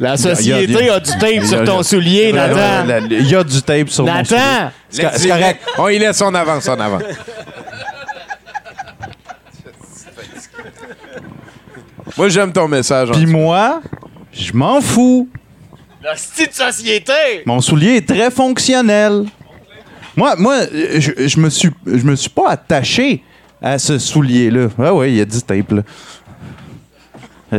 La 0.00 0.12
a- 0.12 0.16
société 0.16 0.64
il 0.72 0.86
y 0.86 0.88
a- 0.88 0.94
a 0.94 1.00
du 1.00 1.10
tape 1.18 1.44
sur 1.44 1.64
ton 1.64 1.82
soulier, 1.82 2.32
Nathan. 2.32 2.86
Il 3.10 3.28
y 3.28 3.34
a 3.36 3.44
du 3.44 3.62
tape 3.62 3.88
sur 3.88 4.04
mon 4.04 4.24
soulier. 4.24 4.40
Nathan! 4.40 4.70
C'est 4.88 5.02
co- 5.02 5.08
c'est 5.16 5.28
correct. 5.28 5.60
On 5.78 5.88
y 5.88 5.98
laisse 5.98 6.20
en 6.22 6.34
avance, 6.34 6.68
en 6.68 6.80
avant. 6.80 6.98
Moi, 12.16 12.28
j'aime 12.28 12.52
ton 12.52 12.68
message. 12.68 13.10
Puis 13.12 13.26
moi, 13.26 13.80
je 14.32 14.52
m'en 14.52 14.80
fous. 14.80 15.28
La 16.02 16.14
petite 16.14 16.54
société! 16.54 17.12
Mon 17.46 17.60
soulier 17.60 17.96
est 17.96 18.08
très 18.08 18.30
fonctionnel. 18.30 19.24
Moi, 20.16 20.34
moi 20.36 20.58
je, 20.72 21.12
je 21.28 21.38
me 21.40 21.48
suis, 21.48 21.70
je 21.86 22.02
me 22.04 22.16
suis 22.16 22.28
pas 22.28 22.50
attaché 22.50 23.22
à 23.62 23.78
ce 23.78 23.98
soulier-là. 23.98 24.66
Ah 24.78 24.92
ouais, 24.92 25.12
il 25.12 25.16
y 25.18 25.20
a 25.20 25.24
du 25.24 25.40
tape, 25.40 25.70
là. 25.72 25.82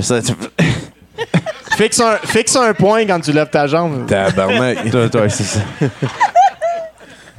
Ça- 0.01 0.19
Fixe 1.77 1.99
un, 1.99 2.17
fixe 2.25 2.55
un 2.55 2.73
point 2.73 3.05
quand 3.05 3.19
tu 3.19 3.31
lèves 3.31 3.49
ta 3.49 3.65
jambe. 3.67 4.05
Tabarnak. 4.07 4.89
Toi, 4.91 5.09
toi, 5.09 5.29
c'est 5.29 5.43
ça. 5.43 5.59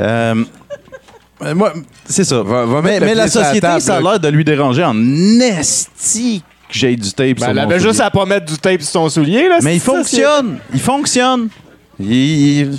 Euh, 0.00 0.44
euh, 1.42 1.54
moi, 1.54 1.72
c'est 2.04 2.24
ça. 2.24 2.42
va 2.42 2.66
mais 2.66 2.82
mettre 2.82 3.00
le 3.00 3.06
mais 3.06 3.14
la 3.14 3.28
sur 3.28 3.40
société, 3.40 3.60
table, 3.60 3.80
ça 3.80 3.96
a 3.96 4.00
là. 4.00 4.10
l'air 4.12 4.20
de 4.20 4.28
lui 4.28 4.44
déranger 4.44 4.82
en 4.84 4.96
esti 5.40 6.42
que 6.68 6.74
j'ai 6.74 6.96
du 6.96 7.12
tape 7.12 7.36
Ben, 7.36 7.38
sur 7.38 7.48
elle 7.50 7.54
mon 7.56 7.62
avait 7.62 7.78
soulier. 7.78 7.90
juste 7.90 8.00
à 8.00 8.10
pas 8.10 8.26
mettre 8.26 8.46
du 8.46 8.58
tape 8.58 8.82
sur 8.82 8.90
son 8.92 9.08
soulier, 9.08 9.48
là. 9.48 9.58
Mais 9.62 9.76
il 9.76 9.80
c'est 9.80 9.86
ça, 9.90 9.92
fonctionne. 9.96 10.58
Il 10.72 10.80
fonctionne. 10.80 11.48
Il- 12.00 12.76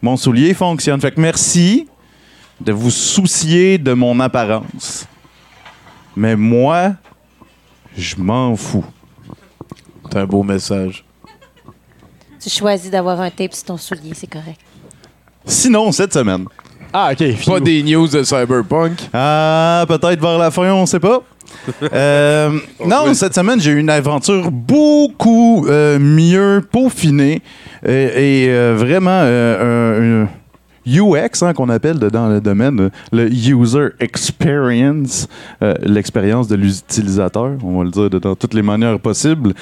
Mon 0.00 0.16
soulier 0.16 0.54
fonctionne. 0.54 1.00
Fait 1.00 1.10
que 1.12 1.20
merci 1.20 1.88
de 2.60 2.72
vous 2.72 2.90
soucier 2.90 3.78
de 3.78 3.92
mon 3.92 4.18
apparence. 4.20 5.06
Mais 6.16 6.36
moi, 6.36 6.92
je 7.98 8.16
m'en 8.16 8.54
fous. 8.56 8.84
C'est 10.10 10.18
un 10.18 10.26
beau 10.26 10.42
message. 10.42 11.04
Tu 12.40 12.48
choisis 12.48 12.90
d'avoir 12.90 13.20
un 13.20 13.30
tape 13.30 13.52
sur 13.52 13.64
ton 13.64 13.76
soulier, 13.76 14.12
c'est 14.14 14.28
correct. 14.28 14.60
Sinon, 15.44 15.90
cette 15.92 16.12
semaine. 16.12 16.44
Ah, 16.92 17.10
OK. 17.12 17.44
Pas 17.44 17.60
des 17.60 17.82
news 17.82 18.06
de 18.08 18.22
Cyberpunk. 18.22 18.98
Ah, 19.12 19.84
peut-être 19.88 20.20
vers 20.20 20.38
la 20.38 20.50
fin, 20.50 20.72
on 20.72 20.86
sait 20.86 21.00
pas. 21.00 21.22
Euh, 21.92 22.58
non, 22.84 23.12
cette 23.14 23.34
semaine, 23.34 23.60
j'ai 23.60 23.72
eu 23.72 23.78
une 23.78 23.90
aventure 23.90 24.50
beaucoup 24.50 25.66
euh, 25.66 25.98
mieux 25.98 26.62
peaufinée 26.70 27.42
et 27.84 28.46
euh, 28.48 28.74
vraiment 28.76 29.20
euh, 29.22 30.24
UX 30.88 31.42
hein, 31.42 31.52
qu'on 31.52 31.68
appelle 31.68 31.98
dans 31.98 32.28
le 32.28 32.40
domaine, 32.40 32.90
le 33.12 33.30
User 33.32 33.88
Experience, 34.00 35.28
euh, 35.62 35.74
l'expérience 35.82 36.48
de 36.48 36.56
l'utilisateur, 36.56 37.52
on 37.62 37.78
va 37.78 37.84
le 37.84 37.90
dire 37.90 38.10
de- 38.10 38.18
dans 38.18 38.34
toutes 38.34 38.54
les 38.54 38.62
manières 38.62 38.98
possibles, 38.98 39.52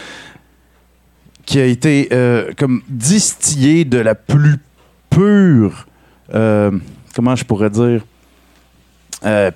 qui 1.44 1.58
a 1.60 1.64
été 1.66 2.08
euh, 2.12 2.52
comme 2.56 2.82
distillé 2.88 3.84
de 3.84 3.98
la 3.98 4.14
plus 4.14 4.56
pure, 5.10 5.86
euh, 6.34 6.70
comment 7.14 7.34
je 7.36 7.44
pourrais 7.44 7.70
dire, 7.70 8.02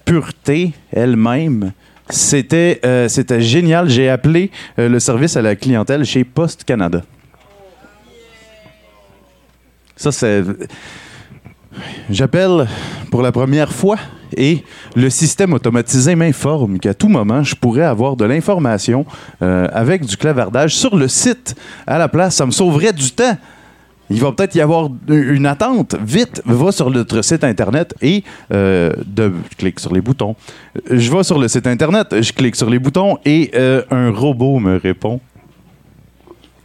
pureté 0.04 0.72
elle-même. 0.92 1.72
C'était 2.08 2.80
c'était 3.08 3.40
génial. 3.40 3.88
J'ai 3.88 4.08
appelé 4.08 4.50
le 4.76 4.98
service 4.98 5.36
à 5.36 5.42
la 5.42 5.54
clientèle 5.54 6.04
chez 6.04 6.24
Post 6.24 6.64
Canada. 6.64 7.02
Ça, 9.96 10.10
c'est. 10.10 10.42
J'appelle 12.10 12.66
pour 13.10 13.22
la 13.22 13.32
première 13.32 13.72
fois 13.72 13.96
et 14.36 14.64
le 14.96 15.10
système 15.10 15.52
automatisé 15.52 16.14
m'informe 16.14 16.78
qu'à 16.78 16.94
tout 16.94 17.08
moment, 17.08 17.42
je 17.42 17.54
pourrais 17.54 17.84
avoir 17.84 18.16
de 18.16 18.24
l'information 18.24 19.04
euh, 19.42 19.68
avec 19.72 20.04
du 20.04 20.16
clavardage 20.16 20.74
sur 20.74 20.96
le 20.96 21.08
site 21.08 21.54
à 21.86 21.98
la 21.98 22.08
place. 22.08 22.36
Ça 22.36 22.46
me 22.46 22.50
sauverait 22.50 22.92
du 22.92 23.10
temps. 23.10 23.36
Il 24.12 24.20
va 24.20 24.32
peut-être 24.32 24.56
y 24.56 24.60
avoir 24.60 24.88
une 25.08 25.46
attente. 25.46 25.94
Vite, 26.04 26.42
va 26.44 26.72
sur 26.72 26.90
notre 26.90 27.22
site 27.22 27.44
Internet 27.44 27.94
et 28.02 28.24
euh, 28.52 28.92
de, 29.06 29.32
je 29.52 29.56
clique 29.56 29.78
sur 29.78 29.94
les 29.94 30.00
boutons. 30.00 30.34
Je 30.90 31.10
vais 31.12 31.22
sur 31.22 31.38
le 31.38 31.46
site 31.46 31.68
Internet, 31.68 32.20
je 32.20 32.32
clique 32.32 32.56
sur 32.56 32.68
les 32.68 32.80
boutons 32.80 33.18
et 33.24 33.52
euh, 33.54 33.82
un 33.92 34.10
robot 34.10 34.58
me 34.58 34.78
répond. 34.78 35.20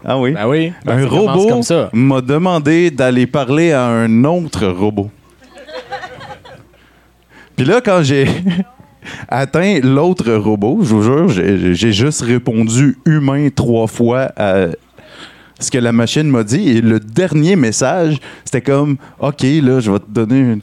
Ah 0.06 0.20
oui? 0.20 0.34
Ben 0.34 0.48
oui. 0.48 0.72
Ben, 0.86 1.00
un 1.00 1.08
commence 1.08 1.72
robot 1.72 1.90
m'a 1.94 2.22
demandé 2.22 2.92
d'aller 2.92 3.26
parler 3.26 3.72
à 3.72 3.86
un 3.86 4.24
autre 4.24 4.68
robot. 4.68 5.10
Puis 7.56 7.66
là, 7.66 7.82
quand 7.82 8.04
j'ai 8.04 8.28
atteint 9.28 9.80
l'autre 9.82 10.32
robot, 10.34 10.80
je 10.84 10.94
vous 10.94 11.02
jure, 11.02 11.30
j'ai 11.30 11.74
j'ai 11.74 11.92
juste 11.92 12.22
répondu 12.22 12.98
humain 13.06 13.50
trois 13.54 13.88
fois 13.88 14.32
à 14.38 14.68
ce 15.60 15.72
que 15.72 15.78
la 15.80 15.92
machine 15.92 16.30
m'a 16.30 16.44
dit. 16.44 16.70
Et 16.70 16.82
le 16.82 17.00
dernier 17.00 17.56
message, 17.56 18.18
c'était 18.44 18.62
comme 18.62 18.98
OK, 19.20 19.42
là, 19.42 19.80
je 19.80 19.90
vais 19.92 20.00
te 20.00 20.10
donner 20.10 20.40
une. 20.40 20.62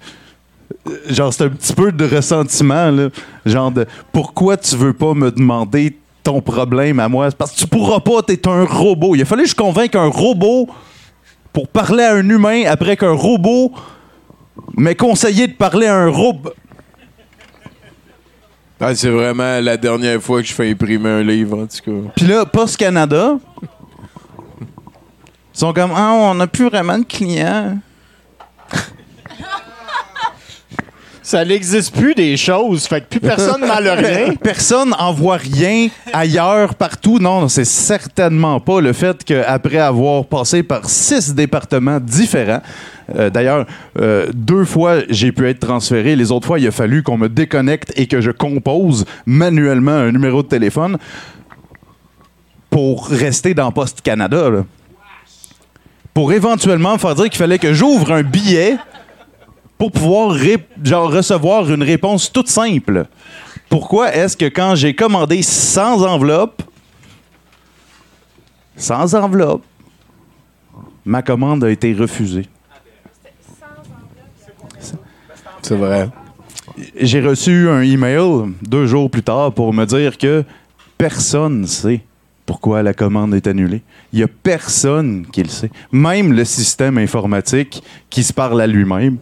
Genre, 1.08 1.32
c'est 1.32 1.44
un 1.44 1.48
petit 1.48 1.72
peu 1.72 1.90
de 1.90 2.04
ressentiment, 2.04 2.90
là. 2.90 3.08
Genre 3.44 3.72
de 3.72 3.86
pourquoi 4.12 4.56
tu 4.56 4.76
veux 4.76 4.92
pas 4.92 5.14
me 5.14 5.30
demander 5.30 5.96
ton 6.22 6.40
problème 6.40 7.00
à 7.00 7.08
moi? 7.08 7.28
Parce 7.36 7.52
que 7.52 7.60
tu 7.60 7.66
pourras 7.66 8.00
pas, 8.00 8.22
t'es 8.22 8.46
un 8.48 8.64
robot. 8.64 9.14
Il 9.14 9.22
a 9.22 9.24
fallu 9.24 9.44
que 9.44 9.50
je 9.50 9.54
convainque 9.54 9.94
un 9.94 10.08
robot 10.08 10.68
pour 11.52 11.68
parler 11.68 12.04
à 12.04 12.14
un 12.14 12.28
humain 12.28 12.64
après 12.66 12.96
qu'un 12.96 13.12
robot 13.12 13.72
m'ait 14.76 14.94
conseillé 14.94 15.46
de 15.46 15.54
parler 15.54 15.86
à 15.86 15.96
un 15.96 16.08
robot. 16.08 16.52
Ah, 18.80 18.94
c'est 18.96 19.10
vraiment 19.10 19.60
la 19.60 19.76
dernière 19.76 20.20
fois 20.20 20.42
que 20.42 20.48
je 20.48 20.52
fais 20.52 20.68
imprimer 20.68 21.08
un 21.08 21.22
livre, 21.22 21.56
en 21.56 21.66
tout 21.66 21.78
cas. 21.84 22.10
Puis 22.16 22.26
là, 22.26 22.44
Post 22.44 22.76
Canada 22.76 23.36
ils 25.54 25.58
sont 25.58 25.72
comme 25.72 25.92
Ah, 25.94 26.12
on 26.14 26.34
n'a 26.34 26.46
plus 26.46 26.68
vraiment 26.68 26.98
de 26.98 27.04
clients. 27.04 27.78
Ça 31.22 31.44
n'existe 31.44 31.94
plus 31.94 32.14
des 32.14 32.36
choses, 32.36 32.86
fait 32.86 33.00
que 33.02 33.06
plus 33.06 33.20
personne 33.20 33.60
n'en 33.60 33.68
a 33.68 33.94
rien. 33.94 34.34
Personne 34.34 34.92
envoie 34.98 35.36
rien 35.36 35.88
ailleurs, 36.12 36.74
partout. 36.74 37.18
Non, 37.20 37.48
c'est 37.48 37.64
certainement 37.64 38.58
pas 38.58 38.80
le 38.80 38.92
fait 38.92 39.22
qu'après 39.24 39.78
avoir 39.78 40.24
passé 40.24 40.64
par 40.64 40.88
six 40.90 41.32
départements 41.34 42.00
différents, 42.00 42.60
euh, 43.14 43.30
d'ailleurs, 43.30 43.66
euh, 44.00 44.26
deux 44.34 44.64
fois, 44.64 44.98
j'ai 45.08 45.30
pu 45.30 45.48
être 45.48 45.60
transféré. 45.60 46.16
Les 46.16 46.32
autres 46.32 46.46
fois, 46.46 46.58
il 46.58 46.66
a 46.66 46.72
fallu 46.72 47.02
qu'on 47.02 47.18
me 47.18 47.28
déconnecte 47.28 47.92
et 47.96 48.06
que 48.06 48.20
je 48.20 48.30
compose 48.32 49.04
manuellement 49.24 49.92
un 49.92 50.10
numéro 50.10 50.42
de 50.42 50.48
téléphone 50.48 50.98
pour 52.68 53.08
rester 53.08 53.54
dans 53.54 53.70
Poste 53.70 54.00
Canada. 54.00 54.50
là. 54.50 54.64
Pour 56.14 56.32
éventuellement 56.32 56.94
me 56.94 56.98
faire 56.98 57.14
dire 57.14 57.24
qu'il 57.24 57.36
fallait 57.38 57.58
que 57.58 57.72
j'ouvre 57.72 58.12
un 58.12 58.22
billet 58.22 58.76
pour 59.82 59.90
pouvoir 59.90 60.36
genre, 60.84 61.10
recevoir 61.10 61.68
une 61.68 61.82
réponse 61.82 62.30
toute 62.30 62.46
simple. 62.46 63.04
Pourquoi 63.68 64.14
est-ce 64.14 64.36
que 64.36 64.44
quand 64.44 64.76
j'ai 64.76 64.94
commandé 64.94 65.42
sans 65.42 66.04
enveloppe, 66.04 66.62
sans 68.76 69.12
enveloppe, 69.16 69.64
ma 71.04 71.20
commande 71.20 71.64
a 71.64 71.70
été 71.72 71.92
refusée? 71.94 72.46
C'est 75.62 75.74
vrai. 75.74 76.10
J'ai 77.00 77.20
reçu 77.20 77.68
un 77.68 77.80
email 77.80 78.52
deux 78.62 78.86
jours 78.86 79.10
plus 79.10 79.24
tard 79.24 79.50
pour 79.50 79.74
me 79.74 79.84
dire 79.84 80.16
que 80.16 80.44
personne 80.96 81.62
ne 81.62 81.66
sait 81.66 82.02
pourquoi 82.46 82.84
la 82.84 82.94
commande 82.94 83.34
est 83.34 83.48
annulée. 83.48 83.82
Il 84.12 84.18
n'y 84.18 84.24
a 84.24 84.28
personne 84.28 85.26
qui 85.26 85.42
le 85.42 85.48
sait. 85.48 85.72
Même 85.90 86.32
le 86.32 86.44
système 86.44 86.98
informatique 86.98 87.82
qui 88.10 88.22
se 88.22 88.32
parle 88.32 88.60
à 88.60 88.68
lui-même, 88.68 89.18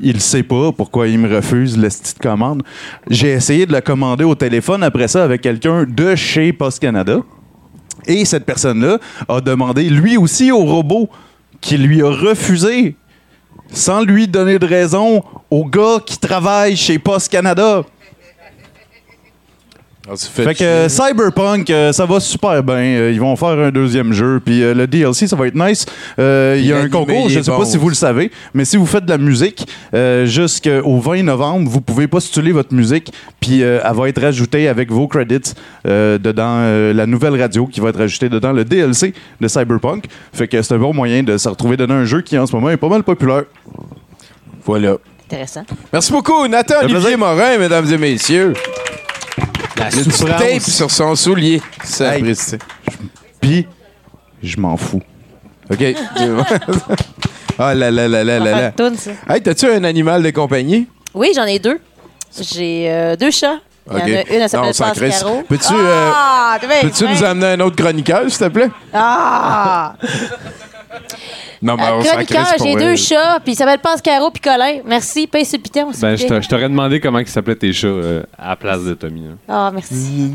il 0.00 0.20
sait 0.20 0.42
pas 0.42 0.72
pourquoi 0.72 1.08
il 1.08 1.18
me 1.18 1.34
refuse 1.34 1.76
la 1.76 1.88
petite 1.88 2.18
commande. 2.18 2.62
J'ai 3.08 3.30
essayé 3.30 3.66
de 3.66 3.72
la 3.72 3.80
commander 3.80 4.24
au 4.24 4.34
téléphone 4.34 4.82
après 4.82 5.08
ça 5.08 5.24
avec 5.24 5.42
quelqu'un 5.42 5.84
de 5.84 6.14
chez 6.14 6.52
Post 6.52 6.80
Canada. 6.80 7.20
Et 8.06 8.24
cette 8.24 8.46
personne-là 8.46 8.98
a 9.28 9.40
demandé 9.40 9.88
lui 9.90 10.16
aussi 10.16 10.50
au 10.50 10.64
robot 10.64 11.08
qui 11.60 11.76
lui 11.76 12.02
a 12.02 12.08
refusé 12.08 12.96
sans 13.72 14.02
lui 14.02 14.26
donner 14.26 14.58
de 14.58 14.66
raison 14.66 15.22
au 15.50 15.64
gars 15.64 15.98
qui 16.04 16.18
travaille 16.18 16.76
chez 16.76 16.98
Post 16.98 17.30
Canada. 17.30 17.84
Fait 20.16 20.54
que 20.54 20.64
euh, 20.64 20.88
Cyberpunk, 20.88 21.70
euh, 21.70 21.92
ça 21.92 22.04
va 22.06 22.20
super 22.20 22.62
bien. 22.62 22.74
Euh, 22.76 23.10
ils 23.12 23.20
vont 23.20 23.34
faire 23.36 23.48
un 23.58 23.70
deuxième 23.70 24.12
jeu. 24.12 24.40
Puis 24.44 24.62
euh, 24.62 24.74
le 24.74 24.86
DLC, 24.86 25.26
ça 25.26 25.36
va 25.36 25.46
être 25.46 25.54
nice. 25.54 25.86
Euh, 26.18 26.56
Il 26.58 26.66
y 26.66 26.72
a 26.72 26.78
un 26.78 26.88
concours, 26.88 27.28
je 27.28 27.38
ne 27.38 27.44
sais 27.44 27.50
bon 27.50 27.58
pas 27.58 27.64
si 27.64 27.76
vous 27.76 27.88
le 27.88 27.94
savez, 27.94 28.30
mais 28.54 28.64
si 28.64 28.76
vous 28.76 28.86
faites 28.86 29.04
de 29.04 29.10
la 29.10 29.18
musique, 29.18 29.66
euh, 29.94 30.26
jusqu'au 30.26 30.98
20 30.98 31.22
novembre, 31.24 31.68
vous 31.70 31.80
pouvez 31.80 32.06
postuler 32.08 32.52
votre 32.52 32.74
musique. 32.74 33.12
Puis 33.40 33.62
euh, 33.62 33.80
elle 33.84 33.96
va 33.96 34.08
être 34.08 34.20
rajoutée 34.20 34.68
avec 34.68 34.90
vos 34.90 35.06
credits 35.08 35.54
euh, 35.86 36.18
dedans 36.18 36.56
euh, 36.60 36.92
la 36.92 37.06
nouvelle 37.06 37.40
radio 37.40 37.66
qui 37.66 37.80
va 37.80 37.90
être 37.90 38.00
ajoutée 38.00 38.28
dedans 38.28 38.52
le 38.52 38.64
DLC 38.64 39.14
de 39.40 39.48
Cyberpunk. 39.48 40.04
Fait 40.32 40.48
que 40.48 40.60
c'est 40.62 40.74
un 40.74 40.78
bon 40.78 40.92
moyen 40.92 41.22
de 41.22 41.36
se 41.38 41.48
retrouver 41.48 41.76
dans 41.76 41.88
un 41.90 42.04
jeu 42.04 42.20
qui 42.22 42.36
en 42.38 42.46
ce 42.46 42.54
moment 42.54 42.70
est 42.70 42.76
pas 42.76 42.88
mal 42.88 43.02
populaire. 43.02 43.44
Voilà. 44.64 44.96
Intéressant. 45.26 45.62
Merci 45.92 46.10
beaucoup, 46.12 46.46
Nathan 46.48 46.74
Olivier. 46.82 47.16
Morin, 47.16 47.56
mesdames 47.58 47.86
et 47.92 47.98
messieurs. 47.98 48.52
La 49.80 49.90
souffrance. 49.90 50.40
tape 50.40 50.60
sur 50.62 50.90
son 50.90 51.14
soulier. 51.16 51.60
Ça 51.84 52.16
Hey. 52.16 52.34
Puis, 53.40 53.66
je 54.42 54.56
m'en 54.58 54.76
fous. 54.76 55.02
OK? 55.70 55.82
ah 57.58 57.74
là 57.74 57.90
là 57.90 58.08
là 58.08 58.24
là 58.24 58.38
là 58.38 58.50
là. 58.60 58.72
Ça. 58.96 59.10
Hey, 59.28 59.42
t'as-tu 59.42 59.66
un 59.66 59.84
animal 59.84 60.22
de 60.22 60.30
compagnie? 60.30 60.86
Oui, 61.14 61.32
j'en 61.34 61.44
ai 61.44 61.58
deux. 61.58 61.80
J'ai 62.40 62.86
euh, 62.90 63.16
deux 63.16 63.30
chats. 63.30 63.58
Il 63.90 63.92
y 63.92 63.96
en 63.96 63.98
OK. 63.98 64.02
a 64.02 64.06
une, 64.08 64.14
elle 64.30 64.40
Non, 64.42 64.48
s'appelle 64.48 64.68
on 64.68 64.72
s'en 64.72 64.90
crisse. 64.92 65.14
Pascaro. 65.14 65.42
Peux-tu 65.48 65.72
Ah, 65.74 66.58
euh, 66.62 66.80
peux-tu 66.82 67.08
nous 67.08 67.24
amener 67.24 67.46
un 67.46 67.60
autre 67.60 67.76
chroniqueur, 67.76 68.22
s'il 68.30 68.38
te 68.38 68.48
plaît? 68.48 68.70
Ah! 68.92 69.94
Non, 71.62 71.76
mais 71.76 71.82
on 71.92 72.02
s'en 72.02 72.10
Chroniqueur, 72.12 72.44
crisse 72.44 72.56
pour 72.56 72.66
j'ai 72.66 72.74
deux 72.74 72.96
chats, 72.96 73.38
puis 73.44 73.52
il 73.52 73.56
s'appelle 73.56 73.78
Pascaro 73.78 74.30
puis 74.30 74.40
Colin. 74.40 74.78
Merci, 74.86 75.26
paye 75.26 75.44
sur 75.44 75.58
le 75.58 75.62
piton. 75.62 75.92
s'il 75.92 76.00
Ben, 76.02 76.10
vous 76.12 76.16
je 76.16 76.26
plaît. 76.26 76.36
t'a- 76.36 76.40
je 76.40 76.48
t'aurais 76.48 76.68
demandé 76.68 77.00
comment 77.00 77.18
ils 77.20 77.28
s'appelaient 77.28 77.54
tes 77.56 77.72
chats 77.72 77.86
euh, 77.86 78.22
à 78.38 78.50
la 78.50 78.56
place 78.56 78.82
de 78.84 78.94
Tommy. 78.94 79.22
là. 79.22 79.34
Ah, 79.48 79.70
merci. 79.72 80.32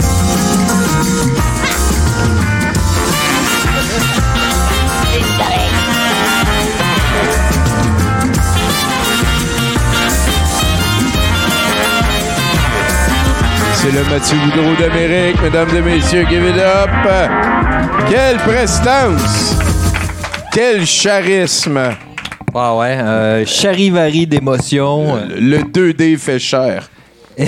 C'est 13.76 13.92
le 13.92 14.04
Mathieu 14.10 14.38
Boudreau 14.38 14.74
d'Amérique, 14.80 15.40
mesdames 15.42 15.68
et 15.76 15.82
messieurs, 15.82 16.26
give 16.30 16.44
it 16.44 16.58
up! 16.58 16.90
Quelle 18.10 18.38
prestance! 18.38 19.56
Quel 20.56 20.86
charisme! 20.86 21.78
Ouais, 22.54 22.78
ouais. 22.78 22.98
Euh, 22.98 23.46
charivari 23.46 24.26
d'émotions. 24.26 25.18
Le 25.38 25.58
2D 25.64 26.18
fait 26.18 26.40
cher. 26.40 26.90
Je 27.38 27.44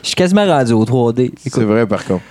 suis 0.00 0.14
quasiment 0.14 0.46
rendu 0.46 0.72
au 0.74 0.84
3D. 0.84 1.32
C'est 1.44 1.64
vrai, 1.64 1.84
par 1.88 2.04
contre. 2.04 2.22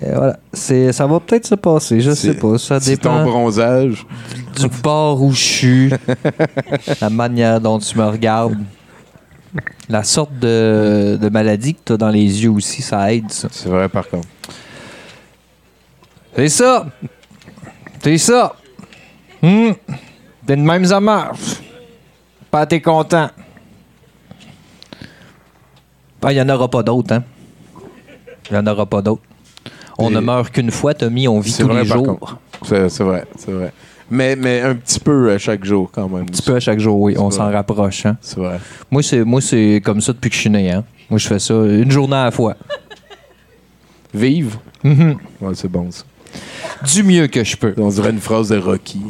Et 0.00 0.12
voilà. 0.14 0.38
C'est, 0.52 0.92
ça 0.92 1.08
va 1.08 1.18
peut-être 1.18 1.44
se 1.46 1.56
passer, 1.56 2.00
je 2.00 2.12
sais 2.12 2.34
pas. 2.34 2.56
Ça 2.58 2.78
C'est 2.78 2.98
ton 2.98 3.18
dépend 3.18 3.24
bronzage. 3.24 4.06
du 4.56 4.68
bord 4.80 5.20
où 5.20 5.32
je 5.32 5.42
suis, 5.42 5.90
la 7.00 7.10
manière 7.10 7.60
dont 7.60 7.80
tu 7.80 7.98
me 7.98 8.04
regardes. 8.04 8.58
La 9.88 10.04
sorte 10.04 10.38
de, 10.38 11.18
de 11.20 11.28
maladie 11.30 11.74
que 11.74 11.80
tu 11.84 11.92
as 11.94 11.96
dans 11.96 12.10
les 12.10 12.44
yeux 12.44 12.50
aussi, 12.50 12.80
ça 12.82 13.12
aide, 13.12 13.32
ça. 13.32 13.48
C'est 13.50 13.68
vrai, 13.68 13.88
par 13.88 14.08
contre. 14.08 14.28
C'est 16.36 16.48
ça. 16.48 16.86
C'est 18.04 18.18
ça. 18.18 18.54
Hum. 19.46 19.74
T'es 20.46 20.56
de 20.56 20.62
même, 20.62 20.84
ça 20.84 20.98
marche. 21.00 21.60
Pas 22.50 22.66
t'es 22.66 22.80
content. 22.80 23.28
Il 26.28 26.34
n'y 26.34 26.40
en 26.40 26.48
aura 26.48 26.68
pas 26.68 26.82
d'autres, 26.82 27.14
hein? 27.14 27.22
Il 28.50 28.52
n'y 28.54 28.58
en 28.58 28.66
aura 28.66 28.86
pas 28.86 29.00
d'autres. 29.02 29.22
On 29.98 30.10
Et- 30.10 30.14
ne 30.14 30.20
meurt 30.20 30.50
qu'une 30.50 30.70
fois, 30.70 30.92
Tommy, 30.94 31.28
on 31.28 31.38
vit 31.40 31.54
tous 31.54 31.62
vrai, 31.64 31.82
les 31.82 31.88
jours. 31.88 32.38
C'est 32.64 32.88
vrai, 33.02 33.24
c'est 33.38 33.52
vrai. 33.52 33.72
Mais, 34.10 34.34
mais 34.36 34.60
un 34.60 34.74
petit 34.74 35.00
peu 35.00 35.30
à 35.32 35.38
chaque 35.38 35.64
jour, 35.64 35.90
quand 35.92 36.08
même. 36.08 36.22
Un 36.22 36.26
petit 36.26 36.42
peu 36.42 36.54
à 36.56 36.60
chaque 36.60 36.78
jour, 36.80 37.00
oui. 37.00 37.14
On 37.18 37.30
s'en 37.30 37.50
rapproche, 37.50 38.06
hein? 38.06 38.16
C'est 38.20 38.38
vrai. 38.38 38.58
Moi, 38.90 39.02
c'est, 39.02 39.24
moi, 39.24 39.40
c'est 39.40 39.80
comme 39.84 40.00
ça 40.00 40.12
depuis 40.12 40.30
que 40.30 40.36
je 40.36 40.40
suis 40.40 40.50
né, 40.50 40.70
hein? 40.72 40.84
Moi, 41.10 41.18
je 41.18 41.26
fais 41.28 41.38
ça 41.38 41.54
une 41.54 41.90
journée 41.90 42.16
à 42.16 42.24
la 42.26 42.30
fois. 42.30 42.56
Vive? 44.14 44.56
Mhm. 44.82 45.16
Ouais, 45.40 45.54
c'est 45.54 45.68
bon, 45.70 45.90
ça. 45.90 46.04
Du 46.92 47.02
mieux 47.02 47.26
que 47.28 47.42
je 47.44 47.56
peux. 47.56 47.74
On 47.78 47.88
dirait 47.88 48.10
une 48.10 48.20
phrase 48.20 48.48
de 48.50 48.58
Rocky. 48.58 49.00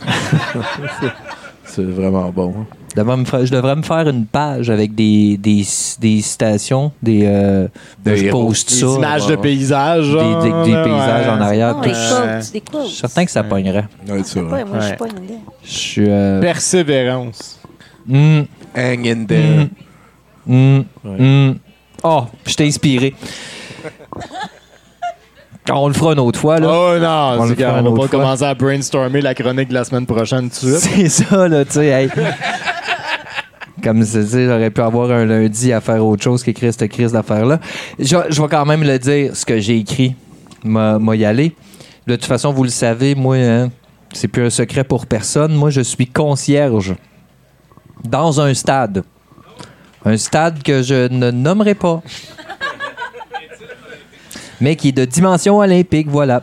c'est 1.64 1.82
vraiment 1.84 2.30
bon. 2.30 2.54
hein. 2.60 2.66
Je 2.90 2.96
devrais 3.00 3.16
me 3.16 3.24
faire, 3.24 3.46
je 3.46 3.52
devrais 3.52 3.76
me 3.76 3.82
faire 3.82 4.08
une 4.08 4.26
page 4.26 4.68
avec 4.68 4.94
des, 4.96 5.36
des, 5.36 5.64
des 6.00 6.20
citations, 6.20 6.90
des. 7.00 7.22
Euh, 7.24 7.68
Des 8.04 8.16
je 8.16 8.24
héros. 8.26 8.46
poste 8.48 8.70
Des 8.70 8.74
ça. 8.80 8.86
images 8.86 9.26
de 9.28 9.36
paysages. 9.36 10.06
Des, 10.06 10.10
genre, 10.10 10.42
des- 10.64 10.72
paysages 10.72 11.26
ouais. 11.26 11.32
en 11.32 11.40
arrière. 11.40 11.76
Non, 11.76 11.82
tout 11.82 11.88
des 11.88 11.94
ça. 11.94 12.22
quotes, 12.40 12.52
des 12.52 12.60
quotes. 12.60 12.82
Je 12.82 12.88
suis 12.88 12.96
certain 12.98 13.24
que 13.24 13.30
ça 13.30 13.44
pognerait. 13.44 13.84
Ouais, 14.08 14.22
c'est 14.24 14.40
vrai. 14.40 14.64
Ouais, 14.64 14.64
moi, 14.64 14.78
je 14.80 14.84
suis 14.86 14.90
Ouais. 14.92 14.96
pas 14.96 15.06
une 15.06 15.24
idée. 15.24 15.38
Je 15.62 15.70
suis. 15.70 16.04
euh, 16.08 16.40
Persévérance. 16.40 17.60
Hang 18.10 19.06
in 19.06 19.24
there. 19.26 19.68
Oh, 22.02 22.24
je 22.46 22.54
t'ai 22.54 22.66
inspiré. 22.66 23.14
On 25.72 25.88
le 25.88 25.94
fera 25.94 26.12
une 26.14 26.18
autre 26.20 26.38
fois, 26.38 26.58
là. 26.58 26.68
Oh 26.70 26.92
On 26.96 26.98
non, 27.38 27.44
le 27.44 27.54
c'est 27.54 27.62
fera 27.62 27.78
une 27.78 27.84
va 27.84 27.90
pas 27.90 27.96
fois. 27.96 28.08
commencer 28.08 28.44
à 28.44 28.54
brainstormer 28.54 29.20
la 29.20 29.34
chronique 29.34 29.68
de 29.68 29.74
la 29.74 29.84
semaine 29.84 30.06
prochaine 30.06 30.50
tout 30.50 30.66
de 30.66 30.76
suite. 30.76 31.10
C'est 31.10 31.24
ça, 31.24 31.46
là, 31.48 31.64
tu 31.64 31.72
sais. 31.72 31.86
hey. 31.86 32.10
Comme 33.82 34.04
je 34.04 34.18
dis, 34.18 34.44
j'aurais 34.46 34.70
pu 34.70 34.80
avoir 34.80 35.10
un 35.10 35.24
lundi 35.24 35.72
à 35.72 35.80
faire 35.80 36.04
autre 36.04 36.22
chose 36.22 36.42
qu'écrire 36.42 36.72
cette 36.72 36.90
crise 36.90 37.12
d'affaires-là. 37.12 37.60
Je, 37.98 38.16
je 38.28 38.42
vais 38.42 38.48
quand 38.48 38.66
même 38.66 38.82
le 38.82 38.98
dire, 38.98 39.34
ce 39.36 39.46
que 39.46 39.58
j'ai 39.58 39.76
écrit. 39.78 40.14
M'a 40.64 40.98
m'a 40.98 41.16
y 41.16 41.24
aller. 41.24 41.54
De 42.06 42.16
toute 42.16 42.26
façon, 42.26 42.52
vous 42.52 42.64
le 42.64 42.68
savez, 42.70 43.14
moi, 43.14 43.36
hein, 43.36 43.70
c'est 44.12 44.28
plus 44.28 44.44
un 44.44 44.50
secret 44.50 44.84
pour 44.84 45.06
personne. 45.06 45.54
Moi, 45.54 45.70
je 45.70 45.80
suis 45.80 46.06
concierge 46.06 46.94
dans 48.04 48.40
un 48.40 48.52
stade. 48.52 49.02
Un 50.04 50.16
stade 50.16 50.62
que 50.62 50.82
je 50.82 51.08
ne 51.08 51.30
nommerai 51.30 51.74
pas. 51.74 52.02
Mais 54.60 54.76
qui 54.76 54.88
est 54.88 54.92
de 54.92 55.04
dimension 55.04 55.58
olympique, 55.58 56.08
voilà. 56.08 56.42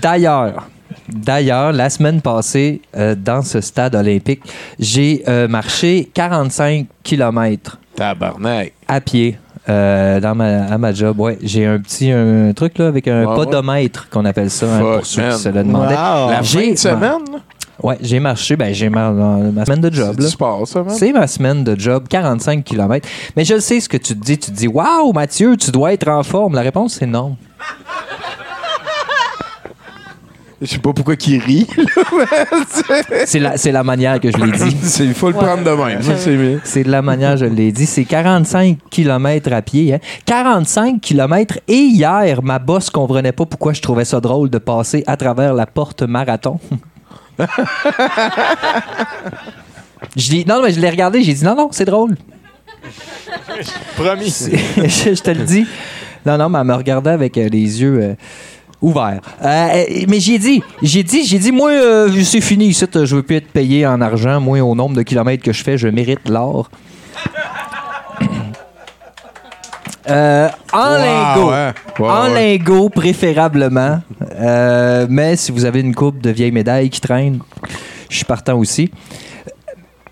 D'ailleurs, 0.00 0.66
D'ailleurs, 1.08 1.70
la 1.72 1.88
semaine 1.88 2.20
passée, 2.20 2.80
euh, 2.96 3.14
dans 3.14 3.40
ce 3.42 3.60
stade 3.60 3.94
olympique, 3.94 4.40
j'ai 4.80 5.22
euh, 5.28 5.46
marché 5.46 6.10
45 6.12 6.86
km 7.04 7.78
Tabarnak. 7.94 8.72
à 8.88 9.00
pied 9.00 9.38
euh, 9.68 10.18
dans 10.18 10.34
ma, 10.34 10.64
à 10.64 10.78
ma 10.78 10.92
job. 10.92 11.18
Ouais, 11.20 11.38
j'ai 11.42 11.64
un 11.64 11.78
petit 11.78 12.10
un 12.10 12.52
truc 12.54 12.78
là 12.78 12.88
avec 12.88 13.06
un 13.06 13.20
Ouais, 13.20 13.26
ouais. 13.26 13.34
podomètre 13.36 14.08
qu'on 14.10 14.24
appelle 14.24 14.50
ça 14.50 14.66
hein, 14.66 14.80
pour 14.80 15.06
ceux 15.06 15.22
qui 15.30 15.38
se 15.38 15.48
le 15.48 15.62
demandaient. 15.62 15.94
Wow. 15.94 16.30
La 16.30 16.42
fin 16.42 16.70
de 16.72 16.76
semaine? 16.76 17.40
Ouais, 17.82 17.98
j'ai 18.00 18.20
marché, 18.20 18.56
ben 18.56 18.72
j'ai 18.72 18.88
mar- 18.88 19.12
dans 19.12 19.52
ma 19.52 19.64
semaine 19.66 19.80
de 19.82 19.90
C'est 19.90 19.96
job. 20.00 20.16
du 20.16 20.22
là. 20.22 20.28
sport, 20.28 20.66
ça? 20.66 20.82
C'est 20.88 21.12
ma 21.12 21.26
semaine 21.26 21.62
de 21.62 21.78
job, 21.78 22.04
45 22.08 22.64
km. 22.64 23.06
Mais 23.36 23.44
je 23.44 23.58
sais 23.60 23.80
ce 23.80 23.88
que 23.88 23.98
tu 23.98 24.14
te 24.18 24.24
dis. 24.24 24.38
Tu 24.38 24.50
te 24.50 24.56
dis, 24.56 24.66
waouh, 24.68 25.12
Mathieu, 25.12 25.56
tu 25.56 25.70
dois 25.70 25.92
être 25.92 26.08
en 26.08 26.22
forme. 26.22 26.54
La 26.54 26.62
réponse, 26.62 26.94
c'est 26.98 27.06
non. 27.06 27.36
Je 30.62 30.66
sais 30.66 30.78
pas 30.78 30.94
pourquoi 30.94 31.16
qu'il 31.16 31.38
rit. 31.42 31.66
C'est 33.26 33.38
la, 33.38 33.58
c'est 33.58 33.72
la 33.72 33.84
manière 33.84 34.18
que 34.18 34.30
je 34.32 34.38
l'ai 34.38 34.52
dit. 34.52 34.74
C'est- 34.82 35.04
Il 35.04 35.12
faut 35.12 35.28
le 35.28 35.34
prendre 35.34 35.62
de 35.62 35.70
même. 35.70 36.00
c'est. 36.02 36.58
C'est 36.64 36.82
de 36.82 36.90
la 36.90 37.02
manière, 37.02 37.36
je 37.36 37.44
l'ai 37.44 37.70
dit. 37.72 37.84
C'est 37.84 38.04
45 38.06 38.78
km 38.88 39.52
à 39.52 39.60
pied. 39.60 39.92
Hein. 39.92 39.98
45 40.24 40.98
km. 41.02 41.58
Et 41.68 41.74
hier, 41.74 42.42
ma 42.42 42.58
boss 42.58 42.88
comprenait 42.88 43.32
pas 43.32 43.44
pourquoi 43.44 43.74
je 43.74 43.82
trouvais 43.82 44.06
ça 44.06 44.18
drôle 44.18 44.48
de 44.48 44.56
passer 44.56 45.04
à 45.06 45.18
travers 45.18 45.52
la 45.52 45.66
porte 45.66 46.02
marathon. 46.02 46.58
je 50.16 50.30
dis, 50.30 50.44
non, 50.46 50.62
mais 50.62 50.72
je 50.72 50.80
l'ai 50.80 50.90
regardé. 50.90 51.22
J'ai 51.22 51.34
dit, 51.34 51.44
non, 51.44 51.54
non, 51.54 51.68
c'est 51.72 51.84
drôle. 51.84 52.16
Promis. 53.96 54.48
je, 54.76 55.14
je 55.14 55.22
te 55.22 55.30
le 55.30 55.44
dis. 55.44 55.66
Non, 56.24 56.36
non, 56.38 56.48
mais 56.48 56.58
elle 56.58 56.66
me 56.66 56.74
regardait 56.74 57.10
avec 57.10 57.38
euh, 57.38 57.48
les 57.48 57.80
yeux 57.80 57.98
euh, 58.02 58.14
ouverts. 58.82 59.20
Euh, 59.44 59.84
mais 60.08 60.18
j'ai 60.18 60.38
dit, 60.38 60.62
j'ai 60.82 61.02
dit, 61.02 61.24
j'ai 61.24 61.38
dit, 61.38 61.52
moi, 61.52 61.70
c'est 62.24 62.40
fini 62.40 62.66
ici, 62.66 62.84
je 62.92 63.16
veux 63.16 63.22
plus 63.22 63.36
être 63.36 63.48
payé 63.48 63.86
en 63.86 64.00
argent. 64.00 64.40
Moi, 64.40 64.60
au 64.60 64.74
nombre 64.74 64.96
de 64.96 65.02
kilomètres 65.02 65.44
que 65.44 65.52
je 65.52 65.62
fais, 65.62 65.78
je 65.78 65.88
mérite 65.88 66.28
l'or. 66.28 66.68
Euh, 70.08 70.48
en 70.72 70.78
Wow, 70.78 70.96
lingot. 70.96 71.50
ouais. 71.50 71.72
Ouais, 71.98 72.08
en 72.08 72.32
ouais. 72.32 72.56
lingot, 72.58 72.88
préférablement. 72.90 74.00
Euh, 74.40 75.06
mais 75.08 75.36
si 75.36 75.52
vous 75.52 75.64
avez 75.64 75.80
une 75.80 75.94
coupe 75.94 76.20
de 76.20 76.30
vieilles 76.30 76.52
médailles 76.52 76.90
qui 76.90 77.00
traînent, 77.00 77.40
je 78.08 78.16
suis 78.16 78.24
partant 78.24 78.56
aussi. 78.58 78.90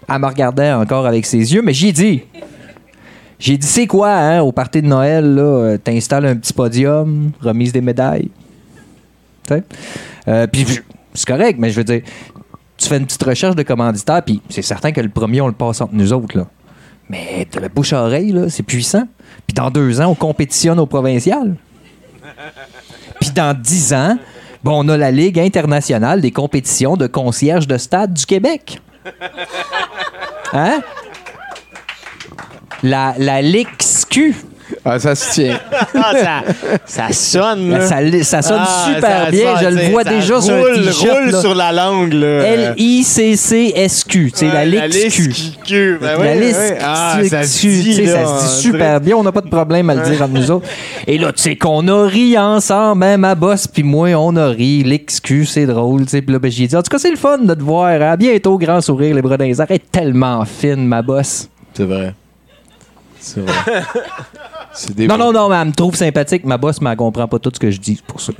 Elle 0.08 0.18
me 0.18 0.26
regardait 0.26 0.72
encore 0.72 1.06
avec 1.06 1.24
ses 1.26 1.54
yeux, 1.54 1.62
mais 1.62 1.72
j'ai 1.72 1.92
dit. 1.92 2.22
J'ai 3.38 3.56
dit, 3.56 3.66
c'est 3.66 3.86
quoi, 3.86 4.10
hein, 4.12 4.40
au 4.40 4.52
party 4.52 4.80
de 4.82 4.86
Noël, 4.86 5.34
là, 5.34 5.42
euh, 5.42 5.76
t'installes 5.78 6.24
un 6.26 6.36
petit 6.36 6.52
podium, 6.52 7.30
remise 7.40 7.72
des 7.72 7.80
médailles. 7.80 8.30
Tu 9.46 9.54
sais? 9.54 9.64
Euh, 10.28 10.46
puis 10.46 10.64
c'est 11.12 11.26
correct, 11.26 11.58
mais 11.58 11.70
je 11.70 11.76
veux 11.76 11.84
dire, 11.84 12.02
tu 12.76 12.88
fais 12.88 12.96
une 12.96 13.04
petite 13.06 13.22
recherche 13.22 13.54
de 13.56 13.62
commanditaire, 13.62 14.22
puis 14.22 14.40
c'est 14.48 14.62
certain 14.62 14.92
que 14.92 15.00
le 15.00 15.08
premier, 15.08 15.40
on 15.40 15.46
le 15.48 15.52
passe 15.52 15.80
entre 15.80 15.94
nous 15.94 16.12
autres, 16.12 16.36
là. 16.38 16.46
Mais 17.08 17.46
de 17.50 17.60
la 17.60 17.68
bouche 17.68 17.92
à 17.92 18.02
oreille, 18.02 18.32
là, 18.32 18.48
c'est 18.48 18.62
puissant. 18.62 19.06
Puis 19.46 19.54
dans 19.54 19.70
deux 19.70 20.00
ans, 20.00 20.06
on 20.06 20.14
compétitionne 20.14 20.78
au 20.78 20.86
provincial. 20.86 21.56
Puis 23.20 23.30
dans 23.30 23.58
dix 23.58 23.92
ans, 23.92 24.18
bon, 24.62 24.84
on 24.84 24.88
a 24.88 24.96
la 24.96 25.10
Ligue 25.10 25.38
internationale 25.38 26.20
des 26.20 26.30
compétitions 26.30 26.96
de 26.96 27.06
concierges 27.06 27.66
de 27.66 27.76
stade 27.76 28.14
du 28.14 28.26
Québec. 28.26 28.80
Hein? 30.56 30.82
La, 32.84 33.14
la 33.18 33.42
LIXQ. 33.42 34.34
Ah, 34.84 34.98
ça 34.98 35.14
se 35.14 35.32
tient. 35.32 35.58
Ah, 35.94 36.12
ça, 36.14 36.42
ça 36.84 37.12
sonne, 37.12 37.70
là. 37.70 37.86
Ça, 37.86 37.96
ça 38.22 38.42
sonne 38.42 38.60
Ah, 38.62 38.90
super 38.94 39.24
ça 39.24 39.30
bien. 39.30 39.56
sonne, 39.56 39.64
Je 39.64 39.68
le 39.78 39.90
vois 39.90 40.04
déjà 40.04 40.40
sur 40.40 40.54
un 40.54 40.58
roule- 40.60 40.88
roule 40.90 41.30
là. 41.30 41.40
sur 41.40 41.54
la 41.54 41.72
langue, 41.72 42.12
là. 42.12 42.42
L-I-C-C-S-Q. 42.44 44.32
C'est 44.34 44.46
la 44.48 44.52
Ouais, 44.54 44.66
la. 44.66 44.86
LIXQ, 44.88 45.98
ben 46.00 46.06
la 46.06 46.18
ouais, 46.18 46.34
LIXQ. 46.40 46.58
ouais. 46.58 46.78
Ah, 46.82 47.18
ça 47.28 47.42
se 47.44 47.66
dit, 47.66 48.02
là, 48.06 48.38
se 48.40 48.62
super 48.62 49.00
bien. 49.00 49.16
On 49.16 49.22
n'a 49.22 49.32
pas 49.32 49.40
de 49.42 49.48
problème 49.48 49.90
à 49.90 49.94
le 49.94 50.02
dire 50.02 50.20
entre 50.22 50.32
nous 50.32 50.50
autres. 50.50 50.66
Et 51.06 51.18
là, 51.18 51.32
tu 51.32 51.42
sais 51.42 51.56
qu'on 51.56 51.86
a 51.88 52.06
ri 52.06 52.36
ensemble, 52.38 53.04
hein, 53.04 53.16
ma 53.16 53.34
boss 53.34 53.66
puis 53.66 53.82
moi, 53.82 54.08
on 54.16 54.34
a 54.36 54.48
ri. 54.48 54.82
L'XQ, 54.84 55.44
c'est 55.46 55.66
drôle. 55.66 56.04
Puis 56.06 56.22
là, 56.28 56.38
ben, 56.38 56.50
j'ai 56.50 56.66
dit, 56.66 56.76
en 56.76 56.82
tout 56.82 56.90
cas, 56.90 56.98
c'est 56.98 57.10
le 57.10 57.16
fun 57.16 57.38
de 57.38 57.54
te 57.54 57.62
voir. 57.62 57.86
hein. 58.00 58.12
À 58.12 58.16
bientôt, 58.16 58.56
grand 58.58 58.80
sourire, 58.80 59.14
les 59.14 59.22
bras 59.22 59.36
dans 59.36 59.44
les 59.44 59.60
airs. 59.60 59.66
Elle 59.68 59.76
est 59.76 59.90
tellement 59.90 60.44
fine, 60.44 60.86
ma 60.86 61.02
boss. 61.02 61.48
C'est 61.74 61.84
vrai. 61.84 62.14
C'est 63.20 63.40
vrai. 63.40 63.52
C'est 64.74 64.94
des 64.94 65.06
Non, 65.06 65.16
non, 65.16 65.32
non, 65.32 65.48
mais 65.48 65.56
elle 65.56 65.68
me 65.68 65.72
trouve 65.72 65.94
sympathique. 65.94 66.44
Ma 66.44 66.58
boss, 66.58 66.80
mais 66.80 66.90
elle 66.90 66.96
comprend 66.96 67.28
pas 67.28 67.38
tout 67.38 67.50
ce 67.54 67.60
que 67.60 67.70
je 67.70 67.80
dis, 67.80 67.96
c'est 67.96 68.04
pour 68.06 68.20
ça. 68.20 68.32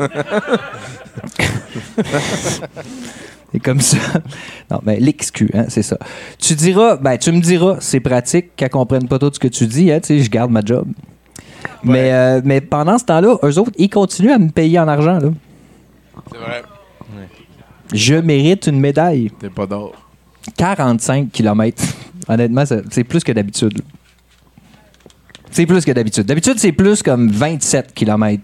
c'est 3.53 3.61
comme 3.61 3.81
ça. 3.81 3.99
Non, 4.71 4.81
mais 4.85 4.99
l'XQ, 4.99 5.51
hein, 5.55 5.67
c'est 5.69 5.83
ça. 5.83 5.99
Tu 6.39 6.55
diras, 6.55 6.97
ben, 6.97 7.17
tu 7.19 7.31
me 7.33 7.41
diras, 7.41 7.77
c'est 7.81 8.01
pratique 8.01 8.57
qu'elle 8.57 8.71
comprenne 8.71 9.07
pas 9.09 9.19
tout 9.19 9.31
ce 9.33 9.39
que 9.39 9.49
tu 9.49 9.67
dis, 9.67 9.93
hein, 9.93 10.01
tu 10.01 10.09
sais, 10.09 10.19
je 10.21 10.31
garde 10.31 10.51
ma 10.51 10.63
job. 10.65 10.87
Mais, 11.83 12.13
euh, 12.13 12.41
mais 12.45 12.61
pendant 12.61 12.99
ce 12.99 13.05
temps-là, 13.05 13.37
eux 13.43 13.59
autres, 13.59 13.73
ils 13.77 13.91
continuent 13.91 14.33
à 14.33 14.39
me 14.39 14.51
payer 14.51 14.79
en 14.79 14.89
argent, 14.89 15.19
là. 15.19 15.31
C'est 16.33 16.39
vrai. 16.39 16.63
Je 17.93 18.15
mérite 18.15 18.67
une 18.67 18.81
médaille. 18.81 19.31
T'es 19.39 19.51
pas 19.51 19.67
d'or. 19.67 19.93
45 20.57 21.31
km. 21.31 21.83
Honnêtement, 22.29 22.65
c'est 22.91 23.05
plus 23.05 23.23
que 23.23 23.33
d'habitude. 23.33 23.83
C'est 25.55 25.67
plus 25.67 25.85
que 25.85 25.93
d'habitude. 25.93 26.25
D'habitude, 26.25 26.55
c'est 26.59 26.73
plus 26.73 27.01
comme 27.01 27.29
27 27.31 27.95
km 27.95 28.43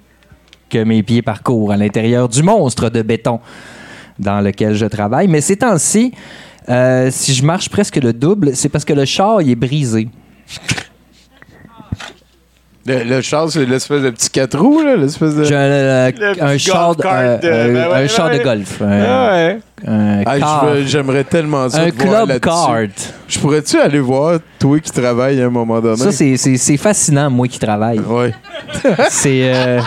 que 0.71 0.85
mes 0.85 1.03
pieds 1.03 1.23
parcourent 1.23 1.73
à 1.73 1.77
l'intérieur 1.77 2.29
du 2.29 2.45
monstre 2.45 2.89
de 2.89 3.03
béton 3.03 3.41
dans 4.21 4.41
lequel 4.41 4.75
je 4.75 4.87
travaille. 4.87 5.27
Mais 5.27 5.41
ces 5.41 5.57
temps-ci, 5.57 6.13
euh, 6.69 7.09
si 7.11 7.35
je 7.35 7.45
marche 7.45 7.69
presque 7.69 7.97
le 7.97 8.13
double, 8.13 8.55
c'est 8.55 8.69
parce 8.69 8.85
que 8.85 8.93
le 8.93 9.07
char 9.07 9.43
il 9.43 9.51
est 9.51 9.55
brisé. 9.57 10.07
Le, 12.87 13.03
le 13.03 13.21
char, 13.23 13.51
c'est 13.51 13.67
l'espèce 13.67 14.03
de 14.03 14.11
petit 14.11 14.31
4 14.31 14.59
roues, 14.59 14.83
là, 14.83 14.97
l'espèce 14.97 15.35
de... 15.35 15.45
J'ai 15.45 15.55
un, 15.55 15.59
euh, 15.59 16.11
Le 16.17 16.43
un 16.43 16.53
petit 16.53 16.59
char, 16.61 16.95
de- 16.97 17.03
euh, 17.05 17.09
euh, 17.09 17.39
euh, 17.45 17.73
ben 17.75 17.89
ouais, 17.91 18.05
un 18.05 18.07
char 18.09 18.31
de 18.31 18.39
golf. 18.39 18.81
Ah 18.81 18.85
Un, 18.85 19.33
ouais. 19.33 19.59
Un 19.87 20.23
Ah, 20.27 20.61
J'aimerais 20.85 21.25
tellement 21.25 21.69
ça. 21.69 21.83
Un 21.83 21.91
te 21.91 21.97
club 21.97 22.39
cart. 22.41 22.75
Je 23.29 23.39
pourrais-tu 23.39 23.79
aller 23.79 24.01
voir 24.01 24.39
toi 24.59 24.79
qui 24.81 24.91
travailles 24.91 25.41
à 25.41 25.47
un 25.47 25.51
moment 25.51 25.81
donné? 25.81 25.97
Ça, 25.97 26.11
c'est- 26.13 26.77
fascinant, 26.77 27.31
moi 27.31 27.47
qui 27.49 27.59
travaille. 27.59 28.01
Oui. 28.07 28.29
c'est. 29.11 29.41
euh, 29.55 29.81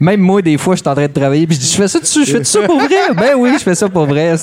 Même 0.00 0.20
moi, 0.20 0.40
des 0.42 0.56
fois, 0.58 0.74
je 0.74 0.80
suis 0.80 0.88
en 0.88 0.94
train 0.94 1.06
de 1.06 1.12
travailler, 1.12 1.46
puis 1.46 1.56
je 1.56 1.60
dis, 1.60 1.70
je 1.72 1.76
fais 1.76 1.88
ça, 1.88 2.00
dessus, 2.00 2.24
je 2.24 2.38
fais 2.38 2.44
ça 2.44 2.60
pour 2.62 2.78
vrai? 2.78 2.88
Ben 3.16 3.32
oui, 3.36 3.50
je 3.58 3.62
fais 3.62 3.74
ça 3.74 3.88
pour 3.88 4.06
vrai. 4.06 4.34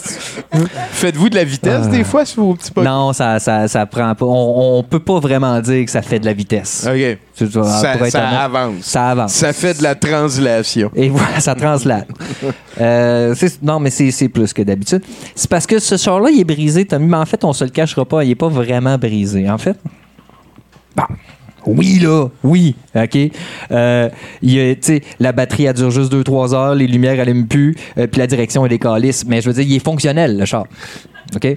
Faites-vous 0.91 1.30
de 1.30 1.35
la 1.35 1.43
vitesse 1.43 1.88
des 1.89 2.03
fois 2.03 2.26
sur 2.26 2.43
vos 2.43 2.53
petits 2.56 2.72
potes? 2.72 2.85
Non, 2.85 3.11
ça, 3.14 3.39
ça, 3.39 3.68
ça 3.68 3.85
prend 3.85 4.14
pas. 4.15 4.26
On, 4.26 4.77
on 4.80 4.84
peut 4.84 4.99
pas 4.99 5.19
vraiment 5.19 5.60
dire 5.60 5.85
que 5.85 5.91
ça 5.91 6.02
fait 6.02 6.19
de 6.19 6.26
la 6.26 6.34
vitesse. 6.34 6.88
OK. 6.88 7.18
Ça, 7.34 8.30
avance. 8.43 8.73
Ça 8.84 9.10
avance. 9.10 9.34
Ça 9.34 9.52
fait 9.53 9.77
de 9.77 9.84
la 9.84 9.95
translation. 9.95 10.91
Et 10.95 11.10
voilà, 11.10 11.39
ça 11.39 11.56
translate. 11.56 12.07
Euh, 12.80 13.35
non, 13.61 13.80
mais 13.80 13.89
c'est 13.89 14.10
c'est 14.11 14.30
plus 14.30 14.53
que 14.53 14.61
d'habitude. 14.66 15.04
C'est 15.36 15.50
parce 15.50 15.68
que 15.68 15.80
ce 15.80 15.98
char-là, 15.98 16.30
il 16.30 16.40
est 16.40 16.46
brisé, 16.46 16.86
Tommy, 16.86 17.08
mais 17.08 17.18
en 17.18 17.26
fait, 17.26 17.44
on 17.44 17.54
se 17.54 17.64
le 17.64 17.70
cachera 17.70 18.06
pas, 18.06 18.24
il 18.24 18.32
est 18.32 18.36
pas 18.36 18.50
vraiment 18.50 18.98
brisé. 18.98 19.50
En 19.50 19.58
fait, 19.58 19.78
bon, 20.96 21.04
oui, 21.66 22.00
là, 22.00 22.28
oui, 22.44 22.76
OK. 22.96 23.18
Euh, 23.72 24.10
la 25.20 25.32
batterie, 25.32 25.66
elle 25.66 25.74
dure 25.76 25.92
juste 25.92 26.12
2-3 26.12 26.54
heures, 26.54 26.76
les 26.76 26.88
lumières, 26.88 27.24
n'aiment 27.26 27.48
plus, 27.48 27.76
euh, 27.98 28.08
puis 28.08 28.20
la 28.20 28.28
direction, 28.28 28.66
elle 28.66 28.74
est 28.74 28.80
calisse. 28.80 29.26
Mais 29.26 29.42
je 29.42 29.48
veux 29.48 29.54
dire, 29.54 29.64
il 29.64 29.76
est 29.76 29.84
fonctionnel, 29.84 30.38
le 30.38 30.46
char. 30.46 30.66
OK? 31.36 31.48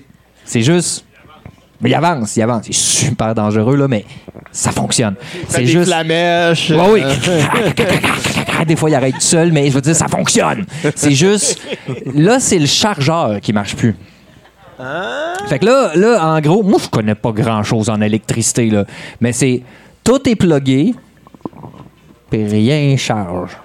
C'est 0.44 0.62
juste. 0.62 1.04
Mais 1.84 1.90
il 1.90 1.94
avance, 1.94 2.34
il 2.34 2.40
avance. 2.40 2.66
Il 2.66 2.70
est 2.70 2.72
super 2.72 3.34
dangereux, 3.34 3.76
là, 3.76 3.86
mais 3.86 4.06
ça 4.50 4.72
fonctionne. 4.72 5.16
C'est 5.48 5.66
juste. 5.66 5.84
flamèches. 5.84 6.70
Ouais, 6.70 6.90
oui. 6.90 7.02
Des 8.66 8.74
fois, 8.74 8.88
il 8.88 8.94
arrête 8.94 9.16
tout 9.16 9.20
seul, 9.20 9.52
mais 9.52 9.68
je 9.68 9.74
veux 9.74 9.82
dire, 9.82 9.94
ça 9.94 10.08
fonctionne. 10.08 10.64
C'est 10.94 11.12
juste. 11.12 11.60
Là, 12.14 12.40
c'est 12.40 12.58
le 12.58 12.64
chargeur 12.64 13.38
qui 13.42 13.52
marche 13.52 13.76
plus. 13.76 13.94
Fait 15.46 15.58
que 15.58 15.66
là, 15.66 15.90
là, 15.94 16.26
en 16.26 16.40
gros, 16.40 16.62
moi, 16.62 16.80
je 16.82 16.88
connais 16.88 17.14
pas 17.14 17.32
grand-chose 17.32 17.90
en 17.90 18.00
électricité, 18.00 18.70
là. 18.70 18.86
Mais 19.20 19.32
c'est. 19.32 19.62
Tout 20.02 20.26
est 20.26 20.36
plugué, 20.36 20.94
puis 22.30 22.46
rien 22.46 22.96
charge. 22.96 23.58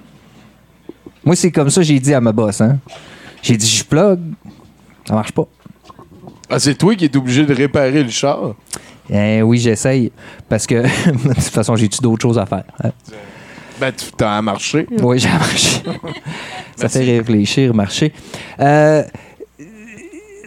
Moi, 1.24 1.38
c'est 1.38 1.52
comme 1.52 1.70
ça 1.70 1.80
que 1.82 1.88
j'ai 1.88 2.00
dit 2.00 2.14
à 2.14 2.20
ma 2.20 2.34
boss, 2.34 2.60
hein. 2.60 2.80
J'ai 3.41 3.56
dit, 3.56 3.68
je 3.68 3.84
plug, 3.86 4.20
ça 5.08 5.14
marche 5.14 5.32
pas. 5.32 5.48
Ah, 6.49 6.59
c'est 6.59 6.76
toi 6.76 6.95
qui 6.95 7.05
es 7.05 7.15
obligé 7.17 7.45
de 7.45 7.53
réparer 7.53 8.03
le 8.03 8.09
char? 8.09 8.55
Eh 9.09 9.41
oui, 9.41 9.57
j'essaye. 9.59 10.11
Parce 10.47 10.65
que, 10.67 10.76
de 11.11 11.34
toute 11.34 11.39
façon, 11.43 11.76
j'ai-tu 11.76 12.01
d'autres 12.01 12.21
choses 12.21 12.38
à 12.39 12.45
faire? 12.45 12.63
hein? 12.84 12.91
Ben, 13.80 13.93
tu 13.95 14.05
t'as 14.17 14.41
marché. 14.41 14.88
Oui, 15.01 15.19
j'ai 15.19 15.30
marché. 15.30 15.81
Ça 16.76 16.89
fait 16.89 17.03
réfléchir, 17.17 17.73
marcher. 17.73 18.11
Euh, 18.59 19.03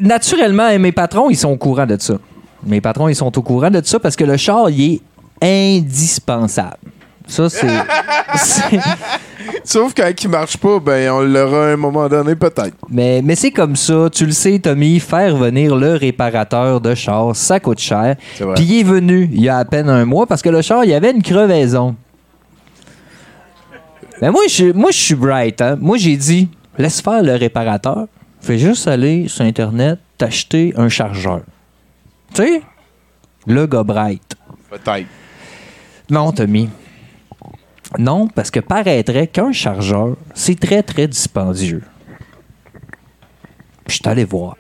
naturellement, 0.01 0.79
mes 0.79 0.93
patrons, 0.93 1.31
ils 1.31 1.37
sont 1.37 1.51
au 1.51 1.57
courant 1.57 1.87
de 1.87 1.97
ça. 1.99 2.19
Mes 2.67 2.81
patrons, 2.81 3.09
ils 3.09 3.17
sont 3.17 3.37
au 3.39 3.43
courant 3.43 3.71
de 3.71 3.81
ça 3.85 3.99
parce 3.99 4.17
que 4.17 4.25
le 4.25 4.37
char, 4.37 4.71
il 4.71 5.01
est 5.41 5.77
indispensable. 5.79 6.77
Ça, 7.33 7.49
c'est. 7.49 7.67
Sauf 9.65 9.95
quand 9.95 10.13
il 10.23 10.29
marche 10.29 10.59
pas, 10.59 10.79
ben, 10.79 11.11
on 11.13 11.21
l'aura 11.23 11.69
à 11.69 11.73
un 11.73 11.77
moment 11.77 12.07
donné, 12.07 12.37
peut-être. 12.37 12.77
Mais, 12.91 13.23
mais 13.25 13.37
c'est 13.37 13.51
comme 13.51 13.75
ça. 13.75 14.11
Tu 14.13 14.27
le 14.27 14.33
sais, 14.33 14.59
Tommy, 14.59 15.01
faire 15.01 15.35
venir 15.35 15.75
le 15.75 15.95
réparateur 15.95 16.83
de 16.83 16.95
char, 16.95 17.35
ça 17.35 17.59
coûte 17.59 17.79
cher. 17.79 18.17
Puis 18.37 18.65
il 18.65 18.81
est 18.81 18.83
venu 18.83 19.31
il 19.33 19.41
y 19.41 19.49
a 19.49 19.57
à 19.57 19.65
peine 19.65 19.89
un 19.89 20.05
mois 20.05 20.27
parce 20.27 20.43
que 20.43 20.51
le 20.51 20.61
char, 20.61 20.85
il 20.85 20.91
y 20.91 20.95
avait 20.95 21.11
une 21.11 21.23
crevaison. 21.23 21.97
Mais 24.21 24.31
moi, 24.31 24.43
je, 24.51 24.71
moi, 24.71 24.91
je 24.91 24.99
suis 24.99 25.15
bright. 25.15 25.63
Hein? 25.63 25.79
Moi, 25.81 25.97
j'ai 25.97 26.19
dit, 26.19 26.51
laisse 26.77 27.01
faire 27.01 27.23
le 27.23 27.35
réparateur. 27.35 28.09
Fais 28.43 28.59
juste 28.59 28.87
aller 28.87 29.27
sur 29.29 29.47
Internet, 29.47 29.99
t'acheter 30.19 30.75
un 30.77 30.91
chargeur. 30.91 31.41
Tu 32.35 32.43
sais? 32.43 32.63
Le 33.47 33.67
gars 33.67 33.85
bright. 33.85 34.37
Peut-être. 34.69 35.09
Non, 36.11 36.31
Tommy. 36.31 36.69
Non, 37.99 38.29
parce 38.29 38.51
que 38.51 38.61
paraîtrait 38.61 39.27
qu'un 39.27 39.53
chargeur, 39.53 40.17
c'est 40.35 40.59
très, 40.59 40.83
très 40.83 41.07
dispendieux. 41.07 41.83
Puis 43.85 43.97
je 43.97 44.03
suis 44.03 44.09
allé 44.09 44.25
voir. 44.25 44.57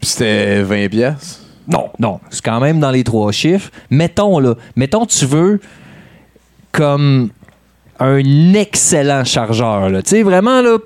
Puis 0.00 0.10
c'était 0.10 0.62
20 0.62 0.88
pièces. 0.88 1.42
Non, 1.68 1.90
non, 1.98 2.20
c'est 2.30 2.42
quand 2.44 2.60
même 2.60 2.80
dans 2.80 2.90
les 2.90 3.04
trois 3.04 3.30
chiffres. 3.32 3.70
Mettons, 3.90 4.38
là, 4.38 4.54
mettons, 4.76 5.06
tu 5.06 5.24
veux 5.26 5.60
comme 6.72 7.30
un 7.98 8.54
excellent 8.54 9.24
chargeur, 9.24 9.88
là. 9.90 10.02
Tu 10.02 10.10
sais, 10.10 10.22
vraiment, 10.22 10.62
là, 10.62 10.78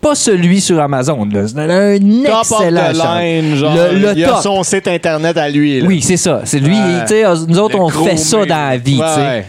pas 0.00 0.14
celui 0.14 0.60
sur 0.60 0.78
Amazon, 0.80 1.24
là. 1.24 1.48
C'est 1.48 1.58
Un 1.58 1.98
Top 2.24 2.40
excellent 2.42 2.92
line, 2.92 3.54
genre. 3.56 3.74
Le, 3.74 3.98
le 3.98 4.12
il 4.16 4.24
a 4.24 4.28
top. 4.28 4.42
son 4.42 4.62
site 4.62 4.86
internet 4.88 5.36
à 5.36 5.48
lui. 5.48 5.80
là. 5.80 5.86
Oui, 5.86 6.02
c'est 6.02 6.18
ça. 6.18 6.42
C'est 6.44 6.60
lui, 6.60 6.76
Ouais. 6.76 7.00
tu 7.02 7.14
sais, 7.14 7.24
nous 7.48 7.58
autres, 7.58 7.76
Le 7.76 7.82
on 7.82 7.88
fait 7.88 8.16
ça 8.16 8.44
dans 8.44 8.68
la 8.70 8.76
vie, 8.76 8.98
tu 8.98 8.98
sais. 8.98 9.20
Ouais. 9.20 9.46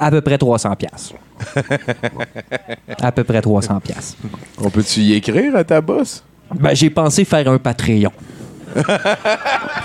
À 0.00 0.10
peu 0.10 0.20
près 0.20 0.38
300 0.38 0.76
pièces. 0.76 1.12
à 3.00 3.12
peu 3.12 3.24
près 3.24 3.40
300 3.40 3.80
pièces. 3.80 4.16
On 4.60 4.70
peut-tu 4.70 5.00
y 5.00 5.14
écrire 5.14 5.56
à 5.56 5.64
ta 5.64 5.80
boss? 5.80 6.22
Ben, 6.54 6.74
j'ai 6.74 6.90
pensé 6.90 7.24
faire 7.24 7.48
un 7.48 7.58
Patreon. 7.58 8.12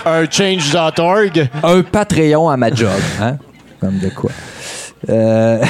un 0.06 0.30
change.org. 0.30 1.48
Un 1.62 1.82
Patreon 1.82 2.48
à 2.48 2.56
ma 2.56 2.72
job, 2.72 2.90
hein? 3.20 3.38
Comme 3.80 3.98
de 3.98 4.08
quoi. 4.08 4.30
Euh, 5.08 5.64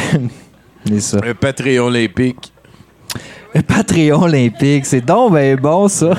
ça. 0.99 1.19
Un 1.25 1.35
Patreon 1.35 1.87
olympique. 1.87 2.53
Patreon 3.69 4.23
olympique, 4.23 4.85
c'est 4.85 5.01
donc 5.01 5.33
ben 5.35 5.57
bon, 5.57 5.87
ça. 5.87 6.11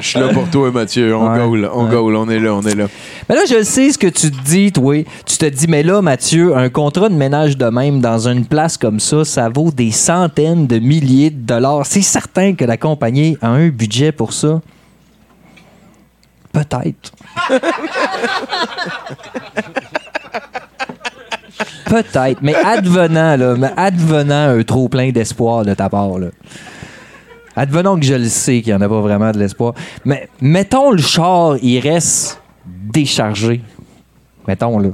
Je 0.00 0.06
suis 0.06 0.18
là 0.20 0.28
pour 0.28 0.48
toi, 0.50 0.70
Mathieu. 0.70 1.16
On 1.16 1.30
Ouais. 1.32 1.38
goal, 1.38 1.70
on 1.72 1.84
Ouais. 1.86 1.90
goal, 1.90 2.16
on 2.16 2.28
est 2.28 2.38
là, 2.38 2.54
on 2.54 2.62
est 2.62 2.74
là. 2.74 2.86
Mais 3.28 3.34
là, 3.34 3.42
je 3.48 3.62
sais 3.62 3.90
ce 3.92 3.96
que 3.98 4.08
tu 4.08 4.30
te 4.30 4.42
dis, 4.44 4.70
toi. 4.70 5.04
Tu 5.24 5.38
te 5.38 5.46
dis, 5.46 5.66
mais 5.68 5.82
là, 5.82 6.02
Mathieu, 6.02 6.54
un 6.56 6.68
contrat 6.68 7.08
de 7.08 7.14
ménage 7.14 7.56
de 7.56 7.64
même 7.66 8.00
dans 8.00 8.28
une 8.28 8.44
place 8.44 8.76
comme 8.76 9.00
ça, 9.00 9.24
ça 9.24 9.48
vaut 9.48 9.70
des 9.70 9.90
centaines 9.90 10.66
de 10.66 10.78
milliers 10.78 11.30
de 11.30 11.40
dollars. 11.40 11.86
C'est 11.86 12.02
certain 12.02 12.54
que 12.54 12.64
la 12.66 12.76
compagnie 12.76 13.38
a 13.40 13.48
un 13.48 13.68
budget 13.68 14.12
pour 14.12 14.32
ça. 14.34 14.60
Peut-être. 16.52 17.12
Peut-être, 21.88 22.40
mais 22.42 22.54
advenant, 22.54 23.36
là, 23.36 23.54
mais 23.56 23.70
advenant 23.76 24.58
un 24.58 24.62
trop 24.62 24.88
plein 24.88 25.10
d'espoir 25.10 25.64
de 25.64 25.74
ta 25.74 25.88
part, 25.88 26.18
là. 26.18 26.28
Advenant 27.56 27.98
que 27.98 28.04
je 28.04 28.14
le 28.14 28.26
sais 28.28 28.60
qu'il 28.62 28.72
n'y 28.72 28.78
en 28.78 28.84
a 28.84 28.88
pas 28.88 29.00
vraiment 29.00 29.32
de 29.32 29.38
l'espoir. 29.38 29.74
Mais 30.04 30.28
mettons 30.40 30.92
le 30.92 31.02
char, 31.02 31.56
il 31.60 31.80
reste 31.80 32.40
déchargé. 32.64 33.62
Mettons, 34.46 34.78
là. 34.78 34.90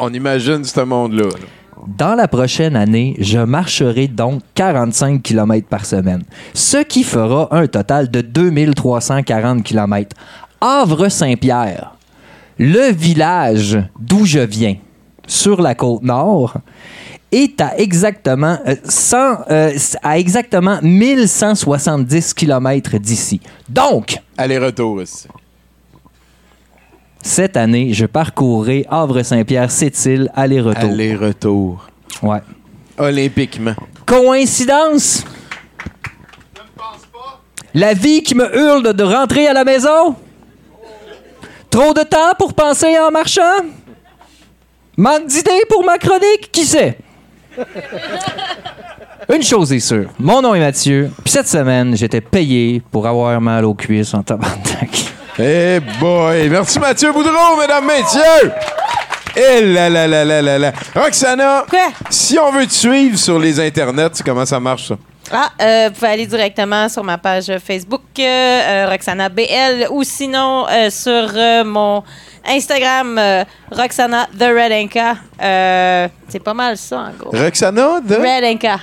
On 0.00 0.12
imagine 0.12 0.64
ce 0.64 0.80
monde-là. 0.80 1.24
là. 1.24 1.46
Dans 1.86 2.14
la 2.14 2.26
prochaine 2.26 2.74
année, 2.74 3.14
je 3.20 3.38
marcherai 3.38 4.08
donc 4.08 4.42
45 4.54 5.22
km 5.22 5.68
par 5.68 5.84
semaine, 5.84 6.22
ce 6.52 6.78
qui 6.78 7.04
fera 7.04 7.48
un 7.52 7.66
total 7.66 8.10
de 8.10 8.20
2340 8.20 9.62
km. 9.62 10.16
Havre-Saint-Pierre, 10.60 11.94
le 12.58 12.92
village 12.92 13.78
d'où 14.00 14.24
je 14.24 14.40
viens, 14.40 14.76
sur 15.28 15.62
la 15.62 15.76
côte 15.76 16.02
nord, 16.02 16.54
est 17.30 17.60
à 17.60 17.76
exactement, 17.78 18.58
euh, 18.66 18.74
100, 18.84 19.16
euh, 19.50 19.72
à 20.02 20.18
exactement 20.18 20.78
1170 20.82 22.34
km 22.34 22.98
d'ici. 22.98 23.40
Donc, 23.68 24.18
Aller-retour 24.36 24.94
aussi. 24.96 25.28
cette 27.22 27.56
année, 27.56 27.92
je 27.92 28.06
parcourrai 28.06 28.86
Havre-Saint-Pierre-Sept-Îles, 28.88 30.30
aller-retour. 30.34 30.90
Aller-retour. 30.90 31.88
Ouais. 32.22 32.40
Olympiquement. 32.96 33.74
Coïncidence? 34.06 35.24
La 37.74 37.92
vie 37.92 38.22
qui 38.22 38.34
me 38.34 38.46
hurle 38.58 38.82
de- 38.82 38.92
de 38.92 39.02
rentrer 39.04 39.46
à 39.46 39.52
la 39.52 39.62
maison? 39.64 40.16
Trop 41.70 41.92
de 41.92 42.00
temps 42.02 42.32
pour 42.38 42.54
penser 42.54 42.98
en 42.98 43.10
marchant? 43.10 43.42
Manque 44.98 45.28
d'idées 45.28 45.62
pour 45.68 45.84
ma 45.84 45.96
chronique? 45.96 46.50
Qui 46.50 46.66
sait? 46.66 46.98
Une 49.32 49.44
chose 49.44 49.72
est 49.72 49.78
sûre, 49.78 50.10
mon 50.18 50.42
nom 50.42 50.56
est 50.56 50.60
Mathieu, 50.60 51.12
puis 51.22 51.30
cette 51.32 51.46
semaine, 51.46 51.96
j'étais 51.96 52.20
payé 52.20 52.82
pour 52.90 53.06
avoir 53.06 53.40
mal 53.40 53.64
aux 53.64 53.74
cuisses 53.74 54.12
en 54.12 54.24
tabarnak. 54.24 55.12
Eh 55.38 55.78
boy! 56.00 56.48
Merci 56.48 56.80
Mathieu 56.80 57.12
Boudreau, 57.12 57.56
mesdames, 57.60 57.86
messieurs! 57.86 58.50
Eh 59.36 59.66
là 59.66 59.88
là 59.88 60.08
là 60.08 60.24
là 60.24 60.42
là 60.42 60.58
là! 60.58 60.72
Roxana! 60.96 61.64
Si 62.10 62.36
on 62.36 62.50
veut 62.50 62.66
te 62.66 62.72
suivre 62.72 63.16
sur 63.16 63.38
les 63.38 63.60
internets, 63.60 64.20
comment 64.24 64.46
ça 64.46 64.58
marche 64.58 64.88
ça? 64.88 64.96
Ah, 65.32 65.50
euh, 65.60 65.88
vous 65.88 65.94
pouvez 65.94 66.10
aller 66.10 66.26
directement 66.26 66.88
sur 66.88 67.04
ma 67.04 67.18
page 67.18 67.52
Facebook, 67.58 68.02
euh, 68.18 68.22
euh, 68.22 68.88
Roxana 68.90 69.28
BL, 69.28 69.88
ou 69.90 70.02
sinon 70.02 70.66
euh, 70.70 70.90
sur 70.90 71.30
euh, 71.34 71.64
mon 71.64 72.02
Instagram, 72.46 73.18
euh, 73.18 73.44
Roxana 73.70 74.26
The 74.38 74.42
Red 74.44 74.72
Inca. 74.72 75.16
Euh, 75.42 76.08
c'est 76.28 76.42
pas 76.42 76.54
mal 76.54 76.76
ça, 76.76 76.98
en 76.98 77.10
gros. 77.18 77.30
Roxana 77.36 78.00
de. 78.00 78.14
Red 78.14 78.44
Inca. 78.44 78.78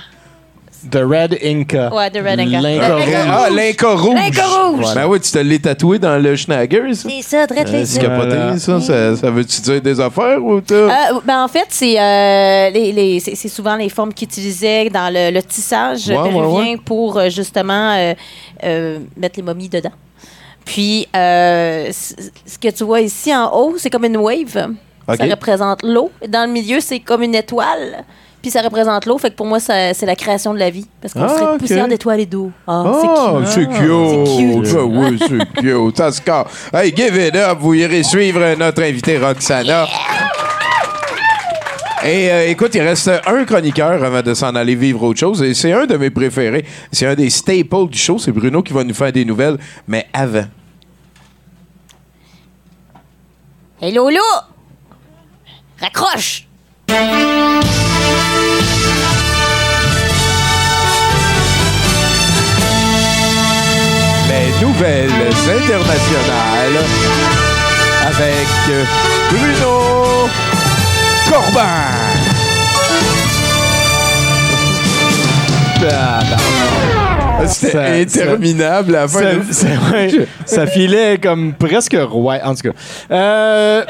The 0.90 0.96
Red 1.02 1.38
Inca. 1.42 1.92
Ouais, 1.94 2.10
The 2.10 2.18
Red 2.22 2.38
Inca. 2.40 2.60
L'Inca 2.60 2.94
rouge. 2.96 3.14
Ah, 3.28 3.48
l'Inca 3.50 3.88
rouge! 3.94 4.14
L'Inca 4.14 4.46
rouge. 4.46 4.94
Ben 4.94 5.06
oui, 5.06 5.20
tu 5.20 5.30
te 5.32 5.38
l'es 5.38 5.58
tatoué 5.58 5.98
dans 5.98 6.16
le 6.22 6.36
Schnagger, 6.36 6.94
ça? 6.94 7.08
C'est 7.08 7.22
ça, 7.22 7.46
très 7.46 7.66
Euh, 7.74 7.84
C'est 7.84 8.00
capoté, 8.00 8.58
ça? 8.58 8.80
Ça, 8.80 9.16
ça 9.16 9.30
veut-tu 9.30 9.60
dire 9.62 9.80
des 9.82 9.98
affaires 10.00 10.42
ou 10.44 10.60
t'as. 10.60 10.74
Euh, 10.74 11.20
ben 11.24 11.42
en 11.42 11.48
fait, 11.48 11.66
c'est 11.70 11.98
euh, 12.00 12.70
les, 12.70 12.92
les- 12.92 13.20
c'est 13.20 13.48
souvent 13.48 13.74
les 13.76 13.88
formes 13.88 14.12
qu'ils 14.14 14.28
utilisaient 14.28 14.88
dans 14.90 15.12
le, 15.12 15.30
le 15.32 15.42
tissage 15.42 16.08
Ouais, 16.08 16.14
péruvien 16.14 16.72
ouais. 16.72 16.80
pour 16.84 17.18
euh, 17.18 17.30
justement 17.30 17.92
euh, 17.96 18.14
euh, 18.64 18.98
mettre 19.16 19.38
les 19.38 19.42
momies 19.42 19.68
dedans. 19.68 19.92
Puis, 20.64 21.06
euh, 21.14 21.90
ce 21.92 22.58
que 22.58 22.68
tu 22.68 22.84
vois 22.84 23.00
ici 23.00 23.34
en 23.34 23.50
haut, 23.52 23.74
c'est 23.78 23.88
comme 23.90 24.04
une 24.04 24.16
wave. 24.16 24.68
OK. 25.08 25.16
Ça 25.16 25.24
représente 25.24 25.82
l'eau. 25.84 26.10
Dans 26.28 26.44
le 26.46 26.52
milieu, 26.52 26.80
c'est 26.80 26.98
comme 26.98 27.22
une 27.22 27.34
étoile. 27.36 28.04
Puis 28.46 28.52
ça 28.52 28.62
représente 28.62 29.06
l'eau. 29.06 29.18
Fait 29.18 29.30
que 29.30 29.34
pour 29.34 29.46
moi, 29.46 29.58
ça- 29.58 29.92
c'est 29.92 30.06
la 30.06 30.14
création 30.14 30.54
de 30.54 30.60
la 30.60 30.70
vie. 30.70 30.86
Parce 31.02 31.12
qu'on 31.12 31.24
Ah, 31.24 31.28
serait 31.30 31.52
OK. 31.54 31.58
poussière 31.58 31.88
d'étoiles 31.88 32.20
et 32.20 32.26
d'eau. 32.26 32.52
Ah, 32.64 32.84
Ah, 32.86 32.92
c'est 33.44 33.50
c'est 33.50 33.66
cute. 33.66 33.76
cute. 33.76 34.26
C'est 34.28 34.60
cute. 34.70 34.76
Ah 34.78 34.84
oui, 34.84 35.18
c'est 35.18 35.60
cute. 35.60 35.96
Ça 35.96 36.12
se 36.12 36.20
casse. 36.20 36.46
Hey, 36.72 36.94
give 36.94 37.16
it 37.16 37.34
up. 37.34 37.58
Vous 37.58 37.74
irez 37.74 38.04
suivre 38.04 38.54
notre 38.56 38.84
invité 38.84 39.18
Roxana. 39.18 39.86
Et 42.04 42.30
euh, 42.30 42.46
écoute, 42.50 42.72
il 42.76 42.82
reste 42.82 43.10
un 43.26 43.44
chroniqueur 43.44 44.04
avant 44.04 44.22
de 44.22 44.32
s'en 44.32 44.54
aller 44.54 44.76
vivre 44.76 45.02
autre 45.02 45.18
chose. 45.18 45.42
Et 45.42 45.52
c'est 45.52 45.72
un 45.72 45.86
de 45.86 45.96
mes 45.96 46.10
préférés. 46.10 46.64
C'est 46.92 47.06
un 47.08 47.16
des 47.16 47.30
staples 47.30 47.88
du 47.88 47.98
show. 47.98 48.20
C'est 48.20 48.30
Bruno 48.30 48.62
qui 48.62 48.72
va 48.72 48.84
nous 48.84 48.94
faire 48.94 49.10
des 49.10 49.24
nouvelles. 49.24 49.58
Mais 49.88 50.06
avant. 50.12 50.44
Hey 53.82 53.92
Lolo! 53.92 54.20
Raccroche! 55.80 56.46
Les 64.38 64.64
nouvelles 64.66 65.10
internationales 65.10 66.84
avec 68.06 68.46
euh, 68.70 68.84
Bruno 69.30 70.28
Corbin. 71.28 71.86
C'était 77.46 77.72
Ça- 77.72 78.22
interminable 78.24 78.96
à 78.96 79.00
la 79.02 79.08
fin. 79.08 79.20
Ça, 79.20 79.34
de- 79.34 79.52
ça- 79.52 79.66
ouais, 79.92 80.26
ça 80.46 80.66
filait 80.66 81.18
comme 81.18 81.52
presque 81.54 81.96
roi. 82.00 82.38
En 82.44 82.54
tout 82.54 82.62
cas. 82.70 82.76
Euh, 83.10 83.84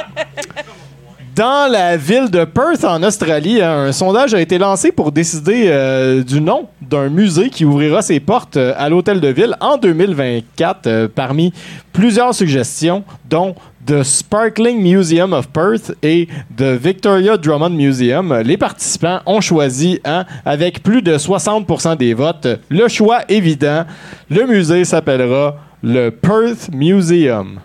dans 1.37 1.71
la 1.71 1.99
ville 1.99 2.31
de 2.31 2.47
Perth, 2.47 2.83
en 2.83 3.03
Australie, 3.03 3.61
un 3.61 3.93
sondage 3.93 4.33
a 4.33 4.41
été 4.41 4.57
lancé 4.57 4.91
pour 4.91 5.13
décider 5.13 5.65
euh, 5.67 6.25
du 6.25 6.41
nom 6.41 6.67
d'un 6.81 7.11
musée 7.11 7.51
qui 7.51 7.67
ouvrira 7.67 8.01
ses 8.01 8.21
portes 8.21 8.57
euh, 8.57 8.73
à 8.79 8.89
l'hôtel 8.89 9.21
de 9.21 9.29
ville 9.29 9.55
en 9.61 9.77
2024, 9.77 10.87
euh, 10.87 11.09
parmi 11.15 11.53
plusieurs 11.93 12.35
suggestions, 12.35 13.05
dont 13.29 13.55
The 13.87 14.03
Sparkling 14.03 14.81
Museum 14.81 15.35
of 15.35 15.49
Perth 15.49 15.95
et 16.03 16.27
The 16.57 16.81
Victoria 16.83 17.37
Drummond 17.37 17.69
Museum. 17.77 18.41
Les 18.43 18.57
participants 18.57 19.21
ont 19.27 19.43
choisi, 19.43 20.01
hein, 20.07 20.25
avec 20.47 20.83
plus 20.83 21.03
de 21.03 21.19
60% 21.19 21.99
des 21.99 22.15
votes, 22.15 22.49
le 22.71 22.89
choix 22.89 23.21
évident. 23.29 23.85
Le 24.31 24.47
musée 24.47 24.87
s'appellera 24.87 25.57
le 25.83 26.09
Perth 26.09 26.71
Museum. 26.73 27.61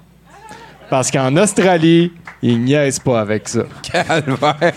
Parce 0.92 1.10
qu'en 1.10 1.36
Australie, 1.38 2.12
ils 2.44 2.60
niaisent 2.62 3.00
pas 3.00 3.22
avec 3.22 3.48
ça. 3.48 3.62
Calvaire. 3.82 4.74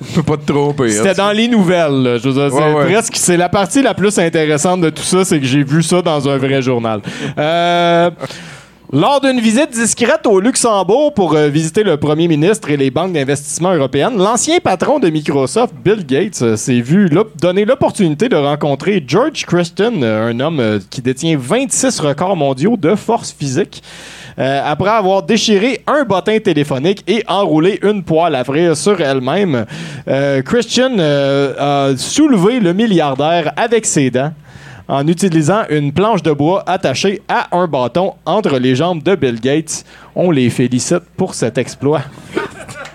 On 0.00 0.14
peut 0.14 0.22
pas 0.22 0.36
te 0.36 0.52
tromper. 0.52 0.90
C'était 0.90 1.08
hein. 1.10 1.14
dans 1.16 1.32
les 1.32 1.48
nouvelles. 1.48 2.02
là. 2.02 2.18
Je 2.18 2.28
veux 2.28 2.32
dire, 2.34 2.48
c'est 2.50 2.56
Ouais, 2.64 2.72
ouais. 2.74 2.92
presque 2.92 3.16
c'est 3.16 3.36
la 3.36 3.48
partie 3.48 3.82
la 3.82 3.92
plus 3.92 4.16
intéressante 4.18 4.80
de 4.82 4.90
tout 4.90 5.02
ça, 5.02 5.24
c'est 5.24 5.40
que 5.40 5.46
j'ai 5.46 5.64
vu 5.64 5.82
ça 5.82 6.00
dans 6.00 6.28
un 6.28 6.38
vrai 6.38 6.62
journal. 6.62 7.00
Euh, 7.36 8.08
Lors 8.92 9.20
d'une 9.20 9.40
visite 9.40 9.70
discrète 9.72 10.24
au 10.26 10.38
Luxembourg 10.38 11.12
pour 11.14 11.34
euh, 11.34 11.48
visiter 11.48 11.82
le 11.82 11.96
premier 11.96 12.28
ministre 12.28 12.70
et 12.70 12.76
les 12.76 12.92
banques 12.92 13.12
d'investissement 13.14 13.74
européennes, 13.74 14.16
l'ancien 14.16 14.58
patron 14.60 15.00
de 15.00 15.08
Microsoft, 15.08 15.74
Bill 15.84 16.06
Gates, 16.06 16.42
euh, 16.42 16.54
s'est 16.56 16.80
vu 16.80 17.08
l'op- 17.08 17.32
donner 17.40 17.64
l'opportunité 17.64 18.28
de 18.28 18.36
rencontrer 18.36 19.02
George 19.04 19.44
Christian, 19.46 19.94
euh, 20.02 20.28
un 20.30 20.38
homme 20.38 20.60
euh, 20.60 20.78
qui 20.90 21.02
détient 21.02 21.36
26 21.36 21.98
records 21.98 22.36
mondiaux 22.36 22.76
de 22.76 22.94
force 22.94 23.32
physique. 23.36 23.82
Euh, 24.38 24.60
après 24.64 24.90
avoir 24.90 25.22
déchiré 25.22 25.82
un 25.86 26.04
bottin 26.04 26.38
téléphonique 26.38 27.04
et 27.06 27.22
enroulé 27.28 27.78
une 27.82 28.02
poêle 28.02 28.34
à 28.34 28.44
frire 28.44 28.76
sur 28.76 29.00
elle-même, 29.00 29.64
euh, 30.08 30.42
Christian 30.42 30.98
euh, 30.98 31.92
a 31.92 31.96
soulevé 31.96 32.60
le 32.60 32.72
milliardaire 32.72 33.52
avec 33.56 33.86
ses 33.86 34.10
dents 34.10 34.32
en 34.88 35.06
utilisant 35.06 35.62
une 35.70 35.92
planche 35.92 36.22
de 36.22 36.32
bois 36.32 36.62
attachée 36.66 37.22
à 37.28 37.56
un 37.56 37.66
bâton 37.66 38.14
entre 38.26 38.58
les 38.58 38.74
jambes 38.74 39.02
de 39.02 39.14
Bill 39.14 39.40
Gates. 39.40 39.84
On 40.14 40.30
les 40.30 40.50
félicite 40.50 41.04
pour 41.16 41.34
cet 41.34 41.56
exploit. 41.56 42.02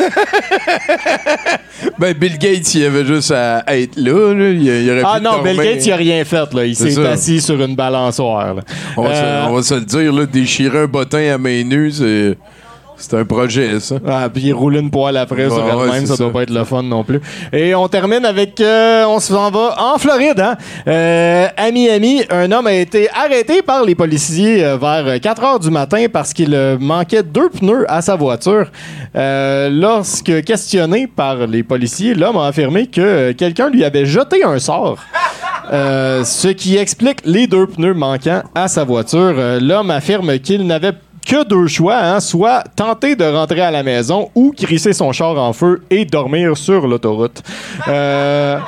Ben, 1.98 2.14
Bill 2.14 2.38
Gates, 2.38 2.74
il 2.74 2.84
avait 2.84 3.04
juste 3.04 3.30
à 3.30 3.62
être 3.76 3.96
là. 3.96 4.34
là. 4.34 4.50
Il, 4.50 4.62
il 4.62 4.90
aurait 4.90 5.02
Ah 5.04 5.18
pu 5.18 5.24
non. 5.24 5.42
Bill 5.42 5.56
Gates, 5.56 5.86
il 5.86 5.92
a 5.92 5.96
rien 5.96 6.24
fait. 6.24 6.52
Là. 6.52 6.64
Il 6.66 6.76
s'est 6.76 7.06
assis 7.06 7.40
sur 7.40 7.60
une 7.62 7.74
balançoire. 7.76 8.56
On 8.96 9.02
va, 9.04 9.10
Euh, 9.10 9.44
se, 9.44 9.50
on 9.50 9.54
va 9.54 9.62
se 9.62 9.74
le 9.74 9.80
dire, 9.82 10.12
là, 10.12 10.26
déchirer 10.26 10.80
un 10.80 10.86
bottin 10.86 11.34
à 11.34 11.38
main 11.38 11.62
nue, 11.64 11.90
c'est, 11.90 12.36
c'est 13.00 13.16
un 13.16 13.24
projet, 13.24 13.80
ça. 13.80 13.96
Ah, 14.06 14.28
puis 14.32 14.42
il 14.44 14.52
roule 14.52 14.76
une 14.76 14.90
poêle 14.90 15.16
après 15.16 15.48
sur 15.48 15.64
ouais, 15.64 15.86
elle-même, 15.86 16.06
ça, 16.06 16.16
doit 16.16 16.30
pas 16.30 16.42
être 16.42 16.50
le 16.50 16.64
fun 16.64 16.82
non 16.82 17.02
plus. 17.02 17.20
Et 17.50 17.74
on 17.74 17.88
termine 17.88 18.26
avec, 18.26 18.60
euh, 18.60 19.04
on 19.06 19.18
s'en 19.20 19.50
va 19.50 19.74
en 19.78 19.98
Floride, 19.98 20.38
hein? 20.38 20.56
Euh, 20.86 21.48
à 21.56 21.70
Miami, 21.70 22.22
un 22.28 22.52
homme 22.52 22.66
a 22.66 22.74
été 22.74 23.08
arrêté 23.10 23.62
par 23.62 23.84
les 23.84 23.94
policiers 23.94 24.62
euh, 24.62 24.76
vers 24.76 25.18
4 25.18 25.44
heures 25.44 25.58
du 25.58 25.70
matin 25.70 26.06
parce 26.12 26.34
qu'il 26.34 26.54
manquait 26.78 27.22
deux 27.22 27.48
pneus 27.48 27.86
à 27.88 28.02
sa 28.02 28.16
voiture. 28.16 28.66
Lorsque 29.14 30.44
questionné 30.44 31.06
par 31.06 31.46
les 31.46 31.62
policiers, 31.62 32.14
l'homme 32.14 32.36
a 32.36 32.48
affirmé 32.48 32.86
que 32.86 33.32
quelqu'un 33.32 33.70
lui 33.70 33.82
avait 33.82 34.04
jeté 34.04 34.44
un 34.44 34.58
sort 34.58 34.98
ce 35.72 36.48
qui 36.48 36.76
explique 36.76 37.18
les 37.24 37.46
deux 37.46 37.66
pneus 37.66 37.94
manquants 37.94 38.42
à 38.56 38.66
sa 38.66 38.82
voiture. 38.82 39.34
L'homme 39.60 39.90
affirme 39.90 40.38
qu'il 40.40 40.66
n'avait 40.66 40.94
que 41.26 41.44
deux 41.44 41.66
choix, 41.66 41.96
hein, 41.96 42.20
soit 42.20 42.64
tenter 42.76 43.16
de 43.16 43.24
rentrer 43.24 43.60
à 43.60 43.70
la 43.70 43.82
maison 43.82 44.30
ou 44.34 44.52
crisser 44.56 44.92
son 44.92 45.12
char 45.12 45.36
en 45.38 45.52
feu 45.52 45.82
et 45.90 46.04
dormir 46.04 46.56
sur 46.56 46.86
l'autoroute. 46.86 47.42
Euh, 47.88 48.58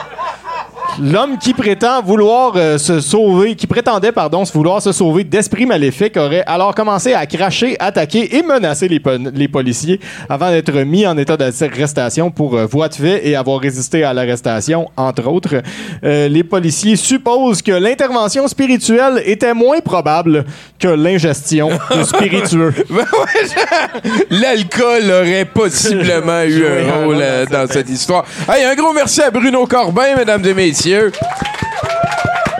L'homme 1.00 1.38
qui 1.38 1.54
prétend 1.54 2.02
vouloir 2.02 2.52
euh, 2.56 2.76
se 2.76 3.00
sauver, 3.00 3.54
qui 3.54 3.66
prétendait, 3.66 4.12
pardon, 4.12 4.44
se 4.44 4.52
vouloir 4.52 4.82
se 4.82 4.92
sauver 4.92 5.24
d'esprit 5.24 5.64
maléfique 5.64 6.18
aurait 6.18 6.44
alors 6.46 6.74
commencé 6.74 7.14
à 7.14 7.24
cracher, 7.24 7.76
attaquer 7.78 8.36
et 8.36 8.42
menacer 8.42 8.88
les, 8.88 9.48
policiers 9.48 10.00
avant 10.28 10.50
d'être 10.50 10.72
mis 10.82 11.06
en 11.06 11.16
état 11.16 11.36
d'arrestation 11.36 12.30
pour 12.30 12.56
euh, 12.56 12.66
voie 12.66 12.88
de 12.88 12.94
fait 12.94 13.26
et 13.26 13.36
avoir 13.36 13.60
résisté 13.60 14.04
à 14.04 14.12
l'arrestation, 14.12 14.90
entre 14.96 15.28
autres. 15.28 15.62
Euh, 16.04 16.28
les 16.28 16.44
policiers 16.44 16.96
supposent 16.96 17.62
que 17.62 17.72
l'intervention 17.72 18.46
spirituelle 18.46 19.22
était 19.24 19.54
moins 19.54 19.80
probable 19.80 20.44
que 20.78 20.88
l'ingestion 20.88 21.70
de 21.96 22.02
spiritueux. 22.02 22.74
Ben 22.90 22.98
ouais, 22.98 24.10
L'alcool 24.30 25.10
aurait 25.10 25.46
possiblement 25.46 26.42
eu 26.42 26.66
un 26.66 27.04
rôle 27.04 27.24
dans 27.50 27.66
cette 27.66 27.88
histoire. 27.88 28.24
Hey, 28.48 28.64
un 28.64 28.74
gros 28.74 28.92
merci 28.92 29.22
à 29.22 29.30
Bruno 29.30 29.66
Corbin, 29.66 30.16
mesdames 30.16 30.44
et 30.44 30.54
messieurs. 30.54 30.81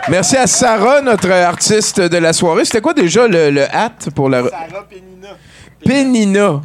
Merci 0.09 0.37
à 0.37 0.47
Sarah, 0.47 1.01
notre 1.01 1.29
artiste 1.31 1.99
de 1.99 2.17
la 2.17 2.31
soirée. 2.31 2.63
C'était 2.63 2.81
quoi 2.81 2.93
déjà 2.93 3.27
le, 3.27 3.49
le 3.49 3.63
hat 3.63 3.91
pour 4.15 4.29
la. 4.29 4.43
Sarah 4.43 4.85
Penina. 5.85 6.61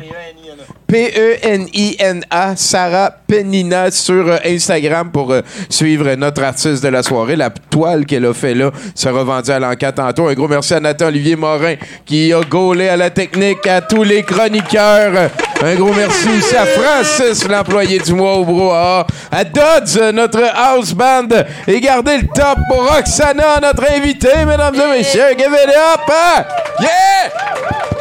P-E-N-I-N-A, 0.89 2.57
Sarah 2.57 3.11
Penina 3.27 3.90
sur 3.90 4.27
euh, 4.27 4.39
Instagram 4.47 5.11
pour 5.12 5.31
euh, 5.32 5.43
suivre 5.69 6.15
notre 6.15 6.43
artiste 6.43 6.82
de 6.82 6.89
la 6.89 7.03
soirée. 7.03 7.36
La 7.36 7.51
toile 7.51 8.07
qu'elle 8.07 8.24
a 8.24 8.32
fait 8.32 8.55
là 8.55 8.70
sera 8.95 9.23
vendue 9.23 9.51
à 9.51 9.59
l'enquête 9.59 9.97
tantôt. 9.97 10.28
Un 10.28 10.32
gros 10.32 10.49
merci 10.49 10.73
à 10.73 10.81
Nathan-Olivier 10.81 11.36
Morin 11.36 11.74
qui 12.07 12.32
a 12.32 12.40
gaulé 12.40 12.89
à 12.89 12.97
la 12.97 13.11
technique, 13.11 13.66
à 13.66 13.82
tous 13.82 14.03
les 14.03 14.23
chroniqueurs. 14.23 15.31
Un 15.62 15.74
gros 15.74 15.93
merci 15.93 16.28
aussi 16.39 16.57
à 16.57 16.65
Francis, 16.65 17.47
l'employé 17.47 17.99
du 17.99 18.15
mois 18.15 18.36
au 18.36 18.45
brouhaha, 18.47 19.07
à 19.31 19.45
Dodds, 19.45 20.12
notre 20.15 20.43
house 20.55 20.95
band, 20.95 21.28
et 21.66 21.81
gardez 21.81 22.16
le 22.16 22.28
top 22.28 22.59
pour 22.70 22.89
Roxana, 22.90 23.61
notre 23.61 23.85
invitée, 23.93 24.47
mesdames 24.47 24.74
et 24.74 24.99
messieurs. 24.99 25.35
Give 25.36 25.53
it 25.53 25.69
up! 25.69 26.01
hein? 26.09 26.45
Yeah! 26.81 27.97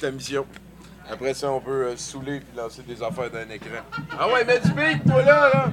Ta 0.00 0.10
mission. 0.10 0.46
Après 1.10 1.34
ça, 1.34 1.50
on 1.50 1.60
peut 1.60 1.88
euh, 1.88 1.96
saouler 1.96 2.36
et 2.36 2.56
lancer 2.56 2.82
des 2.82 3.02
affaires 3.02 3.30
d'un 3.30 3.48
écran. 3.50 3.82
Ah 4.18 4.28
ouais, 4.28 4.44
mets 4.44 4.60
du 4.60 4.72
beat, 4.72 5.04
toi 5.04 5.22
là! 5.22 5.50
là. 5.52 5.72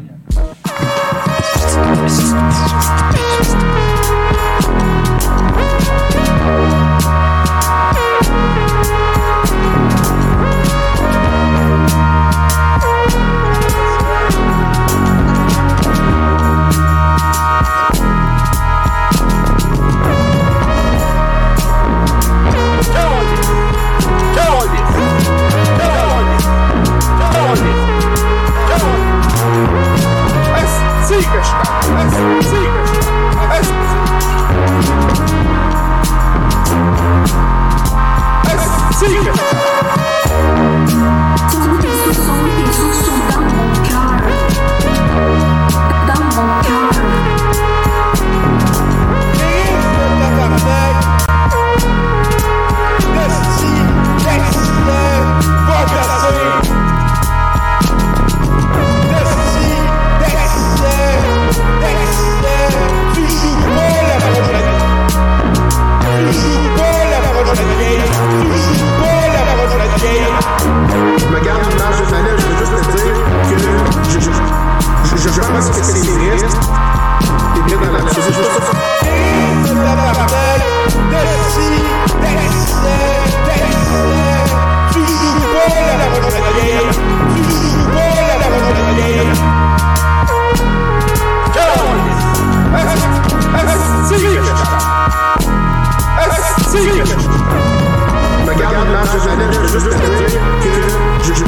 Je 31.15 32.64
je, 75.25 75.29
je, 75.29 75.41
je 75.41 75.47
pense 75.47 75.69
que 75.69 75.83
c'est 75.83 75.91
triste. 75.91 76.57
T'es 77.55 77.61
bien 77.61 77.77
dans 77.77 77.91
la 77.91 77.99
je 77.99 78.19
veux 78.21 78.33
juste 78.33 78.51
Je 96.77 97.74
me 98.65 98.71
garde 98.71 98.87
une 98.87 98.93
marge 98.93 99.11
de 99.13 99.19
manœuvre, 99.29 99.53
je 99.53 99.59
veux 99.59 99.79
juste 99.79 99.89
te 99.89 99.95
dire 99.95 100.25
que 100.61 100.69
je, 101.23 101.33
je, 101.33 101.43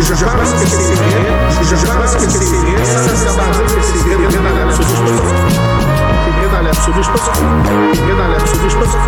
je, 0.00 0.14
je 0.14 0.24
pense 0.24 0.52
que 0.52 0.66
c'est 0.66 0.94
vrai. 0.94 1.22
Je, 1.50 1.76
je 1.76 1.86
pense 1.86 2.14
que 2.14 2.30
c'est 2.30 2.44
vrai. 2.44 2.84
Ça, 2.84 2.98
ça 2.98 3.30
veut 3.30 3.36
pas 3.36 3.44
dire 3.52 3.66
que 3.66 3.82
c'est 3.82 3.98
vrai, 3.98 4.14
vrai 4.14 4.38
dans 4.38 4.56
l'absolu. 4.58 4.88
Je 4.88 5.00
pense 5.00 5.12
que 5.12 6.20
c'est 6.24 6.32
vrai 6.32 6.46
dans 6.50 6.62
l'absolu. 6.62 7.00
Je 7.02 7.10
pense 7.10 7.20
que 7.20 7.30
c'est 7.34 8.00
vrai 8.00 8.16
dans 8.16 8.28
l'absolu. 8.28 8.70
Je 8.70 8.76
pense 8.76 8.92
que 8.92 8.98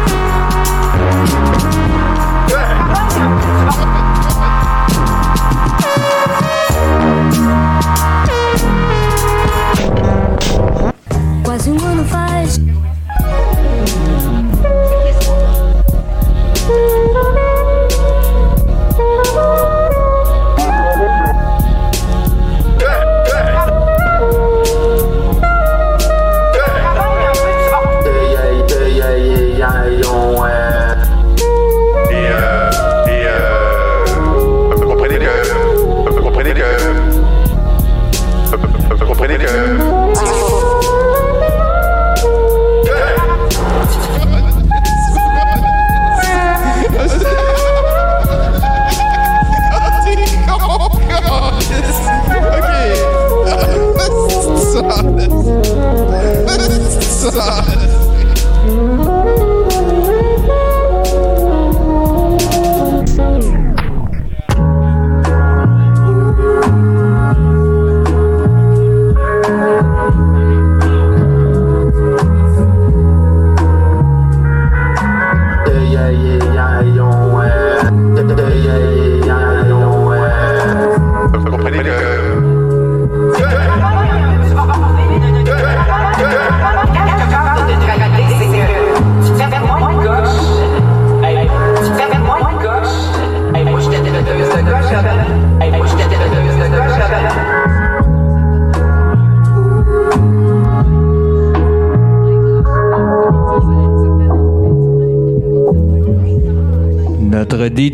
Quase 11.44 11.68
um 11.68 11.78
ano 11.86 12.04
faz. 12.04 12.55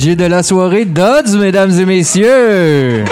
DJ 0.02 0.16
de 0.16 0.24
la 0.24 0.42
soirée, 0.42 0.84
Dodds, 0.84 1.36
mesdames 1.38 1.70
et 1.78 1.84
messieurs. 1.84 3.04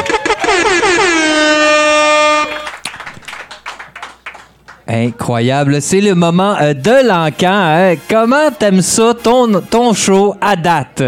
Incroyable, 4.89 5.81
c'est 5.81 6.01
le 6.01 6.17
moment 6.17 6.57
euh, 6.61 6.75
de 6.75 7.07
l'encan. 7.07 7.53
hein. 7.53 7.95
Comment 8.09 8.51
t'aimes 8.59 8.83
ça, 8.83 9.15
ton, 9.23 9.61
ton 9.71 9.93
show 9.93 10.35
à 10.41 10.57
date? 10.57 11.05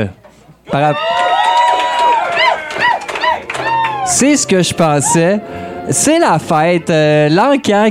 C'est 4.06 4.36
ce 4.36 4.46
que 4.46 4.62
je 4.62 4.72
pensais. 4.72 5.40
C'est 5.90 6.20
la 6.20 6.38
fête. 6.38 6.90
Euh, 6.90 7.28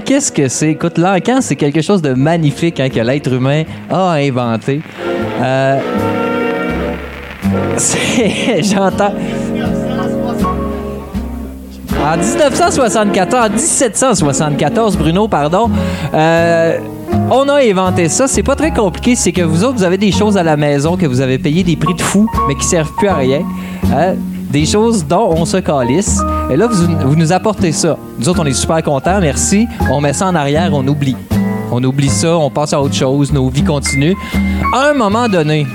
qu'est-ce 0.05 0.31
que 0.31 0.47
c'est? 0.47 0.72
Écoute, 0.72 0.97
l'encan, 0.97 1.39
c'est 1.41 1.57
quelque 1.57 1.81
chose 1.81 2.01
de 2.01 2.13
magnifique 2.13 2.80
hein, 2.80 2.88
que 2.89 3.01
l'être 3.01 3.34
humain 3.34 3.63
a 3.89 4.11
inventé. 4.11 4.81
Euh, 5.41 5.80
J'entends. 8.61 9.13
En 12.03 12.18
1974, 12.18 13.35
en 13.35 13.49
1774, 13.49 14.97
Bruno, 14.97 15.27
pardon, 15.27 15.69
euh, 16.13 16.80
on 17.30 17.47
a 17.47 17.61
inventé 17.63 18.09
ça. 18.09 18.27
C'est 18.27 18.43
pas 18.43 18.55
très 18.55 18.72
compliqué. 18.72 19.15
C'est 19.15 19.31
que 19.31 19.41
vous 19.41 19.63
autres, 19.63 19.77
vous 19.77 19.84
avez 19.84 19.97
des 19.97 20.11
choses 20.11 20.38
à 20.38 20.43
la 20.43 20.57
maison 20.57 20.97
que 20.97 21.05
vous 21.05 21.22
avez 21.22 21.38
payé 21.38 21.63
des 21.63 21.76
prix 21.76 21.93
de 21.93 22.01
fou, 22.01 22.27
mais 22.47 22.55
qui 22.55 22.65
servent 22.65 22.93
plus 22.97 23.07
à 23.07 23.15
rien. 23.15 23.41
Hein? 23.93 24.15
Des 24.49 24.65
choses 24.65 25.05
dont 25.05 25.30
on 25.30 25.45
se 25.45 25.57
calisse. 25.57 26.19
Et 26.49 26.57
là, 26.57 26.68
vous, 26.68 26.88
vous 27.05 27.15
nous 27.15 27.31
apportez 27.31 27.72
ça. 27.72 27.97
Nous 28.18 28.27
autres, 28.27 28.41
on 28.41 28.45
est 28.45 28.53
super 28.53 28.81
contents. 28.81 29.19
Merci. 29.22 29.68
On 29.91 30.01
met 30.01 30.13
ça 30.13 30.27
en 30.27 30.35
arrière, 30.35 30.72
on 30.73 30.85
oublie. 30.88 31.15
On 31.73 31.81
oublie 31.84 32.09
ça, 32.09 32.35
on 32.38 32.49
passe 32.49 32.73
à 32.73 32.81
autre 32.81 32.95
chose, 32.95 33.31
nos 33.31 33.47
vies 33.47 33.63
continuent. 33.63 34.15
À 34.73 34.89
un 34.89 34.93
moment 34.93 35.30
donné, 35.30 35.65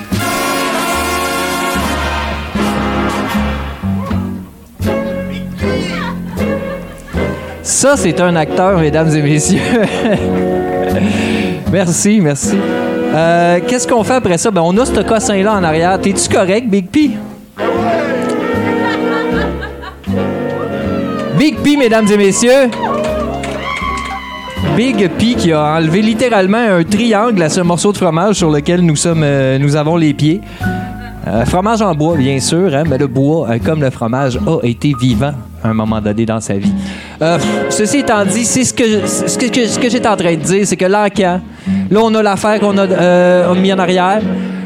Ça, 7.76 7.94
c'est 7.94 8.22
un 8.22 8.34
acteur, 8.36 8.78
mesdames 8.78 9.14
et 9.14 9.20
messieurs. 9.20 9.60
merci, 11.70 12.22
merci. 12.22 12.56
Euh, 13.14 13.60
Qu'est-ce 13.68 13.86
qu'on 13.86 14.02
fait 14.02 14.14
après 14.14 14.38
ça? 14.38 14.50
Ben, 14.50 14.62
on 14.64 14.74
a 14.78 14.86
ce 14.86 15.02
cossin-là 15.02 15.52
en 15.52 15.62
arrière. 15.62 16.00
T'es-tu 16.00 16.34
correct, 16.34 16.70
Big 16.70 16.88
P? 16.88 17.10
Big 21.38 21.58
P, 21.58 21.76
mesdames 21.76 22.06
et 22.10 22.16
messieurs. 22.16 22.70
Big 24.74 25.10
P 25.18 25.34
qui 25.34 25.52
a 25.52 25.74
enlevé 25.76 26.00
littéralement 26.00 26.56
un 26.56 26.82
triangle 26.82 27.42
à 27.42 27.50
ce 27.50 27.60
morceau 27.60 27.92
de 27.92 27.98
fromage 27.98 28.36
sur 28.36 28.50
lequel 28.50 28.80
nous, 28.80 28.96
sommes, 28.96 29.22
euh, 29.22 29.58
nous 29.58 29.76
avons 29.76 29.98
les 29.98 30.14
pieds. 30.14 30.40
Euh, 31.26 31.44
fromage 31.44 31.82
en 31.82 31.94
bois, 31.94 32.16
bien 32.16 32.40
sûr, 32.40 32.74
hein, 32.74 32.84
mais 32.88 32.96
le 32.96 33.06
bois, 33.06 33.50
euh, 33.50 33.58
comme 33.62 33.82
le 33.82 33.90
fromage, 33.90 34.38
a 34.46 34.64
été 34.66 34.94
vivant 34.98 35.34
à 35.62 35.68
un 35.68 35.74
moment 35.74 36.00
donné 36.00 36.24
dans 36.24 36.40
sa 36.40 36.54
vie. 36.54 36.72
Euh, 37.22 37.38
ceci 37.70 37.98
étant 37.98 38.24
dit, 38.24 38.44
c'est 38.44 38.64
ce 38.64 38.74
que, 38.74 39.06
ce 39.06 39.38
que, 39.38 39.66
ce 39.66 39.78
que 39.78 39.88
j'étais 39.88 40.08
en 40.08 40.16
train 40.16 40.34
de 40.34 40.40
dire, 40.40 40.66
c'est 40.66 40.76
que 40.76 40.84
l'encan, 40.84 41.40
là, 41.90 42.00
on 42.02 42.14
a 42.14 42.22
l'affaire 42.22 42.60
qu'on 42.60 42.76
a, 42.76 42.82
euh, 42.86 43.54
mis 43.54 43.72
en 43.72 43.78
arrière. 43.78 44.20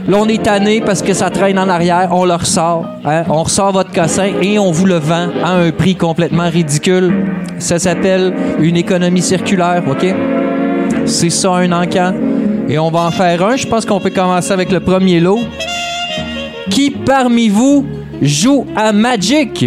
Là, 0.09 0.17
on 0.19 0.27
est 0.27 0.43
tanné 0.43 0.81
parce 0.81 1.03
que 1.03 1.13
ça 1.15 1.31
traîne 1.31 1.59
en 1.59 1.69
arrière. 1.69 2.09
On 2.11 2.25
le 2.25 2.35
ressort. 2.35 2.85
hein? 3.05 3.23
On 3.29 3.43
ressort 3.45 3.71
votre 3.73 3.93
cossin 3.93 4.31
et 4.43 4.59
on 4.59 4.73
vous 4.73 4.87
le 4.87 4.97
vend 4.97 5.29
à 5.45 5.51
un 5.53 5.71
prix 5.71 5.95
complètement 5.95 6.49
ridicule. 6.49 7.13
Ça 7.59 7.79
s'appelle 7.79 8.33
une 8.59 8.77
économie 8.77 9.23
circulaire, 9.23 9.83
OK? 9.89 10.07
C'est 11.07 11.31
ça, 11.31 11.53
un 11.53 11.71
encan. 11.71 12.15
Et 12.69 12.79
on 12.79 12.91
va 12.91 13.01
en 13.01 13.11
faire 13.11 13.45
un. 13.45 13.57
Je 13.57 13.67
pense 13.67 13.85
qu'on 13.85 14.01
peut 14.01 14.11
commencer 14.11 14.51
avec 14.53 14.73
le 14.73 14.81
premier 14.81 15.21
lot. 15.21 15.39
Qui 16.71 16.91
parmi 16.91 17.49
vous 17.49 17.87
joue 18.23 18.67
à 18.75 18.93
Magic? 18.93 19.67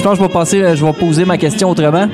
Je 0.00 0.04
pense 0.04 0.16
que 0.16 0.24
je 0.24 0.28
vais 0.28 0.32
passer, 0.32 0.62
vais 0.62 0.92
poser 0.94 1.26
ma 1.26 1.36
question 1.36 1.68
autrement. 1.68 2.08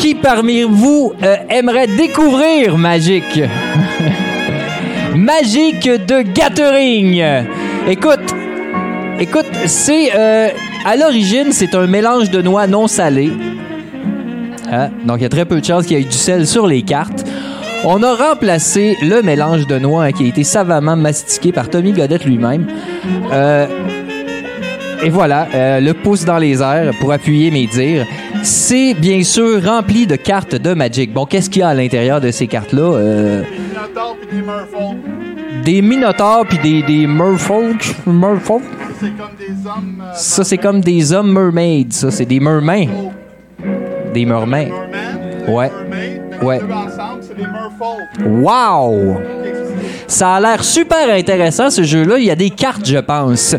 Qui 0.00 0.16
parmi 0.16 0.62
vous 0.62 1.12
euh, 1.22 1.36
aimerait 1.48 1.86
découvrir 1.86 2.76
Magic? 2.76 3.22
Magic 5.14 5.84
de 5.84 6.22
Gathering. 6.22 7.22
Écoute, 7.86 8.34
écoute, 9.20 9.46
c'est 9.66 10.10
euh, 10.16 10.48
à 10.84 10.96
l'origine 10.96 11.52
c'est 11.52 11.76
un 11.76 11.86
mélange 11.86 12.28
de 12.28 12.42
noix 12.42 12.66
non 12.66 12.88
salées. 12.88 13.30
Hein? 14.72 14.88
Donc 15.04 15.18
il 15.18 15.22
y 15.22 15.26
a 15.26 15.28
très 15.28 15.44
peu 15.44 15.60
de 15.60 15.64
chances 15.64 15.86
qu'il 15.86 15.96
y 15.96 16.00
ait 16.00 16.04
du 16.04 16.10
sel 16.10 16.44
sur 16.44 16.66
les 16.66 16.82
cartes. 16.82 17.24
On 17.84 18.02
a 18.02 18.16
remplacé 18.16 18.96
le 19.00 19.22
mélange 19.22 19.68
de 19.68 19.78
noix 19.78 20.10
qui 20.10 20.24
a 20.24 20.26
été 20.26 20.42
savamment 20.42 20.96
mastiqué 20.96 21.52
par 21.52 21.70
Tommy 21.70 21.92
Godette 21.92 22.24
lui-même. 22.24 22.66
Euh, 23.32 23.66
et 25.02 25.10
voilà, 25.10 25.48
euh, 25.54 25.80
le 25.80 25.94
pouce 25.94 26.24
dans 26.24 26.38
les 26.38 26.62
airs 26.62 26.92
pour 27.00 27.12
appuyer 27.12 27.50
mes 27.50 27.66
dires. 27.66 28.06
C'est 28.42 28.94
bien 28.94 29.22
sûr 29.22 29.62
rempli 29.64 30.06
de 30.06 30.16
cartes 30.16 30.54
de 30.54 30.74
Magic. 30.74 31.12
Bon, 31.12 31.26
qu'est-ce 31.26 31.48
qu'il 31.50 31.60
y 31.60 31.62
a 31.62 31.68
à 31.68 31.74
l'intérieur 31.74 32.20
de 32.20 32.30
ces 32.30 32.46
cartes-là? 32.46 32.82
Euh, 32.82 33.42
des 35.64 35.82
Minotaurs 35.82 36.46
puis 36.46 36.58
des, 36.58 36.82
des 36.82 37.06
Merfolk. 37.06 37.94
Merfolk? 38.06 38.62
Ça, 40.14 40.44
c'est 40.44 40.58
comme 40.58 40.80
des 40.80 41.12
hommes 41.12 41.32
mermaids. 41.32 41.86
Ça, 41.90 42.10
c'est 42.10 42.26
des 42.26 42.40
mermaids. 42.40 42.88
Des 44.12 44.24
mermaids. 44.24 44.72
Ouais. 45.48 45.70
Ouais. 46.42 46.60
Wow! 48.26 49.20
Ça 50.10 50.34
a 50.34 50.40
l'air 50.40 50.64
super 50.64 51.08
intéressant 51.08 51.70
ce 51.70 51.84
jeu-là. 51.84 52.18
Il 52.18 52.24
y 52.24 52.32
a 52.32 52.34
des 52.34 52.50
cartes, 52.50 52.84
je 52.84 52.98
pense, 52.98 53.54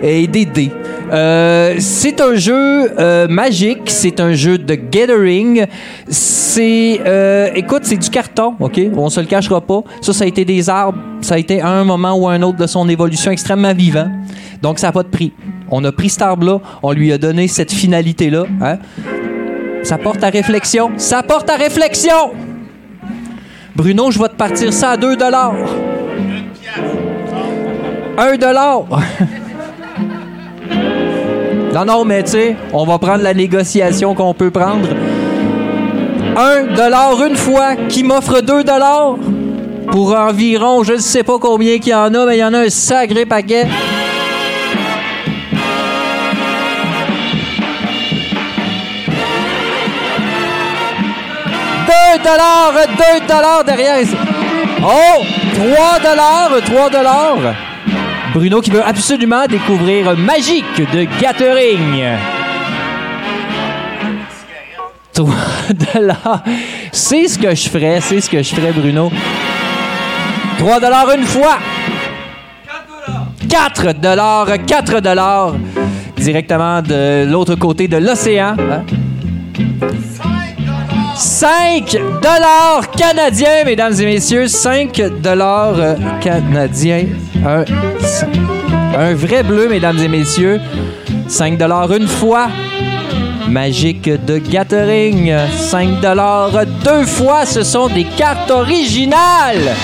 et 0.00 0.28
des 0.28 0.46
dés. 0.46 0.70
Euh, 1.12 1.74
c'est 1.80 2.20
un 2.20 2.36
jeu 2.36 2.92
euh, 2.96 3.26
magique, 3.26 3.82
c'est 3.86 4.20
un 4.20 4.32
jeu 4.32 4.56
de 4.56 4.76
gathering. 4.76 5.66
C'est, 6.06 7.00
euh, 7.04 7.50
écoute, 7.56 7.80
c'est 7.82 7.96
du 7.96 8.08
carton, 8.08 8.54
ok? 8.60 8.80
On 8.96 9.10
se 9.10 9.18
le 9.18 9.26
cachera 9.26 9.60
pas. 9.60 9.80
Ça, 10.00 10.12
ça 10.12 10.22
a 10.22 10.26
été 10.28 10.44
des 10.44 10.70
arbres. 10.70 10.98
Ça 11.22 11.34
a 11.34 11.38
été 11.38 11.60
à 11.60 11.70
un 11.70 11.82
moment 11.82 12.14
ou 12.14 12.28
à 12.28 12.34
un 12.34 12.42
autre 12.42 12.58
de 12.58 12.68
son 12.68 12.88
évolution 12.88 13.32
extrêmement 13.32 13.74
vivant. 13.74 14.08
Donc, 14.62 14.78
ça 14.78 14.86
n'a 14.86 14.92
pas 14.92 15.02
de 15.02 15.08
prix. 15.08 15.32
On 15.72 15.82
a 15.82 15.90
pris 15.90 16.10
cet 16.10 16.22
arbre-là, 16.22 16.60
on 16.84 16.92
lui 16.92 17.12
a 17.12 17.18
donné 17.18 17.48
cette 17.48 17.72
finalité-là. 17.72 18.44
Hein? 18.62 18.78
Ça 19.82 19.98
porte 19.98 20.22
à 20.22 20.30
réflexion. 20.30 20.92
Ça 20.98 21.24
porte 21.24 21.50
à 21.50 21.56
réflexion. 21.56 22.30
Bruno, 23.74 24.12
je 24.12 24.20
vais 24.20 24.28
te 24.28 24.36
partir 24.36 24.72
ça 24.72 24.90
à 24.90 24.96
2 24.96 25.16
dollars. 25.16 25.54
1 28.18 28.36
dollar. 28.38 28.84
non, 31.74 31.84
non, 31.84 32.04
mais 32.04 32.22
tu 32.22 32.30
sais, 32.30 32.56
on 32.72 32.86
va 32.86 32.98
prendre 32.98 33.22
la 33.22 33.34
négociation 33.34 34.14
qu'on 34.14 34.32
peut 34.32 34.50
prendre. 34.50 34.88
1 36.36 36.74
dollar 36.74 37.22
une 37.26 37.36
fois 37.36 37.76
qui 37.88 38.02
m'offre 38.02 38.40
2 38.40 38.64
dollars 38.64 39.16
pour 39.90 40.14
environ, 40.14 40.82
je 40.82 40.94
ne 40.94 40.98
sais 40.98 41.22
pas 41.22 41.38
combien 41.38 41.78
qu'il 41.78 41.92
y 41.92 41.94
en 41.94 42.12
a, 42.14 42.26
mais 42.26 42.36
il 42.36 42.40
y 42.40 42.44
en 42.44 42.54
a 42.54 42.60
un 42.60 42.70
sacré 42.70 43.26
paquet. 43.26 43.66
Deux 51.86 52.22
dollars, 52.22 52.72
2 53.20 53.26
dollars 53.26 53.64
derrière. 53.64 54.06
Oh, 54.82 55.22
3 55.54 55.98
dollars, 56.00 56.50
3 56.64 56.90
dollars. 56.90 57.65
Bruno 58.36 58.60
qui 58.60 58.70
veut 58.70 58.84
absolument 58.84 59.46
découvrir 59.46 60.14
Magique 60.14 60.76
de 60.92 61.06
Gathering. 61.18 62.18
3 65.14 65.34
dollars. 65.94 66.42
C'est 66.92 67.28
ce 67.28 67.38
que 67.38 67.54
je 67.54 67.70
ferais, 67.70 67.98
c'est 68.02 68.20
ce 68.20 68.28
que 68.28 68.42
je 68.42 68.54
ferais, 68.54 68.72
Bruno. 68.72 69.10
3 70.58 70.80
dollars 70.80 71.12
une 71.16 71.24
fois. 71.24 71.56
4 73.48 73.94
dollars, 74.02 74.48
4 74.66 75.00
dollars. 75.00 75.54
Directement 76.18 76.82
de 76.82 77.24
l'autre 77.30 77.54
côté 77.54 77.88
de 77.88 77.96
l'océan. 77.96 78.54
hein. 78.58 78.84
5 81.16 81.96
dollars 82.20 82.90
canadiens, 82.90 83.64
mesdames 83.64 83.94
et 83.98 84.04
messieurs. 84.04 84.48
5 84.48 85.20
dollars 85.22 85.74
euh, 85.78 85.94
canadiens. 86.20 87.06
Un, 87.44 89.14
vrai 89.14 89.42
bleu, 89.42 89.68
mesdames 89.68 89.98
et 89.98 90.08
messieurs. 90.08 90.60
5 91.26 91.56
dollars 91.56 91.90
une 91.92 92.06
fois. 92.06 92.48
Magique 93.48 94.10
de 94.26 94.36
Gathering. 94.36 95.32
5 95.56 96.00
dollars 96.00 96.50
deux 96.84 97.06
fois. 97.06 97.46
Ce 97.46 97.62
sont 97.62 97.88
des 97.88 98.04
cartes 98.04 98.50
originales. 98.50 99.74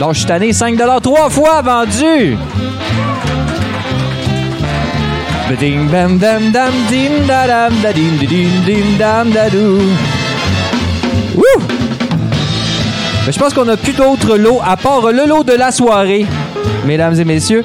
Donc, 0.00 0.14
je 0.14 0.18
suis 0.20 0.26
tanné 0.26 0.52
5 0.54 0.76
dollars 0.76 1.02
trois 1.02 1.28
fois 1.28 1.60
vendu. 1.60 2.38
Je 13.30 13.38
pense 13.38 13.52
qu'on 13.52 13.64
n'a 13.66 13.76
plus 13.76 13.92
d'autres 13.92 14.36
lots 14.38 14.60
à 14.64 14.76
part 14.76 15.12
le 15.12 15.26
lot 15.26 15.44
de 15.44 15.52
la 15.52 15.70
soirée, 15.70 16.24
mesdames 16.86 17.18
et 17.20 17.24
messieurs. 17.24 17.62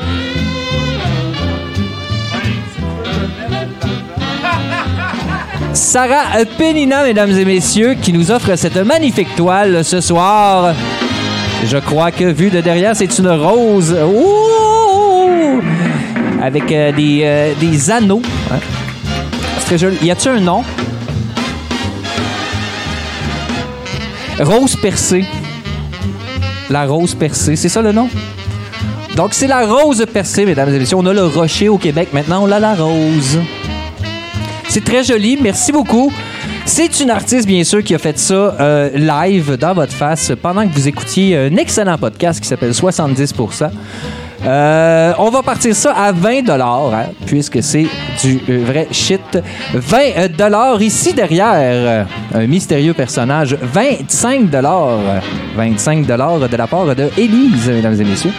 Sarah 5.73 6.45
Penina, 6.57 7.03
mesdames 7.03 7.31
et 7.31 7.45
messieurs, 7.45 7.95
qui 8.01 8.11
nous 8.11 8.29
offre 8.31 8.55
cette 8.57 8.77
magnifique 8.77 9.35
toile 9.37 9.85
ce 9.85 10.01
soir. 10.01 10.73
Je 11.65 11.77
crois 11.77 12.11
que 12.11 12.25
vu 12.25 12.49
de 12.49 12.59
derrière, 12.59 12.95
c'est 12.95 13.17
une 13.19 13.29
rose. 13.29 13.93
Ouh! 13.93 14.48
Avec 16.41 16.71
euh, 16.71 16.91
des, 16.91 17.21
euh, 17.23 17.53
des 17.59 17.91
anneaux. 17.91 18.21
C'est 19.59 19.65
très 19.65 19.77
joli. 19.77 19.97
Y 20.01 20.11
a-t-il 20.11 20.31
un 20.37 20.39
nom? 20.39 20.63
Rose 24.39 24.75
percée. 24.77 25.25
La 26.69 26.85
rose 26.85 27.13
percée, 27.15 27.55
c'est 27.55 27.67
ça 27.67 27.81
le 27.81 27.91
nom? 27.91 28.07
Donc, 29.15 29.33
c'est 29.33 29.47
la 29.47 29.65
rose 29.65 30.05
percée, 30.13 30.45
mesdames 30.45 30.73
et 30.73 30.79
messieurs. 30.79 30.97
On 30.97 31.05
a 31.05 31.13
le 31.13 31.25
rocher 31.25 31.67
au 31.67 31.77
Québec. 31.77 32.09
Maintenant, 32.13 32.43
on 32.43 32.51
a 32.51 32.59
la 32.59 32.73
rose. 32.73 33.39
C'est 34.69 34.83
très 34.83 35.03
joli. 35.03 35.37
Merci 35.41 35.71
beaucoup. 35.71 36.13
C'est 36.65 36.99
une 36.99 37.09
artiste, 37.09 37.47
bien 37.47 37.63
sûr, 37.63 37.83
qui 37.83 37.95
a 37.95 37.97
fait 37.97 38.17
ça 38.17 38.55
euh, 38.59 38.89
live 38.93 39.57
dans 39.57 39.73
votre 39.73 39.91
face 39.91 40.31
pendant 40.41 40.65
que 40.67 40.73
vous 40.73 40.87
écoutiez 40.87 41.35
un 41.35 41.55
excellent 41.57 41.97
podcast 41.97 42.39
qui 42.39 42.47
s'appelle 42.47 42.73
70 42.73 43.33
Euh, 44.45 45.13
on 45.17 45.29
va 45.29 45.43
partir 45.43 45.75
ça 45.75 45.91
à 45.91 46.11
20 46.13 46.49
hein, 46.49 47.05
puisque 47.25 47.61
c'est 47.61 47.87
du 48.21 48.39
euh, 48.49 48.63
vrai 48.65 48.87
shit. 48.91 49.37
20 49.73 50.31
dollars 50.37 50.81
ici 50.81 51.13
derrière, 51.13 51.55
euh, 51.55 52.03
un 52.33 52.47
mystérieux 52.47 52.93
personnage. 52.93 53.57
25 53.61 54.49
dollars, 54.49 54.99
25 55.55 56.05
dollars 56.05 56.39
de 56.39 56.55
la 56.55 56.67
part 56.67 56.95
de 56.95 57.09
Élise, 57.17 57.67
mesdames 57.67 57.99
et 57.99 58.05
messieurs. 58.05 58.33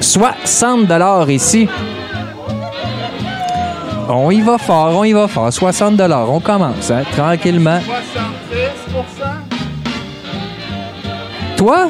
60 0.00 0.86
dollars 0.86 1.30
ici. 1.30 1.68
On 4.08 4.30
y 4.30 4.40
va 4.42 4.58
fort, 4.58 4.96
on 4.96 5.04
y 5.04 5.12
va 5.12 5.28
fort. 5.28 5.52
60 5.52 5.96
dollars, 5.96 6.30
on 6.30 6.40
commence, 6.40 6.90
hein, 6.90 7.02
tranquillement. 7.12 7.78
70%? 7.78 9.24
Toi? 11.56 11.88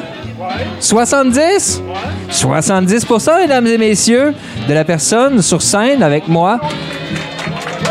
70? 0.79 1.81
70% 2.29 3.39
mesdames 3.41 3.67
et 3.67 3.77
messieurs, 3.77 4.33
de 4.67 4.73
la 4.73 4.83
personne 4.83 5.41
sur 5.41 5.61
scène 5.61 6.03
avec 6.03 6.27
moi. 6.27 6.59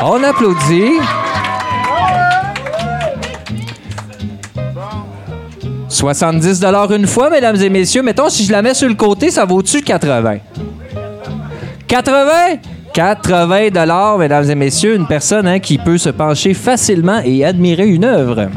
On 0.03 0.23
applaudit. 0.23 0.93
70 5.89 6.61
dollars 6.61 6.93
une 6.93 7.07
fois, 7.07 7.31
mesdames 7.31 7.57
et 7.57 7.71
messieurs. 7.71 8.03
Mettons, 8.03 8.29
si 8.29 8.45
je 8.45 8.53
la 8.53 8.63
mets 8.63 8.75
sur 8.75 8.89
le 8.89 8.95
côté, 8.95 9.31
ça 9.31 9.45
vaut-tu 9.45 9.81
80? 9.81 10.39
80? 11.87 12.31
80 12.93 13.71
dollars, 13.71 14.19
mesdames 14.19 14.51
et 14.51 14.55
messieurs, 14.55 14.97
une 14.97 15.07
personne 15.07 15.47
hein, 15.47 15.59
qui 15.61 15.79
peut 15.79 15.99
se 15.99 16.11
pencher 16.11 16.55
facilement 16.55 17.21
et 17.25 17.45
admirer 17.45 17.89
une 17.89 18.05
œuvre. 18.05 18.49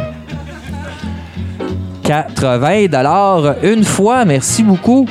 80 2.07 2.85
dollars 2.87 3.55
une 3.63 3.83
fois, 3.83 4.23
merci 4.23 4.63
beaucoup. 4.63 5.05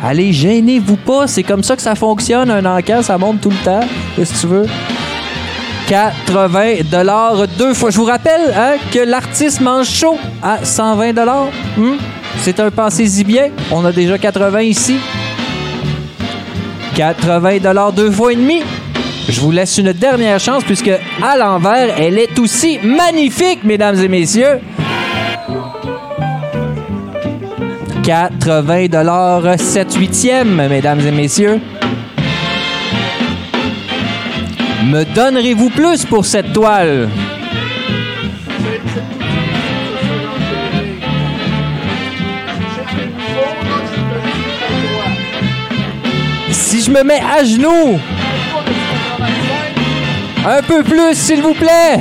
Allez, 0.00 0.32
gênez-vous 0.32 0.96
pas, 0.96 1.26
c'est 1.26 1.42
comme 1.42 1.64
ça 1.64 1.74
que 1.74 1.82
ça 1.82 1.96
fonctionne, 1.96 2.52
un 2.52 2.64
encan, 2.64 3.02
ça 3.02 3.18
monte 3.18 3.40
tout 3.40 3.50
le 3.50 3.64
temps, 3.64 3.80
qu'est-ce 4.14 4.34
que 4.34 4.40
tu 4.40 4.46
veux? 4.46 4.66
80 5.88 6.84
dollars 6.88 7.48
deux 7.58 7.74
fois. 7.74 7.90
Je 7.90 7.96
vous 7.96 8.04
rappelle 8.04 8.54
hein, 8.56 8.74
que 8.92 9.00
l'artiste 9.00 9.60
mange 9.60 9.88
chaud 9.88 10.16
à 10.40 10.64
120 10.64 11.14
dollars. 11.14 11.48
C'est 12.42 12.60
un 12.60 12.70
pensez-y 12.70 13.24
bien. 13.24 13.48
On 13.72 13.84
a 13.84 13.90
déjà 13.90 14.18
80 14.18 14.60
ici. 14.60 14.98
80 16.94 17.58
dollars 17.58 17.92
deux 17.92 18.10
fois 18.10 18.32
et 18.32 18.36
demi. 18.36 18.60
Je 19.28 19.40
vous 19.40 19.50
laisse 19.50 19.76
une 19.78 19.92
dernière 19.92 20.38
chance 20.38 20.62
puisque 20.62 20.92
à 21.22 21.36
l'envers, 21.36 21.98
elle 21.98 22.18
est 22.18 22.38
aussi 22.38 22.78
magnifique, 22.84 23.64
mesdames 23.64 23.98
et 23.98 24.08
messieurs. 24.08 24.60
80 28.08 28.88
dollars 28.88 29.58
7 29.60 29.94
huitièmes, 29.96 30.66
mesdames 30.66 31.00
et 31.00 31.10
messieurs. 31.10 31.60
Me 34.86 35.04
donnerez-vous 35.14 35.68
plus 35.68 36.06
pour 36.06 36.24
cette 36.24 36.54
toile? 36.54 37.10
Si 46.50 46.80
je 46.80 46.90
me 46.90 47.02
mets 47.02 47.20
à 47.20 47.44
genoux, 47.44 48.00
un 50.46 50.62
peu 50.62 50.82
plus, 50.82 51.12
s'il 51.12 51.42
vous 51.42 51.52
plaît. 51.52 52.00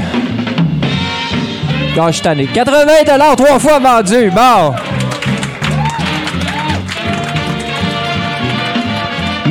Quand 1.93 2.07
je 2.07 2.13
suis 2.13 2.21
tanné. 2.21 2.45
80 2.45 2.85
dollars 3.05 3.35
trois 3.35 3.59
fois 3.59 3.79
vendu. 3.79 4.31
Bon. 4.33 4.73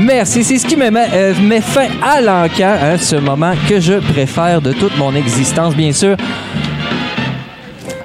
Merci, 0.06 0.44
c'est 0.44 0.58
ce 0.58 0.66
qui 0.66 0.76
me 0.76 0.88
met, 0.88 1.08
euh, 1.12 1.34
met 1.42 1.60
fin 1.60 1.88
à 2.00 2.20
l'encan, 2.20 2.76
hein, 2.80 2.96
ce 2.96 3.16
moment 3.16 3.54
que 3.68 3.80
je 3.80 3.94
préfère 3.94 4.62
de 4.62 4.72
toute 4.72 4.96
mon 4.96 5.12
existence, 5.16 5.74
bien 5.74 5.90
sûr. 5.90 6.16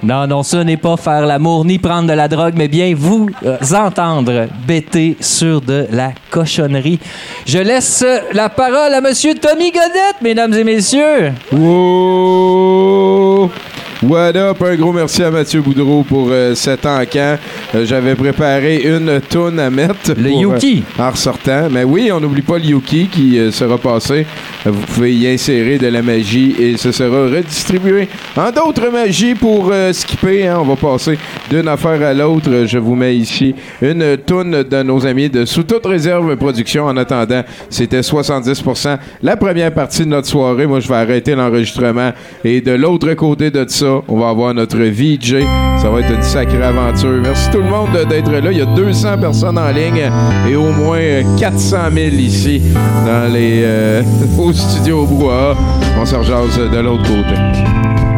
Non, 0.01 0.25
non, 0.25 0.41
ce 0.41 0.57
n'est 0.57 0.77
pas 0.77 0.97
faire 0.97 1.27
l'amour 1.27 1.63
ni 1.63 1.77
prendre 1.77 2.07
de 2.07 2.13
la 2.13 2.27
drogue, 2.27 2.55
mais 2.57 2.67
bien 2.67 2.95
vous 2.97 3.29
euh, 3.45 3.57
entendre 3.75 4.47
bêter 4.65 5.15
sur 5.19 5.61
de 5.61 5.85
la 5.91 6.13
cochonnerie. 6.31 6.99
Je 7.45 7.59
laisse 7.59 8.03
la 8.33 8.49
parole 8.49 8.95
à 8.95 8.99
Monsieur 8.99 9.35
Tommy 9.35 9.71
Godette, 9.71 10.21
mesdames 10.23 10.55
et 10.55 10.63
messieurs. 10.63 11.33
What 14.03 14.35
up? 14.35 14.63
Un 14.63 14.75
gros 14.77 14.91
merci 14.91 15.21
à 15.21 15.29
Mathieu 15.29 15.61
Boudreau 15.61 16.01
pour 16.03 16.29
euh, 16.31 16.55
cet 16.55 16.87
encan. 16.87 17.37
Euh, 17.75 17.85
J'avais 17.85 18.15
préparé 18.15 18.77
une 18.77 19.21
toune 19.29 19.59
à 19.59 19.69
mettre. 19.69 20.13
Le 20.17 20.27
pour, 20.31 20.41
Yuki. 20.55 20.83
euh, 20.99 21.03
en 21.03 21.11
ressortant. 21.11 21.67
Mais 21.69 21.83
oui, 21.83 22.09
on 22.11 22.19
n'oublie 22.19 22.41
pas 22.41 22.57
le 22.57 22.63
Yuki 22.65 23.07
qui 23.11 23.51
sera 23.51 23.77
passé. 23.77 24.25
Vous 24.65 24.81
pouvez 24.87 25.13
y 25.13 25.27
insérer 25.27 25.77
de 25.77 25.85
la 25.85 26.01
magie 26.01 26.55
et 26.59 26.77
ce 26.77 26.91
sera 26.91 27.25
redistribué 27.25 28.07
en 28.35 28.49
d'autres 28.51 28.89
magies 28.91 29.35
pour 29.35 29.71
skipper. 29.91 30.47
hein. 30.47 30.57
On 30.61 30.63
va 30.65 30.75
passer 30.75 31.19
d'une 31.51 31.67
affaire 31.67 32.01
à 32.01 32.13
l'autre. 32.15 32.65
Je 32.65 32.79
vous 32.79 32.95
mets 32.95 33.15
ici 33.15 33.53
une 33.83 34.17
toune 34.17 34.63
de 34.63 34.81
nos 34.81 35.05
amis 35.05 35.29
de 35.29 35.45
Sous 35.45 35.63
toute 35.63 35.85
réserve 35.85 36.35
production. 36.37 36.85
En 36.87 36.97
attendant, 36.97 37.43
c'était 37.69 38.01
70% 38.01 38.97
la 39.21 39.37
première 39.37 39.71
partie 39.71 40.01
de 40.01 40.09
notre 40.09 40.27
soirée. 40.27 40.65
Moi, 40.65 40.79
je 40.79 40.87
vais 40.87 40.95
arrêter 40.95 41.35
l'enregistrement. 41.35 42.11
Et 42.43 42.61
de 42.61 42.71
l'autre 42.71 43.13
côté 43.13 43.51
de 43.51 43.63
ça, 43.67 43.90
on 44.07 44.19
va 44.19 44.29
avoir 44.29 44.53
notre 44.53 44.77
VJ. 44.77 45.43
Ça 45.81 45.89
va 45.89 45.99
être 46.01 46.11
une 46.13 46.21
sacrée 46.21 46.61
aventure. 46.61 47.19
Merci 47.21 47.49
tout 47.51 47.59
le 47.59 47.69
monde 47.69 47.89
d'être 48.09 48.31
là. 48.31 48.51
Il 48.51 48.57
y 48.57 48.61
a 48.61 48.65
200 48.65 49.17
personnes 49.19 49.57
en 49.57 49.69
ligne 49.69 50.09
et 50.49 50.55
au 50.55 50.71
moins 50.71 50.99
euh, 50.99 51.23
400 51.39 51.77
000 51.93 52.15
ici 52.15 52.61
dans 53.05 53.31
les, 53.31 53.61
euh, 53.63 54.03
au 54.37 54.53
studio 54.53 55.05
Brouhaha. 55.05 55.55
On 55.99 56.05
se 56.05 56.15
rejase 56.15 56.59
de 56.71 56.79
l'autre 56.79 57.03
côté. 57.03 58.10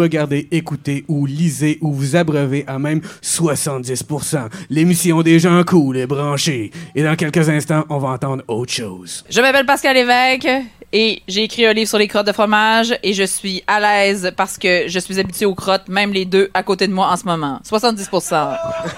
Regardez, 0.00 0.48
écoutez 0.50 1.04
ou 1.08 1.26
lisez 1.26 1.78
ou 1.80 1.92
vous 1.92 2.16
abreuvez 2.16 2.64
à 2.66 2.78
même 2.78 3.00
70%. 3.22 4.48
L'émission 4.70 5.22
des 5.22 5.38
gens 5.38 5.62
cool 5.64 5.96
et 5.98 6.06
branchés. 6.06 6.70
Et 6.94 7.02
dans 7.02 7.16
quelques 7.16 7.48
instants, 7.48 7.84
on 7.88 7.98
va 7.98 8.08
entendre 8.08 8.42
autre 8.48 8.72
chose. 8.72 9.24
Je 9.28 9.40
m'appelle 9.40 9.66
Pascal 9.66 9.94
Lévesque 9.94 10.48
et 10.92 11.22
j'ai 11.28 11.44
écrit 11.44 11.66
un 11.66 11.72
livre 11.72 11.88
sur 11.88 11.98
les 11.98 12.08
crottes 12.08 12.26
de 12.26 12.32
fromage 12.32 12.96
et 13.02 13.12
je 13.12 13.22
suis 13.22 13.62
à 13.66 13.78
l'aise 13.78 14.32
parce 14.36 14.58
que 14.58 14.88
je 14.88 14.98
suis 14.98 15.20
habituée 15.20 15.46
aux 15.46 15.54
crottes, 15.54 15.88
même 15.88 16.12
les 16.12 16.24
deux 16.24 16.50
à 16.52 16.62
côté 16.62 16.88
de 16.88 16.92
moi 16.92 17.08
en 17.08 17.16
ce 17.16 17.24
moment. 17.24 17.60
70 17.62 18.08